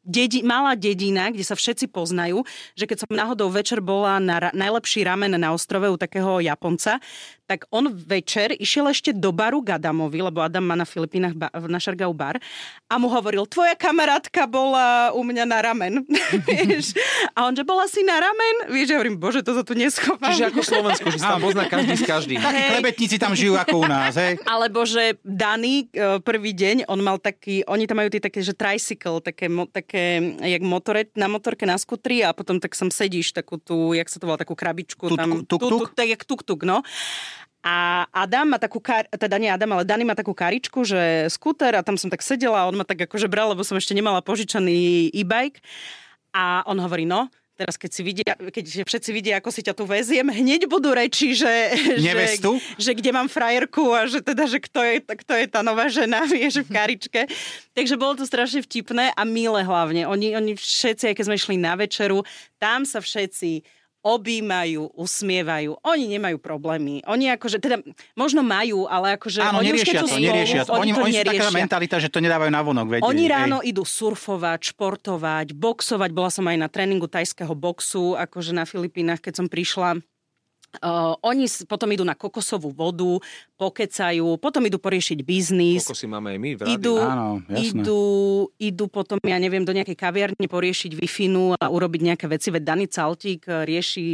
dedi, 0.00 0.40
malá 0.40 0.72
dedina, 0.78 1.28
kde 1.28 1.44
sa 1.44 1.58
všetci 1.58 1.90
poznajú, 1.92 2.46
že 2.78 2.88
keď 2.88 3.04
som 3.04 3.10
náhodou 3.12 3.50
večer 3.50 3.84
bola 3.84 4.16
na 4.22 4.36
ra, 4.40 4.50
najlepší 4.54 5.04
ramen 5.04 5.36
na 5.36 5.52
ostrove 5.52 5.84
u 5.90 5.98
takého 5.98 6.40
Japonca, 6.40 7.02
tak 7.44 7.68
on 7.68 7.92
večer 7.92 8.56
išiel 8.56 8.88
ešte 8.88 9.12
do 9.12 9.28
baru 9.28 9.60
k 9.60 9.76
Adamovi, 9.76 10.24
lebo 10.24 10.40
Adam 10.40 10.64
má 10.64 10.72
na 10.72 10.88
Filipínach 10.88 11.36
ba, 11.36 11.52
na 11.68 11.76
Šargau 11.76 12.08
bar 12.16 12.40
a 12.88 12.94
mu 12.96 13.12
hovoril, 13.12 13.44
tvoja 13.44 13.76
kamarátka 13.76 14.48
bola 14.48 15.12
u 15.12 15.20
mňa 15.20 15.44
na 15.44 15.58
ramen. 15.60 16.08
vieš? 16.48 16.96
A 17.36 17.44
on, 17.44 17.52
že 17.52 17.60
bola 17.60 17.84
si 17.84 18.00
na 18.00 18.16
ramen? 18.16 18.72
Vieš, 18.72 18.88
ja 18.88 18.96
hovorím, 18.96 19.20
bože, 19.20 19.44
to 19.44 19.52
sa 19.52 19.60
tu 19.60 19.76
neschovám. 19.76 20.32
Čiže 20.32 20.48
ako 20.48 20.60
Slovensko, 20.64 21.06
že 21.12 21.20
sa 21.20 21.36
tam 21.36 21.44
pozná 21.44 21.68
každý 21.68 21.94
s 22.00 22.04
každým. 22.08 22.40
Takí 22.40 22.62
klebetníci 22.72 23.16
tam 23.20 23.36
žijú 23.36 23.60
ako 23.60 23.84
u 23.84 23.86
nás, 23.88 24.16
hej? 24.16 24.40
Alebo 24.48 24.88
že 24.88 25.20
Dani 25.20 25.92
e, 25.92 26.20
prvý 26.24 26.56
deň, 26.56 26.88
on 26.88 27.00
mal 27.04 27.20
taký, 27.20 27.60
oni 27.68 27.84
tam 27.84 28.00
majú 28.00 28.08
tie 28.08 28.24
také, 28.24 28.40
že 28.40 28.56
tricycle, 28.56 29.20
také, 29.20 29.52
také 29.68 30.32
jak 30.40 30.62
motore, 30.64 31.12
na 31.12 31.28
motorke 31.28 31.68
na 31.68 31.76
skutri 31.76 32.24
a 32.24 32.32
potom 32.32 32.56
tak 32.56 32.72
sam 32.72 32.88
sedíš 32.88 33.36
takú 33.36 33.60
tú, 33.60 33.92
jak 33.92 34.08
sa 34.08 34.16
to 34.16 34.24
volá, 34.24 34.40
takú 34.40 34.56
krabičku. 34.56 35.12
Tuk, 35.12 35.18
tam, 35.18 35.44
tuk, 35.44 35.60
tuk? 35.60 35.92
Tu, 35.92 35.96
tak 35.96 36.06
jak 36.08 36.22
tuk, 36.24 36.40
tuk, 36.40 36.64
no. 36.64 36.80
A 37.64 38.04
Adam 38.12 38.52
má 38.52 38.60
takú, 38.60 38.76
kar- 38.76 39.08
teda 39.08 39.40
nie 39.40 39.48
Adam, 39.48 39.72
ale 39.72 39.88
Dani 39.88 40.04
má 40.04 40.12
takú 40.12 40.36
karičku, 40.36 40.84
že 40.84 41.32
skúter 41.32 41.72
a 41.72 41.80
tam 41.80 41.96
som 41.96 42.12
tak 42.12 42.20
sedela 42.20 42.60
a 42.60 42.68
on 42.68 42.76
ma 42.76 42.84
tak 42.84 43.08
akože 43.08 43.24
bral, 43.24 43.56
lebo 43.56 43.64
som 43.64 43.80
ešte 43.80 43.96
nemala 43.96 44.20
požičaný 44.20 45.08
e-bike. 45.16 45.64
A 46.36 46.60
on 46.68 46.76
hovorí, 46.76 47.08
no, 47.08 47.32
teraz 47.54 47.78
keď, 47.78 47.90
si 47.94 48.02
vidia, 48.02 48.34
keď 48.36 48.84
všetci 48.84 49.10
vidia, 49.14 49.34
ako 49.38 49.48
si 49.54 49.62
ťa 49.62 49.72
tu 49.72 49.86
veziem, 49.86 50.26
hneď 50.26 50.66
budú 50.66 50.92
reči, 50.92 51.32
že, 51.32 51.72
že, 52.04 52.36
že 52.76 52.92
kde 52.92 53.10
mám 53.14 53.30
frajerku 53.30 53.94
a 53.94 54.10
že 54.10 54.20
teda, 54.20 54.44
že 54.44 54.58
kto 54.58 54.84
je, 54.84 54.96
kto 55.00 55.32
je 55.32 55.46
tá 55.48 55.62
nová 55.62 55.86
žena, 55.88 56.26
vieš, 56.30 56.66
v 56.66 56.70
karičke. 56.74 57.20
Takže 57.72 57.96
bolo 57.96 58.18
to 58.18 58.28
strašne 58.28 58.60
vtipné 58.60 59.14
a 59.14 59.22
milé 59.24 59.64
hlavne. 59.64 60.04
Oni, 60.04 60.34
oni 60.34 60.58
všetci, 60.58 61.08
aj 61.08 61.14
keď 61.16 61.24
sme 61.24 61.38
išli 61.38 61.56
na 61.56 61.78
večeru, 61.78 62.26
tam 62.60 62.84
sa 62.84 63.00
všetci 63.00 63.64
objímajú, 64.04 64.92
usmievajú. 64.92 65.80
Oni 65.80 66.04
nemajú 66.12 66.36
problémy. 66.36 67.00
Oni 67.08 67.32
akože, 67.32 67.56
teda 67.56 67.80
možno 68.12 68.44
majú, 68.44 68.84
ale 68.84 69.16
akože... 69.16 69.40
Áno, 69.40 69.64
oni 69.64 69.72
neriešia 69.72 70.04
už, 70.04 70.12
to, 70.12 70.20
neriešia 70.20 70.62
to. 70.68 70.72
Oni, 70.76 70.92
oni, 70.92 70.92
to 70.92 71.00
oni 71.00 71.14
neriešia. 71.24 71.40
sú 71.40 71.48
taká 71.48 71.56
mentalita, 71.56 71.96
že 71.96 72.12
to 72.12 72.20
nedávajú 72.20 72.52
na 72.52 72.60
vonok. 72.60 72.86
Vedie, 72.92 73.08
oni 73.08 73.24
ráno 73.24 73.64
hej. 73.64 73.72
idú 73.72 73.82
surfovať, 73.88 74.76
športovať, 74.76 75.56
boxovať. 75.56 76.10
Bola 76.12 76.28
som 76.28 76.44
aj 76.44 76.56
na 76.60 76.68
tréningu 76.68 77.08
tajského 77.08 77.56
boxu, 77.56 78.12
akože 78.12 78.52
na 78.52 78.68
Filipínach, 78.68 79.24
keď 79.24 79.40
som 79.40 79.46
prišla 79.48 80.04
Uh, 80.82 81.14
oni 81.22 81.46
potom 81.66 81.88
idú 81.94 82.02
na 82.02 82.18
kokosovú 82.18 82.74
vodu, 82.74 83.20
pokecajú, 83.54 84.38
potom 84.42 84.62
idú 84.66 84.82
poriešiť 84.82 85.18
biznis. 85.22 85.86
Kokosy 85.86 86.10
máme 86.10 86.34
aj 86.34 86.38
my 86.38 86.50
v 86.54 86.60
idú, 86.74 86.94
Áno, 86.98 87.42
idú, 87.54 88.02
idú 88.58 88.84
potom, 88.90 89.22
ja 89.22 89.38
neviem, 89.38 89.62
do 89.62 89.70
nejakej 89.70 89.94
kaviarne 89.94 90.46
poriešiť 90.46 90.92
wi 90.98 91.06
a 91.54 91.66
urobiť 91.70 92.00
nejaké 92.02 92.26
veci. 92.26 92.50
Veď 92.50 92.62
Dani 92.74 92.86
Caltík 92.90 93.46
rieši, 93.46 94.04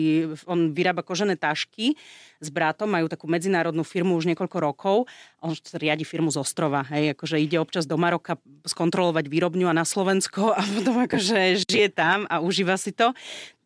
on 0.44 0.76
vyrába 0.76 1.00
kožené 1.00 1.40
tašky 1.40 1.96
s 2.40 2.48
bratom, 2.48 2.88
majú 2.88 3.06
takú 3.06 3.28
medzinárodnú 3.28 3.84
firmu 3.84 4.16
už 4.16 4.24
niekoľko 4.32 4.58
rokov. 4.64 4.96
On 5.44 5.52
riadi 5.76 6.08
firmu 6.08 6.32
z 6.32 6.40
ostrova, 6.40 6.84
hej, 6.88 7.12
akože 7.12 7.36
ide 7.36 7.61
občas 7.61 7.84
do 7.84 8.00
Maroka 8.00 8.40
skontrolovať 8.64 9.28
výrobňu 9.28 9.68
a 9.68 9.76
na 9.76 9.84
Slovensko 9.84 10.52
a 10.58 10.61
potom 10.64 11.04
akože 11.04 11.64
žije 11.68 11.92
tam 11.92 12.24
a 12.32 12.40
užíva 12.40 12.80
si 12.80 12.96
to. 12.96 13.12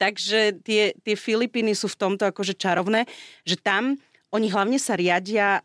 Takže 0.05 0.61
tie, 0.61 0.93
tie 1.01 1.17
Filipíny 1.17 1.73
sú 1.73 1.89
v 1.89 1.97
tomto 1.97 2.29
akože 2.29 2.61
čarovné, 2.61 3.09
že 3.49 3.57
tam 3.57 3.97
oni 4.29 4.53
hlavne 4.53 4.77
sa 4.77 5.01
riadia 5.01 5.65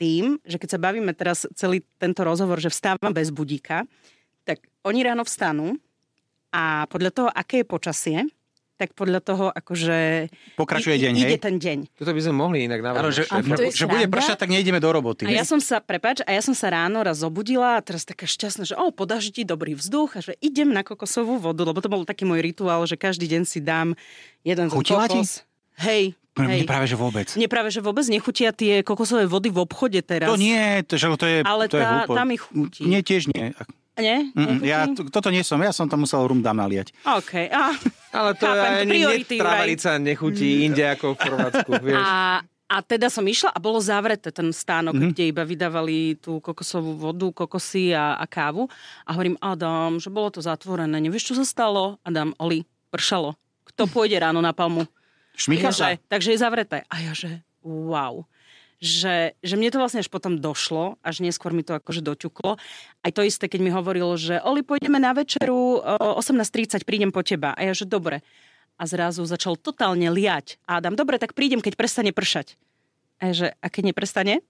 tým, 0.00 0.40
že 0.48 0.56
keď 0.56 0.68
sa 0.72 0.80
bavíme 0.80 1.12
teraz 1.12 1.44
celý 1.52 1.84
tento 2.00 2.24
rozhovor, 2.24 2.56
že 2.56 2.72
vstávam 2.72 3.12
bez 3.12 3.28
budíka, 3.28 3.84
tak 4.48 4.64
oni 4.80 5.04
ráno 5.04 5.28
vstanú 5.28 5.76
a 6.56 6.88
podľa 6.88 7.10
toho, 7.12 7.28
aké 7.28 7.60
je 7.60 7.68
počasie, 7.68 8.18
tak 8.76 8.92
podľa 8.92 9.20
toho 9.24 9.44
akože... 9.48 10.28
Pokračuje 10.60 11.00
deň, 11.00 11.12
ide 11.16 11.36
hej? 11.36 11.40
ten 11.40 11.56
deň. 11.56 11.78
Toto 11.96 12.12
by 12.12 12.20
sme 12.20 12.34
mohli 12.36 12.68
inak 12.68 12.84
navrhnúť. 12.84 13.12
že, 13.12 13.24
je 13.24 13.72
že 13.72 13.86
bude 13.88 14.04
pršať, 14.06 14.36
tak 14.36 14.52
nejdeme 14.52 14.76
do 14.76 14.92
roboty. 14.92 15.24
A 15.24 15.32
ja 15.32 15.48
som 15.48 15.56
sa, 15.58 15.80
prepač, 15.80 16.20
a 16.22 16.30
ja 16.30 16.44
som 16.44 16.52
sa 16.52 16.68
ráno 16.68 17.00
raz 17.00 17.24
zobudila 17.24 17.80
a 17.80 17.84
teraz 17.84 18.04
taká 18.04 18.28
šťastná, 18.28 18.68
že 18.68 18.76
o, 18.76 18.92
podaždí 18.92 19.48
dobrý 19.48 19.72
vzduch 19.72 20.16
a 20.16 20.20
že 20.20 20.36
idem 20.44 20.68
na 20.68 20.84
kokosovú 20.84 21.40
vodu, 21.40 21.64
lebo 21.64 21.80
to 21.80 21.88
bol 21.88 22.04
taký 22.04 22.28
môj 22.28 22.44
rituál, 22.44 22.84
že 22.84 23.00
každý 23.00 23.24
deň 23.26 23.42
si 23.48 23.64
dám 23.64 23.96
jeden 24.44 24.68
Chutila 24.68 25.08
ti? 25.08 25.24
kokos. 25.24 25.42
Hej, 25.76 26.16
Mne 26.36 26.64
hej. 26.64 26.68
práve, 26.68 26.84
že 26.84 26.96
vôbec. 27.00 27.32
Mne 27.32 27.48
práve, 27.48 27.68
že 27.72 27.80
vôbec 27.80 28.04
nechutia 28.12 28.52
tie 28.52 28.84
kokosové 28.84 29.24
vody 29.24 29.48
v 29.48 29.64
obchode 29.64 30.00
teraz. 30.04 30.28
To 30.28 30.36
nie, 30.36 30.84
to, 30.84 31.00
že 31.00 31.08
to 31.16 31.24
je, 31.24 31.38
Ale 31.40 31.64
to 31.68 31.80
je 31.80 31.84
tá- 31.84 31.92
hlúpo. 32.04 32.12
tá 32.12 32.22
mi 32.28 32.36
chutí. 32.36 32.84
Nie, 32.84 33.00
tiež 33.00 33.32
nie. 33.32 33.56
Nie? 33.96 34.28
Mm, 34.30 34.60
ja, 34.60 34.84
t- 34.86 35.06
toto 35.06 35.28
nie 35.28 35.40
som, 35.40 35.56
ja 35.58 35.70
som 35.70 35.84
tam 35.84 36.02
musel 36.02 36.20
rum 36.22 36.38
dám 36.38 36.56
naliať. 36.58 36.92
OK. 37.02 37.48
A, 37.48 37.72
Ale 38.12 38.30
to 38.32 38.44
Chápem, 38.44 38.72
ani 38.78 38.90
priority, 38.90 39.34
netravarica 39.34 39.90
nechutí 39.96 40.48
inde 40.62 40.84
ako 40.86 41.06
v 41.10 41.18
Chorvátsku, 41.18 41.70
vieš. 41.86 41.96
a, 41.98 42.08
a 42.66 42.76
teda 42.80 43.06
som 43.06 43.22
išla 43.22 43.50
a 43.50 43.58
bolo 43.58 43.76
zavreté 43.78 44.28
ten 44.30 44.48
stánok, 44.50 44.92
Mhm. 44.92 45.00
mm-hmm. 45.02 45.12
kde 45.12 45.24
iba 45.26 45.42
vydávali 45.42 45.96
tú 46.16 46.38
kokosovú 46.38 46.92
vodu, 46.94 47.28
kokosy 47.34 47.90
a, 47.90 48.14
a 48.14 48.24
kávu. 48.24 48.68
A 49.02 49.12
hovorím, 49.12 49.36
Adam, 49.38 49.96
že 49.96 50.08
bolo 50.08 50.28
to 50.28 50.40
zatvorené. 50.40 50.96
Nevieš, 50.98 51.30
čo 51.30 51.34
sa 51.34 51.44
stalo? 51.44 51.96
Adam, 52.02 52.36
Oli, 52.36 52.62
pršalo. 52.88 53.32
Kto 53.66 53.84
pôjde 53.86 54.16
ráno 54.18 54.38
na 54.38 54.52
palmu? 54.52 54.84
Šmicha 55.32 55.68
Ja, 55.68 55.70
sa. 55.70 55.80
že, 55.86 56.00
takže 56.06 56.32
je 56.32 56.38
zavreté. 56.38 56.78
A 56.86 56.96
ja, 56.98 57.12
že 57.12 57.40
wow. 57.60 58.24
Že, 58.76 59.32
že 59.40 59.54
mne 59.56 59.72
to 59.72 59.80
vlastne 59.80 60.04
až 60.04 60.12
potom 60.12 60.36
došlo, 60.36 61.00
až 61.00 61.24
neskôr 61.24 61.56
mi 61.56 61.64
to 61.64 61.80
akože 61.80 62.04
doťuklo. 62.04 62.60
Aj 63.00 63.12
to 63.12 63.24
isté, 63.24 63.48
keď 63.48 63.60
mi 63.64 63.72
hovoril, 63.72 64.20
že 64.20 64.36
Oli, 64.44 64.60
pôjdeme 64.60 65.00
na 65.00 65.16
večeru, 65.16 65.80
o 65.80 66.08
18.30 66.20 66.84
prídem 66.84 67.08
po 67.08 67.24
teba. 67.24 67.56
A 67.56 67.64
ja, 67.64 67.72
že 67.72 67.88
dobre. 67.88 68.20
A 68.76 68.84
zrazu 68.84 69.24
začal 69.24 69.56
totálne 69.56 70.12
liať. 70.12 70.60
A 70.68 70.84
Adam, 70.84 70.92
dobre, 70.92 71.16
tak 71.16 71.32
prídem, 71.32 71.64
keď 71.64 71.80
prestane 71.80 72.12
pršať. 72.12 72.60
A 73.16 73.32
ja, 73.32 73.32
že, 73.32 73.46
a 73.56 73.66
keď 73.72 73.96
neprestane? 73.96 74.44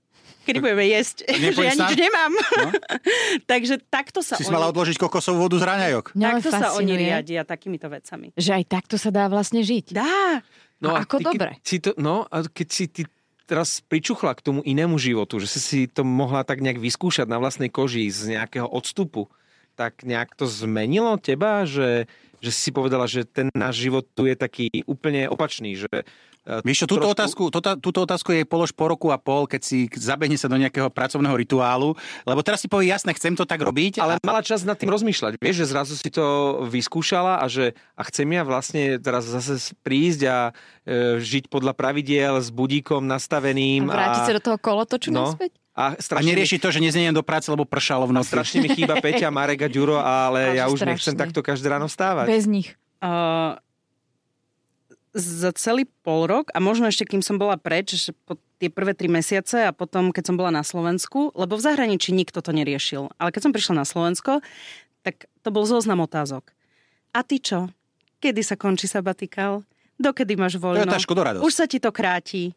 Kedy 0.46 0.58
budeme 0.62 0.86
jesť? 0.86 1.26
že 1.54 1.62
ja 1.62 1.74
nič 1.74 1.92
nemám. 1.98 2.32
No. 2.34 2.70
Takže 3.50 3.82
takto 3.86 4.22
sa 4.22 4.38
Si 4.38 4.46
oni, 4.46 4.54
mala 4.54 4.70
odložiť 4.70 4.98
kokosovú 4.98 5.46
vodu 5.46 5.58
z 5.58 5.64
raňajok. 5.66 6.04
Len 6.14 6.38
takto 6.38 6.50
sa 6.50 6.74
oni 6.78 6.94
fascinuje, 6.94 6.98
riadia 7.02 7.42
takýmito 7.42 7.86
vecami. 7.90 8.34
Že 8.38 8.50
aj 8.62 8.64
takto 8.70 8.94
sa 8.98 9.10
dá 9.10 9.26
vlastne 9.26 9.62
žiť. 9.62 9.86
Dá. 9.90 10.42
A 10.86 10.88
ako 11.02 11.18
ty, 11.18 11.24
dobre. 11.24 11.50
Si 11.66 11.78
to, 11.82 11.96
no, 11.98 12.28
a 12.30 12.46
keď 12.46 12.68
si 12.70 12.84
ty 12.90 13.02
teraz 13.46 13.80
pričuchla 13.80 14.34
k 14.34 14.44
tomu 14.44 14.60
inému 14.66 14.98
životu, 14.98 15.38
že 15.38 15.46
si 15.46 15.60
si 15.62 15.78
to 15.86 16.02
mohla 16.02 16.42
tak 16.42 16.60
nejak 16.60 16.82
vyskúšať 16.82 17.30
na 17.30 17.38
vlastnej 17.38 17.70
koži 17.70 18.10
z 18.10 18.36
nejakého 18.36 18.66
odstupu, 18.66 19.30
tak 19.78 20.02
nejak 20.02 20.34
to 20.34 20.50
zmenilo 20.50 21.14
teba, 21.16 21.62
že, 21.62 22.10
že 22.42 22.50
si 22.50 22.74
povedala, 22.74 23.06
že 23.06 23.22
ten 23.22 23.48
náš 23.54 23.86
život 23.86 24.04
tu 24.12 24.26
je 24.26 24.34
taký 24.34 24.68
úplne 24.84 25.30
opačný, 25.30 25.78
že 25.78 25.88
e, 26.46 26.62
Vieš 26.62 26.86
čo, 26.86 26.86
túto, 26.86 27.10
trošku- 27.10 27.14
otázku, 27.18 27.42
túto, 27.50 27.70
túto 27.82 27.98
otázku 28.06 28.30
jej 28.30 28.46
polož 28.46 28.70
po 28.70 28.86
roku 28.86 29.10
a 29.10 29.18
pol, 29.18 29.50
keď 29.50 29.60
si 29.66 29.90
zabehne 29.90 30.38
sa 30.38 30.46
do 30.46 30.56
nejakého 30.56 30.86
pracovného 30.88 31.34
rituálu, 31.34 31.98
lebo 32.22 32.40
teraz 32.46 32.62
si 32.62 32.70
povie, 32.70 32.94
jasne, 32.94 33.10
chcem 33.12 33.34
to 33.34 33.42
tak 33.42 33.58
robiť, 33.58 33.98
ale 33.98 34.16
Ale 34.16 34.24
mala 34.24 34.46
čas 34.46 34.62
nad 34.62 34.78
tým 34.78 34.88
rozmýšľať. 34.88 35.42
Vieš, 35.42 35.56
že 35.62 35.66
zrazu 35.66 35.92
si 35.98 36.08
to 36.08 36.62
vyskúšala 36.70 37.42
a 37.42 37.46
že 37.50 37.74
a 37.98 38.02
chcem 38.06 38.30
ja 38.30 38.46
vlastne 38.46 39.02
teraz 39.02 39.26
zase 39.26 39.74
prísť 39.82 40.20
a 40.30 40.38
e, 40.86 41.18
žiť 41.18 41.50
podľa 41.50 41.74
pravidiel 41.74 42.38
s 42.38 42.54
budíkom 42.54 43.02
nastaveným. 43.04 43.90
Vrátiť 43.90 44.22
sa 44.22 44.34
do 44.38 44.42
toho 44.42 44.58
kolotoču 44.62 45.10
no, 45.10 45.34
naspäť? 45.34 45.50
a, 45.76 45.92
a 45.92 46.00
strašne 46.00 46.32
neriešiť 46.32 46.58
to, 46.62 46.68
že 46.72 46.80
nezniem 46.80 47.12
do 47.12 47.20
práce, 47.20 47.52
lebo 47.52 47.68
pršalo 47.68 48.08
v 48.08 48.16
a 48.16 48.16
noci. 48.22 48.32
strašne 48.32 48.64
mi 48.64 48.72
chýba 48.72 48.96
Peťa, 48.96 49.28
Marek 49.28 49.66
a 49.66 49.68
Ďuro, 49.68 50.00
ale 50.00 50.40
Ale 50.52 50.56
ja 50.56 50.64
už 50.72 50.88
nechcem 50.88 51.12
strašne. 51.12 51.20
takto 51.20 51.44
každé 51.44 51.68
ráno 51.68 51.86
vstávať. 51.86 52.26
Bez 52.32 52.48
nich. 52.48 52.72
Uh, 53.04 53.60
za 55.16 55.50
celý 55.56 55.88
pol 56.04 56.28
rok 56.28 56.52
a 56.52 56.60
možno 56.60 56.92
ešte 56.92 57.08
kým 57.08 57.24
som 57.24 57.40
bola 57.40 57.56
preč, 57.56 57.96
že 57.96 58.12
po 58.12 58.36
tie 58.60 58.68
prvé 58.68 58.92
tri 58.92 59.08
mesiace 59.08 59.64
a 59.64 59.72
potom, 59.72 60.12
keď 60.12 60.32
som 60.32 60.36
bola 60.36 60.52
na 60.52 60.64
Slovensku, 60.64 61.32
lebo 61.32 61.56
v 61.56 61.64
zahraničí 61.64 62.12
nikto 62.12 62.44
to 62.44 62.52
neriešil. 62.52 63.12
Ale 63.16 63.32
keď 63.32 63.48
som 63.48 63.52
prišla 63.56 63.80
na 63.80 63.86
Slovensko, 63.88 64.44
tak 65.00 65.28
to 65.40 65.48
bol 65.48 65.64
zoznam 65.64 66.04
otázok. 66.04 66.52
A 67.16 67.24
ty 67.24 67.40
čo? 67.40 67.72
Kedy 68.20 68.40
sa 68.44 68.56
končí 68.60 68.84
sabatikál? 68.88 69.64
Dokedy 69.96 70.36
máš 70.36 70.60
To 70.60 70.68
voľno? 70.68 70.84
je 70.84 70.92
tá. 70.92 71.40
Už 71.40 71.52
sa 71.56 71.64
ti 71.64 71.80
to 71.80 71.88
kráti. 71.88 72.52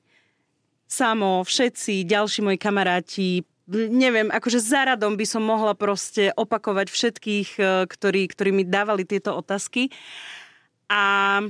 Samo, 0.90 1.46
všetci, 1.48 2.04
ďalší 2.04 2.44
moji 2.44 2.58
kamaráti, 2.60 3.46
neviem, 3.70 4.34
akože 4.34 4.58
za 4.58 4.82
radom 4.90 5.14
by 5.14 5.26
som 5.30 5.46
mohla 5.46 5.78
proste 5.78 6.34
opakovať 6.34 6.90
všetkých, 6.90 7.50
eh, 7.62 7.86
ktorí, 7.86 8.26
ktorí 8.34 8.50
mi 8.50 8.64
dávali 8.66 9.06
tieto 9.06 9.38
otázky. 9.38 9.94
A, 10.90 11.46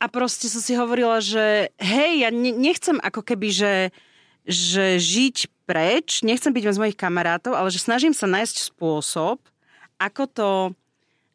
a 0.00 0.04
proste 0.08 0.48
som 0.48 0.64
si 0.64 0.72
hovorila, 0.72 1.20
že 1.20 1.68
hej, 1.76 2.24
ja 2.24 2.32
ne, 2.32 2.56
nechcem 2.56 2.96
ako 2.96 3.20
keby, 3.20 3.52
že, 3.52 3.74
že 4.48 4.96
žiť 4.96 5.68
preč, 5.68 6.24
nechcem 6.24 6.50
byť 6.50 6.72
z 6.72 6.80
mojich 6.80 6.98
kamarátov, 6.98 7.52
ale 7.52 7.68
že 7.68 7.84
snažím 7.84 8.16
sa 8.16 8.24
nájsť 8.24 8.72
spôsob, 8.72 9.38
ako 10.00 10.24
to 10.26 10.50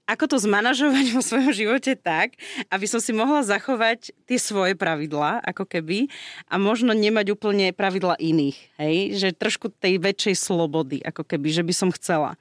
ako 0.06 0.30
to 0.30 0.38
zmanažovať 0.38 1.06
vo 1.18 1.22
svojom 1.22 1.50
živote 1.50 1.98
tak, 1.98 2.38
aby 2.70 2.86
som 2.86 3.02
si 3.02 3.10
mohla 3.10 3.42
zachovať 3.42 4.14
tie 4.30 4.38
svoje 4.38 4.78
pravidlá, 4.78 5.42
ako 5.42 5.66
keby, 5.66 6.08
a 6.46 6.62
možno 6.62 6.94
nemať 6.94 7.34
úplne 7.34 7.74
pravidla 7.74 8.14
iných, 8.22 8.58
hej? 8.78 8.98
Že 9.18 9.30
trošku 9.34 9.74
tej 9.74 9.98
väčšej 9.98 10.36
slobody, 10.38 11.02
ako 11.02 11.26
keby, 11.26 11.50
že 11.50 11.66
by 11.66 11.74
som 11.74 11.90
chcela. 11.90 12.38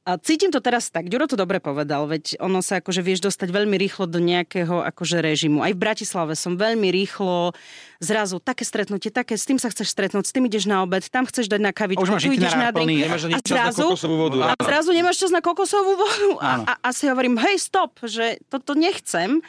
A 0.00 0.16
cítim 0.16 0.48
to 0.48 0.64
teraz 0.64 0.88
tak, 0.88 1.12
Ďuro 1.12 1.28
to 1.28 1.36
dobre 1.36 1.60
povedal, 1.60 2.08
veď 2.08 2.40
ono 2.40 2.64
sa 2.64 2.80
akože 2.80 3.04
vieš 3.04 3.20
dostať 3.20 3.52
veľmi 3.52 3.76
rýchlo 3.76 4.08
do 4.08 4.16
nejakého 4.16 4.80
akože 4.80 5.20
režimu. 5.20 5.60
Aj 5.60 5.76
v 5.76 5.78
Bratislave 5.78 6.32
som 6.40 6.56
veľmi 6.56 6.88
rýchlo 6.88 7.52
zrazu 8.00 8.40
také 8.40 8.64
stretnutie, 8.64 9.12
také, 9.12 9.36
s 9.36 9.44
tým 9.44 9.60
sa 9.60 9.68
chceš 9.68 9.92
stretnúť, 9.92 10.24
s 10.24 10.32
tým 10.32 10.48
ideš 10.48 10.64
na 10.64 10.80
obed, 10.80 11.04
tam 11.12 11.28
chceš 11.28 11.52
dať 11.52 11.60
na 11.60 11.72
kavičku, 11.76 12.16
tu 12.16 12.32
ideš 12.32 12.56
na 12.56 12.72
drink. 12.72 12.96
Nemáš 12.96 13.28
ani 13.28 13.36
A 13.36 13.40
na 13.44 13.44
zrazu- 13.44 13.92
kokosovú 13.92 14.16
vodu. 14.16 14.36
a 14.40 14.52
zrazu 14.56 14.90
nemáš 14.96 15.16
čas 15.20 15.30
na 15.30 15.44
kokosovú 15.44 15.92
vodu. 15.92 16.28
A, 16.40 16.50
a, 16.64 16.72
a 16.80 16.88
si 16.96 17.04
hovorím, 17.04 17.36
hej, 17.36 17.60
stop, 17.60 18.00
že 18.00 18.40
toto 18.48 18.72
nechcem. 18.72 19.44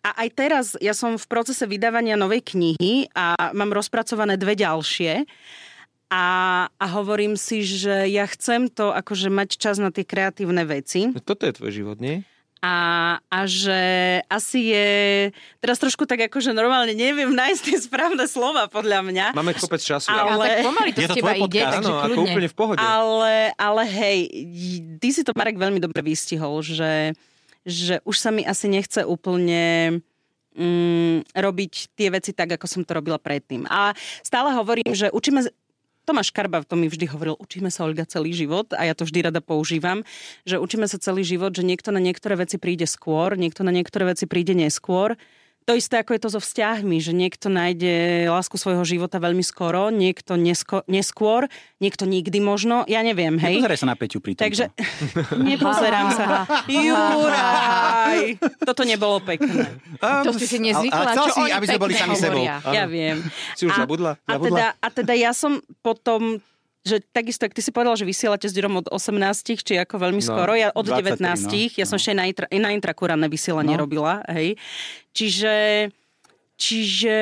A 0.00 0.16
aj 0.24 0.28
teraz 0.32 0.64
ja 0.80 0.96
som 0.96 1.20
v 1.20 1.26
procese 1.28 1.68
vydávania 1.68 2.16
novej 2.16 2.40
knihy 2.40 3.12
a 3.12 3.52
mám 3.52 3.68
rozpracované 3.68 4.40
dve 4.40 4.56
ďalšie. 4.56 5.28
A, 6.14 6.24
a 6.70 6.86
hovorím 6.94 7.34
si, 7.34 7.66
že 7.66 8.06
ja 8.06 8.22
chcem 8.30 8.70
to 8.70 8.94
akože 8.94 9.34
mať 9.34 9.58
čas 9.58 9.82
na 9.82 9.90
tie 9.90 10.06
kreatívne 10.06 10.62
veci. 10.62 11.10
Toto 11.26 11.42
je 11.42 11.50
tvoj 11.50 11.72
život, 11.74 11.98
nie? 11.98 12.22
A, 12.62 13.18
a 13.28 13.38
že 13.44 13.76
asi 14.24 14.72
je... 14.72 14.88
Teraz 15.58 15.76
trošku 15.76 16.06
tak 16.06 16.30
akože 16.30 16.54
normálne 16.54 16.94
neviem 16.96 17.28
nájsť 17.28 17.60
tie 17.60 17.76
správne 17.76 18.24
slova 18.24 18.70
podľa 18.70 19.04
mňa. 19.04 19.26
Máme 19.36 19.52
kopec 19.52 19.82
času. 19.82 20.08
Ale- 20.08 20.30
Ale 20.32 20.44
tak 20.48 20.56
pomaly 20.64 20.90
to 20.94 21.00
Je 21.02 21.04
z 21.04 21.10
to 21.10 21.16
teba 21.18 21.30
tvoj 21.34 21.40
ide, 21.44 21.60
podcast? 21.60 21.74
takže 21.76 21.90
Áno, 21.92 22.00
ako 22.00 22.20
úplne 22.24 22.48
v 22.48 22.56
pohode. 22.56 22.78
Ale, 22.80 23.34
ale 23.58 23.82
hej, 23.84 24.18
ty 24.96 25.08
si 25.10 25.20
to 25.26 25.36
Marek 25.36 25.58
veľmi 25.58 25.76
dobre 25.76 26.00
vystihol, 26.00 26.62
že, 26.64 27.12
že 27.66 28.00
už 28.06 28.16
sa 28.16 28.30
mi 28.32 28.46
asi 28.46 28.70
nechce 28.70 29.04
úplne 29.04 29.98
mm, 30.56 31.36
robiť 31.36 31.72
tie 31.92 32.08
veci 32.08 32.32
tak, 32.32 32.56
ako 32.56 32.64
som 32.64 32.80
to 32.80 32.96
robila 32.96 33.20
predtým. 33.20 33.68
A 33.68 33.92
stále 34.22 34.54
hovorím, 34.54 34.94
že 34.94 35.12
učíme... 35.12 35.44
Tomáš 36.04 36.36
Karba 36.36 36.60
to 36.60 36.76
mi 36.76 36.92
vždy 36.92 37.08
hovoril, 37.08 37.34
učíme 37.40 37.72
sa 37.72 37.88
Olga 37.88 38.04
celý 38.04 38.36
život 38.36 38.76
a 38.76 38.84
ja 38.84 38.92
to 38.92 39.08
vždy 39.08 39.32
rada 39.32 39.40
používam, 39.40 40.04
že 40.44 40.60
učíme 40.60 40.84
sa 40.84 41.00
celý 41.00 41.24
život, 41.24 41.56
že 41.56 41.64
niekto 41.64 41.88
na 41.88 42.00
niektoré 42.00 42.36
veci 42.36 42.60
príde 42.60 42.84
skôr, 42.84 43.40
niekto 43.40 43.64
na 43.64 43.72
niektoré 43.72 44.12
veci 44.12 44.28
príde 44.28 44.52
neskôr. 44.52 45.16
To 45.64 45.72
isté, 45.72 45.96
ako 45.96 46.12
je 46.12 46.20
to 46.20 46.28
so 46.28 46.40
vzťahmi, 46.40 47.00
že 47.00 47.10
niekto 47.10 47.48
nájde 47.48 47.92
lásku 48.28 48.52
svojho 48.54 48.84
života 48.84 49.16
veľmi 49.16 49.40
skoro, 49.40 49.88
niekto 49.88 50.36
nesko- 50.36 50.84
neskôr, 50.84 51.48
niekto 51.80 52.04
nikdy 52.04 52.36
možno, 52.36 52.84
ja 52.84 53.00
neviem, 53.00 53.40
hej. 53.40 53.56
Nepozeraj 53.56 53.80
sa 53.80 53.88
na 53.88 53.96
Peťu 53.96 54.20
pri 54.20 54.36
tomto. 54.36 54.44
Takže 54.44 54.64
nepozerám 55.50 56.08
sa. 56.12 56.26
Juraj! 56.68 58.36
Toto 58.60 58.84
nebolo 58.84 59.24
pekné. 59.24 59.80
To 60.00 60.36
si 60.36 60.44
si 60.44 60.60
nezvykla, 60.60 60.92
Ale- 60.94 61.06
ale 61.06 61.14
chcel 61.16 61.24
čo 61.24 61.32
si, 61.32 61.40
oni 61.40 61.52
aby 61.52 61.66
sme 61.66 61.80
boli 61.80 61.94
sami 61.96 62.16
sebou. 62.16 62.44
Ja 62.44 62.84
viem. 62.84 63.24
Si 63.56 63.64
už 63.64 63.72
zabudla? 63.74 64.20
A 64.20 64.36
teda, 64.36 64.66
a 64.76 64.88
teda 64.92 65.12
ja 65.16 65.32
som 65.32 65.64
potom 65.80 66.44
že 66.84 67.00
takisto, 67.00 67.48
ak 67.48 67.56
ty 67.56 67.64
si 67.64 67.72
povedal, 67.72 67.96
že 67.96 68.04
vysielate 68.04 68.44
s 68.44 68.52
Ďurom 68.52 68.84
od 68.84 68.86
18, 68.92 69.56
či 69.64 69.80
ako 69.80 69.96
veľmi 69.96 70.20
No, 70.20 70.28
skoro, 70.28 70.52
ja 70.52 70.68
od 70.68 70.84
23, 70.84 71.16
19, 71.16 71.48
no. 71.48 71.80
ja 71.80 71.86
som 71.88 71.96
ešte 71.96 72.12
aj 72.12 72.18
na, 72.20 72.24
intra, 72.28 72.46
na 72.52 72.70
intrakurálne 72.76 73.28
vysielanie 73.32 73.74
No. 73.74 73.88
robila, 73.88 74.20
hej. 74.28 74.60
Čiže, 75.16 75.88
čiže, 76.60 77.18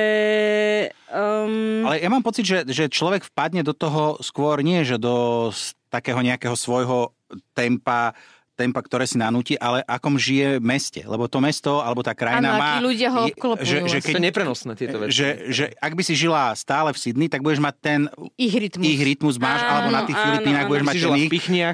um, 1.15 1.87
Ale 1.87 2.03
ja 2.03 2.11
mám 2.11 2.27
pocit, 2.27 2.43
že, 2.43 2.67
že 2.67 2.91
človek 2.91 3.23
vpadne 3.31 3.63
do 3.63 3.71
toho 3.71 4.19
skôr 4.19 4.67
nie, 4.67 4.83
že 4.83 4.99
do 4.99 5.49
takého 5.95 6.19
nejakého 6.19 6.59
svojho 6.59 7.15
tempa, 7.55 8.19
tempa, 8.55 8.79
ktoré 8.79 9.03
si 9.03 9.17
nanúti, 9.17 9.55
ale 9.55 9.81
akom 9.83 10.15
žije 10.15 10.57
v 10.57 10.65
meste. 10.67 11.01
Lebo 11.03 11.25
to 11.25 11.39
mesto, 11.39 11.79
alebo 11.79 12.01
tá 12.01 12.13
krajina 12.13 12.51
Áno, 12.51 12.59
má... 12.59 12.71
ľudia 12.79 13.09
ho 13.09 13.25
je- 13.25 13.33
obklopujú. 13.33 13.65
že, 13.65 13.77
že, 13.83 13.99
To 14.05 14.15
je 14.15 14.25
neprenosné 14.25 14.73
tieto 14.75 14.97
veci. 14.99 15.13
že, 15.15 15.29
že 15.49 15.65
ak 15.75 15.93
by 15.93 16.03
si 16.03 16.15
žila 16.15 16.53
stále 16.53 16.89
v 16.89 16.99
Sydney, 16.99 17.27
tak 17.27 17.41
budeš 17.41 17.59
mať 17.59 17.75
ten 17.79 18.01
Ich 18.37 18.53
rytmus. 18.53 18.85
ich 18.85 19.01
rytmus 19.01 19.37
máš, 19.37 19.59
Áno, 19.59 19.71
alebo 19.71 19.89
na 19.91 20.03
tých 20.05 20.15
áno, 20.15 20.25
Filipínach 20.27 20.63
áno. 20.63 20.71
budeš 20.71 20.85
mať 20.85 20.95
si 20.95 21.03
ten 21.03 21.17
ich. 21.17 21.31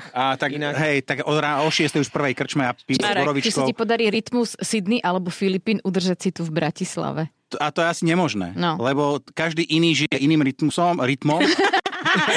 A 0.09 0.23
tak, 0.35 0.51
inak. 0.53 0.73
hej, 0.77 0.97
tak 1.03 1.17
od 1.23 1.37
rána 1.37 1.59
o 1.61 1.69
6 1.69 1.99
už 1.99 2.09
prvej 2.09 2.35
krčme 2.35 2.63
a 2.63 2.73
piť 2.73 2.97
s 2.97 3.01
Či 3.01 3.05
sa 3.05 3.19
borovičkou. 3.19 3.67
ti 3.67 3.75
podarí 3.75 4.07
rytmus 4.09 4.55
Sydney 4.57 4.99
alebo 4.99 5.29
Filipín 5.29 5.83
udržať 5.83 6.19
si 6.21 6.31
tu 6.31 6.43
v 6.43 6.53
Bratislave? 6.53 7.29
A 7.55 7.69
to 7.69 7.81
je 7.81 7.89
asi 7.89 8.05
nemožné, 8.05 8.53
No. 8.55 8.77
lebo 8.77 9.03
každý 9.33 9.65
iný 9.65 9.97
žije 9.97 10.15
iným 10.15 10.41
rytmusom, 10.43 11.01
rytmom. 11.01 11.41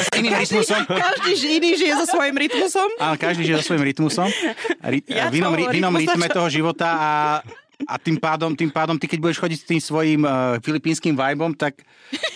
s 0.02 0.10
iným 0.18 0.34
rytmusom. 0.34 0.82
každý 0.90 1.32
iný 1.58 1.70
žije 1.78 1.94
so 2.02 2.06
svojím 2.10 2.36
rytmusom. 2.38 2.90
Áno, 2.98 3.16
každý 3.18 3.42
žije 3.46 3.56
so 3.62 3.66
svojím 3.74 3.86
rytmusom. 3.88 4.30
Ry- 4.82 5.06
Ja 5.06 5.30
v 5.30 5.40
inom, 5.40 5.54
v 5.54 5.76
inom 5.78 5.94
rytme 5.94 6.28
toho 6.28 6.50
života 6.50 6.88
a, 6.90 7.12
a 7.86 7.96
tým, 7.98 8.18
pádom, 8.18 8.54
tým 8.54 8.70
pádom 8.70 8.98
ty, 8.98 9.06
keď 9.10 9.20
budeš 9.22 9.38
chodiť 9.42 9.60
s 9.62 9.66
tým 9.66 9.82
svojím 9.82 10.22
uh, 10.22 10.58
filipínskym 10.62 11.14
vibom, 11.14 11.54
tak 11.54 11.82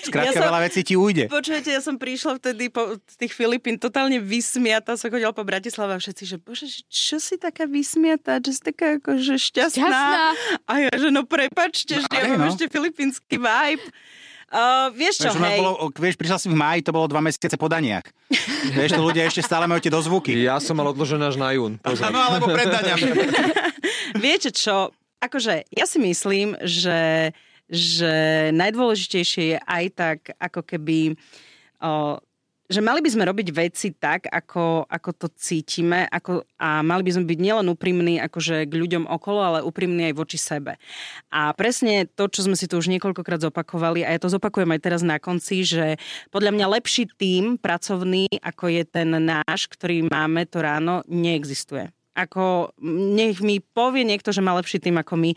skrátka 0.05 0.33
Ja 0.33 0.41
som- 0.41 0.47
veľa 0.49 0.59
vecí 0.69 0.81
ti 0.81 0.95
ujde. 0.97 1.29
Počujete, 1.29 1.69
ja 1.69 1.81
som 1.81 1.97
prišla 1.97 2.37
vtedy 2.37 2.69
po, 2.69 2.97
z 2.97 3.15
tých 3.17 3.33
Filipín 3.33 3.77
totálne 3.77 4.17
vysmiata, 4.21 4.97
som 4.97 5.09
chodila 5.09 5.33
po 5.33 5.45
Bratislave 5.45 5.97
a 5.97 5.99
všetci, 6.01 6.23
že 6.25 6.37
bože, 6.41 6.65
že 6.69 6.81
čo 6.89 7.17
si 7.21 7.37
taká 7.37 7.65
vysmiata, 7.65 8.37
že 8.41 8.57
si 8.57 8.61
taká 8.61 8.97
akože 9.01 9.37
šťastná. 9.37 9.85
Šťastná. 9.85 10.25
A 10.65 10.73
ja, 10.81 10.91
že 10.93 11.09
no 11.09 11.25
prepačte, 11.25 12.01
že 12.01 12.07
ja 12.09 12.25
hej, 12.25 12.37
mám 12.37 12.49
no. 12.49 12.53
ešte 12.53 12.69
filipínsky 12.69 13.37
vibe. 13.37 13.85
Uh, 14.55 14.87
vieš 14.95 15.19
čo, 15.19 15.35
Vieš, 15.35 15.43
hej, 15.43 15.59
bolo, 15.59 15.91
vieš, 15.99 16.15
prišla 16.15 16.39
si 16.39 16.47
v 16.47 16.55
máji, 16.55 16.79
to 16.87 16.95
bolo 16.95 17.11
dva 17.11 17.19
mesiace 17.19 17.59
po 17.59 17.67
daniach. 17.67 18.07
vieš, 18.71 18.95
to 18.95 19.03
ľudia 19.03 19.27
ešte 19.27 19.43
stále 19.43 19.67
majú 19.67 19.83
tie 19.83 19.91
dozvuky. 19.91 20.31
Ja 20.31 20.63
som 20.63 20.79
mal 20.79 20.87
odložené 20.95 21.27
až 21.27 21.35
na 21.35 21.51
jún. 21.51 21.75
Pozor. 21.83 22.07
Áno, 22.07 22.19
alebo 22.23 22.47
pred 22.47 22.71
daniami. 22.71 23.03
viete 24.25 24.55
čo, 24.55 24.95
akože 25.19 25.67
ja 25.75 25.83
si 25.83 25.99
myslím, 25.99 26.55
že, 26.63 27.35
že 27.67 28.13
najdôležitejšie 28.55 29.43
je 29.43 29.57
aj 29.59 29.85
tak, 29.91 30.19
ako 30.39 30.63
keby... 30.63 31.19
O, 31.83 32.23
že 32.65 32.81
mali 32.81 33.01
by 33.01 33.09
sme 33.13 33.29
robiť 33.29 33.47
veci 33.53 33.93
tak, 33.93 34.25
ako, 34.25 34.89
ako 34.89 35.09
to 35.13 35.27
cítime 35.37 36.09
ako, 36.09 36.45
a 36.57 36.81
mali 36.81 37.05
by 37.05 37.11
sme 37.13 37.25
byť 37.29 37.39
nielen 37.39 37.67
úprimní 37.69 38.17
akože 38.21 38.65
k 38.65 38.73
ľuďom 38.73 39.05
okolo, 39.05 39.39
ale 39.41 39.59
úprimní 39.65 40.09
aj 40.09 40.17
voči 40.17 40.37
sebe. 40.41 40.81
A 41.29 41.53
presne 41.53 42.09
to, 42.09 42.25
čo 42.25 42.45
sme 42.45 42.57
si 42.57 42.65
tu 42.65 42.81
už 42.81 42.89
niekoľkokrát 42.89 43.41
zopakovali, 43.41 44.01
a 44.01 44.13
ja 44.13 44.19
to 44.21 44.33
zopakujem 44.33 44.73
aj 44.73 44.81
teraz 44.81 45.01
na 45.05 45.21
konci, 45.21 45.61
že 45.61 46.01
podľa 46.33 46.51
mňa 46.57 46.65
lepší 46.81 47.05
tým 47.13 47.61
pracovný, 47.61 48.25
ako 48.41 48.65
je 48.73 48.83
ten 48.85 49.09
náš, 49.13 49.69
ktorý 49.69 50.09
máme 50.09 50.49
to 50.49 50.61
ráno, 50.61 51.05
neexistuje. 51.05 51.93
Ako 52.15 52.71
nech 52.81 53.43
mi 53.43 53.59
povie 53.59 54.07
niekto, 54.07 54.31
že 54.31 54.39
má 54.39 54.55
lepší 54.55 54.79
tým 54.79 54.95
ako 54.95 55.19
my. 55.19 55.31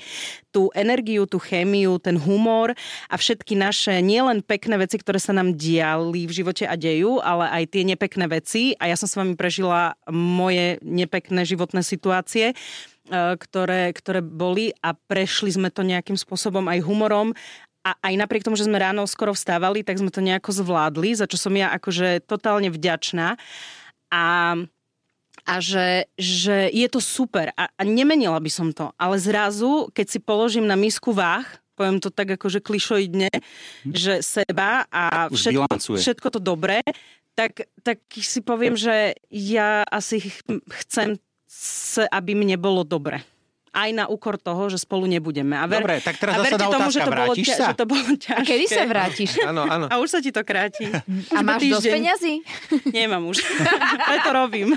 Tú 0.55 0.71
energiu, 0.73 1.27
tú 1.27 1.43
chémiu, 1.43 1.99
ten 1.99 2.15
humor 2.15 2.73
a 3.11 3.15
všetky 3.19 3.59
naše 3.59 3.99
nielen 3.99 4.47
pekné 4.47 4.79
veci, 4.79 5.03
ktoré 5.03 5.19
sa 5.19 5.35
nám 5.35 5.59
diali 5.59 6.31
v 6.31 6.33
živote 6.33 6.65
a 6.71 6.79
dejú, 6.79 7.19
ale 7.19 7.51
aj 7.51 7.75
tie 7.75 7.83
nepekné 7.83 8.31
veci. 8.31 8.79
A 8.79 8.87
ja 8.87 8.95
som 8.95 9.11
s 9.11 9.19
vami 9.19 9.35
prežila 9.35 9.99
moje 10.09 10.79
nepekné 10.87 11.43
životné 11.43 11.83
situácie 11.83 12.55
e, 12.55 12.55
ktoré, 13.37 13.91
ktoré 13.91 14.23
boli 14.23 14.71
a 14.79 14.95
prešli 14.95 15.51
sme 15.51 15.75
to 15.75 15.83
nejakým 15.83 16.15
spôsobom 16.17 16.63
aj 16.71 16.79
humorom 16.87 17.35
a 17.89 17.97
aj 18.05 18.15
napriek 18.21 18.45
tomu, 18.45 18.59
že 18.59 18.69
sme 18.69 18.77
ráno 18.77 19.09
skoro 19.09 19.33
vstávali, 19.33 19.81
tak 19.81 19.97
sme 19.97 20.13
to 20.13 20.21
nejako 20.21 20.53
zvládli, 20.53 21.17
za 21.17 21.25
čo 21.25 21.41
som 21.41 21.55
ja 21.57 21.73
akože 21.73 22.27
totálne 22.29 22.69
vďačná. 22.69 23.41
A 24.13 24.25
a 25.49 25.65
že, 25.65 26.05
že 26.21 26.69
je 26.69 26.85
to 26.93 27.01
super 27.01 27.49
a, 27.57 27.73
a 27.73 27.83
nemenila 27.83 28.37
by 28.37 28.53
som 28.53 28.69
to. 28.69 28.93
Ale 29.01 29.17
zrazu, 29.17 29.89
keď 29.97 30.07
si 30.07 30.19
položím 30.21 30.69
na 30.69 30.77
misku 30.77 31.17
váh, 31.17 31.49
poviem 31.73 31.97
to 31.97 32.13
tak 32.13 32.37
akože 32.37 32.61
klišoidne, 32.61 33.33
že 33.89 34.21
seba 34.21 34.85
a 34.93 35.33
všetko, 35.33 35.65
všetko 36.05 36.27
to 36.37 36.41
dobré, 36.43 36.85
tak, 37.33 37.71
tak 37.81 38.03
si 38.13 38.43
poviem, 38.43 38.75
že 38.75 39.15
ja 39.31 39.87
asi 39.87 40.27
ch- 40.27 40.43
chcem, 40.85 41.17
aby 42.11 42.35
mne 42.35 42.59
bolo 42.59 42.83
dobre. 42.83 43.23
Aj 43.71 43.91
na 43.91 44.05
úkor 44.05 44.35
toho, 44.35 44.67
že 44.67 44.77
spolu 44.77 45.05
nebudeme. 45.05 45.53
A 45.53 45.65
ver, 45.65 45.81
Dobre, 45.81 46.01
tak 46.01 46.17
teraz 46.17 46.35
a 46.35 46.41
verte 46.41 46.57
tomu, 46.57 46.73
otázka. 46.75 46.91
že 46.91 46.99
to, 46.99 47.05
bolo, 47.05 47.15
Vrátiš 47.29 47.47
ťa- 47.47 47.55
sa? 47.55 47.67
že 47.67 47.75
to 47.75 47.85
bolo 47.85 48.03
ťažké. 48.11 48.35
A 48.35 48.41
kedy 48.43 48.65
sa 48.67 48.83
vrátiš? 48.85 49.31
Áno, 49.51 49.63
áno. 49.65 49.87
A 49.87 49.95
už 49.97 50.09
sa 50.09 50.19
ti 50.19 50.29
to 50.29 50.41
kráti. 50.41 50.89
A 51.37 51.41
Už 51.41 51.45
máš 51.45 51.61
dosť 51.63 51.87
peňazí? 51.89 52.35
Nemám 52.97 53.25
už. 53.25 53.39
Preto 53.99 54.31
robím. 54.31 54.69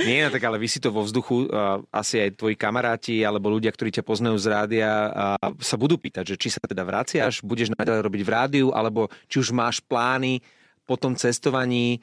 Nie, 0.00 0.24
no 0.24 0.30
tak 0.30 0.42
ale 0.42 0.56
vy 0.56 0.66
si 0.66 0.78
to 0.78 0.88
vo 0.88 1.00
vzduchu, 1.00 1.48
a 1.48 1.78
asi 1.92 2.20
aj 2.20 2.34
tvoji 2.34 2.54
kamaráti 2.54 3.20
alebo 3.20 3.48
ľudia, 3.48 3.68
ktorí 3.68 3.90
ťa 3.90 4.02
poznajú 4.02 4.36
z 4.36 4.46
rádia, 4.46 4.90
a 5.08 5.24
sa 5.58 5.74
budú 5.74 5.96
pýtať, 5.96 6.24
že 6.24 6.36
či 6.36 6.48
sa 6.48 6.60
teda 6.60 6.82
vraciaš, 6.82 7.40
budeš 7.40 7.70
naďalej 7.70 8.02
robiť 8.02 8.22
v 8.22 8.30
rádiu, 8.30 8.66
alebo 8.70 9.06
či 9.26 9.38
už 9.38 9.50
máš 9.50 9.80
plány 9.80 10.40
po 10.84 10.94
tom 10.94 11.12
cestovaní, 11.12 12.00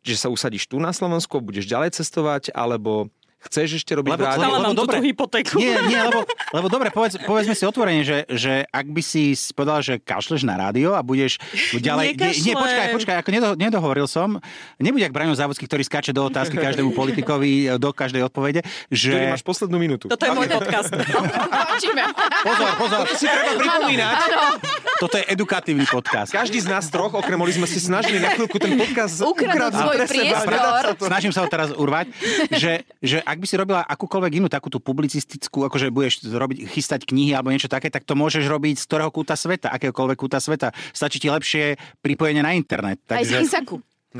že 0.00 0.16
sa 0.16 0.26
usadíš 0.26 0.64
tu 0.64 0.78
na 0.78 0.90
Slovensku, 0.90 1.38
budeš 1.38 1.66
ďalej 1.66 1.92
cestovať, 1.92 2.50
alebo 2.52 3.10
chceš 3.48 3.80
ešte 3.80 3.96
robiť 3.96 4.12
Lebo-? 4.12 4.24
Stále 4.28 4.56
lebo 4.60 4.72
tú 4.72 4.84
dobre. 4.84 4.96
tú 5.00 5.04
hypotéku. 5.08 5.56
Nie, 5.56 5.80
nie, 5.88 5.96
lebo, 5.96 6.28
lebo 6.56 6.66
dobre, 6.68 6.88
povedz, 6.92 7.16
povedzme 7.24 7.56
si 7.56 7.64
otvorene, 7.64 8.04
že, 8.04 8.28
že 8.28 8.68
ak 8.68 8.86
by 8.92 9.02
si 9.02 9.32
povedal, 9.56 9.80
že 9.80 9.94
kašleš 9.96 10.44
na 10.44 10.60
rádio 10.60 10.92
a 10.92 11.00
budeš 11.00 11.40
ďalej... 11.72 12.06
Nekašlem. 12.16 12.44
nie, 12.44 12.54
počkaj, 12.54 12.86
počkaj, 13.00 13.16
ako 13.24 13.30
nedo, 13.32 13.48
nedohovoril 13.56 14.04
som. 14.04 14.36
Nebuď 14.76 15.08
jak 15.08 15.12
Braňo 15.16 15.32
Závodský, 15.32 15.64
ktorý 15.64 15.82
skáče 15.88 16.12
do 16.12 16.28
otázky 16.28 16.60
každému 16.66 16.92
politikovi, 16.92 17.80
do 17.80 17.90
každej 17.96 18.28
odpovede, 18.28 18.60
že... 18.92 19.16
Ktorý 19.16 19.32
máš 19.32 19.44
poslednú 19.46 19.76
minútu. 19.80 20.12
Toto 20.12 20.20
je 20.20 20.32
môj 20.36 20.48
podcast. 20.52 20.92
Pozor, 22.44 22.70
pozor, 22.76 23.00
si 23.16 23.24
treba 23.24 23.56
pripomínať. 23.56 24.16
toto 25.00 25.14
je 25.16 25.24
edukatívny 25.32 25.86
podcast. 25.88 26.28
Každý 26.32 26.60
z 26.60 26.68
nás 26.68 26.92
troch, 26.92 27.12
okrem 27.16 27.40
Oli, 27.40 27.56
sme 27.56 27.64
si 27.64 27.80
snažili 27.80 28.20
na 28.20 28.36
chvíľku 28.36 28.60
ten 28.60 28.76
podcast 28.76 29.22
Ukradnúť 29.24 29.72
svoj 29.72 29.96
priestor. 30.04 30.52
Snažím 31.08 31.32
sa 31.32 31.40
ho 31.44 31.48
teraz 31.48 31.70
urvať, 31.72 32.12
že, 32.52 32.84
že 33.00 33.18
ak 33.30 33.38
by 33.38 33.46
si 33.46 33.54
robila 33.54 33.86
akúkoľvek 33.86 34.42
inú 34.42 34.48
takúto 34.50 34.82
publicistickú, 34.82 35.62
akože 35.70 35.94
budeš 35.94 36.26
robiť, 36.26 36.66
chystať 36.66 37.06
knihy 37.06 37.30
alebo 37.30 37.54
niečo 37.54 37.70
také, 37.70 37.86
tak 37.86 38.02
to 38.02 38.18
môžeš 38.18 38.42
robiť 38.50 38.82
z 38.82 38.84
ktorého 38.90 39.10
kúta 39.14 39.38
sveta, 39.38 39.70
akéhokoľvek 39.70 40.18
kúta 40.18 40.42
sveta. 40.42 40.74
Stačí 40.90 41.22
ti 41.22 41.30
lepšie 41.30 41.78
pripojenie 42.02 42.42
na 42.42 42.58
internet. 42.58 42.98
Aj 43.06 43.22
z 43.22 43.30
Takže... 43.30 43.36
Kisaku. 43.46 43.76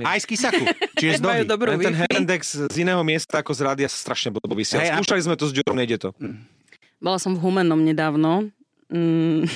Aj 0.07 0.19
z 0.23 0.27
Kisaku. 0.31 0.65
Čiže 0.95 1.19
z 1.19 1.21
dohy. 1.21 1.43
dobrú 1.43 1.75
ten. 1.83 1.91
Herendex 2.07 2.71
z 2.71 2.77
iného 2.79 3.03
miesta 3.03 3.43
ako 3.43 3.51
z 3.51 3.61
rádia 3.67 3.89
sa 3.91 3.99
strašne 3.99 4.31
blbo 4.31 4.55
vysiel. 4.55 4.79
Hej, 4.79 4.95
a- 4.95 5.03
Skúšali 5.03 5.27
sme 5.27 5.35
to 5.35 5.51
s 5.51 5.53
Ďurom, 5.53 5.75
nejde 5.75 5.99
to. 5.99 6.15
Bola 7.03 7.19
som 7.19 7.35
v 7.35 7.43
Humennom 7.43 7.83
nedávno. 7.83 8.47
Mm, 8.87 9.51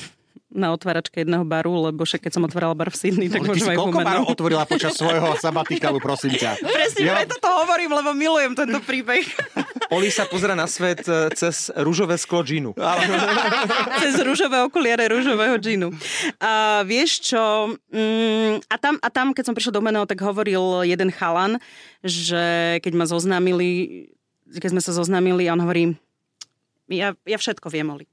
na 0.55 0.71
otváračke 0.71 1.21
jedného 1.21 1.43
baru, 1.43 1.91
lebo 1.91 2.07
však 2.07 2.23
keď 2.23 2.31
som 2.31 2.47
otvárala 2.47 2.71
bar 2.71 2.87
v 2.87 2.97
Sydney, 2.97 3.27
tak 3.27 3.43
môžem 3.43 3.67
si 3.67 3.71
aj 3.75 3.77
koľko 3.77 3.99
barov 3.99 4.25
otvorila 4.31 4.63
počas 4.63 4.95
svojho 4.95 5.35
sabatikalu, 5.35 5.99
prosím 5.99 6.39
ťa? 6.39 6.63
Presne 6.63 6.99
Ja- 7.03 7.19
preto 7.19 7.35
to 7.37 7.49
hovorím, 7.51 7.91
lebo 7.91 8.15
milujem 8.15 8.55
tento 8.55 8.79
príbeh. 8.79 9.27
Oli 9.91 10.07
sa 10.09 10.23
pozera 10.25 10.55
na 10.55 10.65
svet 10.65 11.03
e, 11.05 11.29
cez 11.35 11.69
rúžové 11.75 12.15
sklo 12.15 12.41
džínu. 12.41 12.73
Cez 14.01 14.15
rúžové 14.23 14.63
okuliare 14.65 15.05
rúžového 15.11 15.59
džinu. 15.59 15.91
A 16.41 16.81
vieš 16.87 17.29
čo, 17.29 17.75
mm, 17.93 18.65
a, 18.65 18.75
tam, 18.79 18.95
a 19.03 19.07
tam, 19.11 19.35
keď 19.35 19.43
som 19.51 19.53
prišla 19.53 19.75
do 19.75 19.79
Humenného, 19.83 20.07
tak 20.09 20.23
hovoril 20.23 20.87
jeden 20.87 21.11
chalan, 21.13 21.59
že 22.01 22.79
keď 22.81 22.93
ma 22.95 23.05
zoznámili, 23.05 24.07
keď 24.49 24.73
sme 24.73 24.81
sa 24.81 24.95
zoznámili, 24.95 25.45
a 25.45 25.53
on 25.53 25.61
hovorí, 25.61 25.83
ja, 26.89 27.13
ja 27.25 27.37
všetko 27.37 27.67
viem, 27.69 27.85
Oli. 27.91 28.05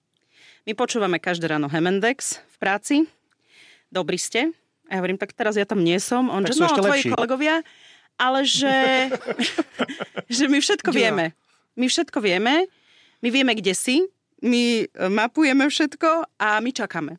My 0.62 0.72
počúvame 0.72 1.18
každé 1.18 1.48
ráno 1.48 1.66
Hemendex 1.66 2.38
v 2.38 2.56
práci. 2.56 2.94
Dobrí 3.88 4.14
ste. 4.14 4.54
A 4.86 4.94
ja 4.94 5.00
hovorím, 5.00 5.18
tak 5.18 5.32
teraz 5.32 5.56
ja 5.56 5.64
tam 5.64 5.80
nie 5.80 5.98
som. 5.98 6.28
On, 6.28 6.38
Tak 6.40 6.54
že 6.54 6.60
no, 6.60 6.70
tvoji 6.70 7.02
lepší. 7.02 7.10
kolegovia, 7.10 7.54
ale 8.14 8.40
že, 8.44 9.10
že 10.36 10.44
my 10.46 10.58
všetko 10.58 10.90
vieme. 10.90 11.34
My 11.74 11.86
všetko 11.86 12.18
vieme. 12.20 12.70
My 13.18 13.28
vieme, 13.28 13.52
kde 13.52 13.74
si. 13.74 14.06
My 14.40 14.62
e, 14.80 15.06
mapujeme 15.08 15.66
všetko 15.66 16.08
a 16.36 16.58
my 16.58 16.70
čakáme. 16.70 17.18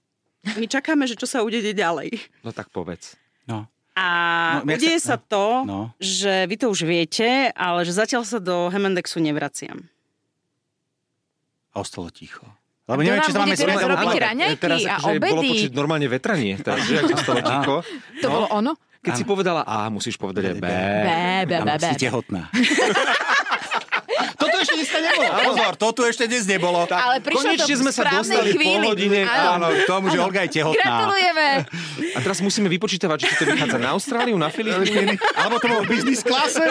My 0.54 0.66
čakáme, 0.66 1.04
že 1.04 1.16
čo 1.16 1.24
sa 1.26 1.40
udeje 1.40 1.72
ďalej. 1.72 2.20
No 2.44 2.52
tak 2.52 2.68
povedz. 2.70 3.16
No. 3.44 3.68
A 3.94 4.08
No, 4.60 4.68
udeje 4.70 4.98
sa- 4.98 5.16
sa, 5.16 5.18
to, 5.20 5.64
no. 5.64 5.92
že 5.98 6.46
vy 6.46 6.56
to 6.58 6.68
už 6.68 6.84
viete, 6.84 7.28
ale 7.52 7.84
že 7.84 7.94
zatiaľ 7.94 8.24
sa 8.24 8.38
do 8.38 8.68
Hemendexu 8.68 9.20
nevraciam. 9.20 9.88
A 11.70 11.80
ostalo 11.80 12.08
ticho. 12.08 12.44
Lebo 12.84 13.00
neviem, 13.00 13.24
či 13.24 13.32
sa 13.32 13.40
máme 13.40 13.56
teraz 13.56 13.80
robiť 13.80 14.16
raňajky 14.20 14.60
Teraz 14.60 14.80
a 14.84 14.94
akože 15.00 15.20
bolo 15.24 15.40
obedy? 15.40 15.50
počuť 15.56 15.72
normálne 15.72 16.08
vetranie. 16.12 16.54
Takže 16.60 16.92
ak 17.00 17.06
zostalo 17.10 17.40
ticho. 17.40 17.76
To 18.20 18.28
bolo 18.28 18.48
ono? 18.52 18.72
Keď 19.00 19.14
si 19.16 19.24
povedala 19.24 19.62
A, 19.64 19.88
musíš 19.88 20.16
povedať 20.16 20.52
aj 20.52 20.56
B. 20.60 20.64
Bé, 20.64 21.28
bé, 21.44 21.56
Áno, 21.60 21.76
bé. 21.76 21.88
si 21.92 22.00
tehotná. 22.00 22.48
Toto 24.14 24.56
ešte 24.60 24.76
dnes 24.76 24.90
nebolo. 24.92 25.30
Pozor, 25.44 25.74
toto 25.76 26.02
ešte 26.04 26.24
dnes 26.28 26.44
nebolo. 26.46 26.80
Ale 26.86 27.16
prišlo 27.20 27.56
to 27.56 27.64
Konečne 27.64 27.76
sme 27.80 27.92
sa 27.92 28.04
dostali 28.06 28.52
po 28.52 28.60
chvíli. 28.60 28.86
hodine. 28.86 29.20
Áno, 29.26 29.68
k 29.72 29.84
tomu, 29.84 30.06
že 30.08 30.18
Olga 30.20 30.44
je 30.46 30.52
tehotná. 30.54 30.84
Gratulujeme. 30.84 31.48
A 32.14 32.20
teraz 32.20 32.38
musíme 32.40 32.68
vypočítavať, 32.70 33.18
či 33.20 33.34
to 33.34 33.44
vychádza 33.48 33.80
na 33.80 33.96
Austráliu, 33.96 34.36
na 34.36 34.48
Filipíny. 34.48 35.16
Alebo 35.40 35.58
to 35.58 35.66
bolo 35.66 35.82
v 35.84 35.90
business 35.90 36.22
klase. 36.22 36.62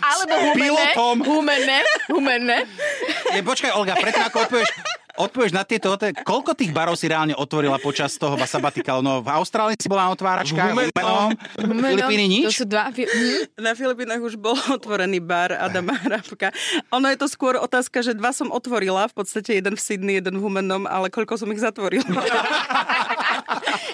Alebo 0.00 0.34
humenné. 0.34 0.56
pilotom. 0.60 1.16
Humenné. 1.24 1.78
Humenné. 2.10 2.58
Je, 3.34 3.40
počkaj, 3.42 3.70
Olga, 3.74 3.94
predtým 3.96 4.24
ako 4.26 4.36
odpovieš, 4.48 4.70
odpovieš 5.18 5.50
na 5.50 5.62
tieto 5.62 5.90
otázky, 5.90 6.20
koľko 6.20 6.52
tých 6.52 6.70
barov 6.70 6.94
si 6.94 7.06
reálne 7.06 7.32
otvorila 7.32 7.76
počas 7.76 8.14
toho 8.14 8.36
sabatikal? 8.38 9.00
No, 9.00 9.18
v 9.18 9.28
Austrálii 9.30 9.74
si 9.74 9.86
bola 9.86 10.06
na 10.06 10.12
otváračkách, 10.12 10.70
V 10.70 10.92
Humenom, 11.58 11.98
Filipíny 11.98 12.24
To 12.42 12.48
nič? 12.48 12.54
sú 12.54 12.64
dva... 12.64 12.88
hm? 12.88 13.56
Na 13.56 13.72
Filipínach 13.72 14.18
už 14.18 14.36
bol 14.36 14.52
otvorený 14.70 15.18
bar 15.18 15.52
Adama 15.52 15.96
Hrabka. 15.96 16.52
Ono 16.90 17.06
je 17.06 17.16
to 17.16 17.26
skôr 17.26 17.56
otázka, 17.56 18.00
že 18.00 18.12
dva 18.12 18.30
som 18.30 18.48
otvorila, 18.48 19.06
v 19.06 19.14
podstate 19.14 19.56
jeden 19.56 19.72
v 19.72 19.80
Sydney, 19.80 20.14
jeden 20.16 20.36
v 20.36 20.42
Humennom, 20.42 20.84
ale 20.84 21.08
koľko 21.08 21.36
som 21.36 21.48
ich 21.48 21.58
zatvorila. 21.58 22.04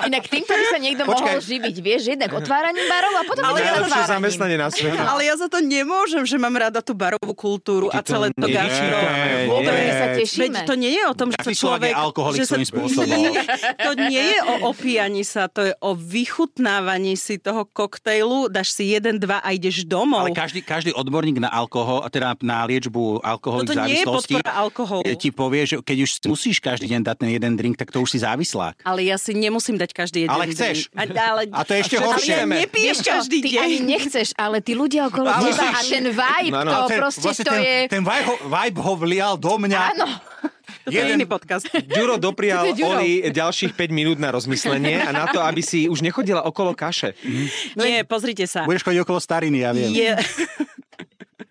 Inak 0.03 0.27
týmto 0.27 0.51
by 0.51 0.65
sa 0.67 0.79
niekto 0.79 1.03
Počkaj. 1.05 1.23
mohol 1.23 1.39
živiť, 1.41 1.75
vieš, 1.79 2.03
jednak 2.09 2.31
otváraním 2.33 2.85
barov 2.85 3.13
a 3.13 3.23
potom 3.23 3.43
Ale 3.45 3.59
ja- 3.61 3.79
zatváraním. 3.79 4.11
zamestnanie 4.11 4.57
na 4.57 4.69
svete. 4.69 4.99
ale 4.99 5.23
ja 5.23 5.35
za 5.37 5.47
to 5.47 5.59
nemôžem, 5.61 6.23
že 6.23 6.37
mám 6.37 6.53
rada 6.53 6.81
tú 6.81 6.93
barovú 6.93 7.31
kultúru 7.33 7.87
a 7.89 8.03
Ty 8.03 8.05
to 8.05 8.11
celé 8.11 8.27
to 8.33 8.47
gastro. 8.49 8.97
Vôbec 9.49 9.73
sa 9.93 10.07
Veď 10.09 10.19
tešíme. 10.19 10.59
to 10.67 10.75
nie 10.75 10.93
je 10.93 11.05
o 11.05 11.12
tom, 11.13 11.29
že 11.31 11.39
sa 11.39 11.53
človek 11.53 11.93
alkoholik 11.93 12.39
že 12.39 12.47
sa, 12.47 12.55
svojím 12.57 12.69
spôsobom. 12.69 13.09
Nie, 13.23 13.43
to 13.79 13.91
nie 13.95 14.25
je 14.33 14.41
o 14.43 14.55
opíjaní 14.69 15.23
sa, 15.23 15.47
to 15.47 15.69
je 15.69 15.73
o 15.79 15.93
vychutnávaní 15.93 17.15
si 17.15 17.37
toho 17.37 17.65
koktejlu, 17.65 18.49
dáš 18.49 18.73
si 18.73 18.91
jeden, 18.91 19.17
dva 19.17 19.39
a 19.39 19.53
ideš 19.53 19.85
domov. 19.85 20.25
Ale 20.25 20.35
každý, 20.35 20.61
každý 20.61 20.91
odborník 20.93 21.39
na 21.39 21.49
alkohol, 21.49 22.03
a 22.03 22.09
teda 22.09 22.35
na 22.41 22.65
liečbu 22.65 23.21
Toto 23.23 23.75
nie 23.85 24.01
je 24.01 24.05
závislosti, 24.05 24.35
alkoholu. 24.43 25.03
ti 25.15 25.31
povie, 25.31 25.63
že 25.65 25.77
keď 25.79 25.97
už 26.03 26.11
musíš 26.27 26.57
každý 26.59 26.89
deň 26.89 27.01
dať 27.05 27.17
ten 27.21 27.31
jeden 27.31 27.53
drink, 27.55 27.77
tak 27.77 27.93
to 27.93 28.01
už 28.01 28.11
si 28.11 28.19
závislák. 28.19 28.83
Ale 28.83 29.05
ja 29.05 29.17
si 29.17 29.33
nemusím 29.33 29.77
dať 29.77 29.91
každý 29.93 30.27
jeden 30.27 30.33
Ale 30.33 30.49
chceš. 30.51 30.89
drink. 30.89 31.17
A, 31.17 31.31
ale, 31.31 31.43
A 31.53 31.61
to 31.63 31.73
je 31.75 31.81
ešte 31.83 31.97
ale 31.99 32.07
horšie. 32.09 32.33
ja 32.33 32.45
nepijem 32.45 32.87
Vieš 32.89 32.99
čo, 32.99 33.11
každý 33.13 33.39
ty 33.39 33.49
deň. 33.55 33.63
ani 33.63 33.79
nechceš, 33.83 34.29
ale 34.35 34.57
tí 34.59 34.73
ľudia 34.73 35.07
okolo 35.09 35.29
Ale 35.29 35.51
teba 35.51 35.67
a 35.69 35.81
ten 35.83 36.05
vibe, 36.09 36.53
No, 36.53 36.61
no. 36.63 36.73
to 36.73 36.81
ten, 36.89 36.99
proste 36.99 37.23
vlastne 37.23 37.45
to 37.45 37.53
ten, 37.53 37.63
je... 37.63 37.77
ten 37.89 38.03
vibe, 38.03 38.25
ho, 38.27 38.35
vibe 38.45 38.79
ho 38.81 38.93
vlial 38.97 39.35
do 39.37 39.53
mňa. 39.59 39.81
Áno. 39.95 40.07
Toto 40.63 40.95
je 40.95 41.13
iný 41.15 41.27
podcast. 41.27 41.67
Ďuro 41.71 42.19
doprial 42.19 42.73
Ďuro. 42.79 43.03
Oli 43.03 43.27
ďalších 43.29 43.75
5 43.75 43.91
minút 43.93 44.19
na 44.19 44.31
rozmyslenie 44.33 45.03
a 45.03 45.11
na 45.11 45.29
to, 45.29 45.43
aby 45.43 45.61
si 45.61 45.87
už 45.87 46.03
nechodila 46.03 46.43
okolo 46.47 46.73
kaše. 46.73 47.15
Nie, 47.79 48.07
pozrite 48.07 48.47
sa. 48.47 48.65
Budeš 48.67 48.87
chodiť 48.87 49.01
okolo 49.03 49.19
stariny, 49.19 49.59
ja 49.63 49.71
viem. 49.75 49.91
Je, 49.93 50.13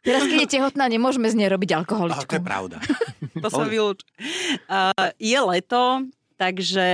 Teraz, 0.01 0.25
keď 0.25 0.49
je 0.49 0.49
tehotná, 0.57 0.89
nemôžeme 0.89 1.29
z 1.29 1.37
nej 1.37 1.49
robiť 1.49 1.69
A 1.69 1.71
to 1.71 1.77
je 1.77 1.81
alkoholičku. 1.85 2.33
pravda. 2.41 2.81
to 3.43 3.47
sa 3.53 3.65
vylúč. 3.69 4.01
Uh, 4.65 5.13
je 5.21 5.39
leto, 5.39 6.09
Takže 6.41 6.89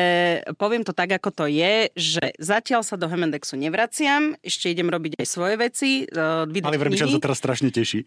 poviem 0.60 0.84
to 0.84 0.92
tak, 0.92 1.08
ako 1.08 1.32
to 1.32 1.46
je, 1.48 1.88
že 1.96 2.36
zatiaľ 2.36 2.84
sa 2.84 3.00
do 3.00 3.08
Hemendexu 3.08 3.56
nevraciam, 3.56 4.36
ešte 4.44 4.68
idem 4.68 4.92
robiť 4.92 5.24
aj 5.24 5.24
svoje 5.24 5.56
veci, 5.56 5.90
uh, 6.04 6.44
Ale 6.44 6.76
Verbičan 6.76 7.08
knihy. 7.08 7.16
sa 7.16 7.24
teraz 7.24 7.40
strašne 7.40 7.72
teší. 7.72 8.04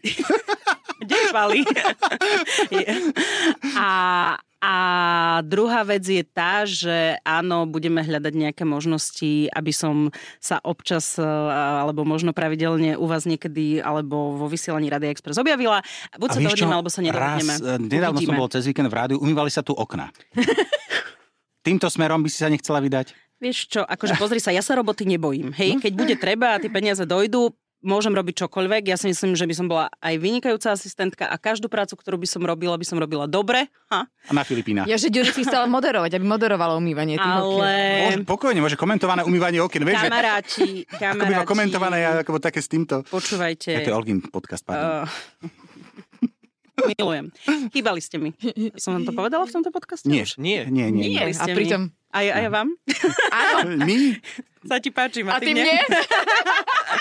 Švali? 1.31 1.63
a, 3.79 3.91
a 4.61 4.75
druhá 5.41 5.81
vec 5.87 6.03
je 6.03 6.21
tá, 6.21 6.67
že 6.67 7.17
áno, 7.23 7.63
budeme 7.65 8.03
hľadať 8.03 8.33
nejaké 8.35 8.63
možnosti, 8.67 9.47
aby 9.49 9.71
som 9.71 10.11
sa 10.37 10.59
občas, 10.61 11.15
e, 11.17 11.25
alebo 11.25 12.03
možno 12.03 12.35
pravidelne 12.35 12.99
u 12.99 13.07
vás 13.07 13.23
niekedy, 13.23 13.79
alebo 13.79 14.35
vo 14.35 14.51
vysielaní 14.51 14.91
Rady 14.91 15.07
Express 15.09 15.39
objavila. 15.39 15.79
Buď 16.19 16.29
A 16.29 16.33
sa 16.35 16.39
dohodneme, 16.43 16.75
alebo 16.75 16.91
sa 16.91 17.01
nedohodneme. 17.01 17.53
Raz, 17.57 17.63
e, 17.63 17.79
nedávno 17.79 18.19
som 18.19 18.35
Uvidíme. 18.35 18.41
bol 18.43 18.51
cez 18.51 18.67
víkend 18.67 18.91
v 18.91 18.95
rádiu, 18.99 19.17
umývali 19.17 19.49
sa 19.49 19.63
tu 19.63 19.71
okna. 19.71 20.11
Týmto 21.65 21.87
smerom 21.87 22.21
by 22.21 22.29
si 22.29 22.41
sa 22.41 22.51
nechcela 22.51 22.83
vydať? 22.83 23.15
Vieš 23.41 23.73
čo, 23.73 23.81
akože 23.81 24.21
pozri 24.21 24.37
sa, 24.37 24.53
ja 24.53 24.61
sa 24.61 24.77
roboty 24.77 25.01
nebojím. 25.09 25.49
Hej, 25.57 25.81
keď 25.81 25.93
bude 25.97 26.15
treba 26.21 26.53
a 26.53 26.61
tie 26.61 26.69
peniaze 26.69 27.01
dojdú, 27.09 27.49
môžem 27.81 28.13
robiť 28.13 28.45
čokoľvek. 28.45 28.89
Ja 28.89 28.97
si 28.97 29.09
myslím, 29.09 29.33
že 29.33 29.45
by 29.49 29.53
som 29.57 29.67
bola 29.67 29.89
aj 29.99 30.15
vynikajúca 30.21 30.73
asistentka 30.73 31.25
a 31.27 31.35
každú 31.37 31.67
prácu, 31.67 31.97
ktorú 31.97 32.21
by 32.21 32.27
som 32.29 32.41
robila, 32.45 32.77
by 32.77 32.85
som 32.85 32.97
robila 33.01 33.25
dobre. 33.25 33.67
Ha? 33.89 34.05
A 34.07 34.31
na 34.31 34.45
Filipínach. 34.45 34.85
Ja, 34.85 34.95
že 35.01 35.09
Ďuri 35.09 35.33
si 35.33 35.41
chcela 35.43 35.65
moderovať, 35.67 36.17
aby 36.17 36.25
moderovala 36.25 36.77
umývanie 36.77 37.17
tých. 37.17 37.25
Ale 37.41 37.73
Môže, 38.07 38.19
pokojne, 38.25 38.59
môže 38.61 38.77
komentované 38.77 39.25
umývanie 39.25 39.59
okien. 39.59 39.83
Vieš, 39.83 39.97
že 39.97 40.07
kamaráti, 40.07 40.69
ako 40.87 40.97
by 40.97 41.01
kamaráti, 41.01 41.35
ma 41.35 41.43
komentované 41.43 41.97
ja, 41.99 42.11
ako 42.21 42.39
také 42.39 42.61
s 42.61 42.69
týmto. 42.69 43.01
počúvajte. 43.09 43.69
Ja, 43.73 43.79
to 43.83 43.91
je 43.91 43.97
Olgin 43.97 44.21
podcast, 44.21 44.63
pardon. 44.63 45.05
Uh, 45.05 46.89
milujem. 46.93 47.25
Chýbali 47.73 48.01
ste 48.01 48.17
mi. 48.21 48.29
Som 48.77 48.97
vám 48.97 49.03
to 49.09 49.11
povedala 49.13 49.45
v 49.45 49.53
tomto 49.53 49.69
podcaste? 49.73 50.07
Nie, 50.09 50.25
už? 50.25 50.37
Nie. 50.37 50.69
nie, 50.69 50.89
nie. 50.89 51.09
nie. 51.09 51.17
Nie, 51.17 51.29
a 51.29 51.33
ste 51.33 51.53
mi. 51.53 51.57
pritom... 51.65 51.81
Aj, 52.11 52.27
aj 52.27 52.51
vám? 52.51 52.67
Áno, 53.31 53.79
My? 53.87 54.19
Sa 54.61 54.77
ti 54.77 54.93
páči, 54.93 55.25
a 55.25 55.41
ty 55.41 55.51
Martin, 55.51 55.55
mne? 55.57 55.73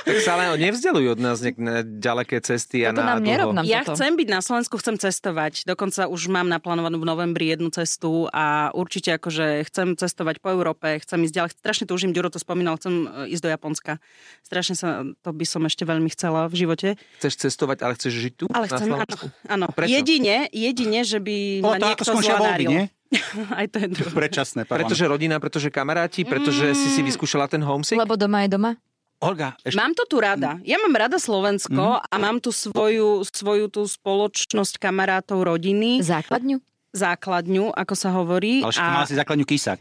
Tak 0.01 0.17
sa 0.25 0.39
ale 0.39 0.57
nevzdelujú 0.57 1.13
od 1.13 1.21
nás 1.21 1.45
nejak 1.45 1.59
na 1.61 1.85
ďaleké 1.85 2.41
cesty 2.41 2.89
a 2.89 2.95
na 2.95 3.05
nám 3.05 3.21
dlho. 3.21 3.53
nám 3.53 3.67
Ja 3.69 3.85
toto. 3.85 4.01
chcem 4.01 4.17
byť 4.17 4.29
na 4.33 4.41
Slovensku, 4.41 4.81
chcem 4.81 4.97
cestovať. 4.97 5.69
Dokonca 5.69 6.09
už 6.09 6.33
mám 6.33 6.49
naplánovanú 6.49 6.97
v 6.97 7.07
novembri 7.07 7.53
jednu 7.53 7.69
cestu 7.69 8.25
a 8.33 8.73
určite 8.73 9.21
akože 9.21 9.67
chcem 9.69 9.99
cestovať 10.01 10.41
po 10.41 10.57
Európe, 10.57 10.97
chcem 11.05 11.21
ísť 11.21 11.35
ďalej. 11.37 11.51
Strašne 11.53 11.85
túžim, 11.85 12.11
Ďuro 12.17 12.33
to 12.33 12.41
spomínal, 12.41 12.81
chcem 12.81 13.05
e, 13.05 13.35
ísť 13.35 13.43
do 13.45 13.51
Japonska. 13.53 13.93
Strašne 14.41 14.75
sa, 14.79 14.89
to 15.21 15.31
by 15.37 15.45
som 15.45 15.63
ešte 15.69 15.85
veľmi 15.85 16.09
chcela 16.17 16.49
v 16.49 16.55
živote. 16.65 16.89
Chceš 17.21 17.51
cestovať, 17.51 17.85
ale 17.85 17.93
chceš 18.01 18.13
žiť 18.15 18.35
tu? 18.41 18.45
Ale 18.49 18.67
na 18.67 18.71
chcem, 18.73 18.89
áno, 18.89 18.97
Slovensku? 19.05 19.27
áno. 19.45 19.67
Prečo? 19.69 19.91
Jedine, 20.01 20.37
jedine, 20.49 21.01
že 21.05 21.19
by 21.21 21.37
Bolo 21.61 21.77
ma 21.77 21.87
niekto 21.93 22.09
voľby, 22.09 22.25
zlanáril. 22.25 22.71
nie? 22.73 22.85
Aj 23.59 23.67
to 23.67 23.77
je 23.83 23.87
druhé. 23.91 24.11
Predčasné, 24.15 24.63
pardon. 24.65 24.87
Pretože 24.87 25.05
rodina, 25.11 25.37
pretože 25.43 25.69
kamaráti, 25.69 26.23
pretože 26.23 26.75
si 26.79 26.89
si 26.95 27.01
vyskúšala 27.03 27.51
ten 27.51 27.61
homesick? 27.63 27.99
Lebo 27.99 28.15
doma 28.15 28.47
je 28.47 28.55
doma. 28.55 28.73
Olga, 29.21 29.53
ešte... 29.61 29.77
Mám 29.77 29.93
to 29.93 30.09
tu 30.09 30.17
rada. 30.17 30.57
Ja 30.65 30.81
mám 30.81 30.97
rada 30.97 31.21
Slovensko 31.21 32.01
a 32.01 32.15
mám 32.17 32.41
tu 32.41 32.57
svoju, 32.57 33.21
svoju 33.29 33.69
tú 33.69 33.85
spoločnosť 33.85 34.81
kamarátov 34.81 35.45
rodiny, 35.45 36.01
Základňu? 36.01 36.65
Základňu, 36.91 37.71
ako 37.71 37.95
sa 37.95 38.11
hovorí. 38.15 38.63
Ale 38.67 38.75
a, 38.77 38.95
mala 38.95 39.07
si 39.09 39.15
základňu 39.15 39.47
kysak. 39.47 39.81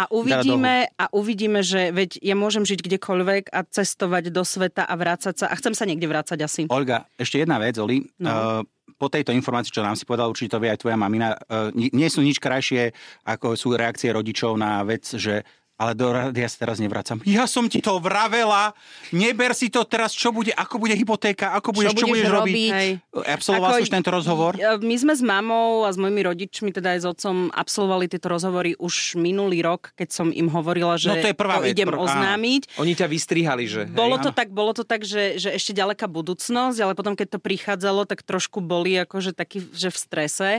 a 0.00 0.08
uvidíme, 0.08 0.88
a 0.96 1.04
uvidíme, 1.12 1.60
že 1.60 1.92
veď 1.92 2.20
ja 2.20 2.36
môžem 2.36 2.64
žiť 2.64 2.80
kdekoľvek 2.80 3.52
a 3.52 3.60
cestovať 3.68 4.32
do 4.32 4.42
sveta 4.44 4.88
a 4.88 4.94
vrácať 4.96 5.34
sa. 5.36 5.46
A 5.52 5.54
chcem 5.56 5.76
sa 5.76 5.84
niekde 5.84 6.08
vrácať 6.08 6.38
asi. 6.40 6.62
Olga, 6.72 7.04
ešte 7.20 7.40
jedna 7.40 7.60
vec, 7.60 7.76
Oli. 7.76 8.08
No. 8.16 8.28
Uh, 8.28 8.62
po 9.00 9.08
tejto 9.08 9.32
informácii, 9.32 9.72
čo 9.72 9.80
nám 9.80 9.96
si 9.96 10.04
povedal, 10.04 10.28
určite 10.28 10.56
to 10.56 10.60
vie 10.60 10.68
aj 10.68 10.84
tvoja 10.84 10.92
mamina, 10.92 11.32
nie, 11.72 11.88
nie 11.88 12.08
sú 12.12 12.20
nič 12.20 12.36
krajšie, 12.36 12.92
ako 13.24 13.56
sú 13.56 13.72
reakcie 13.72 14.12
rodičov 14.12 14.60
na 14.60 14.84
vec, 14.84 15.08
že 15.16 15.40
ale 15.80 15.96
do 15.96 16.12
rádia 16.12 16.44
sa 16.44 16.60
teraz 16.60 16.76
nevracam. 16.76 17.24
Ja 17.24 17.48
som 17.48 17.64
ti 17.64 17.80
to 17.80 17.96
vravela, 17.96 18.76
neber 19.16 19.56
si 19.56 19.72
to 19.72 19.88
teraz, 19.88 20.12
čo 20.12 20.28
bude, 20.28 20.52
ako 20.52 20.76
bude 20.76 20.92
hypotéka, 20.92 21.56
ako 21.56 21.72
budeš, 21.72 21.96
čo, 21.96 22.04
budeš 22.04 22.12
budeš 22.12 22.28
robiť. 22.28 22.52
robiť? 22.52 22.72
Hej. 22.76 22.90
Absolvoval 23.24 23.70
si 23.80 23.82
už 23.88 23.92
tento 23.96 24.10
rozhovor? 24.12 24.52
Ja- 24.60 24.76
My 24.76 24.96
sme 25.00 25.16
s 25.16 25.24
mamou 25.24 25.88
a 25.88 25.90
s 25.90 25.96
mojimi 25.96 26.20
rodičmi, 26.20 26.68
teda 26.68 26.92
aj 26.92 27.00
s 27.00 27.06
otcom, 27.08 27.48
absolvovali 27.56 28.12
tieto 28.12 28.28
rozhovory 28.28 28.76
už 28.76 29.16
minulý 29.16 29.64
rok, 29.64 29.96
keď 29.96 30.08
som 30.12 30.28
im 30.28 30.52
hovorila, 30.52 31.00
že 31.00 31.08
No 31.08 31.16
to 31.16 31.32
je 31.32 31.36
prvá 31.36 31.64
vec, 31.64 31.72
idem 31.72 31.88
pr- 31.88 31.96
áno. 31.96 32.04
oznámiť. 32.04 32.62
Oni 32.76 32.92
ťa 32.92 33.06
vystrihali, 33.08 33.64
že? 33.64 33.88
hej? 33.88 33.96
Bolo 33.96 34.20
áno. 34.20 34.24
to 34.28 34.30
tak, 34.36 34.52
bolo 34.52 34.76
to 34.76 34.84
tak, 34.84 35.08
že, 35.08 35.40
že 35.40 35.48
ešte 35.56 35.72
ďaleká 35.72 36.04
budúcnosť, 36.04 36.76
ale 36.76 36.92
potom, 36.92 37.16
keď 37.16 37.38
to 37.38 37.40
prichádzalo, 37.40 38.04
tak 38.04 38.20
trošku 38.20 38.60
boli 38.60 39.00
akože 39.00 39.32
taký, 39.32 39.64
že 39.72 39.88
v 39.88 39.96
strese. 39.96 40.50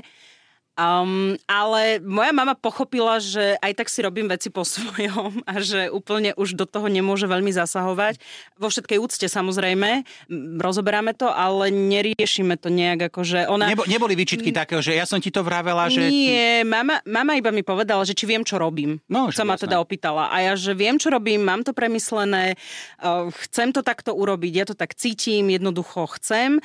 Um, 0.82 1.38
ale 1.46 2.02
moja 2.02 2.34
mama 2.34 2.58
pochopila, 2.58 3.22
že 3.22 3.54
aj 3.62 3.78
tak 3.78 3.88
si 3.92 4.02
robím 4.02 4.26
veci 4.26 4.50
po 4.50 4.66
svojom 4.74 5.46
a 5.46 5.54
že 5.62 5.94
úplne 5.94 6.34
už 6.34 6.58
do 6.58 6.66
toho 6.66 6.90
nemôže 6.90 7.30
veľmi 7.30 7.54
zasahovať. 7.54 8.18
Vo 8.58 8.74
všetkej 8.74 8.98
úcte 8.98 9.28
samozrejme, 9.30 10.04
rozoberáme 10.58 11.14
to, 11.14 11.30
ale 11.30 11.70
neriešime 11.70 12.58
to 12.58 12.74
nejak 12.74 13.14
akože 13.14 13.46
ona... 13.46 13.70
Nebo, 13.70 13.86
neboli 13.86 14.18
výčitky 14.18 14.50
takého, 14.50 14.82
že 14.82 14.98
ja 14.98 15.06
som 15.06 15.22
ti 15.22 15.30
to 15.30 15.46
vravela, 15.46 15.86
že... 15.92 16.10
Nie, 16.10 16.66
mama, 16.66 17.04
mama 17.06 17.38
iba 17.38 17.54
mi 17.54 17.62
povedala, 17.62 18.02
že 18.02 18.18
či 18.18 18.26
viem, 18.26 18.42
čo 18.42 18.58
robím. 18.58 18.98
No, 19.06 19.30
sa 19.30 19.46
ma 19.46 19.60
teda 19.60 19.78
opýtala. 19.78 20.34
A 20.34 20.42
ja, 20.42 20.54
že 20.58 20.74
viem, 20.74 20.98
čo 20.98 21.14
robím, 21.14 21.46
mám 21.46 21.62
to 21.62 21.76
premyslené, 21.78 22.58
uh, 23.04 23.30
chcem 23.48 23.70
to 23.70 23.86
takto 23.86 24.16
urobiť, 24.16 24.54
ja 24.56 24.66
to 24.66 24.76
tak 24.76 24.98
cítim, 24.98 25.52
jednoducho 25.52 26.10
chcem. 26.18 26.58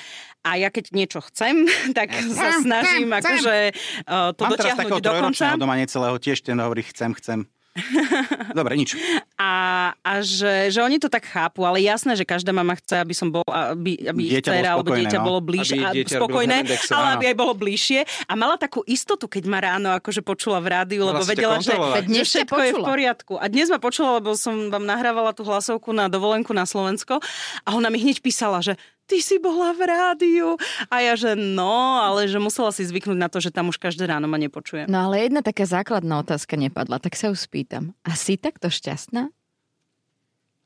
A 0.47 0.55
ja 0.55 0.71
keď 0.71 0.95
niečo 0.95 1.19
chcem, 1.27 1.67
tak 1.99 2.15
sa 2.15 2.63
snažím 2.63 3.11
akože 3.11 3.57
uh, 3.75 4.06
to 4.07 4.41
Mám 4.47 4.51
teraz 4.55 4.73
dotiahnuť 4.73 4.83
takého 4.87 5.03
do 5.03 5.13
konca. 5.19 5.47
doma 5.59 5.75
necelého, 5.75 6.17
tiež 6.17 6.39
ten 6.41 6.57
hovorí 6.57 6.87
chcem, 6.87 7.11
chcem. 7.19 7.39
Dobre, 8.57 8.73
nič. 8.73 8.97
A, 9.37 9.93
a 10.01 10.13
že, 10.25 10.73
že 10.73 10.81
oni 10.81 10.97
to 10.97 11.13
tak 11.13 11.29
chápu, 11.29 11.61
ale 11.61 11.85
jasné, 11.85 12.17
že 12.17 12.25
každá 12.25 12.49
mama 12.49 12.73
chce, 12.73 13.05
aby 13.05 13.13
som 13.13 13.29
bol, 13.29 13.45
aby, 13.45 14.01
aby 14.09 14.33
Dieťa 14.33 14.49
dcera 14.49 14.69
alebo 14.73 14.97
dieťa 14.97 15.19
no. 15.21 15.27
bolo 15.29 15.41
bližšie, 15.45 15.81
Aby 15.85 15.97
dieťa 16.01 16.17
spokojné, 16.17 16.57
Hemendexe, 16.65 16.93
ale 16.97 17.05
áno. 17.05 17.15
aby 17.21 17.25
aj 17.29 17.37
bolo 17.37 17.53
bližšie. 17.53 18.01
A 18.25 18.33
mala 18.33 18.57
takú 18.57 18.81
istotu, 18.89 19.29
keď 19.29 19.45
ma 19.45 19.61
ráno 19.61 19.93
akože 19.93 20.25
počula 20.25 20.57
v 20.65 20.73
rádiu, 20.73 21.05
lebo 21.05 21.21
Mala 21.21 21.29
vedela, 21.29 21.61
že, 21.61 21.77
že 21.77 22.49
všetko 22.49 22.61
je 22.65 22.73
v 22.73 22.77
počula. 22.81 22.89
poriadku. 22.89 23.33
A 23.37 23.45
dnes 23.53 23.69
ma 23.69 23.77
počula, 23.77 24.25
lebo 24.25 24.33
som 24.41 24.73
vám 24.73 24.89
nahrávala 24.89 25.37
tú 25.37 25.45
hlasovku 25.45 25.93
na 25.93 26.09
dovolenku 26.09 26.57
na 26.57 26.65
Slovensko 26.65 27.21
a 27.61 27.69
ona 27.77 27.93
mi 27.93 28.01
hneď 28.01 28.25
písala, 28.25 28.65
že 28.65 28.81
ty 29.07 29.23
si 29.23 29.39
bola 29.39 29.73
v 29.73 29.83
rádiu. 29.87 30.49
A 30.91 31.01
ja, 31.01 31.15
že 31.15 31.39
no, 31.39 32.03
ale 32.03 32.27
že 32.27 32.43
musela 32.43 32.75
si 32.75 32.83
zvyknúť 32.83 33.19
na 33.19 33.31
to, 33.31 33.39
že 33.39 33.55
tam 33.55 33.71
už 33.71 33.79
každé 33.79 34.11
ráno 34.11 34.27
ma 34.27 34.37
nepočuje. 34.37 34.91
No 34.91 35.09
ale 35.09 35.31
jedna 35.31 35.41
taká 35.41 35.65
základná 35.65 36.21
otázka 36.21 36.59
nepadla, 36.59 36.99
tak 36.99 37.15
sa 37.15 37.31
ju 37.31 37.37
spýtam. 37.39 37.95
A 38.03 38.19
si 38.19 38.35
takto 38.35 38.67
šťastná? 38.69 39.31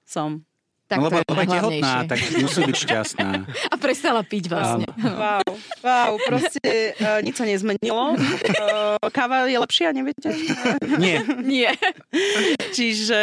Som. 0.08 0.48
Tak 0.90 0.98
no, 0.98 1.06
lebo 1.06 1.22
to 1.22 1.38
je 1.38 1.46
tehotná, 1.46 2.02
tak 2.02 2.18
musí 2.18 2.66
byť 2.66 2.76
šťastná. 2.82 3.30
A 3.70 3.74
prestala 3.78 4.26
piť 4.26 4.50
vlastne. 4.50 4.90
Wow, 4.98 5.46
wow, 5.86 6.12
proste 6.26 6.98
uh, 6.98 7.22
nič 7.22 7.38
sa 7.38 7.46
nezmenilo. 7.46 8.18
Uh, 8.18 8.98
káva 9.14 9.46
je 9.46 9.54
lepšia, 9.54 9.94
neviete? 9.94 10.34
Nie. 10.98 11.22
Nie. 11.46 11.78
Čiže 12.74 13.22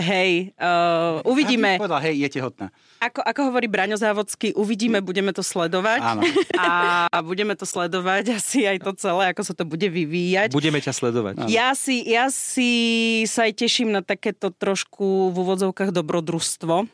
hej, 0.00 0.56
uh, 0.56 1.20
uvidíme. 1.28 1.76
Povedal, 1.76 2.00
hej, 2.00 2.16
je 2.16 2.28
tehotná. 2.32 2.72
Ako, 3.02 3.18
ako 3.18 3.40
hovorí 3.50 3.66
Braňo 3.66 3.98
Závodský, 3.98 4.54
uvidíme, 4.54 5.02
budeme 5.02 5.34
to 5.34 5.42
sledovať. 5.42 5.98
Áno. 5.98 6.22
A 6.54 7.10
budeme 7.26 7.58
to 7.58 7.66
sledovať 7.66 8.38
asi 8.38 8.62
aj 8.62 8.78
to 8.78 8.94
celé, 8.94 9.34
ako 9.34 9.42
sa 9.42 9.58
to 9.58 9.66
bude 9.66 9.82
vyvíjať. 9.82 10.54
Budeme 10.54 10.78
ťa 10.78 10.94
sledovať. 10.94 11.34
Ja 11.50 11.74
si, 11.74 12.06
ja 12.06 12.30
si 12.30 12.70
sa 13.26 13.50
aj 13.50 13.58
teším 13.58 13.90
na 13.90 14.06
takéto 14.06 14.54
trošku 14.54 15.34
v 15.34 15.36
úvodzovkách 15.36 15.90
dobrodružstvo. 15.90 16.86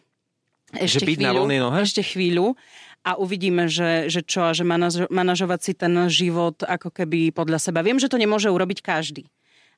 Ešte 0.80 1.04
Že 1.04 1.08
byť 1.12 1.18
na 1.20 1.32
voľnej 1.36 1.60
nohe? 1.60 1.78
Ešte 1.84 2.00
chvíľu. 2.00 2.56
A 3.04 3.20
uvidíme, 3.20 3.68
že, 3.68 4.08
že 4.08 4.24
čo 4.24 4.48
a 4.48 4.56
že 4.56 4.64
manaž, 4.64 5.08
manažovať 5.12 5.60
si 5.60 5.72
ten 5.76 5.92
život 6.08 6.60
ako 6.64 6.88
keby 6.88 7.36
podľa 7.36 7.60
seba. 7.60 7.84
Viem, 7.84 8.00
že 8.00 8.08
to 8.08 8.16
nemôže 8.16 8.48
urobiť 8.48 8.80
každý. 8.80 9.28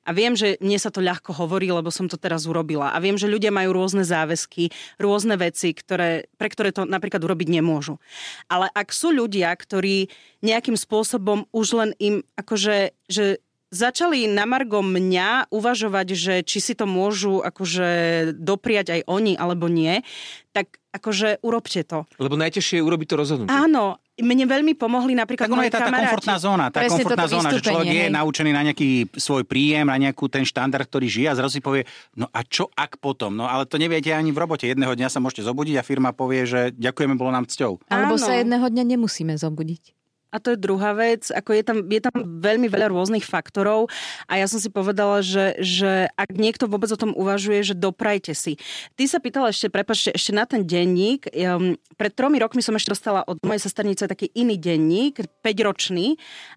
A 0.01 0.17
viem, 0.17 0.33
že 0.33 0.57
mne 0.57 0.81
sa 0.81 0.89
to 0.89 0.97
ľahko 0.97 1.29
hovorí, 1.37 1.69
lebo 1.69 1.93
som 1.93 2.09
to 2.09 2.17
teraz 2.17 2.49
urobila. 2.49 2.89
A 2.89 2.97
viem, 2.97 3.21
že 3.21 3.29
ľudia 3.29 3.53
majú 3.53 3.77
rôzne 3.77 4.01
záväzky, 4.01 4.73
rôzne 4.97 5.37
veci, 5.37 5.77
ktoré, 5.77 6.25
pre 6.41 6.49
ktoré 6.49 6.73
to 6.73 6.89
napríklad 6.89 7.21
urobiť 7.21 7.47
nemôžu. 7.53 8.01
Ale 8.49 8.67
ak 8.73 8.89
sú 8.89 9.13
ľudia, 9.13 9.53
ktorí 9.53 10.09
nejakým 10.41 10.73
spôsobom 10.73 11.45
už 11.53 11.67
len 11.77 11.89
im 12.01 12.25
akože, 12.33 12.97
že 13.05 13.45
začali 13.71 14.27
na 14.27 14.43
margo 14.43 14.83
mňa 14.83 15.53
uvažovať, 15.53 16.07
že 16.11 16.33
či 16.43 16.59
si 16.59 16.73
to 16.75 16.83
môžu 16.83 17.39
akože 17.39 17.89
dopriať 18.35 18.99
aj 18.99 19.01
oni 19.07 19.33
alebo 19.39 19.71
nie, 19.71 20.03
tak 20.51 20.81
akože 20.91 21.39
urobte 21.39 21.79
to. 21.87 22.03
Lebo 22.19 22.35
najťažšie 22.35 22.83
je 22.83 22.83
urobiť 22.83 23.07
to 23.07 23.15
rozhodnutie. 23.15 23.55
Áno, 23.55 24.00
mne 24.19 24.43
veľmi 24.43 24.73
pomohli 24.75 25.15
napríklad 25.15 25.47
Tak 25.47 25.55
ono 25.55 25.63
je 25.63 25.71
tá, 25.71 25.87
tá 25.87 25.91
komfortná 25.91 26.35
zóna. 26.35 26.65
Tá 26.67 26.83
Presne 26.83 26.99
komfortná 26.99 27.27
zóna, 27.31 27.49
že 27.55 27.63
človek 27.63 27.87
vystúpenie, 27.87 27.95
je 27.95 28.07
hej. 28.11 28.15
naučený 28.19 28.51
na 28.51 28.61
nejaký 28.67 28.89
svoj 29.15 29.43
príjem, 29.47 29.87
na 29.87 29.97
nejakú 29.97 30.25
ten 30.27 30.43
štandard, 30.43 30.83
ktorý 30.83 31.07
žije 31.07 31.27
a 31.31 31.35
zrazu 31.39 31.57
si 31.57 31.61
povie, 31.63 31.87
no 32.19 32.27
a 32.27 32.39
čo 32.43 32.67
ak 32.75 32.99
potom? 32.99 33.31
No 33.31 33.47
ale 33.47 33.63
to 33.63 33.79
neviete 33.79 34.11
ani 34.11 34.35
v 34.35 34.37
robote. 34.43 34.67
Jedného 34.67 34.91
dňa 34.91 35.07
sa 35.07 35.23
môžete 35.23 35.47
zobudiť 35.47 35.79
a 35.79 35.83
firma 35.87 36.11
povie, 36.11 36.43
že 36.43 36.75
ďakujeme, 36.75 37.15
bolo 37.15 37.31
nám 37.31 37.47
cťou. 37.47 37.79
Alebo 37.87 38.19
Áno. 38.19 38.25
sa 38.27 38.35
jedného 38.35 38.67
dňa 38.67 38.83
nemusíme 38.83 39.33
zobudiť. 39.39 40.00
A 40.31 40.39
to 40.39 40.55
je 40.55 40.63
druhá 40.63 40.95
vec. 40.95 41.27
Ako 41.29 41.51
je, 41.51 41.63
tam, 41.67 41.77
je 41.85 42.01
tam 42.01 42.15
veľmi 42.39 42.71
veľa 42.71 42.87
rôznych 42.89 43.27
faktorov 43.27 43.91
a 44.31 44.39
ja 44.39 44.47
som 44.47 44.57
si 44.57 44.71
povedala, 44.71 45.19
že, 45.19 45.59
že 45.59 46.07
ak 46.15 46.31
niekto 46.33 46.71
vôbec 46.71 46.87
o 46.89 46.97
tom 46.97 47.11
uvažuje, 47.11 47.61
že 47.61 47.75
doprajte 47.75 48.31
si. 48.31 48.55
Ty 48.95 49.03
sa 49.11 49.19
pýtala 49.19 49.51
ešte, 49.51 49.67
prepačte, 49.67 50.15
ešte 50.15 50.31
na 50.31 50.47
ten 50.47 50.63
denník. 50.63 51.27
Um, 51.35 51.75
pred 51.99 52.15
tromi 52.15 52.39
rokmi 52.39 52.63
som 52.63 52.73
ešte 52.73 52.95
dostala 52.95 53.27
od 53.27 53.37
mojej 53.43 53.61
sesternice 53.61 54.07
taký 54.07 54.31
iný 54.31 54.55
denník, 54.55 55.19
5-ročný 55.43 56.15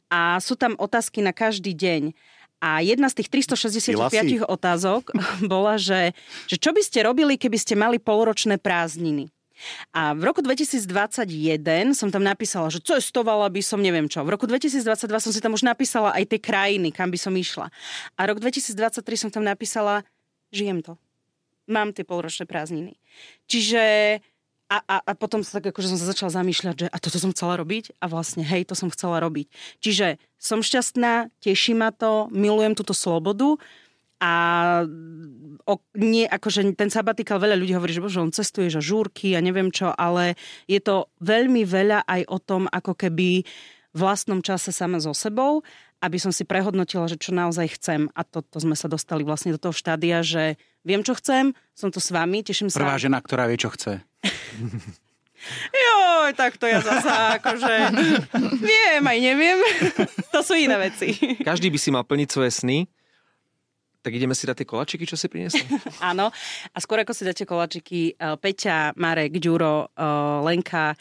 a 0.08 0.38
sú 0.38 0.54
tam 0.54 0.78
otázky 0.78 1.20
na 1.20 1.34
každý 1.34 1.74
deň. 1.74 2.14
A 2.64 2.80
jedna 2.80 3.12
z 3.12 3.20
tých 3.20 3.28
365 3.28 4.48
otázok 4.48 5.12
bola, 5.52 5.76
že, 5.76 6.16
že 6.48 6.56
čo 6.56 6.72
by 6.72 6.80
ste 6.80 7.04
robili, 7.04 7.36
keby 7.36 7.58
ste 7.58 7.74
mali 7.76 8.00
polročné 8.00 8.56
prázdniny? 8.56 9.33
A 9.94 10.12
v 10.12 10.22
roku 10.26 10.42
2021 10.42 10.84
som 11.94 12.08
tam 12.10 12.22
napísala, 12.26 12.68
že 12.68 12.82
cestovala 12.82 13.46
by 13.48 13.60
som 13.62 13.78
neviem 13.78 14.10
čo. 14.10 14.22
V 14.26 14.34
roku 14.34 14.44
2022 14.50 15.06
som 15.18 15.32
si 15.32 15.40
tam 15.40 15.54
už 15.54 15.62
napísala 15.62 16.12
aj 16.14 16.34
tie 16.34 16.40
krajiny, 16.42 16.90
kam 16.90 17.08
by 17.08 17.18
som 17.18 17.34
išla. 17.34 17.70
A 18.18 18.20
rok 18.26 18.42
2023 18.42 19.00
som 19.16 19.30
tam 19.30 19.46
napísala, 19.46 20.02
žijem 20.50 20.82
to. 20.82 20.98
Mám 21.70 21.96
tie 21.96 22.04
polročné 22.04 22.44
prázdniny. 22.44 22.98
Čiže 23.48 23.82
a, 24.64 24.80
a, 24.80 24.96
a 25.04 25.12
potom 25.12 25.44
sa 25.44 25.60
tak 25.60 25.70
akože 25.70 25.92
som 25.92 25.98
sa 26.00 26.08
začala 26.08 26.32
zamýšľať, 26.34 26.74
že 26.74 26.86
a 26.88 26.96
toto 26.96 27.20
som 27.20 27.30
chcela 27.36 27.60
robiť 27.60 27.94
a 28.00 28.08
vlastne 28.08 28.40
hej, 28.40 28.64
to 28.64 28.74
som 28.74 28.88
chcela 28.88 29.20
robiť. 29.20 29.46
Čiže 29.78 30.16
som 30.40 30.64
šťastná, 30.64 31.28
teší 31.44 31.76
ma 31.76 31.92
to, 31.92 32.32
milujem 32.32 32.72
túto 32.72 32.96
slobodu 32.96 33.60
a 34.22 34.32
o, 35.66 35.74
nie, 35.98 36.24
akože 36.24 36.64
ten 36.78 36.88
sabatikal, 36.88 37.42
veľa 37.42 37.58
ľudí 37.58 37.74
hovorí, 37.74 37.92
že 37.92 38.02
bože, 38.04 38.22
on 38.22 38.34
cestuje, 38.34 38.70
že 38.70 38.84
žúrky 38.84 39.34
a 39.34 39.42
neviem 39.42 39.68
čo, 39.74 39.90
ale 39.90 40.38
je 40.70 40.78
to 40.78 41.10
veľmi 41.20 41.66
veľa 41.66 42.06
aj 42.06 42.22
o 42.30 42.38
tom, 42.38 42.62
ako 42.70 42.94
keby 42.94 43.42
v 43.94 43.98
vlastnom 43.98 44.42
čase 44.42 44.74
sama 44.74 44.98
so 44.98 45.14
sebou, 45.14 45.62
aby 46.02 46.18
som 46.18 46.34
si 46.34 46.42
prehodnotila, 46.44 47.08
že 47.08 47.16
čo 47.16 47.32
naozaj 47.32 47.78
chcem. 47.80 48.10
A 48.12 48.26
toto 48.26 48.58
to 48.58 48.58
sme 48.60 48.76
sa 48.76 48.90
dostali 48.90 49.22
vlastne 49.22 49.54
do 49.54 49.60
toho 49.62 49.72
štádia, 49.72 50.20
že 50.20 50.60
viem, 50.84 51.00
čo 51.00 51.16
chcem, 51.16 51.56
som 51.72 51.88
tu 51.88 52.02
s 52.02 52.10
vami, 52.10 52.44
teším 52.44 52.68
sa. 52.68 52.82
Prvá 52.82 52.98
žena, 53.00 53.22
ktorá 53.22 53.48
vie, 53.48 53.56
čo 53.56 53.72
chce. 53.72 54.02
Joj, 55.72 56.32
tak 56.36 56.56
to 56.56 56.64
ja 56.64 56.80
zasa 56.80 57.36
akože 57.40 57.72
viem 58.68 59.04
aj 59.04 59.18
neviem. 59.20 59.58
to 60.34 60.40
sú 60.40 60.56
iné 60.56 60.76
veci. 60.80 61.16
Každý 61.40 61.68
by 61.68 61.78
si 61.80 61.88
mal 61.92 62.04
plniť 62.04 62.28
svoje 62.28 62.50
sny, 62.52 62.78
tak 64.04 64.12
ideme 64.12 64.36
si 64.36 64.44
dať 64.44 64.60
tie 64.60 64.68
kolačiky, 64.68 65.08
čo 65.08 65.16
si 65.16 65.32
priniesli? 65.32 65.64
Áno. 66.12 66.28
A 66.76 66.78
skôr 66.84 67.00
ako 67.00 67.16
si 67.16 67.24
dáte 67.24 67.48
kolačiky, 67.48 68.20
uh, 68.20 68.36
Peťa, 68.36 68.92
Marek, 69.00 69.40
Ďuro, 69.40 69.88
uh, 69.96 70.44
Lenka, 70.44 70.92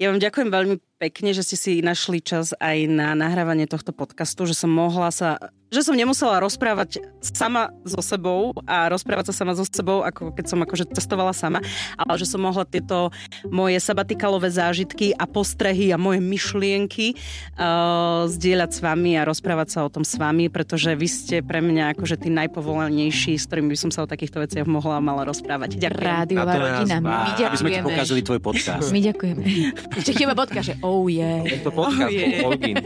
ja 0.00 0.08
vám 0.08 0.16
ďakujem 0.16 0.48
veľmi 0.48 0.76
pekne, 0.96 1.36
že 1.36 1.44
ste 1.44 1.56
si 1.60 1.72
našli 1.84 2.24
čas 2.24 2.56
aj 2.56 2.88
na 2.88 3.12
nahrávanie 3.12 3.68
tohto 3.68 3.92
podcastu, 3.92 4.48
že 4.48 4.56
som 4.56 4.72
mohla 4.72 5.12
sa 5.12 5.36
že 5.70 5.86
som 5.86 5.94
nemusela 5.94 6.42
rozprávať 6.42 6.98
sama 7.22 7.70
so 7.86 8.02
sebou 8.02 8.50
a 8.66 8.90
rozprávať 8.90 9.30
sa 9.30 9.34
sama 9.42 9.54
so 9.54 9.62
sebou, 9.62 10.02
ako 10.02 10.34
keď 10.34 10.44
som 10.50 10.58
akože 10.66 10.90
cestovala 10.98 11.30
sama, 11.30 11.62
ale 11.94 12.18
že 12.18 12.26
som 12.26 12.42
mohla 12.42 12.66
tieto 12.66 13.14
moje 13.46 13.78
sabatikalové 13.78 14.50
zážitky 14.50 15.14
a 15.14 15.30
postrehy 15.30 15.94
a 15.94 15.96
moje 15.96 16.18
myšlienky 16.18 17.14
uh, 17.14 18.26
zdieľať 18.26 18.70
s 18.74 18.80
vami 18.82 19.14
a 19.14 19.22
rozprávať 19.22 19.68
sa 19.70 19.86
o 19.86 19.92
tom 19.94 20.02
s 20.02 20.18
vami, 20.18 20.50
pretože 20.50 20.90
vy 20.98 21.06
ste 21.06 21.36
pre 21.38 21.62
mňa 21.62 21.94
akože 21.94 22.18
tí 22.18 22.34
najpovolenejší, 22.34 23.38
s 23.38 23.46
ktorými 23.46 23.70
by 23.70 23.78
som 23.78 23.94
sa 23.94 24.02
o 24.02 24.10
takýchto 24.10 24.42
veciach 24.42 24.66
mohla 24.66 24.98
a 24.98 25.02
mala 25.02 25.22
rozprávať. 25.22 25.78
Ďakujem. 25.78 26.02
Rádiová 26.02 26.52
rodina, 26.58 26.98
my 26.98 27.32
ďakujeme. 27.38 27.46
Aby 27.46 27.60
sme 27.62 27.70
ti 27.70 27.82
pokazali 27.86 28.20
tvoj 28.26 28.40
podcast. 28.42 28.90
My 28.90 29.00
ďakujeme. 29.06 29.42
Ešte 29.90 30.12
chyba 30.14 30.38
bodka, 30.38 30.62
že 30.62 30.78
oh 30.86 31.10
yeah. 31.10 31.42
Je 31.42 31.58
to 31.66 31.74
podcast, 31.74 32.06
oh, 32.06 32.14
yeah. 32.14 32.46
Olgin. 32.46 32.76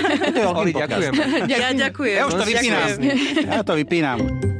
Oli, 0.60 0.72
ďakujem. 0.72 1.12
Ja 1.50 1.70
ďakujem. 1.76 2.16
Ja 2.16 2.24
už 2.24 2.34
to 2.40 2.44
vypínam. 2.48 2.88
Ja 3.44 3.60
to 3.60 3.74
vypínam. 3.76 4.55